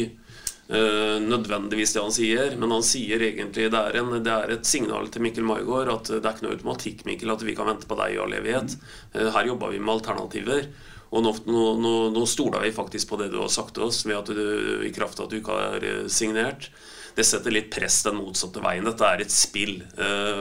eh, 0.70 1.18
nødvendigvis 1.24 1.94
det 1.96 2.04
han 2.04 2.16
sier. 2.16 2.56
Men 2.60 2.76
han 2.76 2.86
sier 2.86 3.24
egentlig 3.24 3.70
det 3.74 3.82
er, 3.82 4.00
en, 4.00 4.16
det 4.24 4.34
er 4.34 4.56
et 4.56 4.70
signal 4.70 5.10
til 5.12 5.26
Mikkel 5.26 5.48
Maigård 5.48 5.92
at 5.92 6.12
det 6.14 6.24
er 6.24 6.32
ikke 6.32 6.48
noe 6.48 6.56
automatikk 6.58 7.06
Mikkel, 7.10 7.34
at 7.34 7.46
vi 7.46 7.56
kan 7.58 7.70
vente 7.72 7.90
på 7.90 7.98
deg 8.00 8.16
i 8.16 8.20
all 8.24 8.36
evighet. 8.38 8.78
Eh, 9.14 9.30
her 9.36 9.52
jobber 9.52 9.74
vi 9.74 9.82
med 9.84 9.96
alternativer. 9.98 10.68
Og 11.14 11.22
nå, 11.22 11.36
nå, 11.46 11.94
nå, 12.10 12.24
stoler 12.26 12.64
vi 12.66 12.74
faktisk 12.74 13.12
på 13.12 13.20
det 13.22 13.30
du 13.30 13.38
har 13.38 13.52
sagt 13.54 13.76
til 13.78 13.86
oss, 13.86 14.02
ved 14.08 14.18
at 14.18 14.32
du, 14.34 14.82
i 14.88 14.94
kraft 14.96 15.20
av 15.20 15.28
at 15.28 15.34
du 15.34 15.42
ikke 15.42 15.60
har 15.60 15.86
eh, 15.86 16.04
signert. 16.10 16.72
Det 17.14 17.26
setter 17.30 17.54
litt 17.54 17.70
press 17.70 18.00
den 18.08 18.18
motsatte 18.18 18.64
veien. 18.64 18.88
Dette 18.88 19.06
er 19.06 19.22
et 19.22 19.30
spill, 19.30 19.76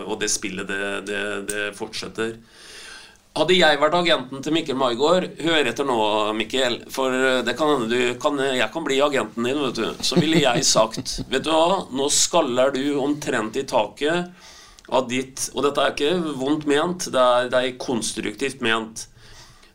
og 0.09 0.15
det 0.23 0.31
spillet 0.33 0.65
det, 0.71 0.87
det, 1.05 1.19
det 1.51 1.67
fortsetter. 1.77 2.39
Hadde 3.33 3.57
jeg 3.57 3.79
vært 3.81 3.95
agenten 3.97 4.43
til 4.45 4.53
Mikkel 4.53 4.77
Maigård 4.77 5.25
Hør 5.41 5.69
etter 5.71 5.87
nå, 5.89 5.99
Mikkel. 6.37 6.83
For 6.93 7.15
det 7.47 7.55
kan 7.57 7.71
hende 7.71 7.89
du 7.89 8.19
kan, 8.21 8.37
Jeg 8.45 8.69
kan 8.75 8.85
bli 8.85 8.99
agenten 9.01 9.49
din, 9.49 9.63
vet 9.63 9.79
du. 9.79 10.05
Så 10.05 10.21
ville 10.21 10.43
jeg 10.43 10.67
sagt 10.69 11.15
Vet 11.33 11.47
du 11.47 11.53
hva, 11.55 11.87
nå 11.89 12.11
skaller 12.13 12.75
du 12.77 12.99
omtrent 13.01 13.57
i 13.57 13.65
taket 13.65 14.49
av 14.93 15.09
ditt 15.09 15.49
Og 15.55 15.65
dette 15.65 15.81
er 15.81 15.95
ikke 15.95 16.37
vondt 16.37 16.69
ment, 16.69 17.09
det 17.15 17.23
er, 17.23 17.49
det 17.53 17.63
er 17.63 17.81
konstruktivt 17.81 18.61
ment. 18.65 19.07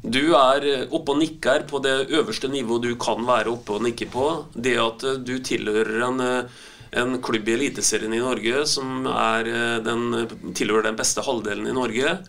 Du 0.06 0.22
er 0.38 0.66
oppe 0.94 1.16
og 1.16 1.20
nikker 1.20 1.66
på 1.70 1.82
det 1.84 1.96
øverste 2.14 2.50
nivået 2.52 2.86
du 2.86 2.96
kan 3.02 3.26
være 3.26 3.52
oppe 3.56 3.78
og 3.78 3.86
nikke 3.88 4.08
på. 4.14 4.28
Det 4.54 4.78
at 4.80 5.06
eh, 5.08 5.22
du 5.26 5.38
tilhører 5.44 6.04
en, 6.08 6.22
eh, 6.24 6.66
en 7.02 7.18
klubb 7.24 7.50
i 7.50 7.56
Eliteserien 7.58 8.14
i 8.14 8.22
Norge 8.22 8.66
som 8.70 9.08
er 9.10 9.50
eh, 9.50 9.78
den, 9.84 10.54
tilhører 10.54 10.92
den 10.92 11.00
beste 11.00 11.26
halvdelen 11.26 11.68
i 11.68 11.76
Norge, 11.76 12.20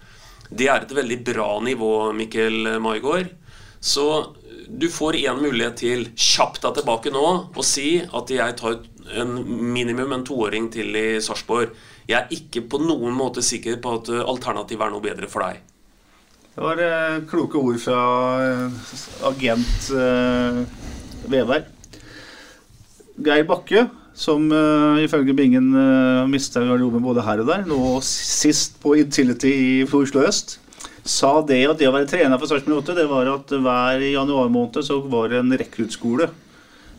det 0.51 0.69
er 0.69 0.85
et 0.85 0.95
veldig 0.97 1.19
bra 1.27 1.49
nivå, 1.65 1.93
Mikkel 2.17 2.79
Maigård. 2.83 3.33
Så 3.81 4.35
du 4.69 4.89
får 4.93 5.17
én 5.21 5.41
mulighet 5.41 5.81
til. 5.81 6.07
Kjapp 6.17 6.61
deg 6.63 6.81
tilbake 6.81 7.13
nå 7.15 7.25
og 7.49 7.65
si 7.67 7.99
at 8.03 8.33
jeg 8.33 8.57
tar 8.59 8.81
en 9.19 9.39
minimum 9.73 10.13
en 10.13 10.27
toåring 10.27 10.69
til 10.73 10.97
i 10.97 11.07
Sarpsborg. 11.25 11.73
Jeg 12.09 12.19
er 12.21 12.33
ikke 12.35 12.65
på 12.69 12.81
noen 12.83 13.17
måte 13.17 13.45
sikker 13.45 13.79
på 13.85 13.99
at 13.99 14.11
eh, 14.13 14.25
alternativet 14.25 14.85
er 14.87 14.93
noe 14.95 15.05
bedre 15.05 15.29
for 15.29 15.45
deg. 15.45 15.61
Det 16.59 16.65
var 16.65 16.81
eh, 16.83 17.21
kloke 17.31 17.61
ord 17.61 17.77
fra 17.79 17.99
eh, 18.43 18.95
agent 19.29 19.91
eh, 19.95 20.63
Veberg. 21.31 21.69
Geir 23.29 23.45
Bakke, 23.49 23.85
som 24.19 24.49
uh, 24.51 24.99
ifølge 24.99 25.37
Bingen 25.37 25.71
uh, 25.77 26.27
mista 26.31 26.63
garderoben 26.65 27.05
både 27.05 27.23
her 27.23 27.45
og 27.45 27.53
der, 27.53 27.63
nå 27.69 28.01
sist 28.05 28.81
på 28.83 28.97
Intility 28.99 29.53
i 29.53 29.71
Oslo 29.87 30.25
øst, 30.27 30.59
sa 31.09 31.39
det 31.47 31.63
at 31.71 31.79
det 31.81 31.89
å 31.89 31.95
være 31.95 32.11
trener 32.11 32.41
for 32.41 32.51
Sarpsborg 32.51 32.83
8, 32.83 32.97
det 32.99 33.07
var 33.09 33.31
at 33.31 33.55
hver 33.55 34.05
januar 34.11 34.51
måned 34.53 34.83
så 34.85 34.99
var 35.07 35.31
det 35.31 35.41
en 35.41 35.55
rekruttskole. 35.63 36.29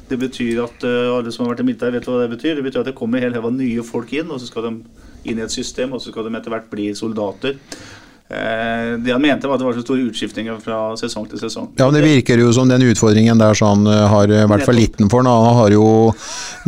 Det 0.10 0.18
betyr 0.18 0.64
at 0.64 0.88
uh, 0.88 1.18
alle 1.18 1.36
som 1.36 1.46
har 1.46 1.54
vært 1.54 1.66
i 1.66 1.68
midten 1.68 1.94
vet 1.94 2.08
hva 2.08 2.24
det 2.24 2.32
betyr. 2.32 2.56
Det 2.58 2.66
betyr 2.66 2.82
at 2.82 2.90
det 2.90 2.98
kommer 2.98 3.22
en 3.22 3.36
hel 3.36 3.52
nye 3.54 3.86
folk 3.86 4.16
inn, 4.16 4.32
og 4.32 4.40
så 4.42 4.50
skal 4.50 4.70
de 4.70 4.74
inn 5.30 5.38
i 5.38 5.46
et 5.46 5.54
system, 5.54 5.94
og 5.94 6.02
så 6.02 6.14
skal 6.14 6.26
de 6.26 6.34
etter 6.40 6.56
hvert 6.56 6.72
bli 6.72 6.88
soldater. 6.98 7.60
Eh, 8.30 9.00
det 9.00 9.12
han 9.12 9.22
mente, 9.22 9.48
var 9.48 9.56
at 9.58 9.62
det 9.64 9.66
var 9.66 9.74
så 9.74 9.82
store 9.82 10.04
utskiftninger 10.12 10.60
fra 10.62 10.78
sesong 11.02 11.26
til 11.32 11.40
sesong. 11.42 11.72
Ja, 11.80 11.88
men 11.90 11.96
Det 11.98 12.04
virker 12.04 12.38
jo 12.38 12.52
som 12.54 12.70
den 12.70 12.84
utfordringen 12.86 13.42
der 13.42 13.58
så 13.58 13.72
han 13.72 13.88
har 13.90 14.30
eh, 14.30 14.46
vært 14.46 14.68
for 14.68 14.78
liten 14.78 15.10
for. 15.10 15.26
Han 15.26 15.58
har 15.58 15.74
jo 15.74 16.12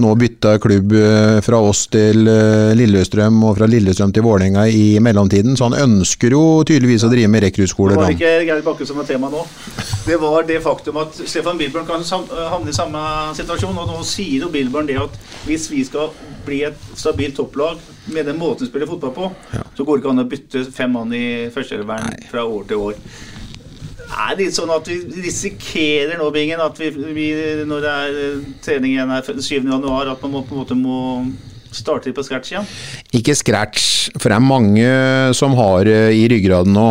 nå 0.02 0.14
bytta 0.18 0.56
klubb 0.64 0.96
eh, 0.98 1.38
fra 1.46 1.60
oss 1.62 1.84
til 1.94 2.26
eh, 2.26 2.74
Lillestrøm 2.80 3.38
og 3.46 3.60
fra 3.60 3.70
Lillestrøm 3.70 4.10
til 4.16 4.26
Vålerenga 4.26 4.66
i 4.74 4.98
mellomtiden, 5.06 5.54
så 5.54 5.70
han 5.70 5.78
ønsker 5.84 6.34
jo 6.34 6.42
tydeligvis 6.66 7.06
å 7.06 7.12
drive 7.14 7.30
med 7.30 7.46
Det 7.46 7.70
var 7.78 8.10
ikke 8.10 8.34
Geir 8.48 8.66
Bakke 8.66 8.90
som 8.90 8.98
var 8.98 9.06
tema 9.06 9.30
nå. 9.30 9.46
Det 10.08 10.18
var 10.18 10.50
det 10.50 10.64
faktum 10.66 10.98
at 10.98 11.14
Stefan 11.30 11.62
Bilborn 11.62 11.86
kan 11.86 12.02
havne 12.02 12.74
i 12.74 12.76
samme 12.76 13.02
situasjon. 13.38 13.78
Og 13.78 13.90
nå 13.90 14.02
sier 14.08 14.48
jo 14.48 14.50
Bilborn 14.50 14.90
det 14.90 14.98
at 15.02 15.18
hvis 15.46 15.70
vi 15.70 15.86
skal 15.86 16.10
bli 16.46 16.64
et 16.66 16.90
stabilt 16.98 17.38
topplag 17.38 17.78
med 18.14 18.28
den 18.30 18.40
måten 18.40 18.66
vi 18.66 18.72
spiller 18.72 18.90
fotball 18.90 19.14
på, 19.16 19.30
så 19.76 19.84
går 19.84 19.98
det 19.98 20.02
ikke 20.02 20.14
an 20.16 20.24
å 20.24 20.32
bytte 20.32 20.66
fem 20.76 20.92
mann 20.96 21.14
i 21.16 21.26
førsteelveren 21.54 22.18
fra 22.32 22.46
år 22.48 22.68
til 22.70 22.88
år. 22.90 23.00
Er 24.12 24.36
det 24.36 24.50
litt 24.50 24.58
sånn 24.58 24.72
at 24.74 24.90
vi 24.92 24.98
risikerer 25.24 26.20
nå, 26.20 26.28
Bingen, 26.36 26.60
at 26.60 26.80
vi, 26.80 26.90
vi 27.16 27.30
når 27.68 27.86
det 27.86 27.92
er 27.92 28.20
eh, 28.26 28.50
trening 28.64 28.98
igjen 28.98 29.14
her 29.14 29.24
7. 29.24 29.62
januar, 29.64 30.12
at 30.12 30.26
man 30.26 30.34
må, 30.36 30.44
på 30.44 30.58
en 30.58 30.62
måte 30.66 30.78
må 30.78 30.98
starte 31.72 32.10
litt 32.10 32.18
på 32.18 32.26
scratch 32.28 32.54
igjen? 32.54 32.68
Ikke 33.18 33.36
scratch, 33.38 34.10
for 34.18 34.30
det 34.30 34.38
er 34.38 34.46
mange 34.46 34.92
som 35.38 35.56
har 35.60 35.86
det 35.88 36.02
i 36.18 36.28
ryggraden 36.32 36.76
nå. 36.76 36.90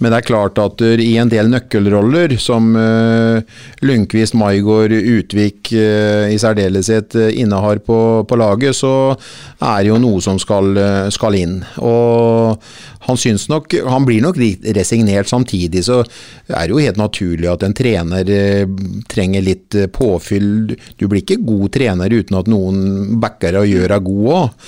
Men 0.00 0.14
det 0.14 0.20
er 0.20 0.28
klart 0.30 0.58
at 0.60 0.80
eh, 0.84 1.00
i 1.04 1.12
en 1.20 1.30
del 1.30 1.50
nøkkelroller, 1.52 2.32
som 2.40 2.72
uh, 2.72 3.40
Lundqvist, 3.84 4.36
Maigård, 4.38 4.94
Utvik 4.96 5.72
eh, 5.76 6.30
i 6.32 6.38
særdeleshet 6.40 7.16
eh, 7.20 7.34
innehar 7.42 7.82
på, 7.84 7.98
på 8.24 8.38
laget, 8.40 8.78
så 8.80 9.12
er 9.60 9.82
det 9.82 9.90
jo 9.90 10.00
noe 10.00 10.22
som 10.24 10.40
skal, 10.40 10.72
eh, 10.80 11.10
skal 11.12 11.36
inn. 11.36 11.60
Og 11.84 12.56
han 13.00 13.16
syns 13.16 13.48
nok 13.48 13.72
Han 13.88 14.04
blir 14.04 14.20
nok 14.22 14.36
resignert 14.76 15.28
samtidig, 15.28 15.84
så 15.84 16.02
er 16.48 16.66
det 16.66 16.74
jo 16.74 16.82
helt 16.82 16.98
naturlig 17.00 17.48
at 17.48 17.64
en 17.64 17.74
trener 17.76 18.28
eh, 18.30 18.66
trenger 19.08 19.44
litt 19.44 19.74
eh, 19.74 19.88
påfyll. 19.88 20.76
Du 21.00 21.06
blir 21.08 21.22
ikke 21.24 21.40
god 21.46 21.72
trener 21.76 22.12
uten 22.12 22.36
at 22.40 22.50
noen 22.50 23.20
backer 23.22 23.56
og 23.62 23.68
gjør 23.70 23.96
deg 24.00 24.08
god 24.08 24.32
òg. 24.40 24.66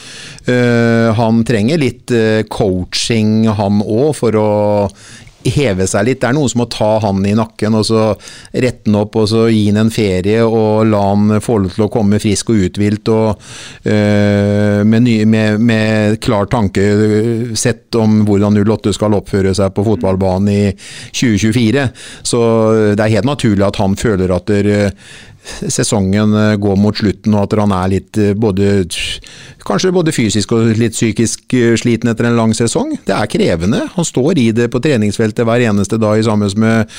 han 1.19 1.43
trenger 1.47 1.81
litt 1.81 2.13
eh, 2.15 2.45
coaching, 2.51 3.49
han 3.49 3.83
òg, 3.83 4.15
for 4.19 4.39
å 4.39 4.49
heve 5.51 5.87
seg 5.91 6.07
litt. 6.07 6.21
Det 6.23 6.29
er 6.31 6.37
noen 6.37 6.51
som 6.51 6.63
må 6.63 6.69
ta 6.71 6.91
han 7.03 7.23
i 7.27 7.35
nakken 7.39 7.77
og 7.79 7.87
så 7.87 8.05
rette 8.53 8.89
han 8.89 8.99
opp 9.03 9.19
og 9.19 9.29
så 9.31 9.47
gi 9.51 9.65
han 9.71 9.81
en 9.85 9.93
ferie 9.93 10.43
og 10.45 10.87
la 10.91 11.03
han 11.11 11.43
få 11.43 11.59
lov 11.63 11.75
til 11.75 11.87
å 11.87 11.91
komme 11.93 12.21
frisk 12.23 12.53
og 12.53 12.67
uthvilt 12.69 13.11
og 13.13 13.29
øh, 13.33 14.83
med, 14.87 15.03
ny, 15.07 15.17
med, 15.29 15.59
med 15.63 16.21
klar 16.23 16.49
tankesett 16.53 17.99
om 17.99 18.23
hvordan 18.29 18.61
08 18.63 18.95
skal 18.97 19.19
oppføre 19.19 19.55
seg 19.57 19.75
på 19.75 19.87
fotballbanen 19.87 20.53
i 20.53 20.63
2024. 21.11 21.89
Så 22.27 22.41
det 22.95 23.03
er 23.03 23.17
helt 23.19 23.29
naturlig 23.29 23.67
at 23.67 23.81
han 23.83 23.99
føler 23.99 24.35
at 24.35 24.51
der, 24.51 24.93
sesongen 25.43 26.35
eh, 26.35 26.57
går 26.57 26.77
mot 26.79 26.97
slutten, 26.97 27.35
og 27.35 27.47
at 27.47 27.59
han 27.59 27.75
er 27.75 27.93
litt 27.97 28.21
eh, 28.21 28.35
både 28.39 28.71
Kanskje 29.63 29.93
både 29.95 30.11
fysisk 30.11 30.53
og 30.57 30.73
litt 30.75 30.95
psykisk 30.97 31.55
eh, 31.55 31.75
sliten 31.79 32.11
etter 32.11 32.27
en 32.27 32.39
lang 32.39 32.55
sesong. 32.57 32.97
Det 33.07 33.15
er 33.15 33.31
krevende. 33.31 33.85
Han 33.95 34.07
står 34.07 34.41
i 34.43 34.49
det 34.55 34.69
på 34.73 34.81
treningsfeltet 34.83 35.47
hver 35.47 35.63
eneste 35.69 36.01
dag 36.03 36.19
sammen 36.27 36.51
med, 36.59 36.91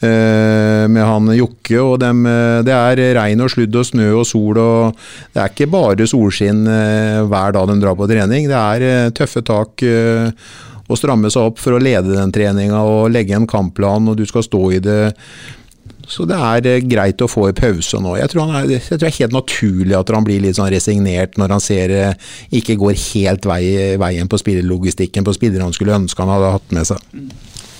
med 0.00 1.02
han 1.04 1.28
Jokke. 1.36 1.76
og 1.82 1.98
dem, 2.00 2.24
Det 2.64 2.72
er 2.72 3.02
regn 3.18 3.44
og 3.44 3.50
sludd 3.52 3.76
og 3.76 3.84
snø 3.84 4.06
og 4.22 4.24
sol. 4.26 4.56
og 4.56 4.96
Det 5.34 5.42
er 5.42 5.52
ikke 5.52 5.68
bare 5.70 6.08
solskinn 6.08 6.64
hver 6.64 7.52
dag 7.52 7.68
de 7.68 7.76
drar 7.82 7.98
på 7.98 8.08
trening. 8.08 8.48
Det 8.48 8.62
er 8.62 9.12
tøffe 9.16 9.44
tak 9.44 9.84
å 9.84 10.96
stramme 10.98 11.30
seg 11.32 11.50
opp 11.50 11.60
for 11.60 11.76
å 11.76 11.82
lede 11.82 12.16
den 12.16 12.32
treninga 12.32 12.80
og 12.86 13.10
legge 13.12 13.36
en 13.36 13.48
kampplan, 13.50 14.08
og 14.08 14.16
du 14.16 14.24
skal 14.28 14.46
stå 14.46 14.62
i 14.76 14.82
det 14.82 15.00
så 16.06 16.26
det 16.28 16.36
er 16.38 16.68
eh, 16.70 16.84
greit 16.86 17.22
å 17.22 17.28
få 17.30 17.48
en 17.50 17.56
pause 17.56 17.98
nå. 18.02 18.14
Jeg 18.20 18.30
tror, 18.32 18.52
er, 18.54 18.68
jeg 18.76 18.84
tror, 18.86 19.00
det 19.02 19.08
er 19.08 19.18
helt 19.18 19.34
naturlig 19.34 19.96
at 19.98 20.12
han 20.14 20.26
blir 20.26 20.44
litt 20.44 20.58
sånn 20.58 20.70
resignert 20.72 21.36
når 21.40 21.56
han 21.56 21.62
ser 21.62 21.94
eh, 21.94 22.30
ikke 22.58 22.78
går 22.80 22.94
helt 23.08 23.48
vei, 23.48 23.62
veien 24.00 24.30
på 24.30 24.40
spillerlogistikken 24.40 25.26
på 25.26 25.34
spillere 25.36 25.66
han 25.66 25.74
skulle 25.76 25.96
ønske 25.98 26.22
han 26.22 26.32
hadde 26.36 26.54
hatt 26.56 26.76
med 26.76 26.88
seg. 26.88 27.20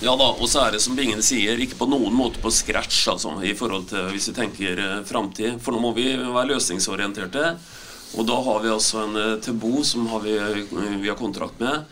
Ja 0.05 0.13
da, 0.19 0.29
og 0.35 0.45
så 0.51 0.67
er 0.67 0.75
det 0.75 0.83
som 0.85 0.97
Bingen 0.99 1.23
sier, 1.25 1.57
ikke 1.63 1.79
på 1.79 1.89
noen 1.89 2.13
måte 2.15 2.43
på 2.43 2.53
scratch, 2.53 3.07
altså, 3.15 3.33
i 3.41 3.55
forhold 3.57 3.89
til 3.95 4.11
hvis 4.13 4.29
vi 4.33 4.37
tenker 4.41 4.83
eh, 4.83 4.99
framtid. 5.09 5.61
For 5.63 5.75
nå 5.75 5.83
må 5.83 5.95
vi 5.97 6.11
være 6.19 6.51
løsningsorienterte. 6.55 7.55
Og 8.17 8.27
da 8.27 8.37
har 8.43 8.61
vi 8.63 8.71
altså 8.73 9.03
en 9.03 9.17
Tebo 9.45 9.83
som 9.85 10.07
har 10.09 10.23
vi, 10.25 10.37
vi 11.03 11.09
har 11.11 11.19
kontrakt 11.19 11.59
med 11.61 11.85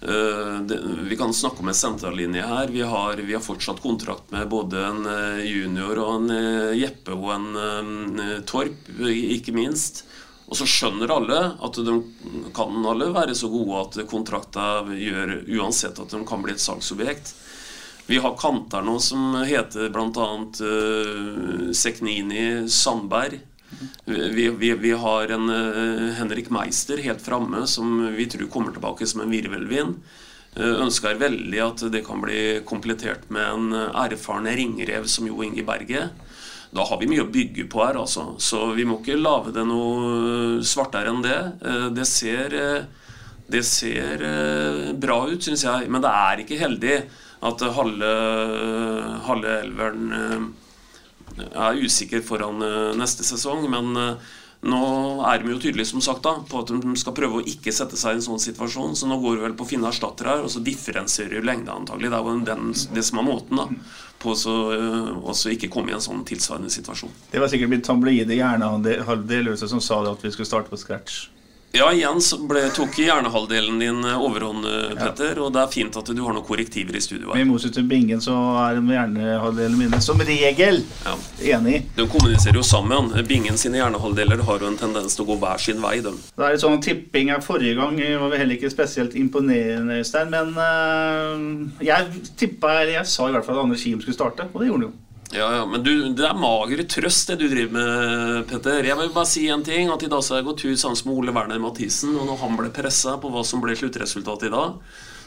Eh, 0.00 0.76
vi 1.08 1.16
kan 1.16 1.34
snakke 1.34 1.60
om 1.60 1.68
en 1.68 1.74
sentrallinje 1.74 2.42
her. 2.42 2.68
Vi 2.68 2.82
har, 2.82 3.14
vi 3.16 3.34
har, 3.34 3.40
fortsatt 3.40 3.82
kontrakt 3.82 4.30
med 4.30 4.48
både 4.48 4.84
en 4.84 5.06
eh, 5.06 5.44
junior 5.46 5.98
og 6.02 6.12
en 6.14 6.30
eh, 6.30 6.76
Jeppe 6.82 7.16
og 7.16 7.32
en 7.32 8.20
Torp, 8.46 8.90
ikke 9.00 9.56
minst. 9.56 10.04
Og 10.46 10.58
så 10.60 10.68
skjønner 10.68 11.10
alle 11.10 11.40
at 11.64 11.80
de 11.82 11.96
kan 12.54 12.84
alle 12.86 13.08
være 13.10 13.34
så 13.34 13.48
gode 13.50 13.80
at 13.82 13.98
kontrakter 14.10 14.92
gjør 14.94 15.32
uansett 15.56 15.98
at 15.98 16.12
de 16.12 16.20
kan 16.28 16.44
bli 16.44 16.54
et 16.54 16.62
salgsobjekt. 16.62 17.32
Vi 18.06 18.20
har 18.22 18.36
kanter 18.38 18.84
nå 18.86 19.00
som 19.02 19.34
heter 19.42 19.90
bl.a. 19.90 20.28
Uh, 20.62 21.72
Seknini 21.74 22.68
Sandberg. 22.70 23.40
Vi, 24.08 24.48
vi, 24.48 24.74
vi, 24.74 24.92
har 24.92 25.28
en 25.28 25.50
uh, 25.50 26.12
Henrik 26.14 26.50
Meister 26.50 27.00
helt 27.02 27.22
framme 27.22 27.64
som 27.66 28.06
vi 28.14 28.28
tror 28.30 28.46
kommer 28.46 28.70
tilbake 28.70 29.06
som 29.06 29.24
en 29.24 29.32
virvelvind. 29.34 29.96
Uh, 30.54 30.84
ønsker 30.84 31.18
veldig 31.18 31.58
at 31.64 31.82
det 31.90 32.04
kan 32.06 32.22
bli 32.22 32.60
komplettert 32.68 33.26
med 33.34 33.48
en 33.50 33.74
erfaren 33.74 34.46
ringrev 34.46 35.08
som 35.10 35.26
Jo 35.26 35.42
Inge 35.42 35.64
Berge. 35.66 36.04
Da 36.70 36.84
har 36.86 37.00
vi 37.00 37.08
mye 37.10 37.24
å 37.24 37.32
bygge 37.34 37.66
på 37.72 37.82
her, 37.82 37.98
altså. 37.98 38.36
Så 38.38 38.68
vi 38.78 38.86
må 38.86 39.00
ikke 39.00 39.18
lage 39.18 39.54
det 39.56 39.64
noe 39.66 40.62
svartere 40.62 41.10
enn 41.10 41.24
det. 41.24 41.38
Det 41.96 42.06
ser, 42.06 42.54
det 43.50 43.62
ser 43.64 44.24
bra 45.00 45.20
ut, 45.30 45.40
syns 45.46 45.64
jeg. 45.64 45.88
Men 45.90 46.04
det 46.04 46.12
er 46.12 46.42
ikke 46.42 46.58
heldig 46.60 46.96
at 47.46 47.66
halve, 47.78 48.12
halve 49.30 49.54
elveren 49.62 50.52
er 51.44 51.84
usikker 51.84 52.24
foran 52.24 52.62
eh, 52.64 52.96
neste 52.98 53.26
sesong, 53.26 53.66
men 53.72 54.00
eh, 54.00 54.34
nå 54.66 54.80
er 55.28 55.42
de 55.42 55.52
jo 55.52 55.58
tydelige 55.60 55.90
som 55.90 56.02
sagt 56.02 56.24
da, 56.24 56.32
på 56.48 56.62
at 56.62 56.72
de 56.72 56.94
skal 56.98 57.14
prøve 57.16 57.40
å 57.40 57.46
ikke 57.46 57.74
sette 57.74 57.98
seg 58.00 58.16
i 58.16 58.18
en 58.20 58.24
sånn 58.24 58.42
situasjon. 58.42 58.96
Så 58.98 59.08
nå 59.08 59.20
går 59.22 59.36
vi 59.36 59.44
vel 59.44 59.54
på 59.58 59.66
å 59.66 59.68
finne 59.68 59.90
erstattere 59.92 60.32
her, 60.32 60.46
og 60.46 60.50
så 60.52 60.64
differensierer 60.64 61.38
jo 61.38 61.44
lengde 61.46 61.74
antagelig. 61.74 62.10
Det 62.10 62.18
er 62.18 62.30
jo 62.32 62.40
den, 62.48 62.74
det 62.96 63.04
som 63.06 63.20
er 63.20 63.28
måten 63.28 63.60
da, 63.60 63.68
på 64.22 64.32
å 64.32 64.56
uh, 65.28 65.46
ikke 65.52 65.70
komme 65.70 65.92
i 65.92 65.96
en 65.98 66.02
sånn 66.02 66.24
tilsvarende 66.26 66.72
situasjon. 66.72 67.12
Det 67.30 67.42
var 67.42 67.52
sikkert 67.52 67.74
blitt 67.74 67.86
tabloide 67.86 68.40
hjernehalvdeløse 68.40 69.68
som 69.70 69.84
sa 69.84 70.00
det 70.02 70.16
at 70.16 70.24
vi 70.24 70.32
skulle 70.34 70.48
starte 70.48 70.72
på 70.72 70.80
scratch. 70.80 71.26
Ja, 71.76 71.90
igjen 71.92 72.20
så 72.24 72.38
ble, 72.48 72.62
tok 72.72 72.94
hjernehalvdelen 72.98 73.78
din 73.82 74.04
eh, 74.04 74.22
overhånd, 74.22 74.64
eh, 74.64 74.94
Petter. 74.96 75.34
Ja. 75.36 75.42
Og 75.44 75.52
det 75.52 75.60
er 75.60 75.72
fint 75.74 75.98
at 76.00 76.08
du 76.08 76.22
har 76.24 76.32
noen 76.32 76.46
korrektiver 76.46 76.96
i 76.96 77.02
studio. 77.04 77.34
her. 77.34 77.42
I 77.42 77.44
motsetning 77.44 77.74
til 77.76 77.88
Bingen 77.90 78.22
så 78.24 78.36
er 78.62 78.80
hjernehalvdelene 78.80 79.80
mine 79.82 80.00
som 80.00 80.22
regel 80.24 80.80
ja. 81.04 81.14
enig. 81.58 81.82
De 81.98 82.08
kommuniserer 82.08 82.56
jo 82.56 82.64
sammen. 82.64 83.12
Bingen 83.28 83.60
sine 83.60 83.82
hjernehalvdeler 83.82 84.40
har 84.48 84.64
jo 84.64 84.70
en 84.72 84.80
tendens 84.80 85.18
til 85.18 85.26
å 85.26 85.30
gå 85.34 85.38
hver 85.42 85.60
sin 85.60 85.82
vei. 85.84 85.98
De. 86.06 86.14
Det 86.16 86.48
er 86.48 86.60
sånn 86.64 86.80
tipping 86.84 87.34
her 87.34 87.44
forrige 87.44 87.76
gang 87.76 88.00
var 88.22 88.38
heller 88.40 88.56
ikke 88.56 88.72
spesielt 88.72 89.16
imponerende, 89.18 90.00
Øystein. 90.00 90.32
Men 90.32 90.56
øh, 90.56 91.82
jeg 91.84 92.24
tippa, 92.40 92.78
eller 92.80 93.02
jeg 93.02 93.12
sa 93.12 93.28
i 93.28 93.36
hvert 93.36 93.44
fall 93.44 93.60
at 93.60 93.66
Anders 93.68 93.84
Kim 93.84 94.00
skulle 94.00 94.16
starte, 94.16 94.48
og 94.52 94.62
det 94.62 94.70
gjorde 94.70 94.86
han 94.86 94.88
jo. 94.88 94.94
Ja, 95.32 95.56
ja, 95.56 95.66
Men 95.66 95.82
du, 95.82 96.08
det 96.14 96.26
er 96.26 96.38
mager 96.38 96.82
trøst, 96.86 97.32
det 97.32 97.40
du 97.40 97.48
driver 97.50 97.72
med, 97.74 98.46
Petter. 98.50 98.86
Jeg 98.86 98.98
vil 99.00 99.10
bare 99.14 99.28
si 99.28 99.48
en 99.50 99.64
ting. 99.66 99.90
At 99.92 100.04
I 100.06 100.10
dag 100.12 100.22
så 100.22 100.34
har 100.36 100.42
jeg 100.42 100.48
gått 100.50 100.62
tur 100.62 100.76
sammen 100.78 101.02
med 101.08 101.16
Ole 101.18 101.34
Werner 101.34 101.62
Mathisen. 101.62 102.14
Og 102.14 102.28
når 102.28 102.38
han 102.44 102.56
ble 102.60 102.70
pressa 102.74 103.16
på 103.22 103.32
hva 103.34 103.42
som 103.46 103.64
ble 103.64 103.74
sluttresultatet 103.78 104.48
i 104.50 104.54
dag, 104.54 104.78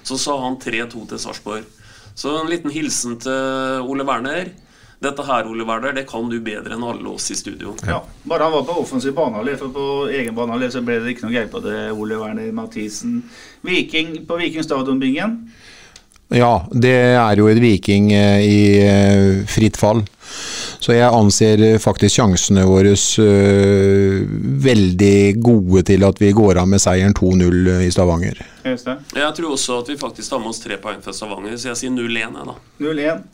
så 0.08 0.18
sa 0.18 0.38
han 0.46 0.58
3-2 0.62 1.04
til 1.12 1.22
Sarpsborg. 1.22 1.68
Så 2.16 2.34
en 2.40 2.50
liten 2.52 2.72
hilsen 2.74 3.20
til 3.22 3.84
Ole 3.88 4.08
Werner. 4.08 4.54
Dette 5.00 5.24
her, 5.24 5.48
Ole 5.48 5.64
Werner, 5.64 5.94
det 5.96 6.04
kan 6.10 6.26
du 6.28 6.42
bedre 6.44 6.76
enn 6.76 6.84
alle 6.84 7.08
oss 7.08 7.30
i 7.32 7.38
studio. 7.40 7.72
Ja, 7.88 8.02
Bare 8.28 8.50
han 8.50 8.52
var 8.52 8.66
på 8.68 8.82
offensiv 8.82 9.14
banehalvdel, 9.16 9.56
for 9.62 9.72
på 9.72 9.86
egen 10.12 10.36
banehalvdel 10.36 10.74
så 10.74 10.82
ble 10.84 10.98
det 11.00 11.14
ikke 11.14 11.28
noe 11.28 11.36
greie 11.38 11.52
på 11.52 11.62
det. 11.64 11.78
Ole 11.96 12.18
Werner 12.20 12.50
Mathisen. 12.56 13.22
Viking 13.64 14.26
på 14.28 14.40
Viking 14.42 14.66
stadion-bingen. 14.68 15.38
Ja, 16.30 16.66
det 16.70 16.94
er 17.18 17.40
jo 17.42 17.48
et 17.50 17.58
Viking 17.62 18.12
eh, 18.14 18.42
i 18.46 18.60
eh, 18.86 19.46
fritt 19.50 19.80
fall. 19.82 20.04
Så 20.80 20.94
jeg 20.94 21.10
anser 21.10 21.64
faktisk 21.82 22.20
sjansene 22.20 22.62
våre 22.70 22.94
veldig 24.64 25.16
gode 25.42 25.82
til 25.90 26.06
at 26.06 26.22
vi 26.22 26.30
går 26.38 26.62
av 26.62 26.70
med 26.70 26.80
seieren 26.82 27.16
2-0 27.18 27.72
i 27.82 27.90
Stavanger. 27.92 28.38
Jeg 28.64 29.34
tror 29.36 29.50
også 29.56 29.82
at 29.82 29.90
vi 29.90 29.98
faktisk 30.00 30.30
tar 30.30 30.44
med 30.44 30.54
oss 30.54 30.62
tre 30.62 30.78
poeng 30.82 31.02
fra 31.04 31.16
Stavanger, 31.18 31.58
så 31.58 31.72
jeg 31.72 31.82
sier 31.82 31.98
0-1. 31.98 32.56
0-1. 32.80 33.26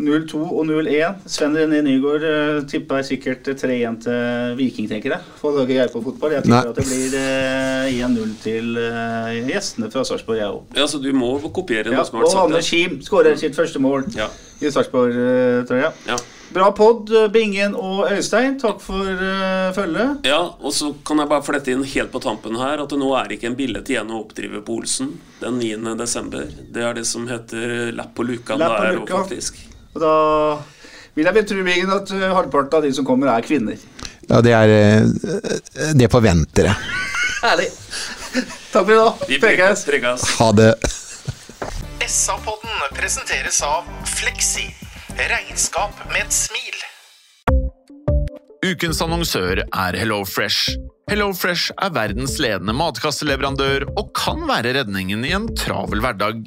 0-2 0.00 0.40
og 0.40 0.64
0-1. 0.66 1.22
Sven 1.28 1.56
René 1.56 1.82
Nygaard 1.84 2.24
uh, 2.24 2.60
tipper 2.68 3.04
sikkert 3.06 3.48
3-1 3.48 3.98
til 4.06 4.56
Viking, 4.58 4.88
tenker 4.90 5.16
jeg. 5.16 5.32
For 5.40 5.60
å 5.60 5.66
greie 5.68 5.88
på 5.92 6.02
fotball. 6.04 6.36
Jeg 6.38 6.46
tipper 6.46 6.56
Nei. 6.56 6.72
at 6.72 6.80
det 6.80 6.86
blir 6.88 7.16
uh, 7.18 8.12
1-0 8.12 8.36
til 8.42 8.76
uh, 8.80 9.32
gjestene 9.50 9.90
fra 9.92 10.04
Sarpsborg, 10.08 10.40
jeg 10.40 10.52
òg. 10.52 10.78
Ja, 10.78 10.88
så 10.88 11.02
du 11.02 11.10
må 11.16 11.34
kopiere 11.52 11.92
ja, 11.92 12.04
sagt 12.06 12.16
Og 12.22 12.38
Anders 12.46 12.70
Kim 12.72 13.00
skårer 13.04 13.36
sitt 13.40 13.58
første 13.58 13.82
mål 13.82 14.08
ja. 14.16 14.30
i 14.62 14.72
Sarpsborg-trøya. 14.72 15.92
Ja. 16.08 16.20
Bra 16.52 16.66
pod, 16.76 17.08
Bingen 17.32 17.72
og 17.78 18.10
Øystein. 18.12 18.58
Takk 18.60 18.80
for 18.84 19.08
uh, 19.08 19.72
følget. 19.76 20.24
Ja, 20.28 20.40
og 20.60 20.72
så 20.76 20.92
kan 21.04 21.20
jeg 21.22 21.30
bare 21.32 21.44
flette 21.46 21.72
inn 21.72 21.84
helt 21.94 22.12
på 22.12 22.20
tampen 22.24 22.58
her 22.60 22.82
at 22.82 22.92
det 22.92 23.00
nå 23.00 23.12
er 23.16 23.36
ikke 23.36 23.48
en 23.52 23.58
billett 23.58 23.92
igjen 23.92 24.12
å 24.12 24.20
oppdrive 24.24 24.64
på 24.64 24.80
Olsen 24.80 25.14
den 25.40 25.60
9. 25.60 25.96
desember. 26.00 26.48
Det 26.48 26.84
er 26.84 26.96
det 27.00 27.06
som 27.08 27.28
heter 27.30 27.92
lapp 27.96 28.16
på 28.16 28.26
luka 28.28 28.60
der 28.60 29.00
og 29.00 29.08
faktisk. 29.08 29.71
Og 29.92 30.00
da 30.00 30.14
vil 31.16 31.28
jeg 31.28 31.36
betro 31.36 31.64
at 31.96 32.12
eh, 32.16 32.28
halvparten 32.32 32.78
av 32.78 32.86
de 32.86 32.92
som 32.96 33.06
kommer, 33.06 33.28
er 33.32 33.44
kvinner. 33.44 33.80
Ja, 34.30 34.40
det 34.40 34.52
er 34.56 34.72
eh, 34.72 35.92
Det 35.98 36.08
forventer 36.12 36.70
jeg. 36.70 36.76
Herlig. 37.42 37.68
Takk 38.72 38.86
for 38.86 38.92
i 38.94 39.00
dag. 39.00 39.26
Vi 39.28 39.40
prekes. 39.42 39.84
Ha 40.38 40.52
det. 40.56 40.70
SA-podden 42.06 42.86
presenteres 42.96 43.60
av 43.66 43.84
Fleksi. 44.08 44.64
Regnskap 45.18 45.98
med 46.08 46.24
et 46.24 46.32
smil. 46.34 46.80
Ukens 48.62 49.02
annonsør 49.04 49.60
er 49.66 49.98
HelloFresh. 49.98 50.78
HelloFresh 51.10 51.74
er 51.82 51.92
verdens 51.92 52.38
ledende 52.40 52.72
matkasseleverandør 52.78 53.84
og 53.90 54.12
kan 54.16 54.46
være 54.48 54.72
redningen 54.78 55.26
i 55.28 55.34
en 55.36 55.50
travel 55.58 56.00
hverdag. 56.00 56.46